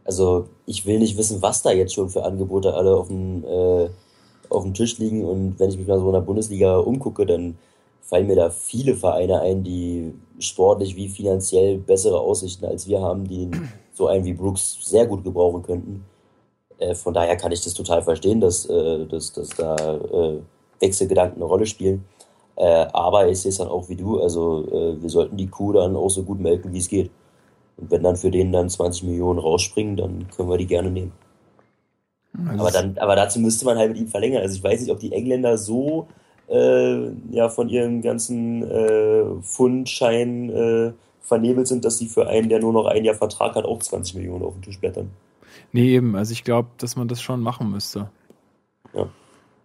Also 0.04 0.48
ich 0.66 0.84
will 0.84 0.98
nicht 0.98 1.16
wissen, 1.16 1.40
was 1.40 1.62
da 1.62 1.72
jetzt 1.72 1.94
schon 1.94 2.10
für 2.10 2.24
Angebote 2.24 2.74
alle 2.74 2.94
auf 2.94 3.08
dem 3.08 3.42
äh, 3.44 3.88
auf 4.50 4.62
dem 4.64 4.74
Tisch 4.74 4.98
liegen 4.98 5.24
und 5.24 5.58
wenn 5.58 5.70
ich 5.70 5.78
mich 5.78 5.86
mal 5.86 5.98
so 5.98 6.06
in 6.06 6.12
der 6.12 6.20
Bundesliga 6.20 6.78
umgucke, 6.78 7.26
dann 7.26 7.56
fallen 8.02 8.26
mir 8.26 8.36
da 8.36 8.50
viele 8.50 8.94
Vereine 8.94 9.40
ein, 9.40 9.64
die 9.64 10.14
sportlich 10.38 10.94
wie 10.96 11.08
finanziell 11.08 11.78
bessere 11.78 12.20
Aussichten 12.20 12.64
als 12.64 12.86
wir 12.86 13.00
haben, 13.00 13.26
die 13.26 13.50
so 13.92 14.06
einen 14.06 14.24
wie 14.24 14.32
Brooks 14.32 14.78
sehr 14.82 15.06
gut 15.06 15.24
gebrauchen 15.24 15.62
könnten. 15.62 16.04
Äh, 16.78 16.94
von 16.94 17.14
daher 17.14 17.36
kann 17.36 17.52
ich 17.52 17.62
das 17.62 17.74
total 17.74 18.02
verstehen, 18.02 18.40
dass, 18.40 18.66
äh, 18.66 19.06
dass, 19.06 19.32
dass 19.32 19.48
da 19.50 19.76
äh, 19.76 20.38
Wechselgedanken 20.80 21.36
eine 21.36 21.46
Rolle 21.46 21.66
spielen. 21.66 22.04
Äh, 22.56 22.86
aber 22.92 23.28
ich 23.28 23.40
sehe 23.40 23.50
es 23.50 23.58
dann 23.58 23.68
auch 23.68 23.88
wie 23.88 23.96
du, 23.96 24.20
also 24.20 24.64
äh, 24.70 25.02
wir 25.02 25.10
sollten 25.10 25.36
die 25.36 25.48
Kuh 25.48 25.72
dann 25.72 25.96
auch 25.96 26.08
so 26.08 26.22
gut 26.22 26.40
melken, 26.40 26.72
wie 26.72 26.78
es 26.78 26.88
geht. 26.88 27.10
Und 27.76 27.90
wenn 27.90 28.02
dann 28.02 28.16
für 28.16 28.30
den 28.30 28.52
dann 28.52 28.70
20 28.70 29.04
Millionen 29.04 29.38
rausspringen, 29.38 29.96
dann 29.96 30.28
können 30.34 30.48
wir 30.48 30.56
die 30.56 30.66
gerne 30.66 30.90
nehmen. 30.90 31.12
Also 32.48 32.60
aber, 32.60 32.70
dann, 32.70 32.98
aber 32.98 33.16
dazu 33.16 33.40
müsste 33.40 33.64
man 33.64 33.78
halt 33.78 33.90
mit 33.90 33.98
ihm 33.98 34.08
verlängern. 34.08 34.42
Also 34.42 34.56
ich 34.56 34.64
weiß 34.64 34.80
nicht, 34.80 34.90
ob 34.90 35.00
die 35.00 35.12
Engländer 35.12 35.56
so 35.58 36.08
äh, 36.48 37.10
ja, 37.30 37.48
von 37.48 37.68
ihrem 37.68 38.02
ganzen 38.02 38.62
äh, 38.62 39.24
Fundschein 39.42 40.50
äh, 40.50 40.92
vernebelt 41.22 41.66
sind, 41.66 41.84
dass 41.84 41.98
sie 41.98 42.06
für 42.06 42.28
einen, 42.28 42.48
der 42.48 42.60
nur 42.60 42.72
noch 42.72 42.86
ein 42.86 43.04
Jahr 43.04 43.16
Vertrag 43.16 43.54
hat, 43.56 43.64
auch 43.64 43.80
20 43.80 44.14
Millionen 44.16 44.44
auf 44.44 44.54
den 44.54 44.62
Tisch 44.62 44.78
blättern. 44.78 45.10
Nee, 45.72 45.94
eben. 45.94 46.14
Also 46.14 46.32
ich 46.32 46.44
glaube, 46.44 46.68
dass 46.78 46.96
man 46.96 47.08
das 47.08 47.20
schon 47.20 47.40
machen 47.40 47.70
müsste. 47.70 48.10
Ja. 48.94 49.08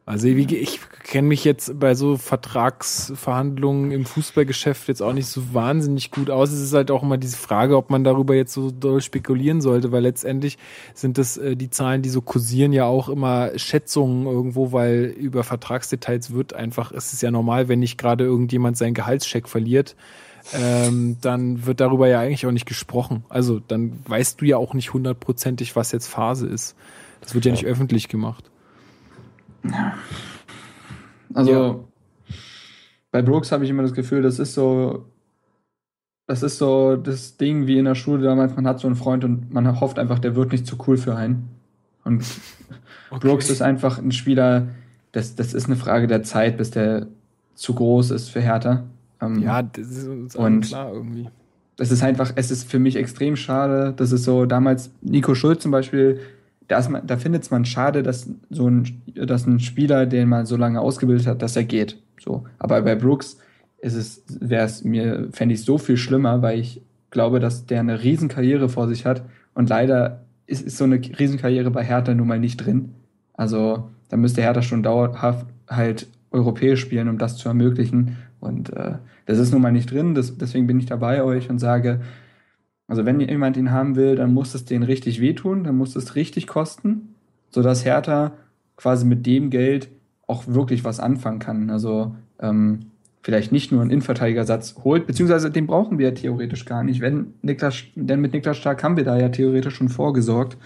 Also 0.04 0.28
ich, 0.28 0.52
ich 0.52 0.80
kenne 1.04 1.28
mich 1.28 1.43
jetzt 1.43 1.80
bei 1.80 1.93
so 1.93 2.18
Vertragsverhandlungen 2.18 3.91
im 3.91 4.06
Fußballgeschäft 4.06 4.88
jetzt 4.88 5.02
auch 5.02 5.14
nicht 5.14 5.28
so 5.28 5.54
wahnsinnig 5.54 6.10
gut 6.10 6.32
aus. 6.32 6.52
Es 6.52 6.60
ist 6.60 6.74
halt 6.74 6.89
auch 6.89 7.04
immer 7.04 7.18
diese 7.18 7.38
Frage, 7.38 7.78
ob 7.78 7.91
man 7.91 8.04
darüber 8.04 8.34
jetzt 8.34 8.54
so 8.54 8.72
doll 8.72 9.02
spekulieren 9.02 9.62
sollte, 9.62 9.91
weil 9.91 10.02
letztendlich 10.02 10.58
sind 10.95 11.20
das 11.20 11.38
äh, 11.38 11.56
die 11.56 11.70
Zahlen, 11.70 12.02
die 12.02 12.10
so 12.10 12.22
kursieren, 12.22 12.74
ja 12.74 12.86
auch 12.86 13.10
immer 13.10 13.58
Schätzungen 13.58 14.26
irgendwo, 14.26 14.72
weil 14.72 15.06
über 15.06 15.43
Vertragsdetails 15.43 16.34
wird 16.34 16.54
einfach, 16.54 16.91
es 16.91 17.14
ist 17.14 17.22
ja 17.22 17.30
normal, 17.30 17.68
wenn 17.68 17.80
nicht 17.80 17.97
gerade 17.97 18.24
irgendjemand 18.24 18.78
seinen 18.78 18.95
Gehaltscheck 18.95 19.47
verliert, 19.47 19.95
ähm, 20.54 21.18
dann 21.22 21.66
wird 21.66 21.80
darüber 21.80 22.08
ja 22.08 22.20
eigentlich 22.20 22.45
auch 22.47 22.52
nicht 22.52 22.66
gesprochen. 22.66 23.24
Also 23.30 23.60
dann 23.60 23.99
weißt 24.08 24.41
du 24.41 24.45
ja 24.45 24.58
auch 24.58 24.74
nicht 24.74 24.93
hundertprozentig, 24.93 25.76
was 25.76 25.91
jetzt 25.91 26.08
Phase 26.08 26.47
ist. 26.47 26.76
Das 27.22 27.36
wird 27.36 27.45
ja 27.45 27.52
nicht 27.52 27.66
öffentlich 27.66 28.10
gemacht. 28.10 28.51
Ja. 29.64 29.93
Also 31.34 31.51
ja. 31.51 32.36
bei 33.12 33.22
Brooks 33.22 33.51
habe 33.51 33.64
ich 33.64 33.70
immer 33.70 33.84
das 33.84 33.93
Gefühl, 33.93 34.22
das 34.22 34.39
ist 34.39 34.53
so, 34.53 35.05
das 36.28 36.43
ist 36.43 36.57
so 36.57 36.95
das 36.95 37.38
Ding 37.38 37.68
wie 37.68 37.78
in 37.78 37.86
der 37.86 37.95
Schule 37.95 38.24
damals, 38.24 38.55
man 38.55 38.68
hat 38.68 38.80
so 38.80 38.88
einen 38.88 38.95
Freund 38.95 39.24
und 39.24 39.53
man 39.53 39.80
hofft 39.80 39.99
einfach, 39.99 40.20
der 40.20 40.36
wird 40.36 40.51
nicht 40.51 40.66
zu 40.66 40.78
cool 40.88 40.97
für 40.97 41.16
einen. 41.16 41.49
Und 42.03 42.24
okay. 43.09 43.28
Brooks 43.28 43.49
ist 43.49 43.62
einfach 43.62 43.97
ein 43.97 44.12
Spieler, 44.12 44.68
das, 45.12 45.36
das 45.36 45.53
ist 45.53 45.66
eine 45.66 45.76
Frage 45.76 46.07
der 46.07 46.24
Zeit, 46.24 46.57
bis 46.57 46.72
der 46.72 47.07
zu 47.55 47.74
groß 47.74 48.12
ist 48.12 48.30
für 48.30 48.41
Hertha. 48.41 48.84
Ähm, 49.22 49.41
ja, 49.41 49.62
das 49.62 49.88
ist 49.88 50.07
uns 50.07 50.36
und 50.36 50.62
klar 50.62 50.93
irgendwie. 50.93 51.30
Es 51.78 51.91
ist 51.91 52.03
einfach, 52.03 52.34
es 52.36 52.51
ist 52.51 52.70
für 52.70 52.80
mich 52.80 52.95
extrem 52.95 53.36
schade. 53.36 53.93
Das 53.95 54.12
ist 54.12 54.24
so 54.24 54.45
damals 54.45 54.91
Nico 55.01 55.34
Schulz 55.34 55.64
zum 55.64 55.72
Beispiel, 55.72 56.20
da, 56.72 56.89
man, 56.89 57.05
da 57.05 57.17
findet 57.17 57.51
man 57.51 57.65
schade, 57.65 58.01
dass 58.01 58.30
so 58.49 58.69
ein, 58.69 59.01
dass 59.13 59.45
ein 59.45 59.59
Spieler, 59.59 60.05
den 60.05 60.30
man 60.30 60.45
so 60.45 60.55
lange 60.55 60.80
ausgebildet 60.80 61.28
hat, 61.28 61.41
dass 61.41 61.57
er 61.57 61.65
geht. 61.65 61.97
So. 62.17 62.45
Aber 62.59 62.82
bei 62.82 62.95
Brooks 62.95 63.38
ist 63.80 63.95
es, 63.95 64.24
wäre 64.39 64.65
es 64.65 64.84
mir, 64.86 65.28
fände 65.34 65.53
ich 65.53 65.65
so 65.65 65.78
viel 65.78 65.97
schlimmer, 65.97 66.41
weil 66.41 66.59
ich 66.59 66.82
glaube, 67.09 67.41
dass 67.41 67.65
der 67.65 67.82
eine 67.82 68.01
Riesenkarriere 68.01 68.69
vor 68.69 68.88
sich 68.88 69.05
hat 69.05 69.24
und 69.53 69.67
leider 69.67 70.22
ist, 70.47 70.61
ist 70.61 70.78
so 70.78 70.86
eine 70.86 70.95
Riesenkarriere 70.95 71.72
bei 71.72 71.84
Hertha 71.84 72.13
nun 72.13 72.28
mal 72.28 72.39
nicht 72.39 72.57
drin. 72.57 72.93
Also 73.34 73.89
da 74.07 74.15
müsste 74.15 74.41
Hertha 74.41 74.61
schon 74.61 74.82
dauerhaft 74.82 75.47
halt 75.67 76.07
europäisch 76.32 76.80
spielen, 76.80 77.09
um 77.09 77.17
das 77.17 77.36
zu 77.36 77.49
ermöglichen. 77.49 78.15
Und 78.39 78.72
äh, 78.72 78.93
das 79.26 79.39
ist 79.39 79.51
nun 79.51 79.61
mal 79.61 79.74
nicht 79.74 79.91
drin, 79.91 80.15
das, 80.15 80.38
deswegen 80.38 80.67
bin 80.67 80.80
ich 80.80 80.86
da 80.86 80.95
bei 80.95 81.22
euch 81.22 81.49
und 81.49 81.59
sage, 81.59 81.99
also 82.88 83.05
wenn 83.05 83.19
jemand 83.19 83.57
ihn 83.57 83.71
haben 83.71 83.95
will, 83.95 84.15
dann 84.15 84.34
muss 84.34 84.53
es 84.53 84.65
den 84.65 84.84
richtig 84.84 85.21
wehtun, 85.21 85.63
dann 85.63 85.77
muss 85.77 85.95
es 85.95 86.15
richtig 86.15 86.47
kosten, 86.47 87.15
sodass 87.49 87.86
Hertha 87.86 88.34
quasi 88.75 89.05
mit 89.05 89.25
dem 89.25 89.49
Geld 89.49 89.89
auch 90.27 90.47
wirklich 90.47 90.84
was 90.84 90.99
anfangen 90.99 91.39
kann. 91.39 91.69
Also 91.69 92.15
ähm, 92.39 92.88
vielleicht 93.23 93.51
nicht 93.51 93.71
nur 93.71 93.82
einen 93.82 93.91
Innenverteidigersatz 93.91 94.75
holt, 94.84 95.07
beziehungsweise 95.07 95.51
den 95.51 95.67
brauchen 95.67 95.99
wir 95.99 96.09
ja 96.09 96.13
theoretisch 96.13 96.65
gar 96.65 96.84
nicht. 96.84 97.01
Wenn 97.01 97.34
Niklas, 97.41 97.84
denn 97.95 98.21
mit 98.21 98.34
Niklas 98.34 98.57
Stark 98.57 98.84
haben 98.84 98.97
wir 98.97 99.03
da 99.03 99.17
ja 99.17 99.29
theoretisch 99.29 99.75
schon 99.75 99.89
vorgesorgt. 99.89 100.57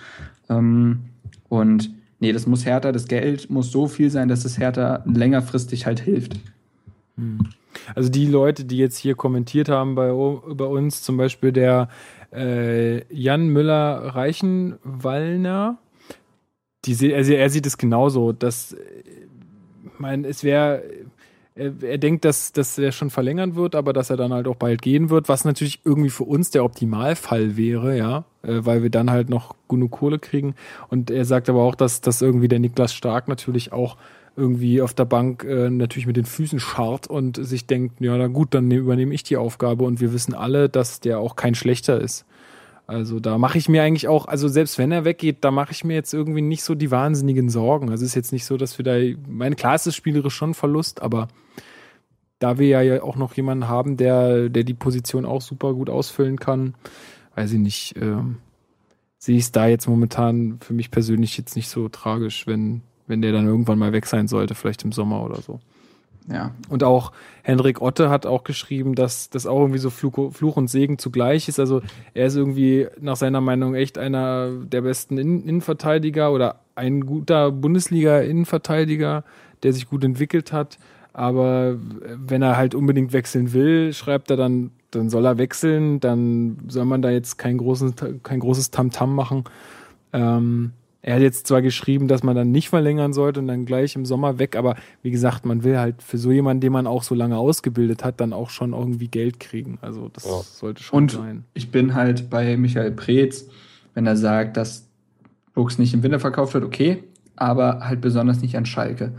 Ähm, 0.49 1.01
und 1.49 1.91
nee, 2.19 2.31
das 2.31 2.47
muss 2.47 2.65
Hertha, 2.65 2.91
das 2.91 3.07
Geld 3.07 3.49
muss 3.49 3.71
so 3.71 3.87
viel 3.87 4.09
sein, 4.09 4.29
dass 4.29 4.45
es 4.45 4.57
Hertha 4.57 5.03
längerfristig 5.05 5.85
halt 5.85 5.99
hilft. 5.99 6.37
Also 7.93 8.09
die 8.09 8.25
Leute, 8.25 8.65
die 8.65 8.77
jetzt 8.77 8.97
hier 8.97 9.13
kommentiert 9.15 9.69
haben 9.69 9.93
bei, 9.95 10.09
bei 10.09 10.65
uns, 10.65 11.03
zum 11.03 11.17
Beispiel 11.17 11.51
der 11.51 11.89
äh, 12.33 13.05
Jan 13.13 13.49
Müller-Reichenwallner, 13.49 15.77
die, 16.85 17.13
also 17.13 17.33
er 17.33 17.49
sieht 17.49 17.65
es 17.65 17.77
genauso, 17.77 18.31
dass 18.31 18.71
äh, 18.73 18.77
mein, 19.97 20.25
es 20.25 20.43
wäre, 20.43 20.83
er, 21.55 21.73
er 21.81 21.97
denkt, 21.97 22.25
dass, 22.25 22.51
dass 22.51 22.77
er 22.77 22.91
schon 22.91 23.09
verlängern 23.09 23.55
wird, 23.55 23.75
aber 23.75 23.93
dass 23.93 24.09
er 24.09 24.17
dann 24.17 24.33
halt 24.33 24.47
auch 24.47 24.55
bald 24.55 24.81
gehen 24.81 25.09
wird, 25.09 25.29
was 25.29 25.45
natürlich 25.45 25.81
irgendwie 25.85 26.09
für 26.09 26.25
uns 26.25 26.51
der 26.51 26.65
Optimalfall 26.65 27.57
wäre, 27.57 27.97
ja, 27.97 28.25
äh, 28.43 28.59
weil 28.61 28.83
wir 28.83 28.89
dann 28.89 29.09
halt 29.09 29.29
noch 29.29 29.55
genug 29.69 29.91
Kohle 29.91 30.19
kriegen. 30.19 30.55
Und 30.89 31.09
er 31.09 31.25
sagt 31.25 31.49
aber 31.49 31.63
auch, 31.63 31.75
dass, 31.75 32.01
dass 32.01 32.21
irgendwie 32.21 32.49
der 32.49 32.59
Niklas 32.59 32.93
Stark 32.93 33.27
natürlich 33.27 33.71
auch 33.71 33.97
irgendwie 34.35 34.81
auf 34.81 34.93
der 34.93 35.05
Bank 35.05 35.43
äh, 35.43 35.69
natürlich 35.69 36.07
mit 36.07 36.17
den 36.17 36.25
Füßen 36.25 36.59
scharrt 36.59 37.07
und 37.07 37.43
sich 37.45 37.67
denkt, 37.67 38.01
ja, 38.01 38.17
na 38.17 38.27
gut, 38.27 38.53
dann 38.53 38.67
ne- 38.67 38.75
übernehme 38.75 39.13
ich 39.13 39.23
die 39.23 39.37
Aufgabe 39.37 39.85
und 39.85 40.01
wir 40.01 40.13
wissen 40.13 40.33
alle, 40.33 40.69
dass 40.69 40.99
der 40.99 41.19
auch 41.19 41.35
kein 41.35 41.55
schlechter 41.55 41.99
ist. 42.01 42.25
Also 42.87 43.19
da 43.19 43.37
mache 43.37 43.57
ich 43.57 43.67
mir 43.67 43.81
eigentlich 43.81 44.07
auch, 44.07 44.27
also 44.27 44.47
selbst 44.47 44.77
wenn 44.77 44.91
er 44.91 45.05
weggeht, 45.05 45.37
da 45.41 45.49
mache 45.51 45.71
ich 45.71 45.83
mir 45.83 45.95
jetzt 45.95 46.13
irgendwie 46.13 46.41
nicht 46.41 46.63
so 46.63 46.75
die 46.75 46.91
wahnsinnigen 46.91 47.49
Sorgen. 47.49 47.89
Also 47.89 48.03
es 48.03 48.11
ist 48.11 48.15
jetzt 48.15 48.31
nicht 48.31 48.45
so, 48.45 48.57
dass 48.57 48.77
wir 48.77 48.85
da, 48.85 48.99
meine 49.27 49.55
klar 49.55 49.75
ist 49.75 49.95
spielerisch 49.95 50.35
schon 50.35 50.53
Verlust, 50.53 51.01
aber 51.01 51.27
da 52.39 52.59
wir 52.59 52.83
ja 52.83 53.01
auch 53.01 53.15
noch 53.15 53.33
jemanden 53.33 53.67
haben, 53.67 53.97
der, 53.97 54.49
der 54.49 54.63
die 54.63 54.73
Position 54.73 55.25
auch 55.25 55.41
super 55.41 55.73
gut 55.73 55.89
ausfüllen 55.89 56.37
kann, 56.37 56.75
weiß 57.35 57.53
ich 57.53 57.59
nicht, 57.59 57.95
ähm, 57.99 58.37
sehe 59.17 59.37
ich 59.37 59.45
es 59.45 59.51
da 59.51 59.67
jetzt 59.67 59.87
momentan 59.87 60.59
für 60.61 60.73
mich 60.73 60.91
persönlich 60.91 61.37
jetzt 61.37 61.55
nicht 61.55 61.69
so 61.69 61.89
tragisch, 61.89 62.45
wenn, 62.45 62.81
wenn 63.07 63.21
der 63.21 63.31
dann 63.31 63.47
irgendwann 63.47 63.79
mal 63.79 63.93
weg 63.93 64.05
sein 64.05 64.27
sollte, 64.27 64.55
vielleicht 64.55 64.83
im 64.83 64.91
Sommer 64.91 65.23
oder 65.23 65.41
so. 65.41 65.59
Ja. 66.31 66.51
Und 66.69 66.83
auch 66.83 67.11
Henrik 67.43 67.81
Otte 67.81 68.09
hat 68.09 68.25
auch 68.25 68.43
geschrieben, 68.43 68.95
dass 68.95 69.29
das 69.29 69.45
auch 69.45 69.59
irgendwie 69.59 69.79
so 69.79 69.89
Fluch, 69.89 70.57
und 70.57 70.69
Segen 70.69 70.97
zugleich 70.97 71.47
ist. 71.47 71.59
Also 71.59 71.81
er 72.13 72.27
ist 72.27 72.35
irgendwie 72.35 72.87
nach 72.99 73.15
seiner 73.15 73.41
Meinung 73.41 73.75
echt 73.75 73.97
einer 73.97 74.49
der 74.49 74.81
besten 74.81 75.17
Innen 75.17 75.43
Innenverteidiger 75.43 76.31
oder 76.31 76.61
ein 76.73 77.05
guter 77.05 77.51
Bundesliga-Innenverteidiger, 77.51 79.23
der 79.63 79.73
sich 79.73 79.87
gut 79.87 80.03
entwickelt 80.03 80.51
hat. 80.51 80.79
Aber 81.13 81.77
wenn 81.79 82.41
er 82.41 82.57
halt 82.57 82.75
unbedingt 82.75 83.13
wechseln 83.13 83.53
will, 83.53 83.93
schreibt 83.93 84.29
er 84.31 84.37
dann, 84.37 84.71
dann 84.91 85.09
soll 85.09 85.25
er 85.25 85.37
wechseln, 85.37 85.99
dann 85.99 86.57
soll 86.67 86.85
man 86.85 87.01
da 87.01 87.09
jetzt 87.09 87.37
kein, 87.37 87.57
großen, 87.57 87.95
kein 88.23 88.39
großes 88.39 88.71
Tamtam 88.71 89.15
machen. 89.15 89.43
Ähm, 90.11 90.73
er 91.07 91.15
hat 91.17 91.21
jetzt 91.21 91.45
zwar 91.45 91.61
geschrieben, 91.61 92.07
dass 92.07 92.23
man 92.23 92.35
dann 92.35 92.51
nicht 92.51 92.69
verlängern 92.69 93.13
sollte 93.13 93.39
und 93.39 93.47
dann 93.47 93.65
gleich 93.65 93.95
im 93.95 94.07
Sommer 94.07 94.39
weg, 94.39 94.55
aber 94.55 94.75
wie 95.03 95.11
gesagt, 95.11 95.45
man 95.45 95.63
will 95.63 95.77
halt 95.77 96.01
für 96.01 96.17
so 96.17 96.31
jemanden, 96.31 96.61
den 96.61 96.73
man 96.73 96.87
auch 96.87 97.03
so 97.03 97.13
lange 97.13 97.37
ausgebildet 97.37 98.03
hat, 98.03 98.19
dann 98.19 98.33
auch 98.33 98.49
schon 98.49 98.73
irgendwie 98.73 99.07
Geld 99.07 99.39
kriegen. 99.39 99.77
Also 99.81 100.09
das 100.11 100.25
Ja. 100.25 100.41
sollte 100.41 100.81
schon 100.81 100.97
Und 101.03 101.11
sein. 101.11 101.43
ich 101.53 101.69
bin 101.69 101.93
halt 101.93 102.31
bei 102.31 102.57
Michael 102.57 102.89
Preetz, 102.91 103.45
wenn 103.93 104.07
er 104.07 104.17
sagt, 104.17 104.57
dass 104.57 104.87
Brooks 105.53 105.77
nicht 105.77 105.93
im 105.93 106.01
Winter 106.01 106.19
verkauft 106.19 106.55
wird, 106.55 106.63
okay, 106.63 107.03
aber 107.35 107.81
halt 107.87 108.01
besonders 108.01 108.41
nicht 108.41 108.57
an 108.57 108.65
Schalke. 108.65 109.11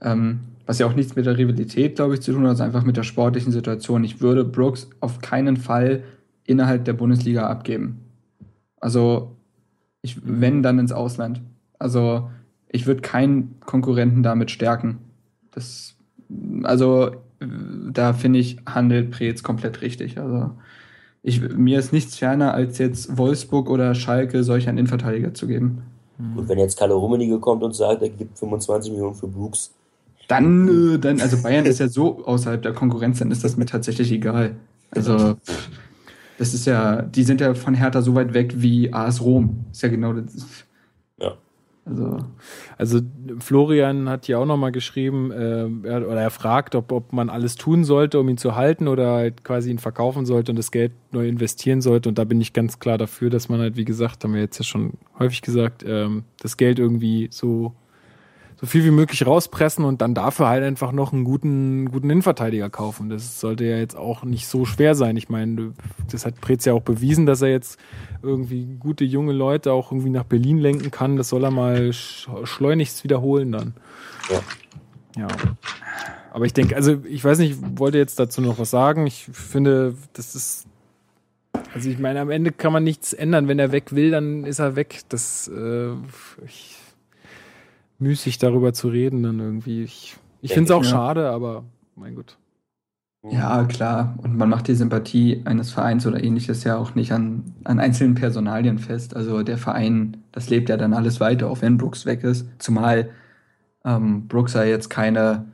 Ähm, 0.00 0.40
was 0.64 0.78
ja 0.78 0.86
auch 0.86 0.94
nichts 0.94 1.16
mit 1.16 1.26
der 1.26 1.36
Rivalität, 1.36 1.96
glaube 1.96 2.14
ich, 2.14 2.22
zu 2.22 2.32
tun 2.32 2.46
hat, 2.46 2.56
sondern 2.56 2.74
einfach 2.74 2.86
mit 2.86 2.96
der 2.96 3.02
sportlichen 3.02 3.52
Situation. 3.52 4.04
Ich 4.04 4.22
würde 4.22 4.42
Brooks 4.42 4.88
auf 5.00 5.20
keinen 5.20 5.58
Fall 5.58 6.02
innerhalb 6.44 6.86
der 6.86 6.94
Bundesliga 6.94 7.46
abgeben. 7.46 8.00
Also, 8.80 9.35
ich, 10.06 10.18
wenn, 10.24 10.62
dann 10.62 10.78
ins 10.78 10.92
Ausland. 10.92 11.40
Also, 11.78 12.30
ich 12.68 12.86
würde 12.86 13.02
keinen 13.02 13.60
Konkurrenten 13.60 14.22
damit 14.22 14.50
stärken. 14.50 14.98
Das, 15.52 15.94
also, 16.62 17.12
da 17.92 18.12
finde 18.12 18.38
ich, 18.38 18.56
handelt 18.66 19.10
Preetz 19.10 19.42
komplett 19.42 19.82
richtig. 19.82 20.18
Also, 20.18 20.50
ich, 21.22 21.40
mir 21.40 21.78
ist 21.78 21.92
nichts 21.92 22.16
ferner, 22.16 22.54
als 22.54 22.78
jetzt 22.78 23.18
Wolfsburg 23.18 23.68
oder 23.68 23.94
Schalke 23.94 24.44
solch 24.44 24.68
einen 24.68 24.78
Innenverteidiger 24.78 25.34
zu 25.34 25.46
geben. 25.46 25.82
Und 26.18 26.48
wenn 26.48 26.58
jetzt 26.58 26.78
Kalle 26.78 26.94
Rummenigge 26.94 27.38
kommt 27.38 27.62
und 27.62 27.74
sagt, 27.74 28.00
er 28.00 28.08
gibt 28.08 28.38
25 28.38 28.92
Millionen 28.92 29.14
für 29.14 29.28
Brooks, 29.28 29.72
Dann, 30.28 30.94
äh, 30.94 30.98
dann, 30.98 31.20
also 31.20 31.42
Bayern 31.42 31.66
ist 31.66 31.78
ja 31.78 31.88
so 31.88 32.24
außerhalb 32.24 32.62
der 32.62 32.72
Konkurrenz, 32.72 33.18
dann 33.18 33.30
ist 33.30 33.44
das 33.44 33.56
mir 33.56 33.66
tatsächlich 33.66 34.10
egal. 34.12 34.56
Also, 34.92 35.34
pff, 35.34 35.68
das 36.38 36.54
ist 36.54 36.66
ja, 36.66 37.02
die 37.02 37.22
sind 37.22 37.40
ja 37.40 37.54
von 37.54 37.74
Hertha 37.74 38.02
so 38.02 38.14
weit 38.14 38.34
weg 38.34 38.54
wie 38.56 38.92
AS 38.92 39.20
Rom. 39.22 39.64
Ist 39.72 39.82
ja 39.82 39.88
genau 39.88 40.12
das. 40.12 40.64
Ja. 41.18 41.36
Also, 41.84 42.18
Also 42.78 43.00
Florian 43.38 44.08
hat 44.08 44.26
hier 44.26 44.38
auch 44.38 44.44
nochmal 44.44 44.72
geschrieben, 44.72 45.30
äh, 45.30 45.68
er, 45.88 46.08
oder 46.08 46.20
er 46.20 46.30
fragt, 46.30 46.74
ob, 46.74 46.92
ob 46.92 47.12
man 47.12 47.30
alles 47.30 47.54
tun 47.54 47.84
sollte, 47.84 48.18
um 48.18 48.28
ihn 48.28 48.36
zu 48.36 48.56
halten 48.56 48.88
oder 48.88 49.12
halt 49.12 49.44
quasi 49.44 49.70
ihn 49.70 49.78
verkaufen 49.78 50.26
sollte 50.26 50.52
und 50.52 50.56
das 50.56 50.70
Geld 50.70 50.92
neu 51.12 51.28
investieren 51.28 51.80
sollte. 51.80 52.08
Und 52.08 52.18
da 52.18 52.24
bin 52.24 52.40
ich 52.40 52.52
ganz 52.52 52.80
klar 52.80 52.98
dafür, 52.98 53.30
dass 53.30 53.48
man 53.48 53.60
halt, 53.60 53.76
wie 53.76 53.84
gesagt, 53.84 54.24
haben 54.24 54.34
wir 54.34 54.40
jetzt 54.40 54.58
ja 54.58 54.64
schon 54.64 54.94
häufig 55.18 55.42
gesagt, 55.42 55.84
ähm, 55.86 56.24
das 56.42 56.56
Geld 56.56 56.78
irgendwie 56.78 57.28
so 57.30 57.72
so 58.58 58.66
viel 58.66 58.84
wie 58.84 58.90
möglich 58.90 59.26
rauspressen 59.26 59.84
und 59.84 60.00
dann 60.00 60.14
dafür 60.14 60.48
halt 60.48 60.64
einfach 60.64 60.92
noch 60.92 61.12
einen 61.12 61.24
guten, 61.24 61.90
guten 61.90 62.08
Innenverteidiger 62.08 62.70
kaufen. 62.70 63.10
Das 63.10 63.38
sollte 63.38 63.64
ja 63.64 63.76
jetzt 63.76 63.96
auch 63.96 64.24
nicht 64.24 64.48
so 64.48 64.64
schwer 64.64 64.94
sein. 64.94 65.16
Ich 65.16 65.28
meine, 65.28 65.74
das 66.10 66.24
hat 66.24 66.40
Preetz 66.40 66.64
ja 66.64 66.72
auch 66.72 66.82
bewiesen, 66.82 67.26
dass 67.26 67.42
er 67.42 67.50
jetzt 67.50 67.78
irgendwie 68.22 68.76
gute 68.78 69.04
junge 69.04 69.32
Leute 69.32 69.72
auch 69.72 69.92
irgendwie 69.92 70.10
nach 70.10 70.24
Berlin 70.24 70.58
lenken 70.58 70.90
kann. 70.90 71.16
Das 71.16 71.28
soll 71.28 71.44
er 71.44 71.50
mal 71.50 71.92
sch 71.92 72.28
schleunigst 72.44 73.04
wiederholen 73.04 73.52
dann. 73.52 73.74
Ja. 74.30 74.40
Ja. 75.22 75.28
Aber 76.32 76.44
ich 76.46 76.52
denke, 76.52 76.76
also 76.76 76.98
ich 77.08 77.24
weiß 77.24 77.38
nicht, 77.38 77.52
ich 77.52 77.78
wollte 77.78 77.98
jetzt 77.98 78.18
dazu 78.18 78.40
noch 78.40 78.58
was 78.58 78.70
sagen. 78.70 79.06
Ich 79.06 79.28
finde, 79.32 79.94
das 80.14 80.34
ist 80.34 80.66
also 81.74 81.90
ich 81.90 81.98
meine, 81.98 82.20
am 82.20 82.30
Ende 82.30 82.52
kann 82.52 82.72
man 82.72 82.84
nichts 82.84 83.12
ändern. 83.12 83.48
Wenn 83.48 83.58
er 83.58 83.72
weg 83.72 83.94
will, 83.94 84.10
dann 84.10 84.44
ist 84.44 84.58
er 84.58 84.76
weg. 84.76 85.00
Das 85.08 85.48
äh, 85.48 85.92
ich, 86.44 86.76
müßig 87.98 88.38
darüber 88.38 88.72
zu 88.72 88.88
reden 88.88 89.22
dann 89.22 89.38
irgendwie. 89.40 89.82
Ich, 89.82 90.16
ich 90.42 90.52
finde 90.52 90.72
es 90.72 90.76
auch 90.76 90.84
Ja. 90.84 90.90
schade, 90.90 91.30
aber 91.30 91.64
mein 91.94 92.14
Gott. 92.14 92.38
ja, 93.28 93.64
klar. 93.64 94.14
Und 94.22 94.36
man 94.36 94.48
macht 94.48 94.68
die 94.68 94.74
Sympathie 94.74 95.42
eines 95.46 95.72
Vereins 95.72 96.06
oder 96.06 96.22
ähnliches 96.22 96.62
ja 96.64 96.76
auch 96.76 96.94
nicht 96.94 97.12
an, 97.12 97.54
an 97.64 97.80
einzelnen 97.80 98.14
Personalien 98.14 98.78
fest. 98.78 99.16
Also 99.16 99.42
der 99.42 99.58
Verein, 99.58 100.18
das 100.32 100.48
lebt 100.48 100.68
ja 100.68 100.76
dann 100.76 100.94
alles 100.94 101.18
weiter, 101.20 101.48
auch 101.48 101.60
wenn 101.62 101.76
Brooks 101.78 102.06
weg 102.06 102.22
ist. 102.22 102.46
Zumal 102.58 103.10
ähm, 103.84 104.28
Brooks 104.28 104.54
ja 104.54 104.64
jetzt 104.64 104.90
keine 104.90 105.46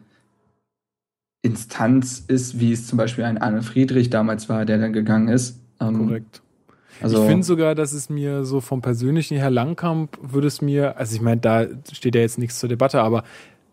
Instanz 1.43 2.25
ist, 2.29 2.61
wie 2.61 2.73
es 2.73 2.87
zum 2.87 2.97
Beispiel 2.99 3.25
ein 3.25 3.39
Arne 3.39 3.63
Friedrich 3.63 4.11
damals 4.11 4.49
war, 4.49 4.65
der 4.65 4.79
dann 4.79 4.93
gegangen 4.93 5.29
ist. 5.29 5.59
Ähm, 5.81 6.07
Korrekt. 6.07 6.43
Also, 7.01 7.23
ich 7.23 7.29
finde 7.29 7.45
sogar, 7.45 7.75
dass 7.75 7.93
es 7.93 8.09
mir 8.11 8.45
so 8.45 8.61
vom 8.61 8.83
persönlichen 8.83 9.37
her 9.37 9.51
Langkamp 9.51 10.19
würde 10.23 10.47
es 10.49 10.61
mir, 10.61 10.97
also 10.99 11.15
ich 11.17 11.23
meine, 11.23 11.41
da 11.41 11.67
steht 11.93 12.15
ja 12.15 12.21
jetzt 12.21 12.39
nichts 12.39 12.59
zur 12.59 12.69
Debatte, 12.69 13.01
aber 13.01 13.25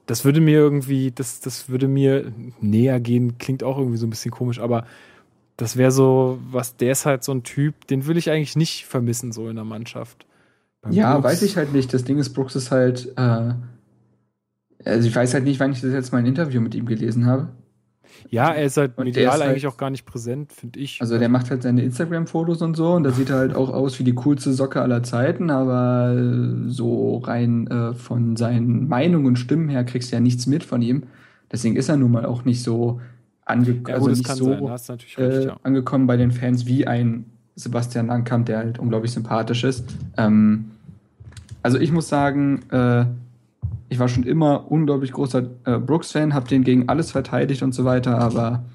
das 0.05 0.25
würde 0.25 0.41
mir 0.41 0.57
irgendwie, 0.57 1.11
das, 1.11 1.39
das 1.39 1.69
würde 1.69 1.87
mir 1.87 2.31
näher 2.61 2.99
gehen, 2.99 3.37
klingt 3.37 3.63
auch 3.63 3.77
irgendwie 3.77 3.97
so 3.97 4.07
ein 4.07 4.09
bisschen 4.09 4.31
komisch, 4.31 4.59
aber 4.59 4.85
das 5.57 5.75
wäre 5.77 5.91
so, 5.91 6.39
was, 6.51 6.77
der 6.77 6.91
ist 6.93 7.05
halt 7.05 7.23
so 7.23 7.31
ein 7.33 7.43
Typ, 7.43 7.85
den 7.87 8.07
will 8.07 8.17
ich 8.17 8.31
eigentlich 8.31 8.55
nicht 8.55 8.85
vermissen, 8.85 9.31
so 9.31 9.49
in 9.49 9.55
der 9.55 9.65
Mannschaft. 9.65 10.25
Beim 10.81 10.93
Ja, 10.93 11.13
Brooks- 11.13 11.25
weiß 11.25 11.41
ich 11.43 11.57
halt 11.57 11.73
nicht. 11.73 11.93
Das 11.93 12.05
Ding 12.05 12.17
ist, 12.17 12.29
Brooks 12.29 12.55
ist 12.55 12.71
halt, 12.71 13.11
äh, 13.17 13.53
also 14.85 15.07
ich 15.07 15.13
weiß 15.15 15.33
halt 15.33 15.43
nicht, 15.43 15.59
wann 15.59 15.73
ich 15.73 15.81
das 15.81 15.91
jetzt 15.91 16.11
mal 16.13 16.19
ein 16.19 16.25
Interview 16.25 16.61
mit 16.61 16.73
ihm 16.75 16.85
gelesen 16.85 17.25
habe. 17.25 17.49
Ja, 18.29 18.51
er 18.51 18.65
ist 18.65 18.77
halt 18.77 18.97
Und 18.97 19.05
medial 19.05 19.25
ist 19.25 19.31
halt- 19.31 19.49
eigentlich 19.49 19.67
auch 19.67 19.77
gar 19.77 19.89
nicht 19.89 20.05
präsent, 20.05 20.53
finde 20.53 20.79
ich. 20.79 21.01
Also 21.01 21.17
der 21.17 21.29
macht 21.29 21.49
halt 21.49 21.63
seine 21.63 21.83
Instagram-Fotos 21.83 22.61
und 22.61 22.75
so 22.75 22.93
und 22.93 23.03
da 23.03 23.11
sieht 23.11 23.29
er 23.29 23.37
halt 23.37 23.55
auch 23.55 23.69
aus 23.69 23.99
wie 23.99 24.03
die 24.03 24.13
coolste 24.13 24.53
Socke 24.53 24.81
aller 24.81 25.03
Zeiten, 25.03 25.49
aber 25.49 26.13
äh, 26.15 26.69
so 26.69 27.17
rein 27.17 27.67
äh, 27.67 27.93
von 27.93 28.35
seinen 28.35 28.87
Meinungen 28.87 29.25
und 29.27 29.35
Stimmen 29.37 29.69
her 29.69 29.83
kriegst 29.83 30.11
du 30.11 30.15
ja 30.15 30.19
nichts 30.19 30.47
mit 30.47 30.63
von 30.63 30.81
ihm. 30.81 31.03
Deswegen 31.51 31.75
ist 31.75 31.89
er 31.89 31.97
nun 31.97 32.11
mal 32.11 32.25
auch 32.25 32.45
nicht 32.45 32.61
so 32.61 33.01
angekommen, 33.45 33.85
ja, 33.87 33.95
also 33.95 34.09
nicht 34.09 34.27
so 34.27 35.21
äh, 35.21 35.45
ja. 35.45 35.57
angekommen 35.63 36.05
bei 36.05 36.17
den 36.17 36.31
Fans 36.31 36.65
wie 36.65 36.85
ein 36.85 37.25
Sebastian 37.55 38.07
Langkamp, 38.07 38.45
der 38.45 38.59
halt 38.59 38.79
unglaublich 38.79 39.11
sympathisch 39.11 39.63
ist. 39.63 39.83
Ähm, 40.17 40.71
also 41.61 41.77
ich 41.77 41.91
muss 41.91 42.07
sagen, 42.07 42.61
äh, 42.71 43.05
ich 43.89 43.99
war 43.99 44.07
schon 44.07 44.23
immer 44.23 44.71
unglaublich 44.71 45.11
großer 45.11 45.49
äh, 45.65 45.79
Brooks-Fan, 45.79 46.33
habe 46.33 46.47
den 46.47 46.63
gegen 46.63 46.89
alles 46.89 47.11
verteidigt 47.11 47.63
und 47.63 47.73
so 47.73 47.85
weiter, 47.85 48.19
aber 48.19 48.65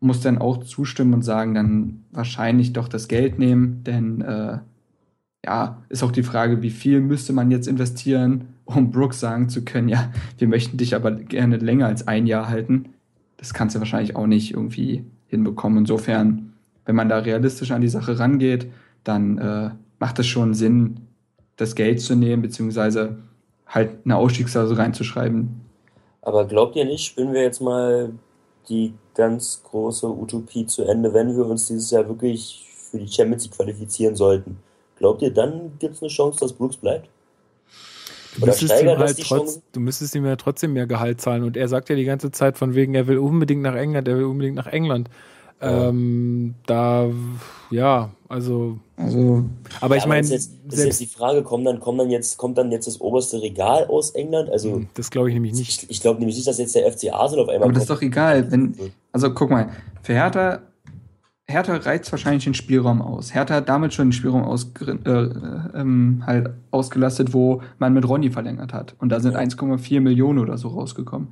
muss 0.00 0.20
dann 0.20 0.38
auch 0.38 0.62
zustimmen 0.64 1.14
und 1.14 1.22
sagen, 1.22 1.54
dann 1.54 2.04
wahrscheinlich 2.12 2.72
doch 2.72 2.88
das 2.88 3.08
Geld 3.08 3.38
nehmen, 3.38 3.82
denn 3.84 4.20
äh, 4.20 4.58
ja, 5.44 5.82
ist 5.88 6.02
auch 6.02 6.12
die 6.12 6.22
Frage, 6.22 6.62
wie 6.62 6.70
viel 6.70 7.00
müsste 7.00 7.32
man 7.32 7.50
jetzt 7.50 7.66
investieren, 7.66 8.48
um 8.64 8.90
Brooks 8.90 9.20
sagen 9.20 9.48
zu 9.48 9.64
können, 9.64 9.88
ja, 9.88 10.10
wir 10.38 10.48
möchten 10.48 10.76
dich 10.76 10.94
aber 10.94 11.10
gerne 11.10 11.56
länger 11.58 11.86
als 11.86 12.06
ein 12.08 12.26
Jahr 12.26 12.48
halten. 12.48 12.90
Das 13.36 13.52
kannst 13.52 13.74
du 13.74 13.80
wahrscheinlich 13.80 14.16
auch 14.16 14.26
nicht 14.26 14.52
irgendwie 14.52 15.04
hinbekommen. 15.26 15.78
Insofern, 15.80 16.52
wenn 16.86 16.96
man 16.96 17.08
da 17.08 17.18
realistisch 17.18 17.72
an 17.72 17.82
die 17.82 17.88
Sache 17.88 18.18
rangeht, 18.18 18.70
dann 19.02 19.38
äh, 19.38 19.70
macht 19.98 20.18
es 20.18 20.26
schon 20.26 20.54
Sinn, 20.54 21.00
das 21.56 21.74
Geld 21.74 22.00
zu 22.00 22.16
nehmen, 22.16 22.42
beziehungsweise 22.42 23.18
halt 23.74 23.90
eine 24.04 24.16
Ausstiegsklausel 24.16 24.76
reinzuschreiben. 24.76 25.60
Aber 26.22 26.46
glaubt 26.46 26.76
ihr 26.76 26.84
nicht, 26.84 27.04
spielen 27.04 27.32
wir 27.32 27.42
jetzt 27.42 27.60
mal 27.60 28.12
die 28.68 28.94
ganz 29.14 29.62
große 29.64 30.08
Utopie 30.08 30.66
zu 30.66 30.84
Ende, 30.84 31.12
wenn 31.12 31.36
wir 31.36 31.44
uns 31.46 31.66
dieses 31.66 31.90
Jahr 31.90 32.08
wirklich 32.08 32.66
für 32.90 32.98
die 32.98 33.08
Champions 33.08 33.44
League 33.44 33.56
qualifizieren 33.56 34.16
sollten? 34.16 34.58
Glaubt 34.96 35.22
ihr, 35.22 35.32
dann 35.32 35.72
gibt 35.78 35.96
es 35.96 36.02
eine 36.02 36.08
Chance, 36.08 36.40
dass 36.40 36.52
Brooks 36.52 36.76
bleibt? 36.76 37.08
Du 38.36 38.42
Oder 38.42 38.52
müsstest, 38.52 38.82
ihm 38.82 38.98
halt 38.98 39.22
trotz, 39.22 39.60
du 39.72 39.80
müsstest 39.80 40.14
ihm 40.14 40.26
ja 40.26 40.36
trotzdem 40.36 40.72
mehr 40.72 40.86
Gehalt 40.86 41.20
zahlen. 41.20 41.44
Und 41.44 41.56
er 41.56 41.68
sagt 41.68 41.88
ja 41.88 41.96
die 41.96 42.04
ganze 42.04 42.32
Zeit 42.32 42.58
von 42.58 42.74
wegen, 42.74 42.94
er 42.94 43.06
will 43.06 43.18
unbedingt 43.18 43.62
nach 43.62 43.76
England, 43.76 44.08
er 44.08 44.16
will 44.16 44.24
unbedingt 44.24 44.56
nach 44.56 44.66
England. 44.66 45.08
Ja. 45.60 45.88
Ähm, 45.88 46.54
da, 46.66 47.08
ja, 47.70 48.10
also, 48.28 48.78
Also, 48.96 49.44
aber 49.80 49.96
ich 49.96 50.06
meine, 50.06 50.20
ist 50.20 50.30
jetzt, 50.30 50.52
ist 50.52 50.62
jetzt 50.64 50.76
selbst, 50.76 51.00
die 51.00 51.06
Frage, 51.06 51.42
kommt 51.42 51.66
dann, 51.66 51.80
kommt 51.80 52.00
dann 52.00 52.10
jetzt, 52.10 52.36
kommt 52.36 52.58
dann 52.58 52.70
jetzt 52.72 52.86
das 52.86 53.00
oberste 53.00 53.40
Regal 53.40 53.86
aus 53.86 54.10
England? 54.10 54.50
Also, 54.50 54.82
das 54.94 55.10
glaube 55.10 55.28
ich 55.28 55.34
nämlich 55.34 55.54
nicht. 55.54 55.84
ich, 55.84 55.90
ich 55.90 56.00
glaube 56.00 56.18
nämlich 56.18 56.36
nicht, 56.36 56.46
dass 56.46 56.58
jetzt 56.58 56.74
der 56.74 56.90
FC 56.90 57.12
Arsenal 57.12 57.44
auf 57.44 57.48
einmal 57.48 57.68
aber 57.68 57.72
das 57.72 57.84
ist 57.84 57.90
doch 57.90 58.02
egal, 58.02 58.50
wenn, 58.50 58.74
also 59.12 59.32
guck 59.32 59.50
mal, 59.50 59.70
für 60.02 60.12
Hertha, 60.14 60.60
Hertha 61.46 61.76
reizt 61.76 62.10
wahrscheinlich 62.10 62.44
den 62.44 62.54
Spielraum 62.54 63.02
aus. 63.02 63.34
Hertha 63.34 63.54
hat 63.54 63.68
damit 63.68 63.94
schon 63.94 64.08
den 64.08 64.12
Spielraum 64.12 64.42
aus, 64.44 64.72
äh, 64.80 64.90
äh, 64.90 65.30
ähm, 65.74 66.22
halt 66.26 66.50
ausgelastet, 66.70 67.32
wo 67.34 67.62
man 67.78 67.92
mit 67.92 68.08
Ronny 68.08 68.30
verlängert 68.30 68.72
hat. 68.72 68.94
Und 68.98 69.10
da 69.10 69.20
sind 69.20 69.32
Ja. 69.32 69.40
1,4 69.40 70.00
Millionen 70.00 70.38
oder 70.38 70.56
so 70.58 70.68
rausgekommen. 70.68 71.28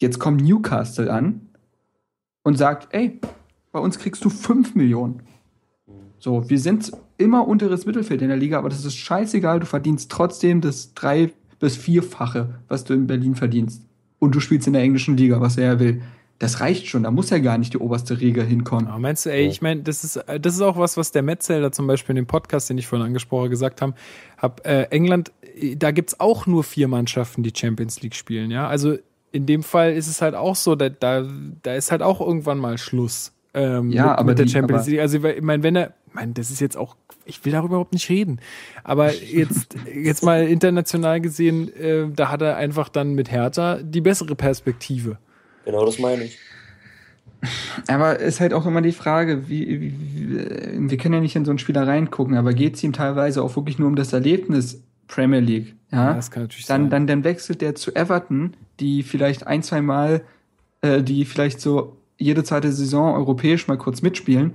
Jetzt 0.00 0.20
kommt 0.20 0.42
Newcastle 0.42 1.12
an 1.12 1.47
und 2.42 2.56
sagt, 2.56 2.88
ey, 2.94 3.20
bei 3.72 3.80
uns 3.80 3.98
kriegst 3.98 4.24
du 4.24 4.30
5 4.30 4.74
Millionen. 4.74 5.22
So, 6.18 6.48
wir 6.50 6.58
sind 6.58 6.90
immer 7.16 7.46
unteres 7.46 7.86
Mittelfeld 7.86 8.22
in 8.22 8.28
der 8.28 8.36
Liga, 8.36 8.58
aber 8.58 8.68
das 8.68 8.84
ist 8.84 8.96
scheißegal, 8.96 9.60
du 9.60 9.66
verdienst 9.66 10.10
trotzdem 10.10 10.60
das 10.60 10.94
drei- 10.94 11.32
bis 11.58 11.76
vierfache, 11.76 12.60
was 12.68 12.84
du 12.84 12.94
in 12.94 13.06
Berlin 13.06 13.34
verdienst. 13.34 13.82
Und 14.18 14.34
du 14.34 14.40
spielst 14.40 14.66
in 14.66 14.72
der 14.72 14.82
englischen 14.82 15.16
Liga, 15.16 15.40
was 15.40 15.56
er 15.56 15.64
ja 15.64 15.80
will. 15.80 16.02
Das 16.38 16.60
reicht 16.60 16.86
schon, 16.86 17.02
da 17.02 17.10
muss 17.10 17.30
ja 17.30 17.38
gar 17.38 17.58
nicht 17.58 17.72
die 17.74 17.78
oberste 17.78 18.20
Riege 18.20 18.44
hinkommen. 18.44 18.86
Aber 18.86 19.00
meinst 19.00 19.26
du, 19.26 19.30
ey, 19.30 19.48
ich 19.48 19.60
meine, 19.60 19.82
das 19.82 20.04
ist, 20.04 20.16
äh, 20.16 20.38
das 20.38 20.54
ist 20.54 20.60
auch 20.60 20.76
was, 20.78 20.96
was 20.96 21.10
der 21.10 21.22
Metzelder 21.22 21.72
zum 21.72 21.88
Beispiel 21.88 22.12
in 22.12 22.24
dem 22.24 22.26
Podcast, 22.26 22.70
den 22.70 22.78
ich 22.78 22.86
vorhin 22.86 23.06
angesprochen 23.06 23.40
habe, 23.40 23.50
gesagt 23.50 23.82
haben. 23.82 23.94
Hab, 24.36 24.64
äh, 24.64 24.84
England, 24.84 25.32
äh, 25.56 25.74
da 25.74 25.90
gibt's 25.90 26.20
auch 26.20 26.46
nur 26.46 26.62
vier 26.62 26.86
Mannschaften, 26.86 27.42
die 27.42 27.52
Champions 27.52 28.02
League 28.02 28.14
spielen, 28.14 28.52
ja. 28.52 28.68
Also 28.68 28.98
in 29.32 29.46
dem 29.46 29.62
Fall 29.62 29.92
ist 29.92 30.06
es 30.08 30.22
halt 30.22 30.34
auch 30.34 30.56
so, 30.56 30.74
da, 30.74 30.88
da, 30.88 31.24
da 31.62 31.74
ist 31.74 31.90
halt 31.90 32.02
auch 32.02 32.20
irgendwann 32.20 32.58
mal 32.58 32.78
Schluss. 32.78 33.32
Ähm, 33.54 33.90
Ja, 33.90 34.04
mit, 34.04 34.12
aber 34.12 34.24
mit 34.24 34.38
der 34.38 34.46
die- 34.46 34.52
Champions 34.52 34.86
League. 34.86 35.00
Also 35.00 35.22
ich 35.24 35.42
meine, 35.42 35.62
wenn 35.62 35.76
er, 35.76 35.94
ich 36.06 36.14
meine, 36.14 36.32
das 36.32 36.50
ist 36.50 36.60
jetzt 36.60 36.76
auch, 36.76 36.96
ich 37.24 37.44
will 37.44 37.52
darüber 37.52 37.74
überhaupt 37.74 37.92
nicht 37.92 38.08
reden. 38.08 38.40
Aber 38.84 39.12
jetzt, 39.12 39.76
jetzt 39.94 40.22
mal 40.24 40.46
international 40.46 41.20
gesehen, 41.20 41.74
äh, 41.76 42.06
da 42.14 42.30
hat 42.30 42.42
er 42.42 42.56
einfach 42.56 42.88
dann 42.88 43.14
mit 43.14 43.30
Hertha 43.30 43.78
die 43.82 44.00
bessere 44.00 44.34
Perspektive. 44.34 45.18
Genau, 45.64 45.84
das 45.84 45.98
meine 45.98 46.24
ich. 46.24 46.38
Aber 47.86 48.18
ist 48.18 48.40
halt 48.40 48.52
auch 48.52 48.66
immer 48.66 48.82
die 48.82 48.92
Frage, 48.92 49.48
wie, 49.48 49.80
wie, 49.80 49.94
wie 49.94 50.90
wir 50.90 50.98
können 50.98 51.14
ja 51.14 51.20
nicht 51.20 51.36
in 51.36 51.44
so 51.44 51.52
einen 51.52 51.58
Spieler 51.58 51.86
reingucken, 51.86 52.36
aber 52.36 52.52
geht 52.52 52.74
es 52.74 52.82
ihm 52.82 52.92
teilweise 52.92 53.42
auch 53.42 53.54
wirklich 53.54 53.78
nur 53.78 53.86
um 53.88 53.94
das 53.96 54.12
Erlebnis 54.12 54.82
Premier 55.06 55.38
League? 55.40 55.74
Ja, 55.92 56.14
das 56.14 56.30
kann 56.30 56.42
natürlich 56.44 56.66
dann, 56.66 56.82
sein. 56.84 56.90
dann, 56.90 57.06
dann 57.06 57.24
wechselt 57.24 57.60
der 57.60 57.74
zu 57.76 57.94
Everton, 57.94 58.54
die 58.80 59.02
vielleicht 59.02 59.46
ein, 59.46 59.62
zwei 59.62 59.82
Mal, 59.82 60.22
äh, 60.80 61.02
die 61.02 61.24
vielleicht 61.24 61.60
so 61.60 61.96
jede 62.16 62.44
zweite 62.44 62.72
Saison 62.72 63.14
europäisch 63.14 63.68
mal 63.68 63.78
kurz 63.78 64.02
mitspielen, 64.02 64.54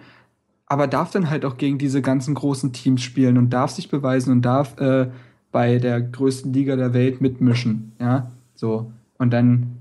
aber 0.66 0.88
darf 0.88 1.12
dann 1.12 1.30
halt 1.30 1.46
auch 1.46 1.58
gegen 1.58 1.78
diese 1.78 2.02
ganzen 2.02 2.36
großen 2.36 2.74
Teams 2.74 3.02
spielen 3.02 3.38
und 3.38 3.52
darf 3.52 3.72
sich 3.72 3.90
beweisen 3.90 4.32
und 4.32 4.42
darf 4.42 4.80
äh, 4.80 5.10
bei 5.52 5.78
der 5.78 6.02
größten 6.02 6.52
Liga 6.52 6.76
der 6.76 6.94
Welt 6.94 7.22
mitmischen. 7.22 7.94
Ja, 8.00 8.32
so. 8.56 8.92
Und 9.18 9.32
dann, 9.32 9.78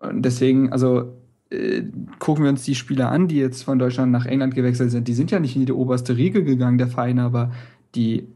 und 0.00 0.22
deswegen, 0.22 0.72
also 0.72 1.12
äh, 1.50 1.82
gucken 2.18 2.44
wir 2.44 2.50
uns 2.50 2.64
die 2.64 2.74
Spieler 2.74 3.10
an, 3.10 3.28
die 3.28 3.36
jetzt 3.36 3.62
von 3.62 3.78
Deutschland 3.78 4.12
nach 4.12 4.26
England 4.26 4.54
gewechselt 4.54 4.90
sind. 4.90 5.08
Die 5.08 5.14
sind 5.14 5.30
ja 5.30 5.40
nicht 5.40 5.56
in 5.56 5.66
die 5.66 5.72
oberste 5.72 6.16
Riege 6.16 6.42
gegangen, 6.42 6.78
der 6.78 6.88
Vereine, 6.88 7.22
aber 7.22 7.52
die, 7.94 8.26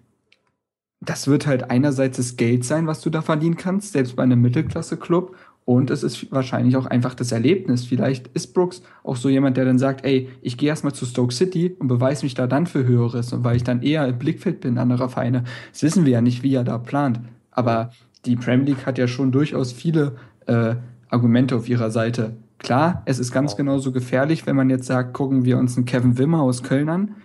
das 1.07 1.29
wird 1.29 1.47
halt 1.47 1.71
einerseits 1.71 2.19
das 2.19 2.37
Geld 2.37 2.65
sein, 2.65 2.87
was 2.87 3.01
du 3.01 3.11
da 3.11 3.23
verdienen 3.23 3.57
kannst, 3.57 3.93
selbst 3.93 4.17
bei 4.17 4.23
einem 4.23 4.43
Mittelklasse-Club. 4.43 5.35
Und 5.65 5.91
es 5.91 6.03
ist 6.03 6.31
wahrscheinlich 6.31 6.77
auch 6.77 6.87
einfach 6.87 7.15
das 7.15 7.33
Erlebnis. 7.33 7.85
Vielleicht 7.87 8.29
ist 8.29 8.55
Brooks 8.55 8.83
auch 9.03 9.17
so 9.17 9.29
jemand, 9.29 9.57
der 9.57 9.65
dann 9.65 9.79
sagt, 9.79 10.05
ey, 10.05 10.29
ich 10.41 10.59
gehe 10.59 10.69
erstmal 10.69 10.93
zu 10.93 11.07
Stoke 11.07 11.35
City 11.35 11.75
und 11.79 11.89
beweise 11.89 12.25
mich 12.25 12.35
da 12.35 12.47
dann 12.47 12.67
für 12.67 12.85
Höheres. 12.85 13.33
Und 13.33 13.43
weil 13.43 13.57
ich 13.57 13.65
dann 13.65 13.83
eher 13.83 14.07
im 14.07 14.19
Blickfeld 14.19 14.61
bin 14.61 14.79
anderer 14.79 15.09
Vereine. 15.09 15.45
Das 15.73 15.83
wissen 15.83 16.05
wir 16.05 16.13
ja 16.13 16.21
nicht, 16.21 16.43
wie 16.43 16.55
er 16.55 16.63
da 16.63 16.79
plant. 16.79 17.21
Aber 17.51 17.91
die 18.27 18.37
Premier 18.37 18.67
League 18.67 18.87
hat 18.87 18.99
ja 18.99 19.09
schon 19.09 19.33
durchaus 19.33 19.73
viele 19.73 20.17
äh, 20.47 20.77
Argumente 21.09 21.57
auf 21.57 21.69
ihrer 21.69 21.91
Seite. 21.91 22.37
Klar, 22.59 23.03
es 23.05 23.19
ist 23.19 23.33
ganz 23.33 23.57
genauso 23.57 23.93
gefährlich, 23.93 24.47
wenn 24.47 24.57
man 24.57 24.71
jetzt 24.71 24.87
sagt, 24.87 25.15
gucken 25.15 25.45
wir 25.45 25.59
uns 25.59 25.77
einen 25.77 25.85
Kevin 25.85 26.19
Wimmer 26.19 26.43
aus 26.43 26.63
Köln 26.63 26.89
an, 26.89 27.17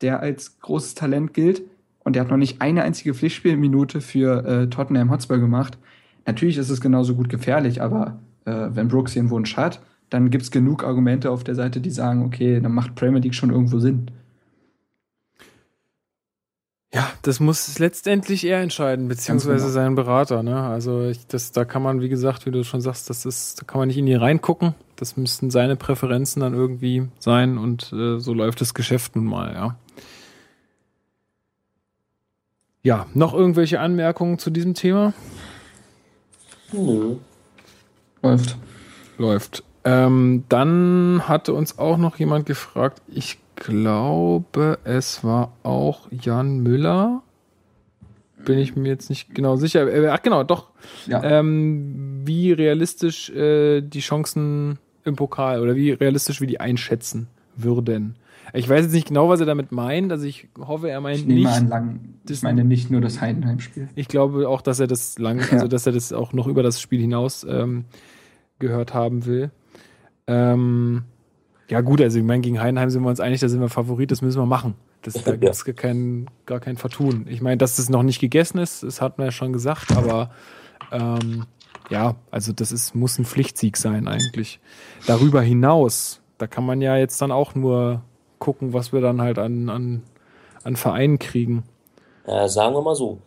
der 0.00 0.20
als 0.20 0.58
großes 0.60 0.94
Talent 0.94 1.34
gilt. 1.34 1.62
Und 2.04 2.14
der 2.14 2.22
hat 2.22 2.30
noch 2.30 2.36
nicht 2.36 2.60
eine 2.60 2.82
einzige 2.82 3.14
Pflichtspielminute 3.14 4.00
für 4.00 4.44
äh, 4.44 4.68
Tottenham 4.68 5.10
Hotspur 5.10 5.38
gemacht. 5.38 5.78
Natürlich 6.26 6.58
ist 6.58 6.70
es 6.70 6.80
genauso 6.80 7.14
gut 7.14 7.28
gefährlich, 7.28 7.82
aber 7.82 8.18
äh, 8.44 8.68
wenn 8.70 8.88
Brooks 8.88 9.12
hier 9.12 9.20
einen 9.20 9.30
Wunsch 9.30 9.56
hat, 9.56 9.80
dann 10.10 10.30
gibt 10.30 10.44
es 10.44 10.50
genug 10.50 10.84
Argumente 10.84 11.30
auf 11.30 11.44
der 11.44 11.54
Seite, 11.54 11.80
die 11.80 11.90
sagen, 11.90 12.24
okay, 12.24 12.60
dann 12.60 12.72
macht 12.72 12.94
Premier 12.94 13.20
League 13.20 13.34
schon 13.34 13.50
irgendwo 13.50 13.78
Sinn. 13.78 14.10
Ja, 16.94 17.10
das 17.22 17.40
muss 17.40 17.80
letztendlich 17.80 18.44
er 18.44 18.60
entscheiden, 18.60 19.08
beziehungsweise 19.08 19.64
genau. 19.64 19.74
sein 19.74 19.94
Berater. 19.96 20.44
Ne? 20.44 20.62
Also 20.62 21.02
ich, 21.08 21.26
das, 21.26 21.50
da 21.50 21.64
kann 21.64 21.82
man, 21.82 22.00
wie 22.00 22.08
gesagt, 22.08 22.46
wie 22.46 22.52
du 22.52 22.62
schon 22.62 22.80
sagst, 22.80 23.10
das 23.10 23.26
ist, 23.26 23.60
da 23.60 23.64
kann 23.64 23.80
man 23.80 23.88
nicht 23.88 23.98
in 23.98 24.06
die 24.06 24.14
reingucken. 24.14 24.76
Das 24.94 25.16
müssten 25.16 25.50
seine 25.50 25.74
Präferenzen 25.74 26.40
dann 26.40 26.54
irgendwie 26.54 27.08
sein 27.18 27.58
und 27.58 27.92
äh, 27.92 28.20
so 28.20 28.32
läuft 28.32 28.60
das 28.60 28.74
Geschäft 28.74 29.16
nun 29.16 29.24
mal, 29.24 29.52
ja. 29.54 29.76
Ja, 32.84 33.06
noch 33.14 33.32
irgendwelche 33.32 33.80
Anmerkungen 33.80 34.38
zu 34.38 34.50
diesem 34.50 34.74
Thema? 34.74 35.14
Nö. 36.70 37.16
Läuft. 38.22 38.58
Läuft. 39.16 39.64
Ähm, 39.84 40.44
dann 40.50 41.22
hatte 41.26 41.54
uns 41.54 41.78
auch 41.78 41.96
noch 41.96 42.18
jemand 42.18 42.44
gefragt, 42.44 43.00
ich 43.08 43.38
glaube, 43.56 44.78
es 44.84 45.24
war 45.24 45.52
auch 45.62 46.08
Jan 46.10 46.58
Müller. 46.58 47.22
Bin 48.44 48.58
ich 48.58 48.76
mir 48.76 48.90
jetzt 48.90 49.08
nicht 49.08 49.34
genau 49.34 49.56
sicher. 49.56 49.90
Äh, 49.90 50.08
Ach 50.08 50.20
genau, 50.20 50.42
doch. 50.42 50.68
Ja. 51.06 51.22
Ähm, 51.22 52.20
wie 52.26 52.52
realistisch 52.52 53.30
äh, 53.30 53.80
die 53.80 54.00
Chancen 54.00 54.78
im 55.04 55.16
Pokal 55.16 55.60
oder 55.60 55.74
wie 55.74 55.92
realistisch 55.92 56.42
wir 56.42 56.48
die 56.48 56.60
einschätzen 56.60 57.28
würden. 57.56 58.16
Ich 58.52 58.68
weiß 58.68 58.84
jetzt 58.84 58.92
nicht 58.94 59.08
genau, 59.08 59.28
was 59.28 59.40
er 59.40 59.46
damit 59.46 59.72
meint. 59.72 60.12
Also 60.12 60.26
ich 60.26 60.48
hoffe, 60.58 60.88
er 60.90 61.00
meint 61.00 61.18
ich 61.18 61.26
nehme 61.26 61.40
nicht. 61.40 61.48
an, 61.48 61.68
lang. 61.68 62.00
Ich 62.28 62.42
meine 62.42 62.64
nicht 62.64 62.90
nur 62.90 63.00
das 63.00 63.20
Heidenheim-Spiel. 63.20 63.88
Ich 63.94 64.08
glaube 64.08 64.48
auch, 64.48 64.60
dass 64.60 64.80
er 64.80 64.86
das 64.86 65.18
lang, 65.18 65.40
Ja. 65.40 65.46
also 65.52 65.68
dass 65.68 65.86
er 65.86 65.92
das 65.92 66.12
auch 66.12 66.32
noch 66.32 66.46
über 66.46 66.62
das 66.62 66.80
Spiel 66.80 67.00
hinaus 67.00 67.44
ähm, 67.48 67.84
gehört 68.58 68.94
haben 68.94 69.26
will. 69.26 69.50
Ähm, 70.26 71.02
ja 71.68 71.80
gut, 71.80 72.00
also 72.00 72.18
ich 72.18 72.24
meine, 72.24 72.42
gegen 72.42 72.60
Heidenheim 72.60 72.90
sind 72.90 73.02
wir 73.02 73.08
uns 73.08 73.20
einig, 73.20 73.40
da 73.40 73.48
sind 73.48 73.60
wir 73.60 73.68
Favorit, 73.68 74.10
das 74.10 74.22
müssen 74.22 74.40
wir 74.40 74.46
machen. 74.46 74.74
Das, 75.02 75.14
da 75.14 75.32
gibt 75.36 75.52
es 75.52 75.64
gar 75.64 75.74
kein, 75.74 76.26
gar 76.46 76.60
kein 76.60 76.76
Vertun. 76.76 77.26
Ich 77.28 77.40
meine, 77.40 77.56
dass 77.56 77.76
das 77.76 77.88
noch 77.88 78.02
nicht 78.02 78.20
gegessen 78.20 78.58
ist, 78.58 78.82
das 78.82 79.00
hat 79.00 79.18
man 79.18 79.26
ja 79.28 79.32
schon 79.32 79.52
gesagt, 79.52 79.96
aber 79.96 80.30
ähm, 80.92 81.44
ja, 81.90 82.14
also 82.30 82.52
das 82.52 82.72
ist, 82.72 82.94
muss 82.94 83.18
ein 83.18 83.24
Pflichtsieg 83.24 83.76
sein 83.76 84.08
eigentlich. 84.08 84.60
Darüber 85.06 85.42
hinaus, 85.42 86.20
da 86.38 86.46
kann 86.46 86.64
man 86.64 86.80
ja 86.80 86.96
jetzt 86.96 87.20
dann 87.20 87.30
auch 87.32 87.54
nur 87.54 88.02
gucken, 88.44 88.72
was 88.72 88.92
wir 88.92 89.00
dann 89.00 89.22
halt 89.22 89.38
an, 89.38 89.68
an, 89.68 90.02
an 90.62 90.76
Vereinen 90.76 91.18
kriegen. 91.18 91.64
Äh, 92.26 92.48
sagen 92.48 92.74
wir 92.74 92.82
mal 92.82 92.94
so. 92.94 93.18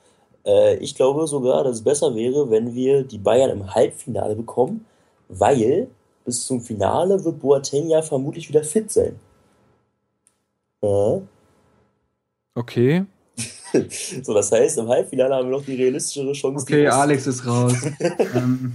Äh, 0.46 0.78
ich 0.78 0.96
glaube 0.96 1.28
sogar, 1.28 1.64
dass 1.64 1.78
es 1.78 1.84
besser 1.84 2.16
wäre, 2.16 2.50
wenn 2.50 2.74
wir 2.76 3.04
die 3.04 3.18
Bayern 3.18 3.50
im 3.50 3.74
Halbfinale 3.74 4.36
bekommen, 4.36 4.86
weil 5.28 5.88
bis 6.26 6.46
zum 6.46 6.62
Finale 6.62 7.24
wird 7.24 7.40
Boateng 7.40 7.90
ja 7.90 8.02
vermutlich 8.02 8.50
wieder 8.50 8.64
fit 8.64 8.92
sein. 8.92 9.20
Äh, 10.82 11.20
Okay. 12.58 13.06
So, 14.24 14.34
das 14.34 14.52
heißt, 14.52 14.78
im 14.80 14.88
Halbfinale 14.88 15.36
haben 15.36 15.50
wir 15.50 15.58
noch 15.58 15.66
die 15.66 15.76
realistischere 15.76 16.32
Chance. 16.32 16.64
Okay, 16.64 16.84
die 16.84 16.88
Alex 16.88 17.28
ist 17.28 17.46
raus. 17.46 17.76
ähm, 18.34 18.74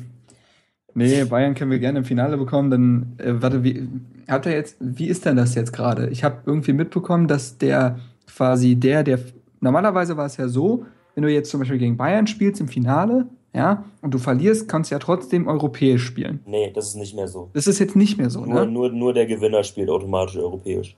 nee, 0.93 1.25
Bayern 1.25 1.55
können 1.55 1.71
wir 1.71 1.79
gerne 1.79 2.01
im 2.01 2.05
Finale 2.05 2.37
bekommen. 2.37 2.71
Dann, 2.71 3.17
äh, 3.19 3.43
warte, 3.43 3.65
wie, 3.65 3.89
habt 4.33 4.47
ihr 4.47 4.53
jetzt, 4.53 4.77
wie 4.81 5.07
ist 5.07 5.25
denn 5.25 5.37
das 5.37 5.55
jetzt 5.55 5.73
gerade? 5.73 6.09
Ich 6.09 6.25
habe 6.25 6.39
irgendwie 6.47 6.73
mitbekommen, 6.73 7.29
dass 7.29 7.59
der 7.59 7.99
quasi 8.27 8.75
der, 8.77 9.03
der, 9.03 9.19
normalerweise 9.61 10.17
war 10.17 10.27
es 10.27 10.37
ja 10.37 10.49
so, 10.49 10.85
wenn 11.15 11.23
du 11.23 11.31
jetzt 11.31 11.51
zum 11.51 11.61
Beispiel 11.61 11.79
gegen 11.79 11.97
Bayern 11.97 12.27
spielst 12.27 12.61
im 12.61 12.69
Finale, 12.69 13.27
ja, 13.55 13.85
und 14.01 14.15
du 14.15 14.19
verlierst, 14.19 14.67
kannst 14.67 14.91
du 14.91 14.95
ja 14.95 14.99
trotzdem 14.99 15.47
europäisch 15.47 16.03
spielen. 16.05 16.41
Nee, 16.47 16.73
das 16.75 16.89
ist 16.89 16.95
nicht 16.97 17.15
mehr 17.15 17.29
so. 17.29 17.51
Das 17.53 17.67
ist 17.67 17.79
jetzt 17.79 17.95
nicht 17.97 18.17
mehr 18.17 18.31
so, 18.31 18.47
Nur, 18.47 18.65
ne? 18.65 18.67
nur, 18.73 18.89
nur 18.91 19.13
der 19.13 19.27
Gewinner 19.27 19.63
spielt 19.63 19.91
automatisch 19.91 20.37
europäisch. 20.39 20.97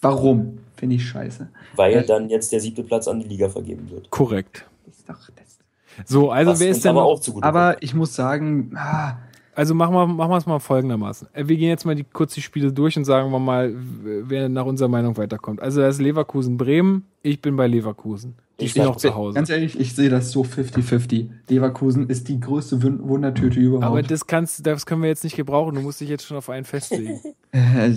Warum? 0.00 0.58
Finde 0.74 0.96
ich 0.96 1.06
scheiße. 1.06 1.48
Weil 1.76 1.94
Ja. 1.94 2.02
dann 2.02 2.28
jetzt 2.28 2.50
der 2.50 2.58
siebte 2.60 2.82
Platz 2.82 3.06
an 3.06 3.20
die 3.20 3.28
Liga 3.28 3.48
vergeben 3.48 3.88
wird. 3.88 4.10
Korrekt. 4.10 4.68
Das 4.84 4.96
ist 4.96 5.08
doch, 5.08 5.30
das, 5.36 6.08
So, 6.08 6.32
also 6.32 6.50
Was 6.50 6.60
wer 6.60 6.70
ist 6.70 6.84
denn 6.84 6.90
aber 6.90 7.02
noch, 7.02 7.06
auch 7.06 7.20
zugute 7.20 7.46
aber 7.46 7.76
ich 7.80 7.94
muss 7.94 8.16
sagen, 8.16 8.72
ah, 8.74 9.18
Also 9.54 9.74
machen 9.74 9.94
wir, 9.94 10.06
machen 10.06 10.30
wir 10.30 10.36
es 10.38 10.46
mal 10.46 10.58
folgendermaßen. 10.60 11.28
Äh, 11.34 11.46
Wir 11.46 11.56
gehen 11.56 11.68
jetzt 11.68 11.84
mal 11.84 11.94
die, 11.94 12.04
kurz 12.04 12.32
die 12.34 12.40
Spiele 12.42 12.72
durch 12.72 12.96
und 12.96 13.04
sagen 13.04 13.30
wir 13.30 13.38
mal, 13.38 13.74
wer 14.02 14.48
nach 14.48 14.64
unserer 14.64 14.88
Meinung 14.88 15.16
weiterkommt. 15.18 15.60
Also 15.60 15.80
da 15.82 15.88
ist 15.88 16.00
Leverkusen 16.00 16.56
Bremen, 16.56 17.04
ich 17.22 17.40
bin 17.42 17.56
bei 17.56 17.66
Leverkusen. 17.66 18.34
Die 18.60 18.64
Ich 18.66 18.70
stehen 18.72 18.84
sag- 18.84 18.90
noch 18.92 18.96
zu 18.96 19.14
Hause. 19.14 19.34
ganz 19.34 19.50
ehrlich, 19.50 19.78
ich 19.78 19.94
sehe 19.94 20.08
das 20.08 20.30
so 20.30 20.42
50-50. 20.42 21.28
Leverkusen 21.48 22.08
ist 22.08 22.28
die 22.28 22.40
größte 22.40 22.82
Wun- 22.82 23.06
Wundertüte 23.06 23.60
überhaupt. 23.60 23.84
Aber 23.84 24.02
das 24.02 24.26
kannst, 24.26 24.66
das 24.66 24.86
können 24.86 25.02
wir 25.02 25.08
jetzt 25.08 25.24
nicht 25.24 25.36
gebrauchen. 25.36 25.74
Du 25.74 25.80
musst 25.82 26.00
dich 26.00 26.08
jetzt 26.08 26.24
schon 26.26 26.36
auf 26.38 26.48
einen 26.48 26.64
festlegen. 26.64 27.20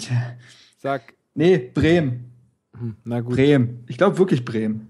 Sag, 0.78 1.14
nee, 1.34 1.58
Bremen. 1.74 2.32
hm, 2.78 2.96
na 3.04 3.22
gut. 3.22 3.34
Bremen. 3.36 3.84
Ich 3.88 3.98
glaube 3.98 4.18
wirklich 4.18 4.46
Bremen. 4.46 4.90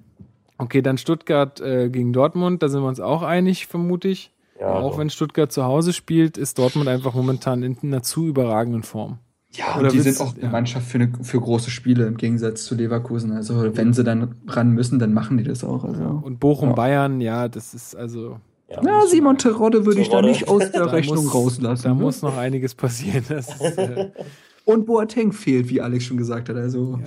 Okay, 0.58 0.82
dann 0.82 0.98
Stuttgart 0.98 1.60
äh, 1.62 1.90
gegen 1.90 2.14
Dortmund. 2.14 2.64
Da 2.64 2.70
sind 2.70 2.82
wir 2.82 2.88
uns 2.88 3.00
auch 3.00 3.22
einig, 3.24 3.68
vermute 3.68 4.08
ich. 4.08 4.32
Ja, 4.60 4.74
auch 4.74 4.92
doch. 4.92 4.98
wenn 4.98 5.10
Stuttgart 5.10 5.52
zu 5.52 5.64
Hause 5.66 5.92
spielt, 5.94 6.38
ist 6.38 6.58
Dortmund 6.60 6.88
einfach 6.88 7.14
momentan 7.14 7.62
in 7.64 7.78
einer 7.84 8.04
zu 8.04 8.26
überragenden 8.28 8.84
Form. 8.84 9.20
Ja, 9.52 9.76
Oder 9.78 9.86
und 9.86 9.94
die 9.94 10.00
sind 10.02 10.20
auch 10.20 10.34
eine 10.34 10.44
ja. 10.44 10.50
Mannschaft 10.50 10.86
für, 10.88 10.98
eine, 10.98 11.12
für 11.22 11.40
große 11.40 11.70
Spiele 11.72 12.06
im 12.08 12.18
Gegensatz 12.18 12.66
zu 12.66 12.76
Leverkusen. 12.76 13.32
Also 13.32 13.76
wenn 13.78 13.94
sie 13.94 14.04
dann 14.04 14.36
ran 14.48 14.72
müssen, 14.72 15.00
dann 15.00 15.14
machen 15.14 15.38
die 15.38 15.44
das 15.46 15.64
auch. 15.64 15.84
Also. 15.86 16.04
Und 16.24 16.40
Bochum, 16.40 16.70
Ja. 16.70 16.76
Bayern, 16.76 17.22
ja, 17.22 17.48
das 17.48 17.74
ist 17.74 17.96
also. 17.96 18.40
Ja, 18.70 18.80
Na, 18.84 19.06
Simon 19.08 19.38
Terodde 19.38 19.86
würde 19.86 20.02
ich 20.02 20.10
da 20.10 20.22
nicht 20.22 20.48
aus 20.50 20.72
der 20.74 20.92
Rechnung 20.92 21.26
muss, 21.26 21.34
rauslassen. 21.36 21.84
Da 21.84 21.94
ne? 21.94 22.02
muss 22.02 22.22
noch 22.22 22.36
einiges 22.38 22.76
passieren. 22.76 23.24
Das 23.30 23.50
ist, 23.50 23.78
äh, 23.78 24.12
Und 24.66 24.88
Boateng 24.88 25.32
fehlt, 25.32 25.70
wie 25.70 25.80
Alex 25.80 26.06
schon 26.06 26.18
gesagt 26.18 26.50
hat. 26.50 26.56
Also, 26.56 27.00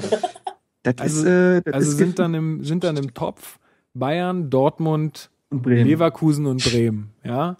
das 0.84 0.94
Also- 0.99 1.20
ist, 1.20 1.26
äh, 1.26 1.62
das 1.62 1.74
also 1.74 1.90
ist 1.90 1.96
sind 1.99 2.18
dann, 2.18 2.34
im, 2.34 2.64
sind 2.64 2.84
dann 2.84 2.96
im 2.96 3.12
Topf 3.12 3.59
Bayern, 3.94 4.49
Dortmund, 4.49 5.28
und 5.51 5.62
Bremen. 5.62 5.86
Leverkusen 5.86 6.46
und 6.46 6.62
Bremen. 6.64 7.11
Ja. 7.24 7.57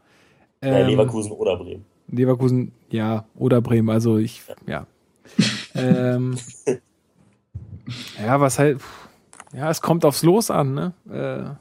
Ja, 0.62 0.78
Ähm, 0.78 0.89
Leverkusen 0.89 1.32
oder 1.32 1.57
Bremen. 1.57 1.84
Leverkusen, 2.09 2.72
ja, 2.91 3.26
oder 3.36 3.61
Bremen. 3.61 3.91
Also 3.91 4.16
ich, 4.18 4.43
ja. 4.66 4.86
ähm, 5.74 6.36
ja, 8.18 8.41
was 8.41 8.59
halt, 8.59 8.80
ja, 9.55 9.70
es 9.70 9.80
kommt 9.80 10.05
aufs 10.05 10.22
Los 10.22 10.51
an, 10.51 10.74
ne? 10.74 10.93
Äh, 11.11 11.55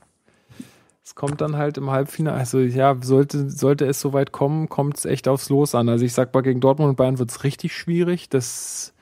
es 1.04 1.16
kommt 1.16 1.40
dann 1.40 1.56
halt 1.56 1.78
im 1.78 1.90
Halbfinale, 1.90 2.38
also 2.38 2.60
ja, 2.60 2.98
sollte, 3.02 3.50
sollte 3.50 3.86
es 3.86 4.02
soweit 4.02 4.34
kommen, 4.34 4.68
kommt 4.68 4.98
es 4.98 5.06
echt 5.06 5.28
aufs 5.28 5.50
Los 5.50 5.74
an. 5.74 5.88
Also 5.88 6.04
ich 6.04 6.14
sag 6.14 6.34
mal, 6.34 6.42
gegen 6.42 6.60
Dortmund 6.60 6.90
und 6.90 6.96
Bayern 6.98 7.18
wird 7.18 7.32
es 7.32 7.44
richtig 7.46 7.74
schwierig. 7.74 8.28
Das, 8.30 8.94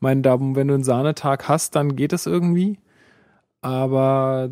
mein, 0.00 0.22
da, 0.22 0.38
wenn 0.40 0.68
du 0.68 0.74
einen 0.74 0.84
Sahnetag 0.84 1.48
hast, 1.48 1.76
dann 1.76 1.96
geht 1.96 2.14
es 2.14 2.24
irgendwie. 2.26 2.78
Aber 3.60 4.48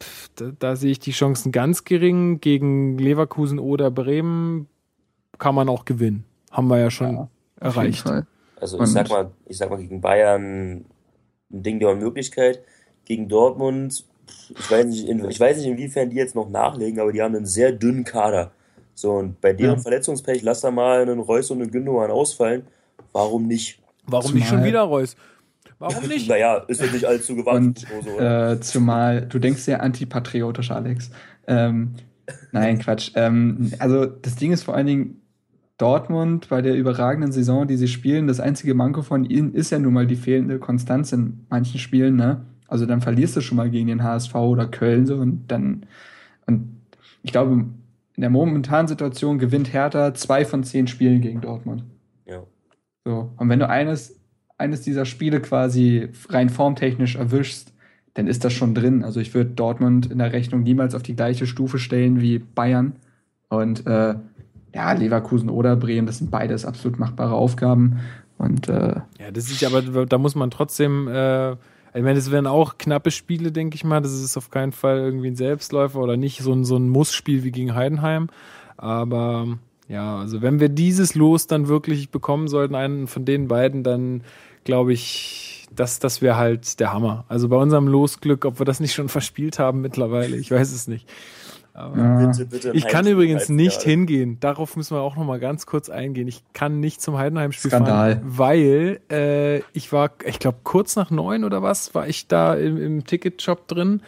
pff, 0.00 0.28
da, 0.36 0.52
da 0.58 0.76
sehe 0.76 0.90
ich 0.90 0.98
die 1.00 1.12
Chancen 1.12 1.52
ganz 1.52 1.84
gering. 1.84 2.40
Gegen 2.40 2.98
Leverkusen 2.98 3.58
oder 3.58 3.90
Bremen 3.90 4.68
kann 5.38 5.54
man 5.54 5.68
auch 5.68 5.84
gewinnen. 5.84 6.24
Haben 6.50 6.68
wir 6.68 6.78
ja 6.78 6.90
schon 6.90 7.12
Ja, 7.14 7.28
erreicht. 7.60 8.06
Also 8.60 8.78
Und- 8.78 8.84
ich 8.84 8.90
sag 8.90 9.08
mal, 9.10 9.30
ich 9.46 9.56
sag 9.58 9.70
mal 9.70 9.76
gegen 9.78 10.00
Bayern 10.00 10.72
ein 10.72 10.86
Ding 11.50 11.78
der 11.80 11.90
Unmöglichkeit. 11.90 12.62
Gegen 13.04 13.28
Dortmund, 13.28 14.04
ich 14.48 14.70
weiß 14.70 14.86
nicht, 14.86 15.06
in, 15.08 15.24
ich 15.28 15.38
weiß 15.38 15.58
nicht, 15.58 15.66
inwiefern 15.66 16.10
die 16.10 16.16
jetzt 16.16 16.34
noch 16.34 16.48
nachlegen, 16.48 16.98
aber 17.00 17.12
die 17.12 17.22
haben 17.22 17.36
einen 17.36 17.46
sehr 17.46 17.70
dünnen 17.72 18.04
Kader. 18.04 18.50
So, 18.94 19.12
und 19.12 19.40
bei 19.40 19.52
deren 19.52 19.76
Ja. 19.76 19.82
Verletzungspech, 19.82 20.42
lass 20.42 20.62
da 20.62 20.70
mal 20.70 21.02
einen 21.02 21.20
Reus 21.20 21.50
und 21.50 21.60
einen 21.62 21.70
Gündogan 21.70 22.10
ausfallen. 22.10 22.66
Warum 23.12 23.46
nicht? 23.46 23.78
Warum 24.06 24.32
nicht 24.32 24.44
schon 24.48 24.56
Zumal- 24.58 24.64
wieder, 24.68 24.82
Reus? 24.82 25.16
Warum 25.78 26.06
nicht? 26.08 26.28
Naja, 26.28 26.56
ist 26.68 26.80
jetzt 26.80 26.92
nicht 26.92 27.04
allzu 27.04 27.36
gewandt. 27.36 27.86
Und 27.94 28.04
so, 28.04 28.10
oder? 28.10 28.52
äh, 28.52 28.60
zumal, 28.60 29.22
du 29.22 29.38
denkst 29.38 29.62
sehr 29.62 29.82
antipatriotisch, 29.82 30.70
Alex. 30.70 31.10
Ähm, 31.46 31.94
nein, 32.52 32.78
Quatsch. 32.78 33.12
Ähm, 33.14 33.72
also 33.78 34.06
das 34.06 34.36
Ding 34.36 34.52
ist 34.52 34.62
vor 34.64 34.74
allen 34.74 34.86
Dingen, 34.86 35.20
Dortmund 35.78 36.48
bei 36.48 36.62
der 36.62 36.74
überragenden 36.74 37.32
Saison, 37.32 37.66
die 37.66 37.76
sie 37.76 37.88
spielen, 37.88 38.26
das 38.26 38.40
einzige 38.40 38.72
Manko 38.72 39.02
von 39.02 39.24
ihnen 39.24 39.52
ist 39.52 39.70
ja 39.70 39.78
nun 39.78 39.92
mal 39.92 40.06
die 40.06 40.16
fehlende 40.16 40.58
Konstanz 40.58 41.12
in 41.12 41.44
manchen 41.50 41.78
Spielen, 41.78 42.16
ne? 42.16 42.46
Also 42.66 42.86
dann 42.86 43.02
verlierst 43.02 43.36
du 43.36 43.42
schon 43.42 43.56
mal 43.56 43.70
gegen 43.70 43.88
den 43.88 44.02
HSV 44.02 44.34
oder 44.34 44.66
Köln 44.66 45.06
so 45.06 45.16
und 45.16 45.48
dann 45.48 45.84
und 46.46 46.80
ich 47.22 47.30
glaube, 47.32 47.66
in 48.14 48.20
der 48.20 48.30
momentanen 48.30 48.88
Situation 48.88 49.38
gewinnt 49.38 49.72
Hertha 49.72 50.14
zwei 50.14 50.44
von 50.46 50.64
zehn 50.64 50.86
Spielen 50.86 51.20
gegen 51.20 51.40
Dortmund. 51.40 51.84
ja. 52.24 52.42
So, 53.04 53.30
und 53.36 53.48
wenn 53.48 53.60
du 53.60 53.68
eines, 53.68 54.18
eines 54.58 54.82
dieser 54.82 55.04
Spiele 55.04 55.40
quasi 55.40 56.08
rein 56.28 56.48
formtechnisch 56.48 57.16
erwischst, 57.16 57.72
dann 58.14 58.26
ist 58.26 58.44
das 58.44 58.52
schon 58.52 58.74
drin. 58.74 59.04
Also 59.04 59.20
ich 59.20 59.34
würde 59.34 59.50
Dortmund 59.50 60.10
in 60.10 60.18
der 60.18 60.32
Rechnung 60.32 60.62
niemals 60.62 60.94
auf 60.94 61.02
die 61.02 61.16
gleiche 61.16 61.46
Stufe 61.46 61.78
stellen 61.78 62.20
wie 62.20 62.38
Bayern. 62.38 62.96
Und 63.48 63.86
äh, 63.86 64.14
ja, 64.74 64.92
Leverkusen 64.92 65.50
oder 65.50 65.76
Bremen, 65.76 66.06
das 66.06 66.18
sind 66.18 66.30
beides 66.30 66.64
absolut 66.64 66.98
machbare 66.98 67.34
Aufgaben. 67.34 68.00
Und 68.38 68.68
äh, 68.68 68.94
Ja, 69.18 69.30
das 69.32 69.50
ist 69.50 69.62
aber, 69.64 70.06
da 70.06 70.18
muss 70.18 70.34
man 70.34 70.50
trotzdem, 70.50 71.08
äh, 71.08 71.52
ich 71.52 72.02
meine, 72.02 72.14
das 72.14 72.30
werden 72.30 72.46
auch 72.46 72.78
knappe 72.78 73.10
Spiele, 73.10 73.52
denke 73.52 73.74
ich 73.76 73.84
mal. 73.84 74.00
Das 74.00 74.12
ist 74.12 74.36
auf 74.36 74.50
keinen 74.50 74.72
Fall 74.72 74.98
irgendwie 74.98 75.28
ein 75.28 75.36
Selbstläufer 75.36 75.98
oder 76.00 76.16
nicht 76.16 76.40
so 76.40 76.52
ein, 76.52 76.64
so 76.64 76.76
ein 76.76 76.88
Muss-Spiel 76.88 77.44
wie 77.44 77.52
gegen 77.52 77.74
Heidenheim. 77.74 78.28
Aber 78.76 79.58
ja, 79.88 80.18
also 80.18 80.42
wenn 80.42 80.60
wir 80.60 80.68
dieses 80.68 81.14
Los 81.14 81.46
dann 81.46 81.68
wirklich 81.68 82.10
bekommen 82.10 82.48
sollten, 82.48 82.74
einen 82.74 83.06
von 83.06 83.24
den 83.24 83.48
beiden, 83.48 83.82
dann 83.82 84.22
glaube 84.64 84.92
ich, 84.92 85.68
das, 85.74 85.98
das 85.98 86.22
wäre 86.22 86.36
halt 86.36 86.80
der 86.80 86.92
Hammer. 86.92 87.24
Also 87.28 87.48
bei 87.48 87.56
unserem 87.56 87.86
Losglück, 87.86 88.44
ob 88.44 88.58
wir 88.58 88.66
das 88.66 88.80
nicht 88.80 88.94
schon 88.94 89.08
verspielt 89.08 89.58
haben 89.58 89.80
mittlerweile, 89.80 90.36
ich 90.36 90.50
weiß 90.50 90.72
es 90.72 90.88
nicht. 90.88 91.08
Aber 91.76 91.98
ja, 91.98 92.26
Bitte, 92.26 92.46
bitte 92.46 92.70
ich 92.72 92.86
kann 92.86 93.06
übrigens 93.06 93.50
nicht 93.50 93.82
ja. 93.82 93.90
hingehen. 93.90 94.38
Darauf 94.40 94.76
müssen 94.76 94.96
wir 94.96 95.02
auch 95.02 95.14
noch 95.14 95.26
mal 95.26 95.38
ganz 95.38 95.66
kurz 95.66 95.90
eingehen. 95.90 96.26
Ich 96.26 96.42
kann 96.54 96.80
nicht 96.80 97.02
zum 97.02 97.18
Heidenheim-Spiel 97.18 97.70
fahren, 97.70 98.22
weil 98.24 99.00
äh, 99.10 99.58
ich 99.74 99.92
war, 99.92 100.12
ich 100.24 100.38
glaube, 100.38 100.56
kurz 100.64 100.96
nach 100.96 101.10
neun 101.10 101.44
oder 101.44 101.62
was, 101.62 101.94
war 101.94 102.08
ich 102.08 102.28
da 102.28 102.54
im, 102.54 102.78
im 102.78 103.04
Ticketshop 103.04 103.68
drin. 103.68 104.00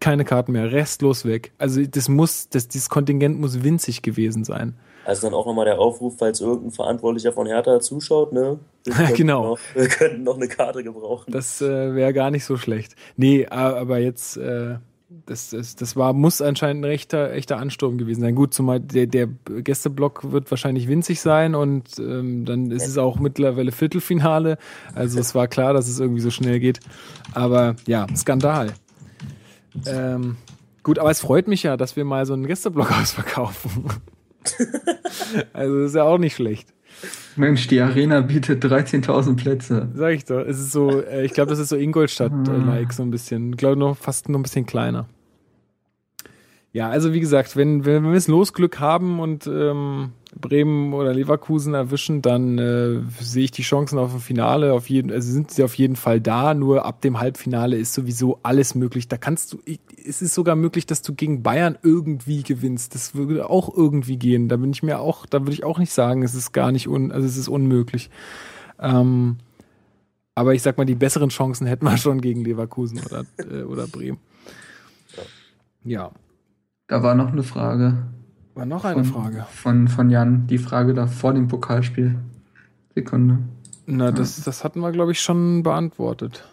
Keine 0.00 0.24
Karten 0.24 0.50
mehr, 0.50 0.72
restlos 0.72 1.24
weg. 1.24 1.52
Also 1.56 1.86
das 1.86 2.08
muss, 2.08 2.48
das, 2.48 2.66
dieses 2.66 2.90
Kontingent 2.90 3.38
muss 3.38 3.62
winzig 3.62 4.02
gewesen 4.02 4.42
sein. 4.42 4.74
Also 5.04 5.26
dann 5.26 5.34
auch 5.34 5.46
nochmal 5.46 5.66
der 5.66 5.78
Aufruf, 5.78 6.14
falls 6.18 6.40
irgendein 6.40 6.70
Verantwortlicher 6.70 7.32
von 7.32 7.46
Hertha 7.46 7.80
zuschaut, 7.80 8.32
ne? 8.32 8.58
Könnten 8.84 9.14
Genau. 9.14 9.50
Noch, 9.50 9.58
wir 9.74 9.88
könnten 9.88 10.22
noch 10.24 10.36
eine 10.36 10.48
Karte 10.48 10.82
gebrauchen. 10.84 11.30
Das 11.32 11.60
äh, 11.62 11.94
wäre 11.94 12.12
gar 12.12 12.30
nicht 12.30 12.44
so 12.44 12.56
schlecht. 12.56 12.94
Nee, 13.16 13.46
aber 13.46 13.98
jetzt, 13.98 14.36
äh, 14.36 14.76
das, 15.26 15.50
das, 15.50 15.76
das 15.76 15.96
war, 15.96 16.12
muss 16.12 16.42
anscheinend 16.42 16.84
ein 16.84 16.90
echter, 16.90 17.32
echter 17.32 17.58
Ansturm 17.58 17.98
gewesen 17.98 18.20
sein. 18.20 18.34
Gut, 18.34 18.52
zumal 18.52 18.80
der, 18.80 19.06
der 19.06 19.26
Gästeblock 19.26 20.32
wird 20.32 20.50
wahrscheinlich 20.50 20.88
winzig 20.88 21.20
sein 21.20 21.54
und 21.54 21.98
ähm, 21.98 22.44
dann 22.44 22.70
ist 22.70 22.86
es 22.86 22.98
auch 22.98 23.18
mittlerweile 23.18 23.72
Viertelfinale. 23.72 24.58
Also 24.94 25.20
es 25.20 25.34
war 25.34 25.48
klar, 25.48 25.72
dass 25.72 25.88
es 25.88 26.00
irgendwie 26.00 26.20
so 26.20 26.30
schnell 26.30 26.60
geht. 26.60 26.80
Aber 27.32 27.76
ja, 27.86 28.06
Skandal. 28.14 28.74
Ähm, 29.86 30.36
gut, 30.82 30.98
aber 30.98 31.10
es 31.10 31.20
freut 31.20 31.48
mich 31.48 31.62
ja, 31.62 31.76
dass 31.76 31.96
wir 31.96 32.04
mal 32.04 32.26
so 32.26 32.34
einen 32.34 32.46
Gästeblock 32.46 32.92
ausverkaufen. 33.00 33.84
also 35.52 35.84
ist 35.84 35.94
ja 35.94 36.04
auch 36.04 36.18
nicht 36.18 36.36
schlecht. 36.36 36.68
Mensch, 37.36 37.66
die 37.66 37.80
Arena 37.80 38.20
bietet 38.20 38.64
13.000 38.64 39.36
Plätze. 39.36 39.88
Sag 39.94 40.14
ich 40.14 40.24
doch. 40.24 40.40
Es 40.40 40.58
ist 40.58 40.72
so, 40.72 41.02
äh, 41.02 41.24
ich 41.24 41.32
glaube, 41.32 41.50
das 41.50 41.58
ist 41.58 41.68
so 41.68 41.76
Ingolstadt-like, 41.76 42.92
so 42.92 43.02
ein 43.02 43.10
bisschen. 43.10 43.50
Ich 43.50 43.56
glaube, 43.56 43.76
noch 43.76 43.96
fast 43.96 44.28
noch 44.28 44.38
ein 44.38 44.42
bisschen 44.42 44.66
kleiner. 44.66 45.06
Ja, 46.72 46.88
also 46.90 47.12
wie 47.12 47.20
gesagt, 47.20 47.56
wenn, 47.56 47.84
wenn 47.84 48.04
wir 48.04 48.14
das 48.14 48.28
Losglück 48.28 48.80
haben 48.80 49.20
und 49.20 49.46
ähm, 49.46 50.12
Bremen 50.40 50.92
oder 50.92 51.14
Leverkusen 51.14 51.74
erwischen, 51.74 52.22
dann 52.22 52.58
äh, 52.58 53.00
sehe 53.20 53.44
ich 53.44 53.50
die 53.50 53.62
Chancen 53.62 53.98
auf 53.98 54.14
ein 54.14 54.20
Finale 54.20 54.72
auf 54.72 54.90
jeden, 54.90 55.10
also 55.10 55.30
sind 55.30 55.50
sie 55.50 55.62
auf 55.62 55.74
jeden 55.74 55.96
Fall 55.96 56.20
da. 56.20 56.54
Nur 56.54 56.84
ab 56.84 57.00
dem 57.00 57.20
Halbfinale 57.20 57.76
ist 57.76 57.94
sowieso 57.94 58.40
alles 58.42 58.74
möglich. 58.74 59.08
Da 59.08 59.16
kannst 59.16 59.52
du, 59.52 59.58
es 60.06 60.22
ist 60.22 60.34
sogar 60.34 60.56
möglich, 60.56 60.86
dass 60.86 61.02
du 61.02 61.14
gegen 61.14 61.42
Bayern 61.42 61.78
irgendwie 61.82 62.42
gewinnst. 62.42 62.94
Das 62.94 63.14
würde 63.14 63.48
auch 63.48 63.74
irgendwie 63.74 64.16
gehen. 64.16 64.48
Da 64.48 64.56
bin 64.56 64.72
ich 64.72 64.82
mir 64.82 65.00
auch, 65.00 65.26
da 65.26 65.40
würde 65.40 65.52
ich 65.52 65.64
auch 65.64 65.78
nicht 65.78 65.92
sagen, 65.92 66.22
es 66.22 66.34
ist 66.34 66.52
gar 66.52 66.72
nicht 66.72 66.88
un, 66.88 67.12
also 67.12 67.26
es 67.26 67.36
ist 67.36 67.48
unmöglich. 67.48 68.10
Ähm, 68.80 69.36
aber 70.34 70.54
ich 70.54 70.62
sag 70.62 70.78
mal, 70.78 70.84
die 70.84 70.96
besseren 70.96 71.28
Chancen 71.28 71.66
hätten 71.66 71.84
wir 71.84 71.96
schon 71.96 72.20
gegen 72.20 72.44
Leverkusen 72.44 73.00
oder, 73.00 73.24
äh, 73.38 73.62
oder 73.62 73.86
Bremen. 73.86 74.18
Ja. 75.84 76.10
Da 76.88 77.02
war 77.02 77.14
noch 77.14 77.32
eine 77.32 77.42
Frage. 77.42 78.13
War 78.54 78.66
noch 78.66 78.84
eine 78.84 79.04
von, 79.04 79.22
Frage. 79.22 79.46
Von, 79.50 79.88
von 79.88 80.10
Jan. 80.10 80.46
Die 80.46 80.58
Frage 80.58 80.94
da 80.94 81.06
vor 81.06 81.34
dem 81.34 81.48
Pokalspiel. 81.48 82.16
Sekunde. 82.94 83.38
Na, 83.86 84.12
das, 84.12 84.42
das 84.42 84.64
hatten 84.64 84.80
wir, 84.80 84.92
glaube 84.92 85.12
ich, 85.12 85.20
schon 85.20 85.62
beantwortet. 85.62 86.48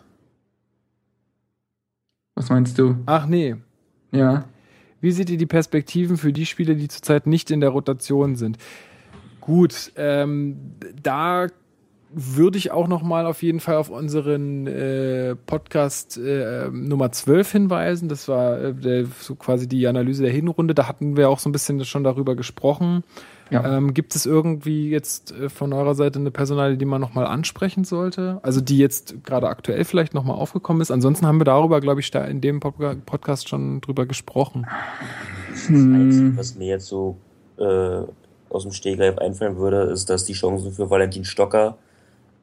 Was 2.35 2.49
meinst 2.49 2.77
du? 2.79 2.97
Ach 3.05 3.27
nee. 3.27 3.55
Ja. 4.11 4.45
Wie 4.99 5.11
seht 5.11 5.29
ihr 5.29 5.37
die 5.37 5.45
Perspektiven 5.45 6.17
für 6.17 6.33
die 6.33 6.45
Spieler, 6.45 6.73
die 6.73 6.87
zurzeit 6.87 7.27
nicht 7.27 7.51
in 7.51 7.59
der 7.59 7.69
Rotation 7.69 8.35
sind? 8.35 8.57
Gut, 9.39 9.91
ähm, 9.95 10.75
da 11.01 11.47
würde 12.13 12.57
ich 12.57 12.71
auch 12.71 12.87
noch 12.87 13.01
mal 13.03 13.25
auf 13.25 13.41
jeden 13.43 13.59
Fall 13.59 13.75
auf 13.75 13.89
unseren 13.89 14.67
äh, 14.67 15.35
Podcast 15.35 16.17
äh, 16.17 16.67
Nummer 16.71 17.11
12 17.11 17.51
hinweisen. 17.51 18.09
Das 18.09 18.27
war 18.27 18.59
äh, 18.59 18.73
der, 18.73 19.05
so 19.19 19.35
quasi 19.35 19.67
die 19.67 19.87
Analyse 19.87 20.23
der 20.23 20.31
Hinrunde. 20.31 20.73
Da 20.75 20.87
hatten 20.87 21.15
wir 21.15 21.29
auch 21.29 21.39
so 21.39 21.49
ein 21.49 21.53
bisschen 21.53 21.83
schon 21.85 22.03
darüber 22.03 22.35
gesprochen. 22.35 23.03
Ja. 23.49 23.77
Ähm, 23.77 23.93
gibt 23.93 24.15
es 24.15 24.25
irgendwie 24.25 24.89
jetzt 24.89 25.31
äh, 25.33 25.49
von 25.49 25.73
eurer 25.73 25.93
Seite 25.95 26.19
eine 26.19 26.31
Personalie, 26.31 26.77
die 26.77 26.85
man 26.85 27.01
noch 27.01 27.13
mal 27.13 27.25
ansprechen 27.25 27.83
sollte? 27.83 28.39
Also 28.43 28.61
die 28.61 28.77
jetzt 28.77 29.23
gerade 29.25 29.47
aktuell 29.49 29.83
vielleicht 29.83 30.13
noch 30.13 30.23
mal 30.23 30.33
aufgekommen 30.35 30.81
ist. 30.81 30.91
Ansonsten 30.91 31.25
haben 31.27 31.39
wir 31.39 31.45
darüber, 31.45 31.81
glaube 31.81 31.99
ich, 31.99 32.11
da 32.11 32.23
in 32.23 32.39
dem 32.41 32.59
Pod- 32.61 33.05
Podcast 33.05 33.49
schon 33.49 33.81
drüber 33.81 34.05
gesprochen. 34.05 34.65
Das 35.51 35.67
Hm. 35.67 35.95
Einzige, 35.95 36.37
was 36.37 36.55
mir 36.55 36.67
jetzt 36.67 36.87
so 36.87 37.17
äh, 37.57 38.01
aus 38.49 38.63
dem 38.63 38.71
Stegreif 38.71 39.17
einfallen 39.17 39.57
würde, 39.57 39.81
ist, 39.83 40.09
dass 40.09 40.23
die 40.25 40.33
Chancen 40.33 40.71
für 40.71 40.89
Valentin 40.89 41.25
Stocker, 41.25 41.77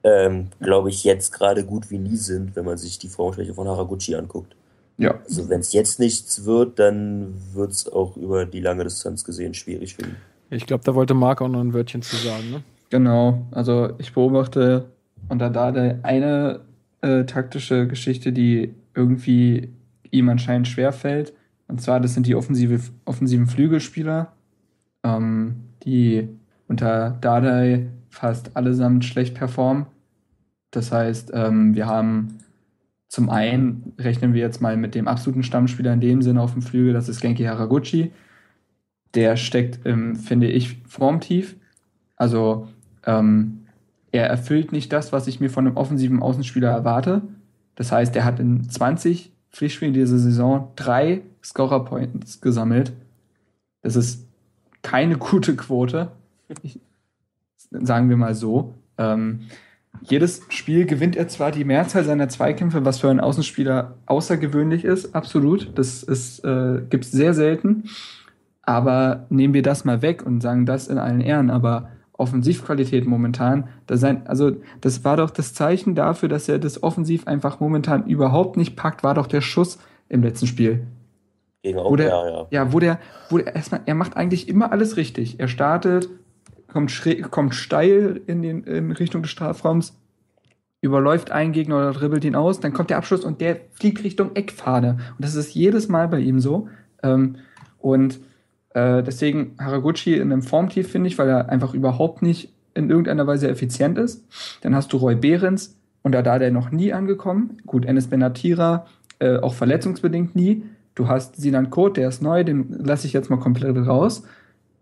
ähm, 0.09 0.49
glaube 0.61 0.91
ich, 0.91 1.05
jetzt 1.05 1.33
gerade 1.33 1.65
gut 1.65 1.91
wie 1.91 1.99
nie 1.99 2.17
sind, 2.17 2.57
wenn 2.57 2.65
man 2.65 2.79
sich 2.79 2.99
die 2.99 3.09
Formschwäche 3.09 3.55
von 3.55 3.69
Haraguchi 3.69 4.15
anguckt. 4.15 4.55
Ja. 4.97 5.15
Also 5.25 5.49
wenn 5.49 5.61
es 5.61 5.73
jetzt 5.73 6.01
nichts 6.01 6.45
wird, 6.45 6.79
dann 6.79 7.35
wird 7.53 7.73
es 7.73 7.91
auch 7.91 8.17
über 8.17 8.47
die 8.47 8.61
lange 8.61 8.85
Distanz 8.85 9.25
gesehen 9.25 9.55
schwierig 9.55 9.95
für 9.95 10.03
ihn. 10.03 10.17
Ich 10.51 10.67
glaube, 10.67 10.83
da 10.85 10.95
wollte 10.95 11.15
Marc 11.15 11.41
auch 11.41 11.49
noch 11.49 11.61
ein 11.61 11.73
Wörtchen 11.73 12.03
zu 12.03 12.17
sagen. 12.17 12.51
Ne? 12.51 12.63
Genau, 12.91 13.47
also 13.51 13.91
ich 13.99 14.13
beobachte 14.13 14.87
unter 15.29 15.51
Dada 15.51 15.97
eine 16.03 16.61
äh, 17.03 17.25
taktische 17.25 17.87
Geschichte, 17.87 18.33
die 18.33 18.75
irgendwie 18.95 19.69
ihm 20.11 20.29
anscheinend 20.29 20.69
schwerfällt. 20.69 21.33
Und 21.69 21.81
zwar, 21.81 22.01
das 22.01 22.15
sind 22.15 22.27
die 22.27 22.35
offensive, 22.35 22.81
offensiven 23.05 23.47
Flügelspieler, 23.47 24.33
ähm, 25.05 25.57
die 25.85 26.29
unter 26.67 27.11
Dardai 27.21 27.89
fast 28.09 28.57
allesamt 28.57 29.05
schlecht 29.05 29.35
performen. 29.35 29.87
Das 30.71 30.93
heißt, 30.93 31.31
ähm, 31.35 31.75
wir 31.75 31.87
haben 31.87 32.39
zum 33.09 33.31
einen, 33.31 33.95
rechnen 33.99 34.35
wir 34.35 34.41
jetzt 34.41 34.61
mal 34.61 34.77
mit 34.77 34.95
dem 34.95 35.09
absoluten 35.09 35.43
Stammspieler 35.43 35.93
in 35.95 36.01
dem 36.01 36.23
Sinne 36.23 36.43
auf 36.43 36.53
dem 36.53 36.63
Flügel, 36.63 36.93
das 36.93 37.09
ist 37.09 37.21
Genki 37.21 37.45
Haraguchi. 37.45 38.13
Der 39.15 39.37
steckt, 39.37 39.87
ähm, 39.87 40.15
finde 40.17 40.49
ich, 40.49 40.83
formtief. 40.87 41.57
Also 42.17 42.69
ähm, 43.07 43.67
er 44.13 44.27
erfüllt 44.27 44.73
nicht 44.73 44.93
das, 44.93 45.13
was 45.13 45.27
ich 45.27 45.41
mir 45.41 45.49
von 45.49 45.67
einem 45.67 45.77
offensiven 45.77 46.23
Außenspieler 46.23 46.71
erwarte. 46.71 47.23
Das 47.75 47.93
heißt, 47.93 48.15
er 48.17 48.25
hat 48.25 48.41
in 48.41 48.69
20 48.69 49.33
Pflichtspielen 49.51 49.95
dieser 49.95 50.19
Saison 50.19 50.73
drei 50.77 51.23
Scorer-Points 51.43 52.41
gesammelt. 52.43 52.93
Das 53.81 53.97
ist 53.97 54.27
keine 54.83 55.17
gute 55.17 55.57
Quote. 55.57 56.13
Ich, 56.63 56.79
sagen 57.71 58.11
wir 58.11 58.17
mal 58.17 58.35
so. 58.35 58.75
Ähm, 58.99 59.47
jedes 60.03 60.43
Spiel 60.49 60.87
gewinnt 60.87 61.17
er 61.17 61.29
zwar 61.29 61.51
die 61.51 61.65
Mehrzahl 61.65 62.05
seiner 62.05 62.29
Zweikämpfe, 62.29 62.85
was 62.85 62.99
für 62.99 63.11
einen 63.11 63.21
Außenspieler 63.21 63.95
außergewöhnlich 64.07 64.85
ist, 64.85 65.15
absolut. 65.15 65.77
Das 65.77 66.03
ist, 66.03 66.45
äh, 66.45 66.83
gibt 66.89 67.05
es 67.05 67.13
sehr 67.13 67.35
selten. 67.35 67.85
Aber 68.63 69.27
nehmen 69.31 69.55
wir 69.55 69.63
das 69.63 69.85
mal 69.85 70.03
weg 70.03 70.25
und 70.27 70.43
sagen 70.43 70.67
das 70.67 70.89
in 70.89 70.99
allen 70.99 71.21
Ehren. 71.21 71.51
Aber 71.51 71.89
Offensivqualität 72.13 73.07
momentan, 73.07 73.69
das, 73.87 74.01
sein, 74.01 74.27
also 74.27 74.53
das 74.81 75.05
war 75.05 75.17
doch 75.17 75.31
das 75.31 75.55
Zeichen 75.55 75.95
dafür, 75.95 76.29
dass 76.29 76.49
er 76.49 76.59
das 76.59 76.83
offensiv 76.83 77.27
einfach 77.27 77.61
momentan 77.61 78.07
überhaupt 78.07 78.57
nicht 78.57 78.77
packt, 78.77 79.05
war 79.05 79.15
doch 79.15 79.27
der 79.27 79.41
Schuss 79.41 79.79
im 80.09 80.23
letzten 80.23 80.47
Spiel. 80.47 80.87
Gegen 81.63 81.79
Wo 81.79 81.97
der, 81.97 82.09
ja, 82.09 82.29
ja. 82.29 82.47
ja, 82.51 82.73
wo 82.73 82.79
der, 82.79 82.99
wo 83.31 83.39
der 83.39 83.55
erstmal, 83.55 83.81
er 83.87 83.95
macht 83.95 84.17
eigentlich 84.17 84.49
immer 84.49 84.73
alles 84.73 84.97
richtig. 84.97 85.41
Er 85.41 85.49
startet, 85.49 86.09
kommt, 86.69 86.91
schräg, 86.91 87.31
kommt 87.31 87.55
steil 87.55 88.21
in, 88.27 88.43
den, 88.43 88.63
in 88.65 88.93
Richtung 88.93 89.23
des 89.23 89.31
Strafraums, 89.31 89.97
überläuft 90.81 91.33
einen 91.33 91.53
Gegner 91.53 91.77
oder 91.77 91.93
dribbelt 91.93 92.25
ihn 92.25 92.37
aus, 92.37 92.61
dann 92.61 92.73
kommt 92.73 92.91
der 92.91 92.99
Abschluss 92.99 93.25
und 93.25 93.41
der 93.41 93.59
fliegt 93.73 94.05
Richtung 94.05 94.37
Eckpfade. 94.37 94.91
Und 94.91 95.25
das 95.25 95.35
ist 95.35 95.55
jedes 95.55 95.89
Mal 95.89 96.09
bei 96.09 96.21
ihm 96.21 96.39
so. 96.39 96.69
Ähm, 97.03 97.37
und 97.79 98.21
äh, 98.75 99.03
deswegen 99.03 99.57
Haraguchi 99.59 100.15
in 100.15 100.33
einem 100.33 100.43
Formtief, 100.43 100.91
finde 100.91 101.09
ich, 101.09 101.19
weil 101.19 101.29
er 101.29 101.49
einfach 101.49 101.75
überhaupt 101.75 102.23
nicht 102.23 102.53
in 102.75 102.91
irgendeiner 102.91 103.27
Weise 103.27 103.49
effizient 103.49 103.99
ist. 103.99 104.25
Dann 104.61 104.75
hast 104.77 104.93
du 104.93 104.99
Roy 104.99 105.17
Behrens 105.17 105.77
und 106.03 106.13
da 106.13 106.23
der 106.23 106.51
noch 106.53 106.71
nie 106.71 106.93
angekommen. 106.93 107.59
Gut, 107.67 107.85
Enes 107.85 108.07
Benatira, 108.07 108.87
äh, 109.19 109.39
auch 109.39 109.55
verletzungsbedingt 109.55 110.37
nie. 110.37 110.65
Du 110.95 111.09
hast 111.09 111.37
Sinan 111.37 111.71
Kot, 111.71 111.97
der 111.97 112.09
ist 112.09 112.23
neu, 112.23 112.45
den 112.45 112.73
lasse 112.85 113.07
ich 113.07 113.13
jetzt 113.13 113.31
mal 113.31 113.39
komplett 113.39 113.77
raus. 113.87 114.23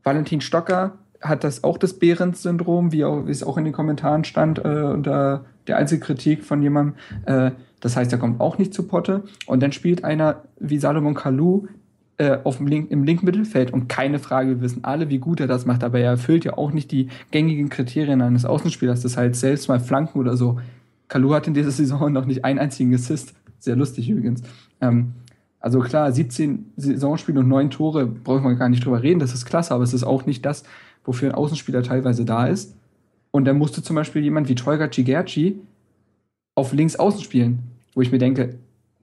Valentin 0.03 0.41
Stocker 0.41 0.99
hat 1.29 1.45
das 1.45 1.65
auch 1.65 1.79
das 1.79 1.95
Behrens-Syndrom, 1.95 2.93
wie, 2.93 3.05
wie 3.05 3.31
es 3.31 3.43
auch 3.43 3.57
in 3.57 3.65
den 3.65 3.73
Kommentaren 3.73 4.25
stand, 4.25 4.65
äh, 4.65 4.83
unter 4.83 5.45
der 5.67 5.77
einzige 5.77 6.01
Kritik 6.01 6.45
von 6.45 6.63
jemandem. 6.63 6.95
Äh, 7.27 7.51
das 7.81 7.97
heißt, 7.97 8.13
er 8.13 8.19
kommt 8.19 8.41
auch 8.41 8.59
nicht 8.59 8.73
zu 8.73 8.85
Potte. 8.85 9.25
Und 9.47 9.63
dann 9.63 9.73
spielt 9.73 10.05
einer 10.05 10.43
wie 10.59 10.79
Salomon 10.79 11.15
Kalou 11.15 11.67
äh, 12.19 12.39
auf 12.45 12.57
dem 12.57 12.67
Link, 12.67 12.91
im 12.91 13.05
linken 13.05 13.27
Mittelfeld. 13.27 13.73
Und 13.73 13.89
keine 13.89 14.19
Frage, 14.19 14.51
wir 14.51 14.61
wissen 14.61 14.85
alle, 14.85 15.11
wie 15.11 15.19
gut 15.19 15.41
er 15.41 15.47
das 15.47 15.67
macht, 15.67 15.85
aber 15.85 15.99
er 15.99 16.11
erfüllt 16.11 16.45
ja 16.45 16.57
auch 16.57 16.73
nicht 16.73 16.91
die 16.91 17.09
gängigen 17.31 17.69
Kriterien 17.69 18.23
eines 18.23 18.45
Außenspielers. 18.45 19.03
Das 19.03 19.17
heißt, 19.17 19.39
selbst 19.39 19.69
mal 19.69 19.81
Flanken 19.81 20.19
oder 20.19 20.37
so. 20.37 20.59
Kalou 21.09 21.35
hat 21.35 21.47
in 21.47 21.55
dieser 21.55 21.71
Saison 21.71 22.13
noch 22.13 22.25
nicht 22.25 22.45
einen 22.45 22.59
einzigen 22.59 22.95
Assist. 22.95 23.35
Sehr 23.59 23.77
lustig 23.77 24.09
übrigens. 24.09 24.43
Ähm, 24.81 25.13
also 25.61 25.81
klar, 25.81 26.13
17 26.13 26.73
Saisonspiele 26.77 27.41
und 27.41 27.49
9 27.49 27.71
Tore, 27.71 28.07
braucht 28.07 28.45
man 28.45 28.57
gar 28.57 28.69
nicht 28.69 28.85
drüber 28.85 29.03
reden, 29.03 29.19
das 29.19 29.35
ist 29.35 29.47
klasse, 29.47 29.75
aber 29.75 29.83
es 29.83 29.95
ist 29.95 30.05
auch 30.05 30.25
nicht 30.25 30.47
das, 30.47 30.63
wofür 31.07 31.31
ein 31.31 31.35
Außenspieler 31.35 31.83
teilweise 31.83 32.25
da 32.25 32.47
ist. 32.47 32.75
Und 33.31 33.45
dann 33.45 33.59
musste 33.59 33.83
zum 33.83 33.97
Beispiel 33.97 34.23
jemand 34.23 34.49
wie 34.49 34.55
Tolga 34.55 34.91
Cigerci 34.91 35.59
auf 36.55 36.73
links 36.73 36.97
außen 36.97 37.23
spielen, 37.23 37.61
wo 37.95 38.01
ich 38.01 38.13
mir 38.13 38.19
denke, 38.19 38.59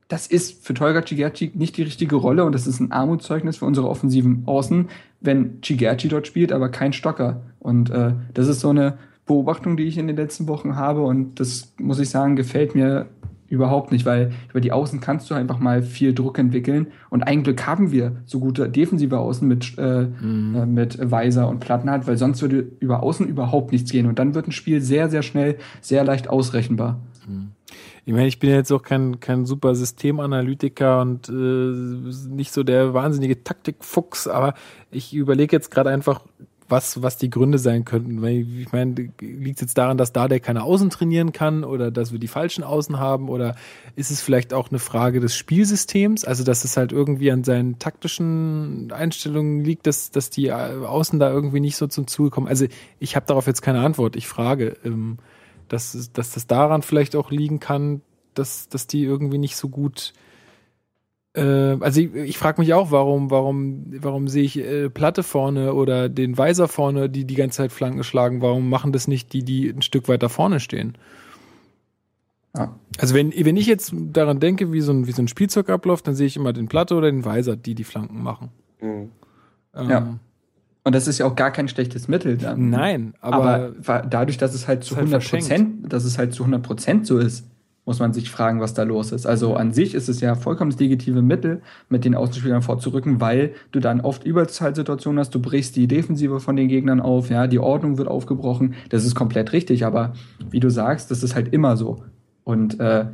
das 0.07 0.27
ist 0.27 0.65
für 0.65 0.73
Tolga 0.73 1.05
Cigerci 1.05 1.51
nicht 1.55 1.77
die 1.77 1.83
richtige 1.83 2.15
Rolle 2.15 2.43
und 2.43 2.53
das 2.53 2.67
ist 2.67 2.79
ein 2.79 2.91
Armutszeugnis 2.91 3.57
für 3.57 3.65
unsere 3.65 3.89
offensiven 3.89 4.43
Außen, 4.45 4.89
wenn 5.21 5.59
Cigerci 5.63 6.07
dort 6.07 6.27
spielt, 6.27 6.51
aber 6.51 6.69
kein 6.69 6.93
Stocker. 6.93 7.41
Und 7.59 7.89
äh, 7.89 8.13
das 8.33 8.47
ist 8.47 8.59
so 8.59 8.69
eine 8.69 8.97
Beobachtung, 9.25 9.77
die 9.77 9.83
ich 9.83 9.97
in 9.97 10.07
den 10.07 10.17
letzten 10.17 10.47
Wochen 10.47 10.75
habe 10.75 11.01
und 11.01 11.39
das 11.39 11.73
muss 11.79 11.99
ich 11.99 12.09
sagen, 12.09 12.35
gefällt 12.35 12.75
mir 12.75 13.07
überhaupt 13.53 13.91
nicht, 13.91 14.05
weil 14.05 14.31
über 14.49 14.59
die 14.61 14.71
Außen 14.71 14.99
kannst 14.99 15.29
du 15.29 15.35
einfach 15.35 15.59
mal 15.59 15.81
viel 15.83 16.13
Druck 16.13 16.39
entwickeln. 16.39 16.87
Und 17.09 17.23
ein 17.23 17.43
Glück 17.43 17.65
haben 17.67 17.91
wir 17.91 18.17
so 18.25 18.39
gute 18.39 18.67
defensive 18.67 19.17
Außen 19.17 19.47
mit, 19.47 19.77
äh, 19.77 20.07
Mhm. 20.21 20.55
äh, 20.55 20.65
mit 20.65 21.11
Weiser 21.11 21.47
und 21.47 21.59
Plattenhardt, 21.59 22.07
weil 22.07 22.17
sonst 22.17 22.41
würde 22.41 22.65
über 22.79 23.03
Außen 23.03 23.27
überhaupt 23.27 23.71
nichts 23.71 23.91
gehen. 23.91 24.07
Und 24.07 24.17
dann 24.19 24.33
wird 24.35 24.47
ein 24.47 24.51
Spiel 24.51 24.81
sehr, 24.81 25.09
sehr 25.09 25.21
schnell, 25.21 25.57
sehr 25.81 26.03
leicht 26.03 26.29
ausrechenbar. 26.29 26.99
Ich 28.05 28.13
meine, 28.13 28.27
ich 28.27 28.39
bin 28.39 28.49
ja 28.49 28.57
jetzt 28.57 28.71
auch 28.71 28.83
kein, 28.83 29.21
kein 29.21 29.45
super 29.45 29.75
Systemanalytiker 29.75 30.99
und 31.01 31.29
äh, 31.29 32.33
nicht 32.33 32.51
so 32.51 32.63
der 32.63 32.93
wahnsinnige 32.93 33.43
Taktikfuchs, 33.45 34.27
aber 34.27 34.55
ich 34.91 35.13
überlege 35.13 35.55
jetzt 35.55 35.71
gerade 35.71 35.89
einfach, 35.89 36.21
was, 36.73 37.03
was 37.03 37.17
die 37.17 37.29
Gründe 37.29 37.59
sein 37.59 37.85
könnten. 37.85 38.23
Ich 38.25 38.71
meine, 38.71 39.11
liegt 39.21 39.57
es 39.57 39.61
jetzt 39.61 39.77
daran, 39.77 39.97
dass 39.97 40.11
da 40.11 40.27
der 40.27 40.39
keine 40.39 40.63
Außen 40.63 40.89
trainieren 40.89 41.31
kann 41.31 41.63
oder 41.63 41.91
dass 41.91 42.11
wir 42.11 42.17
die 42.17 42.27
falschen 42.27 42.63
Außen 42.63 42.99
haben 42.99 43.29
oder 43.29 43.55
ist 43.95 44.09
es 44.09 44.21
vielleicht 44.21 44.53
auch 44.53 44.71
eine 44.71 44.79
Frage 44.79 45.19
des 45.19 45.35
Spielsystems, 45.35 46.25
also 46.25 46.43
dass 46.43 46.65
es 46.65 46.75
halt 46.75 46.91
irgendwie 46.91 47.31
an 47.31 47.43
seinen 47.43 47.77
taktischen 47.77 48.91
Einstellungen 48.91 49.63
liegt, 49.63 49.85
dass, 49.85 50.09
dass 50.09 50.31
die 50.31 50.47
äh, 50.47 50.51
Außen 50.51 51.19
da 51.19 51.31
irgendwie 51.31 51.59
nicht 51.59 51.77
so 51.77 51.85
zum 51.85 52.07
Zuge 52.07 52.31
kommen. 52.31 52.47
Also 52.47 52.65
ich 52.99 53.15
habe 53.15 53.27
darauf 53.27 53.45
jetzt 53.45 53.61
keine 53.61 53.81
Antwort. 53.81 54.15
Ich 54.15 54.27
frage, 54.27 54.75
ähm, 54.83 55.19
dass, 55.67 56.11
dass 56.11 56.31
das 56.31 56.47
daran 56.47 56.81
vielleicht 56.81 57.15
auch 57.15 57.29
liegen 57.29 57.59
kann, 57.59 58.01
dass, 58.33 58.67
dass 58.67 58.87
die 58.87 59.03
irgendwie 59.03 59.37
nicht 59.37 59.55
so 59.55 59.69
gut 59.69 60.13
also 61.39 61.99
ich, 61.99 62.13
ich 62.13 62.37
frage 62.37 62.61
mich 62.61 62.73
auch, 62.73 62.91
warum, 62.91 63.31
warum, 63.31 63.85
warum 64.01 64.27
sehe 64.27 64.43
ich 64.43 64.59
äh, 64.59 64.89
Platte 64.89 65.23
vorne 65.23 65.73
oder 65.73 66.07
den 66.07 66.37
Weiser 66.37 66.67
vorne, 66.67 67.09
die 67.09 67.25
die 67.25 67.35
ganze 67.35 67.57
Zeit 67.57 67.71
Flanken 67.71 68.03
schlagen? 68.03 68.41
Warum 68.41 68.69
machen 68.69 68.91
das 68.91 69.07
nicht 69.07 69.33
die, 69.33 69.43
die 69.43 69.69
ein 69.69 69.81
Stück 69.81 70.07
weiter 70.07 70.29
vorne 70.29 70.59
stehen? 70.59 70.95
Ja. 72.55 72.75
Also 72.99 73.15
wenn, 73.15 73.33
wenn 73.33 73.57
ich 73.57 73.65
jetzt 73.65 73.93
daran 73.95 74.39
denke, 74.39 74.71
wie 74.71 74.81
so 74.81 74.91
ein, 74.91 75.07
wie 75.07 75.11
so 75.11 75.23
ein 75.23 75.27
Spielzeug 75.27 75.69
abläuft, 75.69 76.07
dann 76.07 76.13
sehe 76.13 76.27
ich 76.27 76.35
immer 76.35 76.53
den 76.53 76.67
Platte 76.67 76.95
oder 76.95 77.09
den 77.09 77.25
Weiser, 77.25 77.55
die 77.55 77.73
die 77.73 77.83
Flanken 77.83 78.21
machen. 78.21 78.49
Mhm. 78.79 79.09
Ähm, 79.75 79.89
Ja. 79.89 80.19
Und 80.85 80.93
das 80.93 81.07
ist 81.07 81.17
ja 81.17 81.25
auch 81.25 81.35
gar 81.35 81.51
kein 81.51 81.69
schlechtes 81.69 82.09
Mittel. 82.09 82.37
Dann. 82.37 82.69
Nein, 82.69 83.13
aber, 83.21 83.73
Aber, 83.77 84.01
dadurch, 84.01 84.37
dass 84.37 84.53
es 84.53 84.67
halt 84.67 84.83
zu 84.83 84.97
halt 84.97 85.05
100 85.05 85.29
Prozent, 85.29 85.93
dass 85.93 86.03
es 86.03 86.17
halt 86.17 86.33
zu 86.33 86.43
100 86.43 86.61
Prozent 86.61 87.07
so 87.07 87.19
ist, 87.19 87.45
muss 87.85 87.99
man 87.99 88.13
sich 88.13 88.29
fragen, 88.29 88.61
was 88.61 88.73
da 88.73 88.83
los 88.83 89.11
ist. 89.11 89.25
Also 89.25 89.55
an 89.55 89.73
sich 89.73 89.93
ist 89.93 90.07
es 90.07 90.21
ja 90.21 90.35
vollkommen 90.35 90.71
das 90.71 90.79
legitime 90.79 91.21
Mittel, 91.21 91.61
mit 91.89 92.05
den 92.05 92.15
Außenspielern 92.15 92.61
vorzurücken, 92.61 93.19
weil 93.19 93.53
du 93.71 93.79
dann 93.79 94.01
oft 94.01 94.23
Überzahlsituationen 94.23 95.19
hast, 95.19 95.35
du 95.35 95.41
brichst 95.41 95.75
die 95.75 95.87
Defensive 95.87 96.39
von 96.39 96.55
den 96.55 96.69
Gegnern 96.69 97.01
auf, 97.01 97.29
ja, 97.29 97.47
die 97.47 97.59
Ordnung 97.59 97.97
wird 97.97 98.07
aufgebrochen. 98.07 98.75
Das 98.89 99.03
ist 99.03 99.15
komplett 99.15 99.51
richtig, 99.51 99.85
aber 99.85 100.13
wie 100.49 100.61
du 100.61 100.69
sagst, 100.69 101.11
das 101.11 101.23
ist 101.23 101.35
halt 101.35 101.53
immer 101.53 101.75
so. 101.75 102.03
Und 102.45 102.79
äh, 102.79 103.05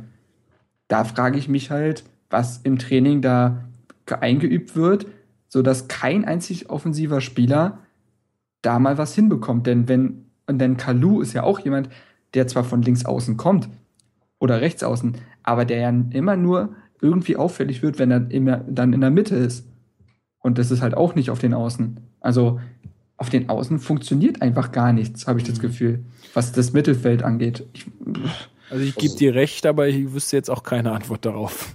da 0.88 1.04
frage 1.04 1.38
ich 1.38 1.48
mich 1.48 1.70
halt, 1.70 2.04
was 2.30 2.58
im 2.58 2.78
Training 2.78 3.22
da 3.22 3.64
eingeübt 4.20 4.76
wird, 4.76 5.06
sodass 5.48 5.88
kein 5.88 6.24
einzig 6.24 6.70
offensiver 6.70 7.20
Spieler 7.20 7.78
da 8.62 8.78
mal 8.78 8.98
was 8.98 9.14
hinbekommt. 9.14 9.66
Denn 9.66 9.88
wenn, 9.88 10.26
und 10.46 10.58
denn 10.58 10.76
Kalu 10.76 11.20
ist 11.22 11.32
ja 11.32 11.42
auch 11.42 11.58
jemand, 11.60 11.88
der 12.34 12.46
zwar 12.46 12.62
von 12.62 12.82
links 12.82 13.04
außen 13.04 13.36
kommt 13.36 13.68
oder 14.40 14.60
rechts 14.60 14.82
außen, 14.82 15.18
aber 15.44 15.64
der 15.64 15.78
ja 15.78 15.94
immer 16.10 16.34
nur 16.34 16.70
irgendwie 17.00 17.36
auffällig 17.36 17.82
wird, 17.82 18.00
wenn 18.00 18.10
er 18.10 18.28
immer 18.30 18.64
dann 18.68 18.92
in 18.92 19.00
der 19.00 19.10
Mitte 19.10 19.36
ist. 19.36 19.66
Und 20.40 20.58
das 20.58 20.70
ist 20.70 20.82
halt 20.82 20.96
auch 20.96 21.14
nicht 21.14 21.30
auf 21.30 21.38
den 21.38 21.54
Außen. 21.54 22.00
Also 22.20 22.58
auf 23.16 23.30
den 23.30 23.48
Außen 23.48 23.78
funktioniert 23.78 24.42
einfach 24.42 24.72
gar 24.72 24.92
nichts, 24.92 25.26
habe 25.26 25.38
ich 25.38 25.44
das 25.44 25.60
Gefühl, 25.60 26.04
was 26.34 26.52
das 26.52 26.72
Mittelfeld 26.72 27.22
angeht. 27.22 27.64
Ich, 27.72 27.86
Also 28.70 28.82
ich 28.82 28.96
gebe 28.96 29.14
dir 29.14 29.34
recht, 29.34 29.66
aber 29.66 29.88
ich 29.88 30.12
wüsste 30.12 30.36
jetzt 30.36 30.50
auch 30.50 30.62
keine 30.62 30.92
Antwort 30.92 31.24
darauf. 31.24 31.74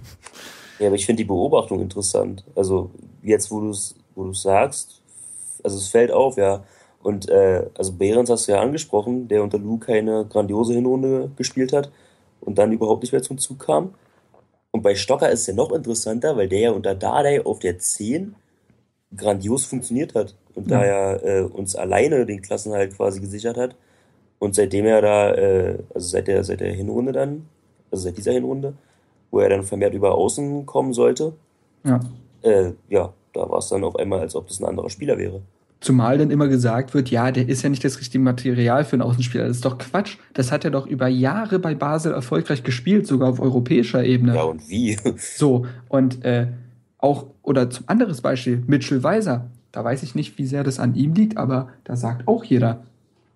Ja, 0.78 0.88
aber 0.88 0.96
ich 0.96 1.06
finde 1.06 1.22
die 1.22 1.28
Beobachtung 1.28 1.80
interessant. 1.80 2.44
Also 2.54 2.90
jetzt, 3.22 3.50
wo 3.50 3.60
du 3.60 3.70
es 3.70 3.94
wo 4.14 4.24
du's 4.24 4.42
sagst, 4.42 5.02
also 5.62 5.76
es 5.76 5.88
fällt 5.88 6.10
auf, 6.10 6.36
ja. 6.36 6.64
Und 7.02 7.28
äh, 7.28 7.66
also 7.76 7.92
Behrens 7.92 8.30
hast 8.30 8.48
du 8.48 8.52
ja 8.52 8.60
angesprochen, 8.60 9.28
der 9.28 9.42
unter 9.42 9.58
Lou 9.58 9.78
keine 9.78 10.24
grandiose 10.24 10.72
Hinrunde 10.72 11.30
gespielt 11.36 11.72
hat 11.72 11.90
und 12.40 12.58
dann 12.58 12.72
überhaupt 12.72 13.02
nicht 13.02 13.12
mehr 13.12 13.22
zum 13.22 13.38
Zug 13.38 13.60
kam. 13.60 13.94
Und 14.70 14.82
bei 14.82 14.94
Stocker 14.94 15.30
ist 15.30 15.40
es 15.40 15.46
ja 15.46 15.54
noch 15.54 15.72
interessanter, 15.72 16.36
weil 16.36 16.48
der 16.48 16.60
ja 16.60 16.70
unter 16.70 16.94
Dardai 16.94 17.44
auf 17.44 17.58
der 17.58 17.78
10 17.78 18.34
grandios 19.16 19.64
funktioniert 19.64 20.14
hat 20.14 20.34
und 20.54 20.70
da 20.70 20.82
er 20.82 21.24
äh, 21.24 21.40
uns 21.42 21.76
alleine 21.76 22.26
den 22.26 22.42
Klassenhalt 22.42 22.96
quasi 22.96 23.20
gesichert 23.20 23.56
hat. 23.56 23.76
Und 24.38 24.54
seitdem 24.54 24.84
er 24.86 25.00
da, 25.00 25.34
äh, 25.34 25.78
also 25.94 26.08
seit 26.08 26.28
der, 26.28 26.44
seit 26.44 26.60
der 26.60 26.72
Hinrunde 26.72 27.12
dann, 27.12 27.48
also 27.90 28.04
seit 28.04 28.16
dieser 28.16 28.32
Hinrunde, 28.32 28.74
wo 29.30 29.40
er 29.40 29.48
dann 29.48 29.62
vermehrt 29.62 29.94
über 29.94 30.14
Außen 30.14 30.66
kommen 30.66 30.92
sollte, 30.92 31.32
ja. 31.84 32.00
äh, 32.42 32.72
ja, 32.88 33.12
da 33.32 33.48
war 33.48 33.58
es 33.58 33.68
dann 33.68 33.84
auf 33.84 33.96
einmal, 33.96 34.20
als 34.20 34.34
ob 34.34 34.48
das 34.48 34.60
ein 34.60 34.66
anderer 34.66 34.90
Spieler 34.90 35.18
wäre. 35.18 35.42
Zumal 35.80 36.18
dann 36.18 36.30
immer 36.30 36.48
gesagt 36.48 36.94
wird, 36.94 37.10
ja, 37.10 37.30
der 37.30 37.48
ist 37.48 37.62
ja 37.62 37.68
nicht 37.68 37.84
das 37.84 38.00
richtige 38.00 38.22
Material 38.22 38.84
für 38.84 38.94
einen 38.94 39.02
Außenspieler. 39.02 39.46
Das 39.46 39.56
ist 39.56 39.64
doch 39.64 39.76
Quatsch. 39.78 40.16
Das 40.32 40.50
hat 40.50 40.64
er 40.64 40.70
doch 40.70 40.86
über 40.86 41.06
Jahre 41.06 41.58
bei 41.58 41.74
Basel 41.74 42.12
erfolgreich 42.12 42.62
gespielt, 42.62 43.06
sogar 43.06 43.28
auf 43.28 43.40
europäischer 43.40 44.02
Ebene. 44.02 44.34
Ja, 44.34 44.42
und 44.42 44.68
wie? 44.68 44.96
So, 45.16 45.66
und 45.88 46.24
äh, 46.24 46.48
auch, 46.98 47.26
oder 47.42 47.68
zum 47.68 47.84
anderes 47.88 48.22
Beispiel, 48.22 48.62
Mitchell 48.66 49.02
Weiser. 49.02 49.50
Da 49.70 49.84
weiß 49.84 50.02
ich 50.02 50.14
nicht, 50.14 50.38
wie 50.38 50.46
sehr 50.46 50.64
das 50.64 50.80
an 50.80 50.94
ihm 50.94 51.14
liegt, 51.14 51.36
aber 51.36 51.68
da 51.84 51.96
sagt 51.96 52.26
auch 52.26 52.42
jeder, 52.42 52.84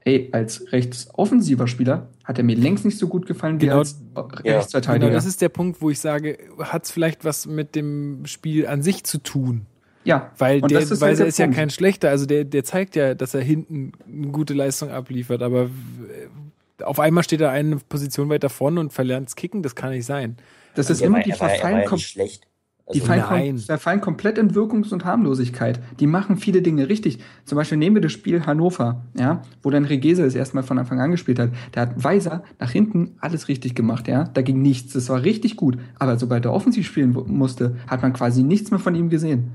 ey, 0.05 0.31
als 0.33 0.73
rechtsoffensiver 0.73 1.67
Spieler 1.67 2.09
hat 2.25 2.39
er 2.39 2.45
mir 2.45 2.57
längst 2.57 2.85
nicht 2.85 2.99
so 2.99 3.09
gut 3.09 3.27
gefallen 3.27 3.61
wie 3.61 3.67
Genau, 3.67 3.79
als 3.79 4.01
ja, 4.45 4.57
Rechtsverteidiger. 4.57 5.07
Genau, 5.07 5.17
das 5.17 5.27
ist 5.27 5.43
der 5.43 5.51
Punkt, 5.51 5.83
wo 5.83 5.91
ich 5.91 6.01
sage, 6.01 6.39
hat 6.59 6.85
es 6.85 6.91
vielleicht 6.91 7.25
was 7.25 7.47
mit 7.47 7.75
dem 7.75 8.25
Spiel 8.25 8.67
an 8.67 8.83
sich 8.83 9.05
zu 9.05 9.19
tun? 9.19 9.67
Ja, 10.11 10.31
Weil 10.39 10.61
und 10.61 10.71
der 10.71 10.81
das 10.81 10.91
ist 10.91 11.01
Weiser 11.01 11.09
halt 11.11 11.19
der 11.21 11.27
ist 11.29 11.39
ja 11.39 11.47
kein 11.49 11.71
schlechter, 11.71 12.11
also 12.11 12.27
der, 12.27 12.45
der 12.45 12.65
zeigt 12.65 12.97
ja, 12.97 13.15
dass 13.15 13.33
er 13.35 13.43
hinten 13.43 13.93
eine 14.07 14.29
gute 14.29 14.55
Leistung 14.55 14.91
abliefert, 14.91 15.43
aber 15.43 15.63
äh, 15.65 16.83
auf 16.83 16.99
einmal 16.99 17.23
steht 17.25 17.41
er 17.41 17.51
eine 17.51 17.77
Position 17.77 18.29
weiter 18.29 18.49
vorne 18.49 18.81
und 18.81 18.93
verlernt 18.93 19.35
Kicken, 19.37 19.63
das 19.63 19.75
kann 19.75 19.91
nicht 19.91 20.07
sein. 20.07 20.37
Das 20.75 20.91
ist 20.91 21.01
Er 21.01 21.07
immer 21.07 21.21
die 21.23 21.31
er 21.31 21.41
er 21.41 21.49
verfallen, 21.49 21.99
schlecht. 21.99 22.47
die 22.93 23.01
Also, 23.01 23.07
fallen, 23.07 23.21
Nein. 23.31 23.57
kom 23.57 23.59
verfallen 23.67 24.01
komplett 24.01 24.39
in 24.39 24.55
Wirkungs- 24.55 24.93
und 24.93 25.05
Harmlosigkeit. 25.05 25.79
Die 26.01 26.07
machen 26.09 26.37
viele 26.39 26.61
Dinge 26.63 26.89
richtig. 26.89 27.19
Zum 27.45 27.57
Beispiel 27.57 27.79
nehmen 27.79 27.97
wir 27.97 28.03
das 28.03 28.13
Spiel 28.13 28.47
Hannover, 28.47 29.05
ja, 29.17 29.43
wo 29.63 29.71
dann 29.71 29.85
Regese 29.85 30.23
das 30.25 30.35
erstmal 30.35 30.65
von 30.65 30.79
Anfang 30.79 31.01
an 31.01 31.11
gespielt 31.13 31.39
hat. 31.39 31.51
Da 31.73 31.83
hat 31.83 32.03
Weiser 32.03 32.43
nach 32.59 32.71
hinten 32.73 33.17
alles 33.21 33.47
richtig 33.49 33.75
gemacht, 33.77 34.09
ja. 34.09 34.25
Da 34.25 34.43
ging 34.43 34.61
nichts. 34.63 34.93
Das 34.95 35.09
war 35.09 35.23
richtig 35.23 35.57
gut. 35.57 35.79
Aber 35.99 36.19
sobald 36.19 36.45
er 36.45 36.53
offensiv 36.53 36.87
spielen 36.87 37.13
musste, 37.27 37.77
hat 37.87 38.03
man 38.03 38.13
quasi 38.13 38.43
nichts 38.43 38.71
mehr 38.71 38.81
von 38.81 38.95
ihm 38.95 39.09
gesehen. 39.11 39.53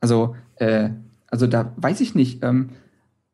Also, 0.00 0.36
äh, 0.56 0.90
also 1.28 1.46
da 1.46 1.72
weiß 1.76 2.00
ich 2.00 2.14
nicht, 2.14 2.42
ähm, 2.42 2.70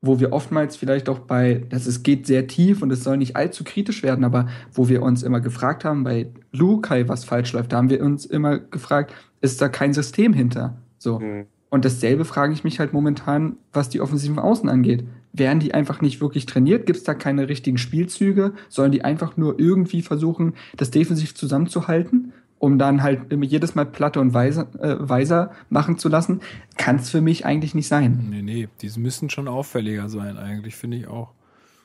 wo 0.03 0.21
wir 0.21 0.33
oftmals 0.33 0.77
vielleicht 0.77 1.09
auch 1.09 1.21
bei, 1.21 1.65
das 1.69 1.87
es 1.87 2.03
geht 2.03 2.27
sehr 2.27 2.47
tief 2.47 2.83
und 2.83 2.93
es 2.93 3.03
soll 3.03 3.17
nicht 3.17 3.37
allzu 3.37 3.65
kritisch 3.65 4.03
werden, 4.03 4.25
aber 4.25 4.47
wo 4.73 4.89
wir 4.89 5.03
uns 5.03 5.23
immer 5.23 5.41
gefragt 5.41 5.85
haben 5.85 6.05
bei 6.05 6.29
Lukai, 6.53 7.09
was 7.09 7.25
falsch 7.25 7.53
läuft, 7.53 7.73
da 7.73 7.79
haben 7.79 7.91
wir 7.91 8.03
uns 8.03 8.27
immer 8.27 8.59
gefragt, 8.59 9.15
ist 9.41 9.61
da 9.61 9.69
kein 9.69 9.93
System 9.93 10.33
hinter? 10.33 10.77
So. 10.99 11.21
Hm. 11.21 11.47
Und 11.69 11.85
dasselbe 11.85 12.25
frage 12.25 12.53
ich 12.53 12.65
mich 12.65 12.79
halt 12.79 12.93
momentan, 12.93 13.57
was 13.73 13.89
die 13.89 14.01
offensiven 14.01 14.39
Außen 14.39 14.69
angeht. 14.69 15.05
Werden 15.33 15.61
die 15.61 15.75
einfach 15.75 16.01
nicht 16.01 16.21
wirklich 16.21 16.47
trainiert? 16.47 16.87
Gibt 16.87 16.99
es 16.99 17.05
da 17.05 17.13
keine 17.13 17.49
richtigen 17.49 17.77
Spielzüge? 17.77 18.53
Sollen 18.69 18.93
die 18.93 19.05
einfach 19.05 19.37
nur 19.37 19.59
irgendwie 19.59 20.03
versuchen, 20.03 20.55
das 20.77 20.91
defensiv 20.91 21.35
zusammenzuhalten, 21.35 22.33
um 22.67 22.81
dann 22.81 23.05
halt 23.05 23.33
jedes 23.45 23.77
Mal 23.77 23.87
Platte 23.87 24.21
und 24.21 24.35
Weiser, 24.35 24.67
äh, 24.81 24.97
Weiser 24.99 25.53
machen 25.71 25.99
zu 25.99 26.09
lassen? 26.09 26.41
Kann 26.77 26.97
es 26.97 27.11
für 27.11 27.21
mich 27.21 27.47
eigentlich 27.47 27.77
nicht 27.77 27.87
sein. 27.87 28.27
Nee, 28.29 28.43
nee, 28.43 28.69
die 28.83 28.91
müssen 28.99 29.31
schon 29.31 29.47
auffälliger 29.47 30.09
sein, 30.09 30.37
eigentlich, 30.37 30.75
finde 30.75 30.97
ich 30.97 31.07
auch. 31.07 31.31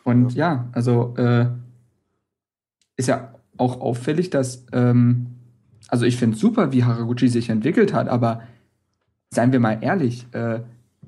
Und 0.03 0.33
ja, 0.33 0.69
also 0.71 1.13
äh, 1.17 1.45
ist 2.97 3.07
ja 3.09 3.35
auch 3.57 3.79
auffällig, 3.79 4.31
dass, 4.31 4.65
ähm, 4.73 5.27
also 5.87 6.05
ich 6.05 6.17
finde 6.17 6.33
es 6.33 6.41
super, 6.41 6.71
wie 6.71 6.83
Haraguchi 6.83 7.27
sich 7.27 7.49
entwickelt 7.49 7.93
hat, 7.93 8.09
aber 8.09 8.41
seien 9.29 9.51
wir 9.51 9.59
mal 9.59 9.77
ehrlich, 9.81 10.25
äh, 10.31 10.61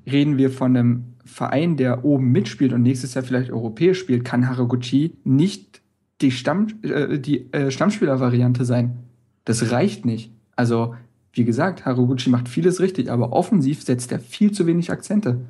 reden 0.08 0.38
wir 0.38 0.50
von 0.50 0.76
einem 0.76 1.04
Verein, 1.24 1.76
der 1.76 2.04
oben 2.04 2.30
mitspielt 2.30 2.72
und 2.72 2.82
nächstes 2.82 3.14
Jahr 3.14 3.24
vielleicht 3.24 3.50
europäisch 3.50 3.98
spielt, 3.98 4.24
kann 4.24 4.48
Haraguchi 4.48 5.16
nicht 5.24 5.82
die, 6.20 6.30
Stamm, 6.30 6.68
äh, 6.82 7.18
die 7.18 7.52
äh, 7.52 7.72
Stammspieler-Variante 7.72 8.64
sein. 8.64 8.98
Das 9.44 9.70
reicht 9.70 10.04
nicht. 10.04 10.32
Also, 10.56 10.94
wie 11.32 11.44
gesagt, 11.44 11.84
Haraguchi 11.84 12.30
macht 12.30 12.48
vieles 12.48 12.80
richtig, 12.80 13.10
aber 13.10 13.32
offensiv 13.32 13.82
setzt 13.82 14.12
er 14.12 14.20
viel 14.20 14.52
zu 14.52 14.66
wenig 14.66 14.90
Akzente. 14.90 15.40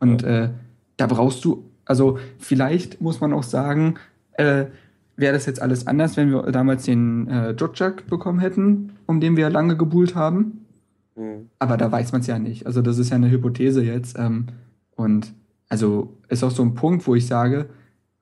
Und 0.00 0.22
äh, 0.22 0.50
da 0.96 1.06
brauchst 1.06 1.44
du, 1.44 1.64
also 1.84 2.18
vielleicht 2.38 3.00
muss 3.00 3.20
man 3.20 3.32
auch 3.32 3.42
sagen, 3.42 3.94
äh, 4.32 4.66
wäre 5.16 5.32
das 5.32 5.46
jetzt 5.46 5.62
alles 5.62 5.86
anders, 5.86 6.16
wenn 6.16 6.30
wir 6.30 6.42
damals 6.52 6.84
den 6.84 7.28
äh, 7.28 7.50
Jotjak 7.52 8.06
bekommen 8.06 8.40
hätten, 8.40 8.92
um 9.06 9.20
den 9.20 9.36
wir 9.36 9.48
lange 9.50 9.76
gebuhlt 9.76 10.14
haben. 10.14 10.66
Hm. 11.16 11.48
Aber 11.58 11.76
da 11.76 11.90
weiß 11.90 12.12
man 12.12 12.20
es 12.20 12.26
ja 12.26 12.38
nicht. 12.38 12.66
Also 12.66 12.82
das 12.82 12.98
ist 12.98 13.10
ja 13.10 13.16
eine 13.16 13.30
Hypothese 13.30 13.82
jetzt. 13.82 14.18
Ähm, 14.18 14.46
und 14.96 15.32
also 15.68 16.12
ist 16.28 16.44
auch 16.44 16.50
so 16.50 16.62
ein 16.62 16.74
Punkt, 16.74 17.06
wo 17.06 17.14
ich 17.14 17.26
sage, 17.26 17.66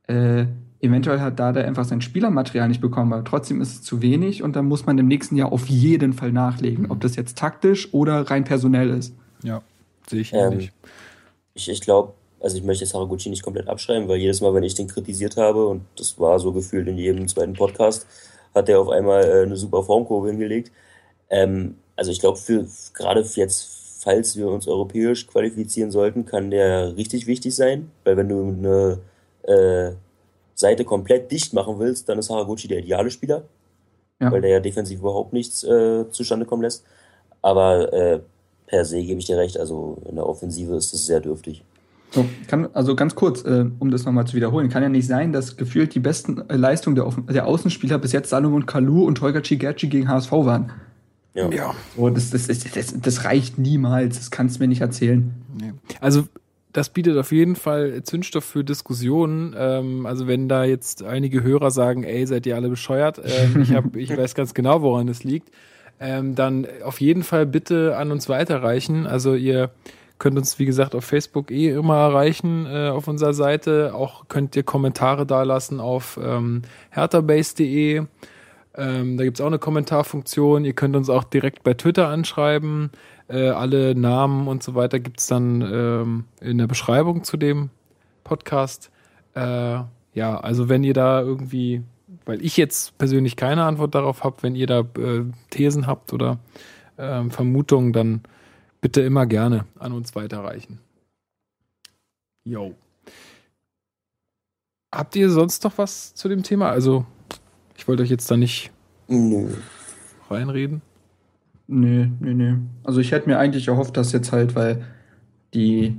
äh, 0.07 0.47
eventuell 0.83 1.21
hat 1.21 1.39
Dada 1.39 1.61
einfach 1.63 1.85
sein 1.85 2.01
Spielermaterial 2.01 2.69
nicht 2.69 2.81
bekommen, 2.81 3.13
aber 3.13 3.25
trotzdem 3.25 3.61
ist 3.61 3.73
es 3.73 3.83
zu 3.83 4.03
wenig 4.03 4.43
und 4.43 4.57
dann 4.57 4.67
muss 4.67 4.85
man 4.85 4.99
im 4.99 5.07
nächsten 5.07 5.37
Jahr 5.37 5.53
auf 5.53 5.69
jeden 5.69 6.13
Fall 6.13 6.33
nachlegen, 6.33 6.91
ob 6.91 7.01
das 7.01 7.17
jetzt 7.17 7.39
taktisch 7.39 7.95
oder 7.95 8.31
rein 8.31 8.45
personell 8.45 8.91
ist. 8.91 9.15
Ja, 9.43 9.63
sehe 10.09 10.21
ich 10.21 10.33
Ähm, 10.35 10.53
ähnlich. 10.53 10.73
Ich, 11.55 11.69
ich 11.71 11.81
glaube, 11.81 12.13
also 12.41 12.57
ich 12.57 12.65
möchte 12.65 12.85
jetzt 12.85 12.95
Haraguchi 12.95 13.31
nicht 13.31 13.45
komplett 13.45 13.69
abschreiben, 13.69 14.09
weil 14.09 14.19
jedes 14.19 14.41
Mal, 14.41 14.53
wenn 14.55 14.65
ich 14.65 14.75
den 14.75 14.89
kritisiert 14.89 15.37
habe, 15.37 15.67
und 15.69 15.83
das 15.97 16.19
war 16.19 16.39
so 16.41 16.53
gefühlt 16.53 16.89
in 16.89 16.99
jedem 16.99 17.29
zweiten 17.29 17.53
Podcast, 17.53 18.07
hat 18.53 18.69
er 18.69 18.81
auf 18.81 18.89
einmal 18.89 19.25
äh, 19.25 19.43
eine 19.43 19.57
super 19.57 19.85
Formkurve 19.85 20.29
hingelegt. 20.31 20.73
Ähm, 21.31 21.77
also 21.95 22.11
ich 22.11 22.21
glaube, 22.21 22.39
für 22.39 22.67
gerade 22.95 23.21
jetzt, 23.21 24.01
falls 24.01 24.37
wir 24.37 24.49
uns 24.49 24.67
europäisch 24.67 25.29
qualifizieren 25.29 25.93
sollten, 25.93 26.27
kann 26.27 26.51
der 26.51 26.97
richtig 26.97 27.29
wichtig 27.29 27.55
sein, 27.55 27.93
weil 28.03 28.17
wenn 28.17 28.29
du 28.29 28.49
eine 28.49 28.99
äh, 29.45 29.95
Seite 30.63 30.85
komplett 30.85 31.31
dicht 31.31 31.53
machen 31.53 31.79
willst, 31.79 32.09
dann 32.09 32.19
ist 32.19 32.31
Haraguchi 32.31 32.69
der 32.69 32.79
ideale 32.79 33.11
Spieler, 33.11 33.43
Ja. 34.21 34.33
weil 34.33 34.41
der 34.41 34.51
ja 34.51 34.61
defensiv 34.61 35.01
überhaupt 35.01 35.33
nichts 35.33 35.63
äh, 35.65 36.05
zustande 36.11 36.47
kommen 36.47 36.63
lässt. 36.63 36.85
Aber 37.43 37.93
äh, 37.93 38.21
per 38.67 38.85
se 38.85 39.03
gebe 39.03 39.19
ich 39.21 39.27
dir 39.27 39.37
recht, 39.37 39.59
also 39.59 39.99
in 40.09 40.15
der 40.17 40.27
Offensive 40.27 40.75
ist 40.77 40.93
das 40.93 41.05
sehr 41.07 41.21
dürftig. 41.21 41.63
So, 42.13 42.25
kann, 42.47 42.69
also 42.75 42.95
ganz 42.95 43.15
kurz, 43.15 43.43
äh, 43.45 43.65
um 43.79 43.91
das 43.91 44.05
nochmal 44.05 44.27
zu 44.27 44.35
wiederholen, 44.37 44.69
kann 44.69 44.83
ja 44.83 44.89
nicht 44.91 45.07
sein, 45.07 45.33
dass 45.33 45.57
gefühlt 45.57 45.95
die 45.95 46.01
besten 46.01 46.43
äh, 46.49 46.57
Leistungen 46.57 46.95
der, 46.95 47.07
Offen 47.07 47.27
der 47.27 47.47
Außenspieler 47.47 47.99
bis 47.99 48.13
jetzt 48.13 48.29
Salomon 48.31 48.67
Kalou 48.67 49.05
und 49.07 49.21
Holger 49.23 49.43
Chigerci 49.43 49.89
gegen 49.89 50.09
HSV 50.09 50.31
waren. 50.33 50.73
Ja. 51.35 51.49
Ja. 51.51 51.75
So, 51.97 52.11
das, 52.11 52.31
das, 52.31 52.47
das, 52.49 52.65
das, 52.73 52.95
das 53.01 53.25
reicht 53.25 53.59
niemals, 53.59 54.19
das 54.19 54.31
kannst 54.31 54.57
du 54.57 54.61
mir 54.63 54.69
nicht 54.69 54.83
erzählen. 54.83 55.33
Nee. 55.59 55.73
Also 56.01 56.25
das 56.73 56.89
bietet 56.89 57.19
auf 57.19 57.33
jeden 57.33 57.57
Fall 57.57 58.03
Zündstoff 58.03 58.45
für 58.45 58.65
Diskussionen. 58.65 59.55
Ähm, 59.57 60.07
also 60.07 60.27
wenn 60.27 60.49
da 60.49 60.65
jetzt 60.65 61.03
einige 61.03 61.43
Hörer 61.43 61.71
sagen, 61.71 62.05
ey, 62.05 62.27
seid 62.27 62.47
ihr 62.47 62.57
alle 62.57 62.69
bescheuert, 62.69 63.21
ähm, 63.25 63.63
ich, 63.63 63.75
hab, 63.75 63.97
ich 63.97 64.17
weiß 64.17 64.35
ganz 64.35 64.55
genau, 64.55 64.83
woran 64.83 65.09
es 65.09 65.25
liegt, 65.25 65.51
ähm, 66.01 66.35
dann 66.35 66.67
auf 66.85 67.01
jeden 67.01 67.23
Fall 67.23 67.47
bitte 67.47 67.97
an 67.97 68.11
uns 68.11 68.29
weiterreichen. 68.29 69.07
Also 69.07 69.35
ihr 69.35 69.71
könnt 70.19 70.39
uns, 70.39 70.59
wie 70.59 70.67
gesagt, 70.67 70.95
auf 70.95 71.05
Facebook 71.05 71.51
eh 71.51 71.71
immer 71.71 71.97
erreichen 71.97 72.67
äh, 72.67 72.89
auf 72.89 73.09
unserer 73.09 73.35
Seite. 73.35 73.93
Auch 73.95 74.29
könnt 74.29 74.57
ihr 74.57 74.63
Kommentare 74.63 75.27
dalassen 75.27 75.81
auf 75.81 76.19
ähm, 76.23 76.63
herterbase.de. 76.91 78.05
Ähm, 78.75 79.17
da 79.17 79.25
gibt 79.25 79.37
es 79.37 79.41
auch 79.41 79.49
eine 79.49 79.59
Kommentarfunktion. 79.59 80.65
Ihr 80.65 80.73
könnt 80.73 80.97
uns 80.97 81.11
auch 81.11 81.25
direkt 81.25 81.63
bei 81.63 81.75
Twitter 81.75 82.09
anschreiben. 82.09 82.91
Äh, 83.33 83.49
alle 83.49 83.95
Namen 83.95 84.47
und 84.47 84.63
so 84.63 84.75
weiter 84.75 85.01
gibt 85.01 85.19
es 85.19 85.27
dann 85.27 85.63
ähm, 85.63 86.25
in 86.43 86.59
der 86.59 86.67
Beschreibung 86.67 87.25
zu 87.25 87.39
dem 87.39 87.71
Podcast. 88.25 88.91
Äh, 89.35 89.81
ja, 90.13 90.39
also 90.39 90.69
wenn 90.69 90.85
ihr 90.85 90.93
da 90.93 91.23
irgendwie, 91.23 91.83
weil 92.27 92.45
ich 92.45 92.59
jetzt 92.59 92.99
persönlich 92.99 93.37
keine 93.37 93.65
Antwort 93.65 93.95
darauf 93.95 94.23
habe, 94.23 94.43
wenn 94.43 94.55
ihr 94.55 94.67
da 94.67 94.81
äh, 94.81 95.25
Thesen 95.49 95.87
habt 95.87 96.13
oder 96.13 96.41
ähm, 96.99 97.31
Vermutungen, 97.31 97.95
dann 97.95 98.21
bitte 98.83 99.01
immer 99.01 99.25
gerne 99.25 99.65
an 99.79 99.93
uns 99.93 100.15
weiterreichen. 100.15 100.79
Jo. 102.45 102.75
Habt 104.95 105.17
ihr 105.17 105.31
sonst 105.31 105.65
noch 105.65 105.79
was 105.79 106.15
zu 106.15 106.29
dem 106.29 106.43
Thema? 106.43 106.69
Also, 106.69 107.07
ich 107.79 107.89
wollte 107.89 108.03
euch 108.03 108.11
jetzt 108.11 108.31
da 108.31 108.37
nicht 108.37 108.73
Nö. 109.09 109.55
reinreden. 110.29 110.83
Nee, 111.67 112.11
nee, 112.21 112.35
nee. 112.35 112.55
Also 112.85 113.01
ich 113.01 113.13
hätte 113.13 113.29
mir 113.29 113.39
eigentlich 113.39 113.69
erhofft, 113.69 113.97
dass 113.97 114.13
jetzt 114.13 114.33
halt, 114.33 114.55
weil 114.55 114.83
die 115.55 115.97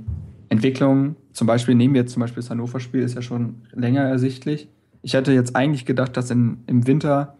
Entwicklung, 0.48 1.16
zum 1.32 1.46
Beispiel, 1.46 1.74
nehmen 1.74 1.94
wir 1.94 2.02
jetzt 2.02 2.12
zum 2.12 2.20
Beispiel 2.20 2.42
das 2.42 2.50
Hannover-Spiel, 2.50 3.02
ist 3.02 3.14
ja 3.14 3.22
schon 3.22 3.56
länger 3.72 4.02
ersichtlich. 4.02 4.68
Ich 5.02 5.14
hätte 5.14 5.32
jetzt 5.32 5.56
eigentlich 5.56 5.84
gedacht, 5.84 6.16
dass 6.16 6.30
in, 6.30 6.58
im 6.66 6.86
Winter 6.86 7.36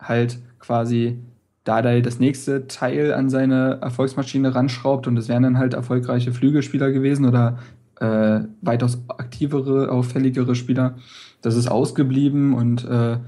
halt 0.00 0.38
quasi 0.58 1.18
Dardai 1.64 2.00
das 2.00 2.20
nächste 2.20 2.68
Teil 2.68 3.12
an 3.12 3.28
seine 3.28 3.78
Erfolgsmaschine 3.82 4.54
ranschraubt 4.54 5.06
und 5.06 5.16
es 5.16 5.28
wären 5.28 5.42
dann 5.42 5.58
halt 5.58 5.74
erfolgreiche 5.74 6.32
Flügelspieler 6.32 6.92
gewesen 6.92 7.24
oder 7.24 7.58
äh, 8.00 8.40
weitaus 8.62 9.02
aktivere, 9.08 9.90
auffälligere 9.90 10.54
Spieler. 10.54 10.96
Das 11.40 11.56
ist 11.56 11.68
ausgeblieben 11.68 12.54
und 12.54 12.84
äh, 12.84 13.18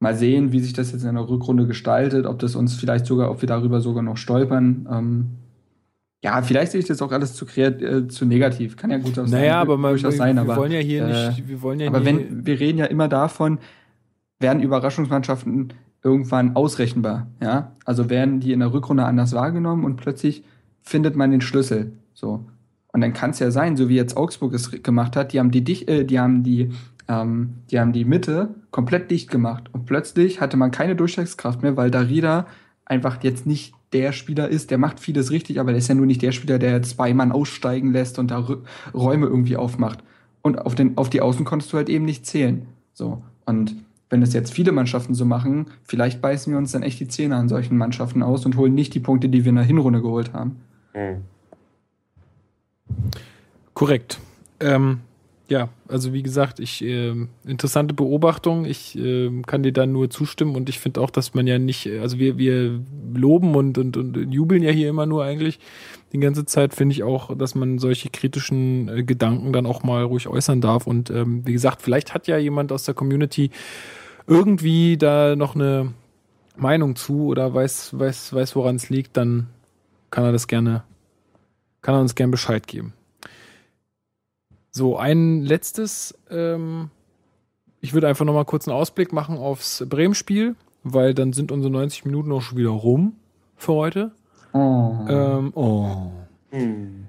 mal 0.00 0.14
sehen, 0.14 0.52
wie 0.52 0.60
sich 0.60 0.72
das 0.72 0.92
jetzt 0.92 1.04
in 1.04 1.14
der 1.14 1.28
Rückrunde 1.28 1.66
gestaltet, 1.66 2.26
ob 2.26 2.38
das 2.38 2.56
uns 2.56 2.74
vielleicht 2.74 3.06
sogar, 3.06 3.30
ob 3.30 3.40
wir 3.40 3.46
darüber 3.46 3.80
sogar 3.80 4.02
noch 4.02 4.16
stolpern. 4.16 4.88
Ähm, 4.90 5.26
ja, 6.22 6.40
vielleicht 6.42 6.72
sehe 6.72 6.80
ich 6.80 6.86
das 6.86 7.02
auch 7.02 7.12
alles 7.12 7.34
zu, 7.34 7.46
äh, 7.56 8.08
zu 8.08 8.24
negativ. 8.24 8.76
Kann 8.76 8.90
ja 8.90 8.98
gut 8.98 9.14
sein. 9.14 9.26
Naja, 9.28 9.60
aber 9.60 9.76
man, 9.76 10.00
wir, 10.00 10.12
sein, 10.12 10.36
wir 10.36 10.42
aber, 10.42 10.56
wollen 10.56 10.72
ja 10.72 10.78
hier 10.78 11.06
äh, 11.06 11.28
nicht, 11.28 11.48
wir 11.48 11.62
wollen 11.62 11.80
ja 11.80 11.88
aber 11.88 12.04
wenn, 12.04 12.46
wir 12.46 12.58
reden 12.58 12.78
ja 12.78 12.86
immer 12.86 13.08
davon, 13.08 13.58
werden 14.40 14.62
Überraschungsmannschaften 14.62 15.72
irgendwann 16.02 16.56
ausrechenbar, 16.56 17.26
ja? 17.42 17.72
Also 17.84 18.10
werden 18.10 18.40
die 18.40 18.52
in 18.52 18.60
der 18.60 18.72
Rückrunde 18.72 19.04
anders 19.04 19.32
wahrgenommen 19.32 19.84
und 19.84 19.96
plötzlich 19.96 20.44
findet 20.80 21.16
man 21.16 21.30
den 21.30 21.40
Schlüssel, 21.40 21.92
so. 22.12 22.44
Und 22.92 23.00
dann 23.00 23.12
kann 23.12 23.30
es 23.30 23.40
ja 23.40 23.50
sein, 23.50 23.76
so 23.76 23.88
wie 23.88 23.96
jetzt 23.96 24.16
Augsburg 24.16 24.54
es 24.54 24.70
gemacht 24.70 25.16
hat, 25.16 25.32
die 25.32 25.40
haben 25.40 25.50
die, 25.50 25.88
äh, 25.88 26.04
die 26.04 26.20
haben 26.20 26.42
die, 26.42 26.70
ähm, 27.08 27.54
die 27.70 27.78
haben 27.78 27.92
die 27.92 28.04
Mitte 28.04 28.54
komplett 28.70 29.10
dicht 29.10 29.30
gemacht 29.30 29.64
und 29.72 29.86
plötzlich 29.86 30.40
hatte 30.40 30.56
man 30.56 30.70
keine 30.70 30.96
Durchschlagskraft 30.96 31.62
mehr, 31.62 31.76
weil 31.76 31.90
Darida 31.90 32.46
einfach 32.84 33.22
jetzt 33.22 33.46
nicht 33.46 33.74
der 33.92 34.12
Spieler 34.12 34.48
ist, 34.48 34.70
der 34.70 34.78
macht 34.78 35.00
vieles 35.00 35.30
richtig, 35.30 35.60
aber 35.60 35.70
der 35.70 35.78
ist 35.78 35.88
ja 35.88 35.94
nur 35.94 36.06
nicht 36.06 36.22
der 36.22 36.32
Spieler, 36.32 36.58
der 36.58 36.82
zwei 36.82 37.14
Mann 37.14 37.32
aussteigen 37.32 37.92
lässt 37.92 38.18
und 38.18 38.30
da 38.30 38.46
Räume 38.92 39.26
irgendwie 39.26 39.56
aufmacht. 39.56 40.02
Und 40.42 40.58
auf, 40.58 40.74
den, 40.74 40.98
auf 40.98 41.08
die 41.08 41.20
Außen 41.20 41.44
konntest 41.44 41.72
du 41.72 41.76
halt 41.76 41.88
eben 41.88 42.04
nicht 42.04 42.26
zählen. 42.26 42.66
So. 42.92 43.22
Und 43.46 43.76
wenn 44.10 44.20
es 44.20 44.34
jetzt 44.34 44.52
viele 44.52 44.72
Mannschaften 44.72 45.14
so 45.14 45.24
machen, 45.24 45.66
vielleicht 45.84 46.20
beißen 46.20 46.52
wir 46.52 46.58
uns 46.58 46.72
dann 46.72 46.82
echt 46.82 47.00
die 47.00 47.08
Zähne 47.08 47.36
an 47.36 47.48
solchen 47.48 47.78
Mannschaften 47.78 48.22
aus 48.22 48.44
und 48.44 48.56
holen 48.56 48.74
nicht 48.74 48.94
die 48.94 49.00
Punkte, 49.00 49.28
die 49.28 49.44
wir 49.44 49.50
in 49.50 49.56
der 49.56 49.64
Hinrunde 49.64 50.02
geholt 50.02 50.32
haben. 50.32 50.56
Hm. 50.92 51.22
Korrekt. 53.72 54.18
Ähm, 54.60 55.00
ja, 55.46 55.68
also 55.88 56.14
wie 56.14 56.22
gesagt, 56.22 56.58
ich 56.58 56.82
ähm, 56.82 57.28
interessante 57.44 57.92
Beobachtung. 57.92 58.64
Ich 58.64 58.96
ähm, 58.96 59.44
kann 59.44 59.62
dir 59.62 59.72
da 59.72 59.84
nur 59.84 60.08
zustimmen 60.08 60.56
und 60.56 60.70
ich 60.70 60.78
finde 60.78 61.02
auch, 61.02 61.10
dass 61.10 61.34
man 61.34 61.46
ja 61.46 61.58
nicht, 61.58 61.86
äh, 61.86 61.98
also 62.00 62.18
wir 62.18 62.38
wir 62.38 62.80
loben 63.14 63.54
und, 63.54 63.76
und 63.76 63.96
und 63.98 64.32
jubeln 64.32 64.62
ja 64.62 64.70
hier 64.70 64.88
immer 64.88 65.04
nur 65.04 65.22
eigentlich 65.22 65.58
die 66.14 66.18
ganze 66.18 66.46
Zeit. 66.46 66.74
Finde 66.74 66.94
ich 66.94 67.02
auch, 67.02 67.36
dass 67.36 67.54
man 67.54 67.78
solche 67.78 68.08
kritischen 68.08 68.88
äh, 68.88 69.02
Gedanken 69.04 69.52
dann 69.52 69.66
auch 69.66 69.82
mal 69.82 70.02
ruhig 70.04 70.28
äußern 70.28 70.62
darf. 70.62 70.86
Und 70.86 71.10
ähm, 71.10 71.46
wie 71.46 71.52
gesagt, 71.52 71.82
vielleicht 71.82 72.14
hat 72.14 72.26
ja 72.26 72.38
jemand 72.38 72.72
aus 72.72 72.84
der 72.84 72.94
Community 72.94 73.50
irgendwie 74.26 74.96
da 74.96 75.36
noch 75.36 75.54
eine 75.54 75.92
Meinung 76.56 76.96
zu 76.96 77.26
oder 77.26 77.52
weiß 77.52 77.98
weiß 77.98 78.32
weiß, 78.32 78.56
woran 78.56 78.76
es 78.76 78.88
liegt. 78.88 79.16
Dann 79.18 79.48
kann 80.10 80.24
er 80.24 80.32
das 80.32 80.46
gerne, 80.46 80.84
kann 81.82 81.94
er 81.96 82.00
uns 82.00 82.14
gerne 82.14 82.30
Bescheid 82.30 82.66
geben. 82.66 82.94
So, 84.76 84.96
ein 84.96 85.42
letztes. 85.42 86.18
Ähm, 86.28 86.90
ich 87.80 87.94
würde 87.94 88.08
einfach 88.08 88.24
nochmal 88.24 88.44
kurz 88.44 88.66
einen 88.66 88.76
Ausblick 88.76 89.12
machen 89.12 89.38
aufs 89.38 89.84
Bremen-Spiel, 89.88 90.56
weil 90.82 91.14
dann 91.14 91.32
sind 91.32 91.52
unsere 91.52 91.72
90 91.72 92.04
Minuten 92.06 92.32
auch 92.32 92.42
schon 92.42 92.58
wieder 92.58 92.70
rum 92.70 93.14
für 93.56 93.72
heute. 93.74 94.10
Oh. 94.52 94.96
Ähm, 95.08 95.52
oh. 95.54 96.10
Hm. 96.50 97.06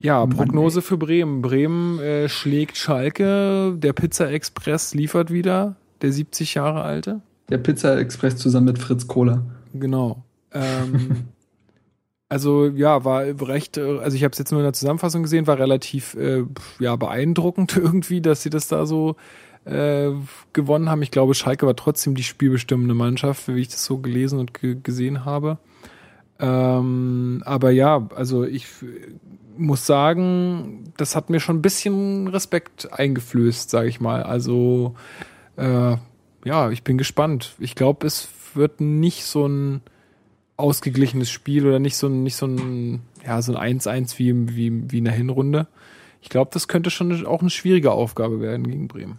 Ja, 0.00 0.26
Mann, 0.26 0.36
Prognose 0.36 0.82
für 0.82 0.96
Bremen. 0.96 1.42
Bremen 1.42 2.00
äh, 2.00 2.28
schlägt 2.28 2.76
Schalke. 2.76 3.76
Der 3.76 3.92
Pizza 3.92 4.28
Express 4.28 4.94
liefert 4.94 5.32
wieder. 5.32 5.76
Der 6.02 6.10
70 6.10 6.54
Jahre 6.54 6.82
alte. 6.82 7.20
Der 7.50 7.58
Pizza 7.58 7.96
Express 8.00 8.36
zusammen 8.36 8.66
mit 8.66 8.80
Fritz 8.80 9.06
Kohler. 9.06 9.44
Genau. 9.74 10.24
Ähm, 10.52 11.28
also 12.28 12.66
ja, 12.66 13.04
war 13.04 13.22
recht, 13.48 13.76
äh, 13.78 13.98
also 13.98 14.16
ich 14.16 14.24
habe 14.24 14.32
es 14.32 14.38
jetzt 14.38 14.50
nur 14.50 14.60
in 14.60 14.64
der 14.66 14.72
Zusammenfassung 14.72 15.22
gesehen, 15.22 15.46
war 15.46 15.58
relativ 15.58 16.14
äh, 16.14 16.44
ja 16.78 16.96
beeindruckend 16.96 17.76
irgendwie, 17.76 18.20
dass 18.20 18.42
sie 18.42 18.50
das 18.50 18.68
da 18.68 18.86
so 18.86 19.16
äh, 19.64 20.10
gewonnen 20.52 20.88
haben. 20.90 21.02
Ich 21.02 21.10
glaube, 21.10 21.34
Schalke 21.34 21.66
war 21.66 21.76
trotzdem 21.76 22.14
die 22.14 22.22
spielbestimmende 22.22 22.94
Mannschaft, 22.94 23.48
wie 23.48 23.60
ich 23.60 23.68
das 23.68 23.84
so 23.84 23.98
gelesen 23.98 24.38
und 24.38 24.54
ge 24.54 24.76
gesehen 24.82 25.24
habe. 25.24 25.58
Ähm, 26.40 27.42
aber 27.44 27.70
ja, 27.70 28.08
also 28.14 28.44
ich 28.44 28.66
muss 29.56 29.86
sagen, 29.86 30.84
das 30.96 31.16
hat 31.16 31.30
mir 31.30 31.40
schon 31.40 31.56
ein 31.56 31.62
bisschen 31.62 32.28
Respekt 32.28 32.92
eingeflößt, 32.92 33.70
sage 33.70 33.88
ich 33.88 34.00
mal. 34.00 34.22
Also 34.22 34.94
äh, 35.56 35.96
ja, 36.44 36.70
ich 36.70 36.84
bin 36.84 36.98
gespannt. 36.98 37.54
Ich 37.58 37.74
glaube, 37.74 38.06
es 38.06 38.28
wird 38.54 38.80
nicht 38.80 39.24
so 39.24 39.46
ein 39.46 39.82
ausgeglichenes 40.58 41.30
Spiel 41.30 41.66
oder 41.66 41.78
nicht 41.78 41.96
so 41.96 42.08
ein, 42.08 42.22
nicht 42.24 42.36
so 42.36 42.46
ein, 42.46 43.02
ja, 43.24 43.40
so 43.42 43.54
ein 43.54 43.80
1-1 43.80 44.18
wie, 44.18 44.56
wie, 44.56 44.90
wie 44.92 44.98
in 44.98 45.04
der 45.04 45.14
Hinrunde. 45.14 45.68
Ich 46.20 46.28
glaube, 46.28 46.50
das 46.52 46.68
könnte 46.68 46.90
schon 46.90 47.26
auch 47.26 47.40
eine 47.40 47.50
schwierige 47.50 47.92
Aufgabe 47.92 48.40
werden 48.40 48.68
gegen 48.68 48.88
Bremen. 48.88 49.18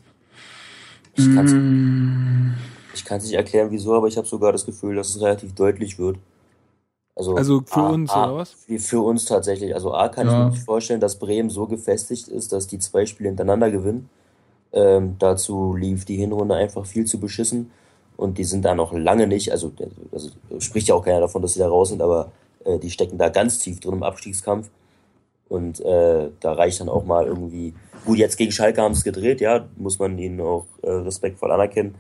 Ich 1.16 1.32
kann 1.32 1.46
es 1.46 1.56
Mm, 1.56 2.54
nicht 2.94 3.34
erklären, 3.34 3.72
wieso, 3.72 3.96
aber 3.96 4.08
ich 4.08 4.18
habe 4.18 4.28
sogar 4.28 4.52
das 4.52 4.66
Gefühl, 4.66 4.96
dass 4.96 5.10
es 5.10 5.22
relativ 5.22 5.54
deutlich 5.56 6.00
wird. 6.00 6.18
Also, 7.16 7.36
Also 7.38 7.64
für 7.66 7.82
A, 7.82 7.90
uns, 7.94 8.12
A, 8.12 8.26
oder 8.26 8.36
was? 8.36 8.58
Für, 8.68 8.80
für 8.80 9.02
uns 9.02 9.26
tatsächlich. 9.26 9.74
Also 9.76 9.94
A 9.94 10.10
kann 10.10 10.28
ich 10.28 10.34
Ja. 10.34 10.46
mir 10.46 10.46
nicht 10.52 10.64
vorstellen, 10.64 11.02
dass 11.02 11.20
Bremen 11.20 11.50
so 11.50 11.68
gefestigt 11.68 12.28
ist, 12.28 12.52
dass 12.54 12.68
die 12.68 12.80
zwei 12.80 13.06
Spiele 13.06 13.30
hintereinander 13.30 13.72
gewinnen. 13.72 14.10
Ähm, 14.74 15.16
dazu 15.20 15.76
lief 15.76 16.06
die 16.06 16.18
Hinrunde 16.18 16.56
einfach 16.56 16.86
viel 16.86 17.06
zu 17.06 17.20
beschissen 17.20 17.72
und 18.20 18.38
die 18.38 18.44
sind 18.44 18.66
da 18.66 18.76
noch 18.76 18.92
lange 18.92 19.28
nicht, 19.28 19.50
also, 19.52 19.72
also 20.12 20.30
spricht 20.60 20.90
ja 20.90 20.96
auch 20.96 21.06
keiner 21.06 21.22
davon, 21.22 21.42
dass 21.42 21.54
sie 21.54 21.60
da 21.60 21.70
raus 21.70 21.88
sind, 21.90 22.02
aber 22.02 22.32
äh, 22.66 22.78
die 22.78 22.92
stecken 22.92 23.18
da 23.18 23.30
ganz 23.30 23.60
tief 23.60 23.80
drin 23.80 23.94
im 23.94 24.04
Abstiegskampf. 24.04 24.70
Und 25.48 25.80
äh, 25.80 26.30
da 26.42 26.52
reicht 26.54 26.82
dann 26.82 26.90
auch 26.90 27.06
mal 27.06 27.26
irgendwie, 27.26 27.74
gut, 28.06 28.18
jetzt 28.18 28.36
gegen 28.38 28.52
Schalke 28.52 28.82
haben 28.82 28.94
sie 28.94 29.00
es 29.00 29.04
gedreht, 29.06 29.40
ja, 29.42 29.66
muss 29.78 29.98
man 30.00 30.20
ihnen 30.20 30.42
auch 30.42 30.66
äh, 30.84 30.92
respektvoll 30.92 31.50
anerkennen. 31.52 31.96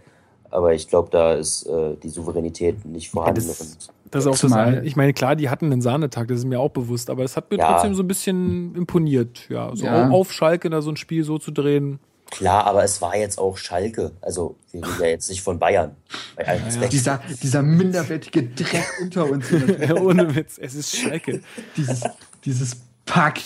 Aber 0.51 0.73
ich 0.73 0.87
glaube, 0.89 1.09
da 1.09 1.33
ist 1.35 1.65
äh, 1.67 1.95
die 2.03 2.09
Souveränität 2.09 2.83
nicht 2.85 3.09
vorhanden. 3.09 3.35
das- 3.47 3.61
und 3.61 3.89
Das 4.11 4.23
ist 4.23 4.27
auch 4.27 4.31
das, 4.31 4.39
Zumal- 4.41 4.85
ich 4.85 4.95
meine, 4.97 5.13
klar, 5.13 5.35
die 5.37 5.49
hatten 5.49 5.71
einen 5.71 5.81
Sahnetag, 5.81 6.27
das 6.27 6.39
ist 6.39 6.45
mir 6.45 6.59
auch 6.59 6.69
bewusst, 6.71 7.09
aber 7.09 7.23
es 7.23 7.37
hat 7.37 7.49
mir 7.49 7.57
Ja. 7.57 7.71
trotzdem 7.71 7.95
so 7.95 8.03
ein 8.03 8.07
bisschen 8.07 8.75
imponiert, 8.75 9.47
ja. 9.49 9.71
So 9.75 9.85
Ja. 9.85 10.09
auf 10.09 10.31
Schalke 10.33 10.69
da 10.69 10.81
so 10.81 10.89
ein 10.91 10.97
Spiel 10.97 11.23
so 11.23 11.37
zu 11.39 11.51
drehen. 11.51 11.99
Klar, 12.31 12.65
aber 12.65 12.83
es 12.83 13.01
war 13.01 13.15
jetzt 13.15 13.39
auch 13.39 13.57
Schalke. 13.57 14.11
Also 14.21 14.55
wir 14.71 14.83
reden 14.83 15.01
ja 15.01 15.07
jetzt 15.07 15.29
nicht 15.29 15.41
von 15.41 15.57
Bayern. 15.57 15.95
Bei 16.35 16.47
allem 16.47 16.63
Respekt. 16.63 16.93
dieser, 16.93 17.21
dieser 17.41 17.61
minderwertige 17.63 18.43
Dreck 18.43 18.85
unter 19.01 19.29
uns. 19.29 19.51
Ohne 20.01 20.35
Witz, 20.35 20.57
es 20.59 20.75
ist 20.75 20.95
Schalke. 20.95 21.41
dieses, 21.75 22.01
dieses 22.45 22.77
Pack. 23.05 23.39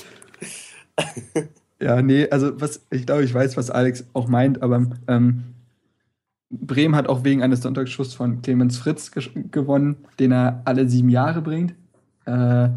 Ja, 1.80 2.01
nee, 2.01 2.30
also 2.30 2.60
was, 2.61 2.81
ich 2.91 3.05
glaube, 3.05 3.23
ich 3.23 3.34
weiß, 3.34 3.57
was 3.57 3.69
Alex 3.69 4.05
auch 4.14 4.27
meint, 4.27 4.61
aber 4.61 4.85
ähm, 5.07 5.43
Bremen 6.49 6.95
hat 6.95 7.07
auch 7.07 7.23
wegen 7.23 7.41
eines 7.41 7.61
Sonntagsschuss 7.61 8.14
von 8.14 8.41
Clemens 8.41 8.77
Fritz 8.77 9.11
gewonnen, 9.51 9.97
den 10.19 10.31
er 10.31 10.61
alle 10.65 10.88
sieben 10.88 11.10
Jahre 11.10 11.41
bringt. 11.41 11.73
Äh, 12.26 12.69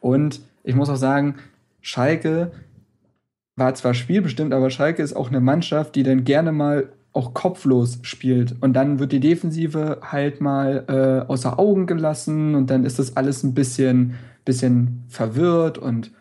und 0.00 0.40
ich 0.62 0.74
muss 0.74 0.88
auch 0.88 0.96
sagen, 0.96 1.36
Schalke 1.80 2.52
war 3.58 3.74
zwar 3.74 3.94
spielbestimmt, 3.94 4.52
aber 4.52 4.70
Schalke 4.70 5.02
ist 5.02 5.14
auch 5.14 5.28
eine 5.28 5.40
Mannschaft, 5.40 5.94
die 5.94 6.02
dann 6.02 6.24
gerne 6.24 6.52
mal 6.52 6.90
auch 7.12 7.34
kopflos 7.34 7.98
spielt. 8.02 8.54
Und 8.60 8.74
dann 8.74 8.98
wird 8.98 9.12
die 9.12 9.20
Defensive 9.20 9.98
halt 10.02 10.40
mal 10.40 10.84
äh, 10.88 11.30
außer 11.30 11.58
Augen 11.58 11.86
gelassen 11.86 12.54
und 12.54 12.70
dann 12.70 12.84
ist 12.84 12.98
das 12.98 13.16
alles 13.16 13.42
ein 13.42 13.54
bisschen, 13.54 14.14
bisschen 14.44 15.04
verwirrt 15.08 15.78
und 15.78 16.12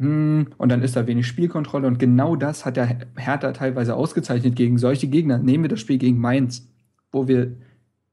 hm, 0.00 0.48
und 0.58 0.68
dann 0.70 0.82
ist 0.82 0.94
da 0.94 1.06
wenig 1.08 1.26
Spielkontrolle 1.26 1.88
und 1.88 1.98
genau 1.98 2.36
das 2.36 2.64
hat 2.64 2.76
der 2.76 2.98
Hertha 3.16 3.50
teilweise 3.52 3.96
ausgezeichnet 3.96 4.54
gegen 4.54 4.78
solche 4.78 5.08
Gegner. 5.08 5.38
Nehmen 5.38 5.64
wir 5.64 5.68
das 5.68 5.80
Spiel 5.80 5.98
gegen 5.98 6.18
Mainz, 6.18 6.68
wo 7.10 7.26
wir 7.26 7.52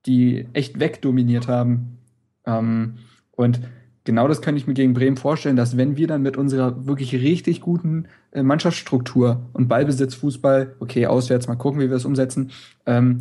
die 0.08 0.48
echt 0.54 0.80
wegdominiert 0.80 1.48
haben. 1.48 2.00
Ähm, 2.46 2.96
und 3.32 3.62
genau 4.06 4.28
das 4.30 4.42
könnte 4.42 4.60
ich 4.62 4.68
mir 4.68 4.74
gegen 4.74 4.94
Bremen 4.94 5.18
vorstellen, 5.18 5.58
dass 5.58 5.76
wenn 5.76 5.98
wir 5.98 6.08
dann 6.08 6.22
mit 6.22 6.38
unserer 6.38 6.86
wirklich 6.88 7.14
richtig 7.14 7.60
guten 7.60 8.06
äh, 8.32 8.42
Mannschaftsstruktur 8.44 9.42
und 9.54 9.68
Ballbesitzfußball, 9.68 10.76
okay, 10.80 11.08
auswärts, 11.08 11.48
mal 11.48 11.56
gucken, 11.56 11.82
wie 11.82 11.90
wir 11.90 11.98
es 11.98 12.06
umsetzen, 12.06 12.52
ähm, 12.86 13.20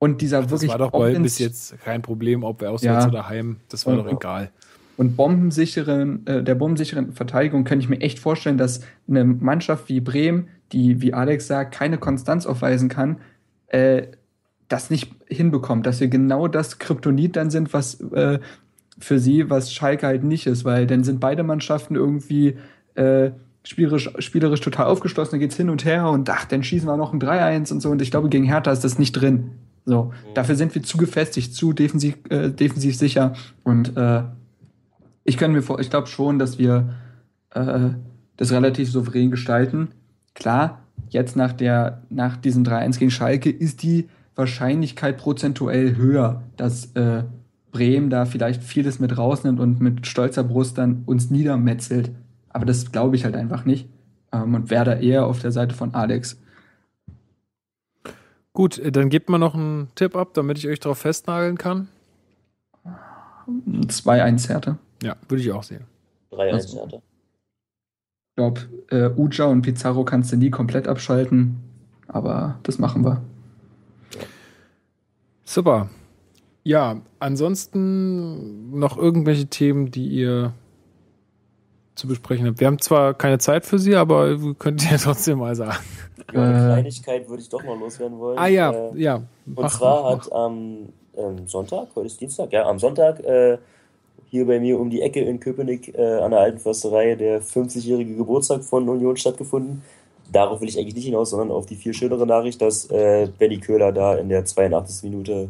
und 0.00 0.20
dieser 0.20 0.42
Das 0.42 0.50
wirklich 0.50 0.70
war 0.70 0.78
doch 0.78 0.90
bei 0.92 0.98
Offense- 1.10 1.22
bis 1.22 1.38
jetzt 1.40 1.78
kein 1.84 2.02
Problem, 2.02 2.44
ob 2.44 2.60
wir 2.60 2.70
auswärts 2.70 3.04
Ja. 3.04 3.10
oder 3.10 3.28
heim. 3.28 3.56
Das 3.68 3.84
war 3.86 3.98
Und- 3.98 4.06
doch 4.06 4.12
egal. 4.12 4.50
und 4.96 5.16
bombensicheren, 5.16 6.24
äh, 6.26 6.42
der 6.42 6.54
bombensicheren 6.54 7.12
Verteidigung 7.12 7.64
könnte 7.64 7.82
ich 7.84 7.88
mir 7.88 8.00
echt 8.00 8.18
vorstellen, 8.18 8.58
dass 8.58 8.80
eine 9.08 9.24
Mannschaft 9.24 9.88
wie 9.88 10.00
Bremen, 10.00 10.48
die, 10.72 11.00
wie 11.02 11.14
Alex 11.14 11.46
sagt, 11.48 11.74
keine 11.74 11.98
Konstanz 11.98 12.46
aufweisen 12.46 12.88
kann, 12.88 13.18
äh, 13.68 14.04
das 14.68 14.90
nicht 14.90 15.12
hinbekommt, 15.26 15.84
dass 15.86 15.98
wir 16.00 16.08
genau 16.08 16.46
das 16.46 16.78
Kryptonit 16.78 17.34
dann 17.36 17.50
sind, 17.50 17.72
was 17.72 18.00
äh, 18.12 18.38
für 18.98 19.18
sie, 19.18 19.50
was 19.50 19.72
Schalke 19.72 20.06
halt 20.06 20.24
nicht 20.24 20.46
ist, 20.46 20.64
weil 20.64 20.86
dann 20.86 21.04
sind 21.04 21.20
beide 21.20 21.42
Mannschaften 21.42 21.94
irgendwie 21.94 22.56
äh, 22.94 23.30
spielerisch, 23.62 24.10
spielerisch 24.18 24.60
total 24.60 24.86
aufgeschlossen, 24.86 25.32
dann 25.32 25.40
geht's 25.40 25.56
hin 25.56 25.70
und 25.70 25.84
her 25.84 26.08
und 26.08 26.28
ach, 26.30 26.44
dann 26.46 26.62
schießen 26.62 26.88
wir 26.88 26.96
noch 26.96 27.12
ein 27.12 27.20
3-1 27.20 27.72
und 27.72 27.80
so 27.80 27.90
und 27.90 28.02
ich 28.02 28.10
glaube, 28.10 28.28
gegen 28.28 28.44
Hertha 28.44 28.70
ist 28.72 28.84
das 28.84 28.98
nicht 28.98 29.12
drin. 29.12 29.50
So, 29.84 30.12
dafür 30.34 30.54
sind 30.54 30.74
wir 30.74 30.82
zu 30.82 30.98
gefestigt, 30.98 31.54
zu 31.54 31.72
defensiv, 31.72 32.16
äh, 32.28 32.50
defensiv 32.50 32.96
sicher 32.96 33.34
und 33.64 33.96
äh, 33.96 34.22
ich 35.24 35.36
kann 35.36 35.52
mir 35.52 35.62
vor, 35.62 35.78
ich 35.80 35.90
glaube 35.90 36.06
schon, 36.06 36.38
dass 36.38 36.58
wir 36.58 36.94
äh, 37.50 37.90
das 38.36 38.52
relativ 38.52 38.90
souverän 38.90 39.30
gestalten. 39.30 39.88
Klar, 40.34 40.80
jetzt 41.10 41.36
nach 41.36 41.52
der, 41.52 42.02
nach 42.08 42.36
diesem 42.36 42.64
3-1 42.64 42.98
gegen 42.98 43.10
Schalke 43.10 43.50
ist 43.50 43.82
die 43.82 44.08
Wahrscheinlichkeit 44.34 45.18
prozentuell 45.18 45.96
höher, 45.96 46.42
dass 46.56 46.94
äh, 46.94 47.24
Bremen 47.70 48.10
da 48.10 48.24
vielleicht 48.24 48.62
vieles 48.62 48.98
mit 48.98 49.16
rausnimmt 49.16 49.60
und 49.60 49.80
mit 49.80 50.06
stolzer 50.06 50.44
Brust 50.44 50.78
dann 50.78 51.02
uns 51.06 51.30
niedermetzelt. 51.30 52.10
Aber 52.48 52.64
das 52.64 52.92
glaube 52.92 53.16
ich 53.16 53.24
halt 53.24 53.36
einfach 53.36 53.64
nicht. 53.64 53.88
Ähm, 54.32 54.54
und 54.54 54.70
wäre 54.70 54.84
da 54.84 54.94
eher 54.94 55.26
auf 55.26 55.40
der 55.40 55.52
Seite 55.52 55.74
von 55.74 55.94
Alex. 55.94 56.38
Gut, 58.52 58.78
äh, 58.78 58.90
dann 58.90 59.08
gebt 59.10 59.28
mal 59.28 59.38
noch 59.38 59.54
einen 59.54 59.88
Tipp 59.94 60.16
ab, 60.16 60.34
damit 60.34 60.58
ich 60.58 60.66
euch 60.68 60.80
darauf 60.80 60.98
festnageln 60.98 61.58
kann. 61.58 61.88
2-1 63.86 64.48
Härte. 64.48 64.78
Ja, 65.02 65.16
würde 65.28 65.42
ich 65.42 65.52
auch 65.52 65.62
sehen. 65.62 65.84
3-1 66.32 66.52
Also- 66.52 66.78
Hertha. 66.80 66.96
Ich 68.30 68.36
glaube, 68.36 68.60
äh, 68.90 69.10
Uja 69.16 69.46
und 69.46 69.62
Pizarro 69.62 70.04
kannst 70.04 70.32
du 70.32 70.36
nie 70.36 70.50
komplett 70.50 70.86
abschalten. 70.86 71.56
Aber 72.06 72.58
das 72.62 72.78
machen 72.78 73.04
wir. 73.04 73.20
Super. 75.44 75.88
Ja, 76.68 77.00
ansonsten 77.18 78.78
noch 78.78 78.98
irgendwelche 78.98 79.46
Themen, 79.46 79.90
die 79.90 80.06
ihr 80.08 80.52
zu 81.94 82.06
besprechen 82.06 82.46
habt. 82.46 82.60
Wir 82.60 82.66
haben 82.66 82.78
zwar 82.78 83.14
keine 83.14 83.38
Zeit 83.38 83.64
für 83.64 83.78
sie, 83.78 83.96
aber 83.96 84.36
könnt 84.58 84.82
ihr 84.90 84.98
trotzdem 85.02 85.38
mal 85.38 85.54
sagen. 85.56 85.78
Ja, 86.30 86.42
eine 86.42 86.58
Äh. 86.58 86.72
Kleinigkeit 86.74 87.26
würde 87.26 87.42
ich 87.42 87.48
doch 87.48 87.64
noch 87.64 87.80
loswerden 87.80 88.18
wollen. 88.18 88.38
Ah 88.38 88.48
ja, 88.48 88.70
Äh, 88.70 89.00
ja. 89.00 89.14
Und 89.46 89.58
Mach, 89.60 89.78
zwar 89.78 90.02
mach, 90.02 90.26
hat 90.26 90.30
am 90.32 90.90
ähm, 91.16 91.48
Sonntag, 91.48 91.88
heute 91.96 92.06
ist 92.08 92.20
Dienstag, 92.20 92.52
ja, 92.52 92.66
am 92.68 92.78
Sonntag 92.78 93.20
äh, 93.20 93.56
hier 94.28 94.46
bei 94.46 94.60
mir 94.60 94.78
um 94.78 94.90
die 94.90 95.00
Ecke 95.00 95.20
in 95.22 95.40
Köpenick 95.40 95.94
äh, 95.94 96.18
an 96.18 96.32
der 96.32 96.40
Alten 96.40 96.58
Försterei 96.58 97.14
der 97.14 97.40
50-jährige 97.40 98.14
Geburtstag 98.14 98.62
von 98.62 98.86
Union 98.86 99.16
stattgefunden. 99.16 99.80
Darauf 100.30 100.60
will 100.60 100.68
ich 100.68 100.78
eigentlich 100.78 100.96
nicht 100.96 101.06
hinaus, 101.06 101.30
sondern 101.30 101.50
auf 101.50 101.64
die 101.64 101.76
viel 101.76 101.94
schönere 101.94 102.26
Nachricht, 102.26 102.60
dass 102.60 102.90
äh, 102.90 103.26
Benny 103.38 103.56
Köhler 103.56 103.90
da 103.90 104.16
in 104.16 104.28
der 104.28 104.44
82. 104.44 105.04
Minute 105.10 105.48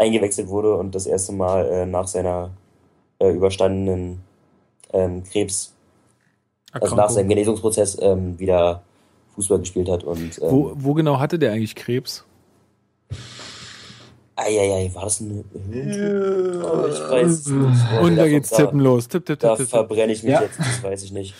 eingewechselt 0.00 0.48
wurde 0.48 0.74
und 0.76 0.94
das 0.94 1.06
erste 1.06 1.32
Mal 1.32 1.66
äh, 1.66 1.86
nach 1.86 2.06
seiner 2.08 2.50
äh, 3.18 3.30
überstandenen 3.30 4.20
ähm, 4.92 5.22
Krebs, 5.24 5.74
also 6.72 6.86
nach 6.86 6.90
Erkrankung. 6.92 7.14
seinem 7.14 7.28
Genesungsprozess 7.28 7.98
ähm, 8.00 8.38
wieder 8.38 8.82
Fußball 9.34 9.58
gespielt 9.60 9.88
hat 9.90 10.02
und 10.04 10.38
ähm, 10.42 10.50
Wo, 10.50 10.72
wo 10.74 10.94
genau 10.94 11.20
hatte 11.20 11.38
der 11.38 11.52
eigentlich 11.52 11.74
Krebs? 11.74 12.24
Eieiei, 14.36 14.90
war 14.94 15.04
das 15.04 15.20
ein 15.20 15.44
Hirntumor? 15.70 16.84
Oh, 16.84 16.86
ich 16.88 16.98
weiß 16.98 17.30
es 17.30 17.46
nicht. 17.48 18.00
Und 18.00 18.16
da 18.16 18.26
geht's 18.26 18.48
tippen 18.50 18.80
los. 18.80 19.06
Tipp, 19.08 19.26
tipp, 19.26 19.38
Da 19.40 19.48
tipp, 19.50 19.56
tipp. 19.58 19.66
tipp. 19.66 19.70
verbrenne 19.70 20.12
ich 20.12 20.22
mich 20.22 20.32
Ja. 20.32 20.42
jetzt, 20.42 20.58
das 20.58 20.82
weiß 20.82 21.02
ich 21.02 21.12
nicht. 21.12 21.34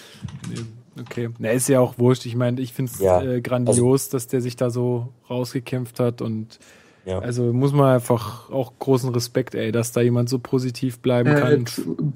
Okay. 1.01 1.31
Na, 1.39 1.51
ist 1.51 1.69
ja 1.69 1.81
auch 1.81 1.99
wurscht. 1.99 2.27
Ich 2.27 2.37
meine, 2.37 2.61
ich 2.61 2.75
finde 2.75 2.93
es 2.93 3.01
Ja, 3.01 3.23
äh, 3.23 3.41
grandios, 3.41 4.11
dass 4.11 4.27
der 4.27 4.43
sich 4.43 4.57
da 4.57 4.69
so 4.69 5.09
rausgekämpft 5.31 5.99
hat 5.99 6.21
und 6.21 6.59
Ja. 7.07 7.19
also 7.19 7.53
muss 7.53 7.73
man 7.73 7.95
einfach 7.95 8.51
auch 8.51 8.73
großen 8.79 9.11
Respekt, 9.11 9.55
ey, 9.55 9.73
dass 9.73 9.93
da 9.93 10.01
jemand 10.03 10.29
so 10.29 10.39
positiv 10.39 10.99
bleiben 11.01 11.31
Äh, 11.31 11.41
kann. 11.41 11.65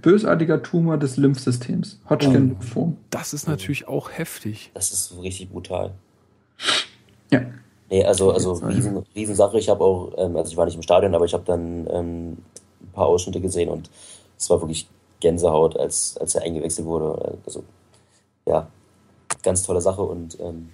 bösartiger 0.03 0.63
Tumor 0.63 0.99
des 0.99 1.17
Lymphsystems. 1.17 1.99
Hodgkin-Lymphom. 2.09 2.97
Das 3.11 3.33
ist 3.33 3.49
natürlich 3.49 3.89
auch 3.89 4.11
heftig. 4.11 4.71
Das 4.75 4.93
ist 4.93 5.15
richtig 5.23 5.51
brutal. 5.51 5.93
Ja. 7.33 7.41
Nee, 7.91 8.05
also, 8.05 8.31
also 8.31 8.53
riesen, 8.55 8.99
Riesensache. 9.15 9.59
Ich 9.59 9.69
habe 9.69 9.83
auch, 9.85 10.13
ähm, 10.17 10.37
also 10.37 10.51
ich 10.51 10.57
war 10.57 10.65
nicht 10.67 10.77
im 10.77 10.83
Stadion, 10.83 11.15
aber 11.15 11.25
ich 11.25 11.35
habe 11.35 11.45
dann 11.45 11.87
ähm, 11.91 12.29
ein 12.83 12.93
paar 12.93 13.07
Ausschnitte 13.07 13.41
gesehen 13.41 13.69
und 13.69 13.91
es 14.39 14.49
war 14.51 14.61
wirklich 14.61 14.89
Gänsehaut, 15.21 15.77
als, 15.79 16.17
als 16.19 16.35
er 16.35 16.43
eingewechselt 16.43 16.87
wurde. 16.87 17.39
Also, 17.47 17.65
ja, 18.47 18.69
ganz 19.43 19.63
tolle 19.63 19.81
Sache 19.81 20.03
und 20.03 20.39
ähm, 20.41 20.69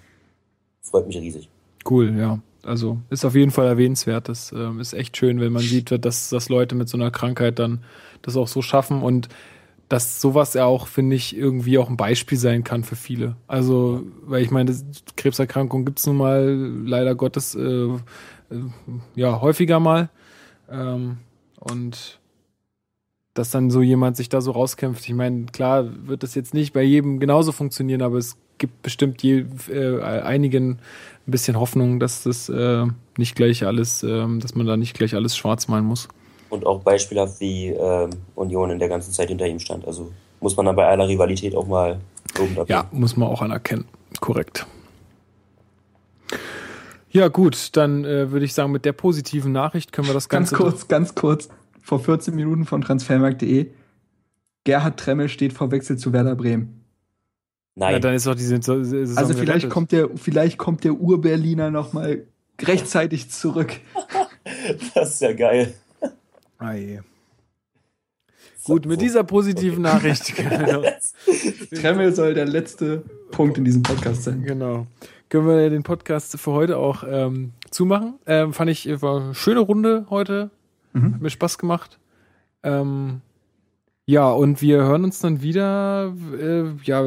freut 0.81 1.07
mich 1.07 1.17
riesig. 1.17 1.49
Cool, 1.89 2.17
ja. 2.17 2.39
Also 2.63 2.99
ist 3.09 3.25
auf 3.25 3.35
jeden 3.35 3.51
Fall 3.51 3.67
erwähnenswert. 3.67 4.29
Das 4.29 4.51
ähm, 4.51 4.79
ist 4.79 4.93
echt 4.93 5.17
schön, 5.17 5.39
wenn 5.39 5.51
man 5.51 5.63
sieht, 5.63 5.91
dass, 6.05 6.29
dass 6.29 6.49
Leute 6.49 6.75
mit 6.75 6.89
so 6.89 6.97
einer 6.97 7.11
Krankheit 7.11 7.59
dann 7.59 7.83
das 8.21 8.37
auch 8.37 8.47
so 8.47 8.61
schaffen 8.61 9.01
und 9.01 9.29
dass 9.89 10.21
sowas 10.21 10.53
ja 10.53 10.65
auch, 10.65 10.87
finde 10.87 11.15
ich, 11.17 11.35
irgendwie 11.35 11.77
auch 11.77 11.89
ein 11.89 11.97
Beispiel 11.97 12.37
sein 12.37 12.63
kann 12.63 12.83
für 12.83 12.95
viele. 12.95 13.35
Also, 13.47 14.03
weil 14.23 14.41
ich 14.41 14.51
meine, 14.51 14.69
das- 14.71 14.85
Krebserkrankung 15.17 15.83
gibt's 15.85 16.05
nun 16.07 16.17
mal 16.17 16.47
leider 16.85 17.13
Gottes 17.15 17.55
äh, 17.55 17.61
äh, 17.87 17.89
ja 19.15 19.41
häufiger 19.41 19.79
mal. 19.81 20.09
Ähm, 20.69 21.17
und 21.59 22.19
dass 23.33 23.51
dann 23.51 23.69
so 23.71 23.81
jemand 23.81 24.17
sich 24.17 24.29
da 24.29 24.41
so 24.41 24.51
rauskämpft. 24.51 25.05
Ich 25.07 25.13
meine, 25.13 25.45
klar 25.45 25.85
wird 26.07 26.23
das 26.23 26.35
jetzt 26.35 26.53
nicht 26.53 26.73
bei 26.73 26.83
jedem 26.83 27.19
genauso 27.19 27.51
funktionieren, 27.51 28.01
aber 28.01 28.17
es 28.17 28.37
gibt 28.61 28.83
bestimmt 28.83 29.23
je, 29.23 29.43
äh, 29.69 30.01
einigen 30.01 30.79
ein 31.27 31.31
bisschen 31.31 31.59
Hoffnung, 31.59 31.99
dass 31.99 32.23
das 32.23 32.47
äh, 32.47 32.85
nicht 33.17 33.35
gleich 33.35 33.65
alles, 33.65 34.03
ähm, 34.03 34.39
dass 34.39 34.55
man 34.55 34.67
da 34.67 34.77
nicht 34.77 34.95
gleich 34.95 35.15
alles 35.15 35.35
schwarz 35.35 35.67
malen 35.67 35.83
muss. 35.83 36.07
Und 36.49 36.65
auch 36.65 36.81
beispielhaft, 36.81 37.39
wie 37.39 37.69
ähm, 37.69 38.11
Union 38.35 38.69
in 38.69 38.79
der 38.79 38.87
ganzen 38.87 39.11
Zeit 39.11 39.29
hinter 39.29 39.47
ihm 39.47 39.59
stand. 39.59 39.85
Also 39.85 40.11
muss 40.39 40.55
man 40.55 40.67
dann 40.67 40.75
bei 40.75 40.87
aller 40.87 41.07
Rivalität 41.07 41.55
auch 41.55 41.67
mal. 41.67 41.99
Ja, 42.67 42.85
muss 42.91 43.17
man 43.17 43.27
auch 43.29 43.41
anerkennen. 43.41 43.85
Korrekt. 44.19 44.65
Ja, 47.09 47.27
gut, 47.27 47.75
dann 47.75 48.05
äh, 48.05 48.31
würde 48.31 48.45
ich 48.45 48.53
sagen, 48.53 48.71
mit 48.71 48.85
der 48.85 48.93
positiven 48.93 49.51
Nachricht 49.51 49.91
können 49.91 50.07
wir 50.07 50.13
das 50.13 50.29
Ganz 50.29 50.51
Ganze. 50.51 50.63
kurz, 50.63 50.87
ganz 50.87 51.15
kurz. 51.15 51.49
Vor 51.81 51.99
14 51.99 52.35
Minuten 52.35 52.65
von 52.65 52.81
transfermarkt.de. 52.81 53.71
Gerhard 54.63 54.99
Tremmel 54.99 55.29
steht 55.29 55.51
vor 55.51 55.71
Wechsel 55.71 55.97
zu 55.97 56.13
Werder 56.13 56.35
Bremen. 56.35 56.80
Nein, 57.75 57.93
Ja, 57.93 57.99
dann 57.99 58.13
ist 58.13 58.27
doch 58.27 58.35
die 58.35 58.43
Saison 58.43 58.79
Also 58.79 59.33
vielleicht 59.33 59.45
gerettet. 59.45 59.69
kommt 59.69 59.91
der, 59.91 60.09
vielleicht 60.15 60.57
kommt 60.57 60.83
der 60.83 60.93
Ur-Berliner 60.93 61.71
noch 61.71 61.93
mal 61.93 62.25
rechtzeitig 62.61 63.29
zurück. 63.31 63.73
das 64.95 65.13
ist 65.15 65.21
ja 65.21 65.33
geil. 65.33 65.73
Ah, 66.57 66.73
je. 66.73 66.99
Gut, 68.63 68.85
mit 68.85 69.01
dieser 69.01 69.23
positiven 69.23 69.81
Nachricht. 69.81 70.35
genau. 70.35 70.83
Tremmel 71.73 72.13
soll 72.13 72.35
der 72.35 72.45
letzte 72.45 73.03
Punkt 73.31 73.57
in 73.57 73.65
diesem 73.65 73.81
Podcast 73.81 74.23
sein. 74.23 74.43
genau. 74.43 74.85
Können 75.29 75.47
wir 75.47 75.69
den 75.69 75.83
Podcast 75.83 76.37
für 76.37 76.51
heute 76.51 76.77
auch 76.77 77.03
ähm, 77.07 77.53
zumachen. 77.71 78.19
Ähm, 78.27 78.53
fand 78.53 78.69
ich, 78.69 79.01
war 79.01 79.21
eine 79.21 79.33
schöne 79.33 79.61
Runde 79.61 80.05
heute. 80.09 80.51
Mhm. 80.93 81.13
Hat 81.15 81.21
mir 81.21 81.29
Spaß 81.29 81.57
gemacht. 81.57 81.99
Ähm, 82.63 83.21
ja, 84.11 84.29
und 84.31 84.61
wir 84.61 84.77
hören 84.83 85.03
uns 85.05 85.19
dann 85.19 85.41
wieder. 85.41 86.13
Äh, 86.39 86.63
ja, 86.83 87.03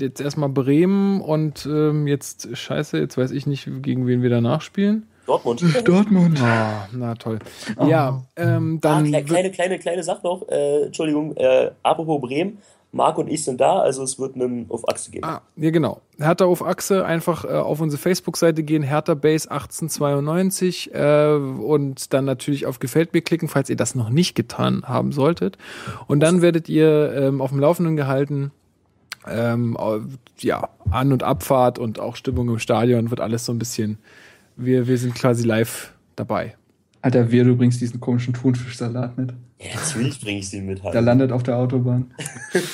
jetzt 0.00 0.20
erstmal 0.20 0.48
Bremen 0.48 1.20
und 1.20 1.66
ähm, 1.66 2.06
jetzt, 2.06 2.48
scheiße, 2.56 2.98
jetzt 2.98 3.16
weiß 3.16 3.30
ich 3.30 3.46
nicht, 3.46 3.68
gegen 3.82 4.06
wen 4.06 4.22
wir 4.22 4.30
danach 4.30 4.60
spielen. 4.60 5.06
Dortmund. 5.26 5.62
Dortmund. 5.84 6.40
Ah, 6.42 6.88
na 6.92 7.14
toll. 7.14 7.38
Oh. 7.78 7.86
Ja, 7.86 8.22
ähm, 8.36 8.78
Ah, 8.82 8.88
dann. 8.88 9.04
kle 9.04 9.12
wird- 9.18 9.26
kleine, 9.28 9.50
kleine, 9.50 9.78
kleine 9.78 10.02
Sache 10.02 10.20
noch. 10.24 10.48
Äh, 10.48 10.86
Entschuldigung, 10.86 11.36
äh, 11.36 11.70
apropos 11.84 12.20
Bremen. 12.20 12.58
Marc 12.92 13.18
und 13.18 13.28
ich 13.28 13.44
sind 13.44 13.60
da, 13.60 13.78
also 13.80 14.02
es 14.02 14.18
wird 14.18 14.34
einen 14.34 14.66
auf 14.68 14.88
Achse 14.88 15.12
geben. 15.12 15.24
Ah, 15.24 15.42
ja, 15.56 15.70
genau. 15.70 16.00
Hertha 16.18 16.44
auf 16.44 16.64
Achse, 16.64 17.04
einfach 17.06 17.44
äh, 17.44 17.48
auf 17.48 17.80
unsere 17.80 18.00
Facebook-Seite 18.02 18.62
gehen, 18.64 18.82
Hertha 18.82 19.14
Base 19.14 19.48
1892 19.50 20.92
äh, 20.94 21.34
und 21.34 22.12
dann 22.12 22.24
natürlich 22.24 22.66
auf 22.66 22.78
Gefällt 22.80 23.12
mir 23.12 23.22
klicken, 23.22 23.48
falls 23.48 23.70
ihr 23.70 23.76
das 23.76 23.94
noch 23.94 24.10
nicht 24.10 24.34
getan 24.34 24.82
haben 24.86 25.12
solltet. 25.12 25.56
Und 26.08 26.20
dann 26.20 26.42
werdet 26.42 26.68
ihr 26.68 27.12
ähm, 27.14 27.40
auf 27.40 27.50
dem 27.50 27.60
Laufenden 27.60 27.96
gehalten. 27.96 28.50
Ähm, 29.28 29.76
au- 29.76 30.00
ja, 30.38 30.68
An- 30.90 31.12
und 31.12 31.22
Abfahrt 31.22 31.78
und 31.78 32.00
auch 32.00 32.16
Stimmung 32.16 32.48
im 32.48 32.58
Stadion 32.58 33.10
wird 33.10 33.20
alles 33.20 33.44
so 33.44 33.52
ein 33.52 33.58
bisschen. 33.58 33.98
Wir, 34.56 34.88
wir 34.88 34.98
sind 34.98 35.14
quasi 35.14 35.46
live 35.46 35.92
dabei. 36.16 36.56
Alter, 37.02 37.30
wer 37.30 37.44
du 37.44 37.54
bringst 37.56 37.80
diesen 37.80 38.00
komischen 38.00 38.34
Thunfischsalat 38.34 39.16
mit. 39.16 39.32
Ja, 39.60 39.74
natürlich 39.74 40.20
bringe 40.20 40.38
ich 40.38 40.50
den 40.50 40.66
mit. 40.66 40.82
Der 40.82 41.02
landet 41.02 41.32
auf 41.32 41.42
der 41.42 41.56
Autobahn. 41.56 42.12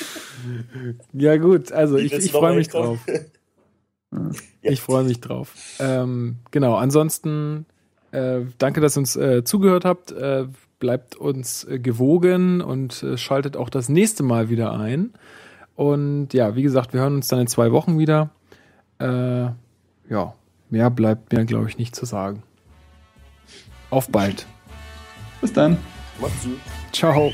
Ja, 1.13 1.35
gut, 1.37 1.71
also 1.71 1.97
ich, 1.97 2.13
ich 2.13 2.31
freue 2.31 2.55
mich 2.55 2.69
drauf. 2.69 2.99
Ja. 4.61 4.71
Ich 4.71 4.79
freue 4.79 5.03
mich 5.03 5.19
drauf. 5.19 5.53
Ähm, 5.79 6.37
genau, 6.51 6.75
ansonsten 6.75 7.65
äh, 8.11 8.41
danke, 8.57 8.79
dass 8.79 8.95
ihr 8.95 9.01
uns 9.01 9.17
äh, 9.17 9.43
zugehört 9.43 9.83
habt. 9.83 10.13
Äh, 10.13 10.45
bleibt 10.79 11.15
uns 11.17 11.65
äh, 11.65 11.77
gewogen 11.77 12.61
und 12.61 13.03
äh, 13.03 13.17
schaltet 13.17 13.57
auch 13.57 13.69
das 13.69 13.89
nächste 13.89 14.23
Mal 14.23 14.49
wieder 14.49 14.71
ein. 14.79 15.11
Und 15.75 16.33
ja, 16.33 16.55
wie 16.55 16.63
gesagt, 16.63 16.93
wir 16.93 17.01
hören 17.01 17.15
uns 17.15 17.27
dann 17.27 17.39
in 17.39 17.47
zwei 17.47 17.73
Wochen 17.73 17.99
wieder. 17.99 18.29
Äh, 18.99 19.49
ja, 20.09 20.33
mehr 20.69 20.89
bleibt 20.89 21.33
mir, 21.33 21.43
glaube 21.43 21.67
ich, 21.67 21.77
nicht 21.77 21.93
zu 21.93 22.05
sagen. 22.05 22.43
Auf 23.89 24.09
bald. 24.09 24.47
Bis 25.41 25.51
dann. 25.51 25.77
Macht's 26.19 26.43
gut. 26.43 26.76
Ciao. 26.91 27.31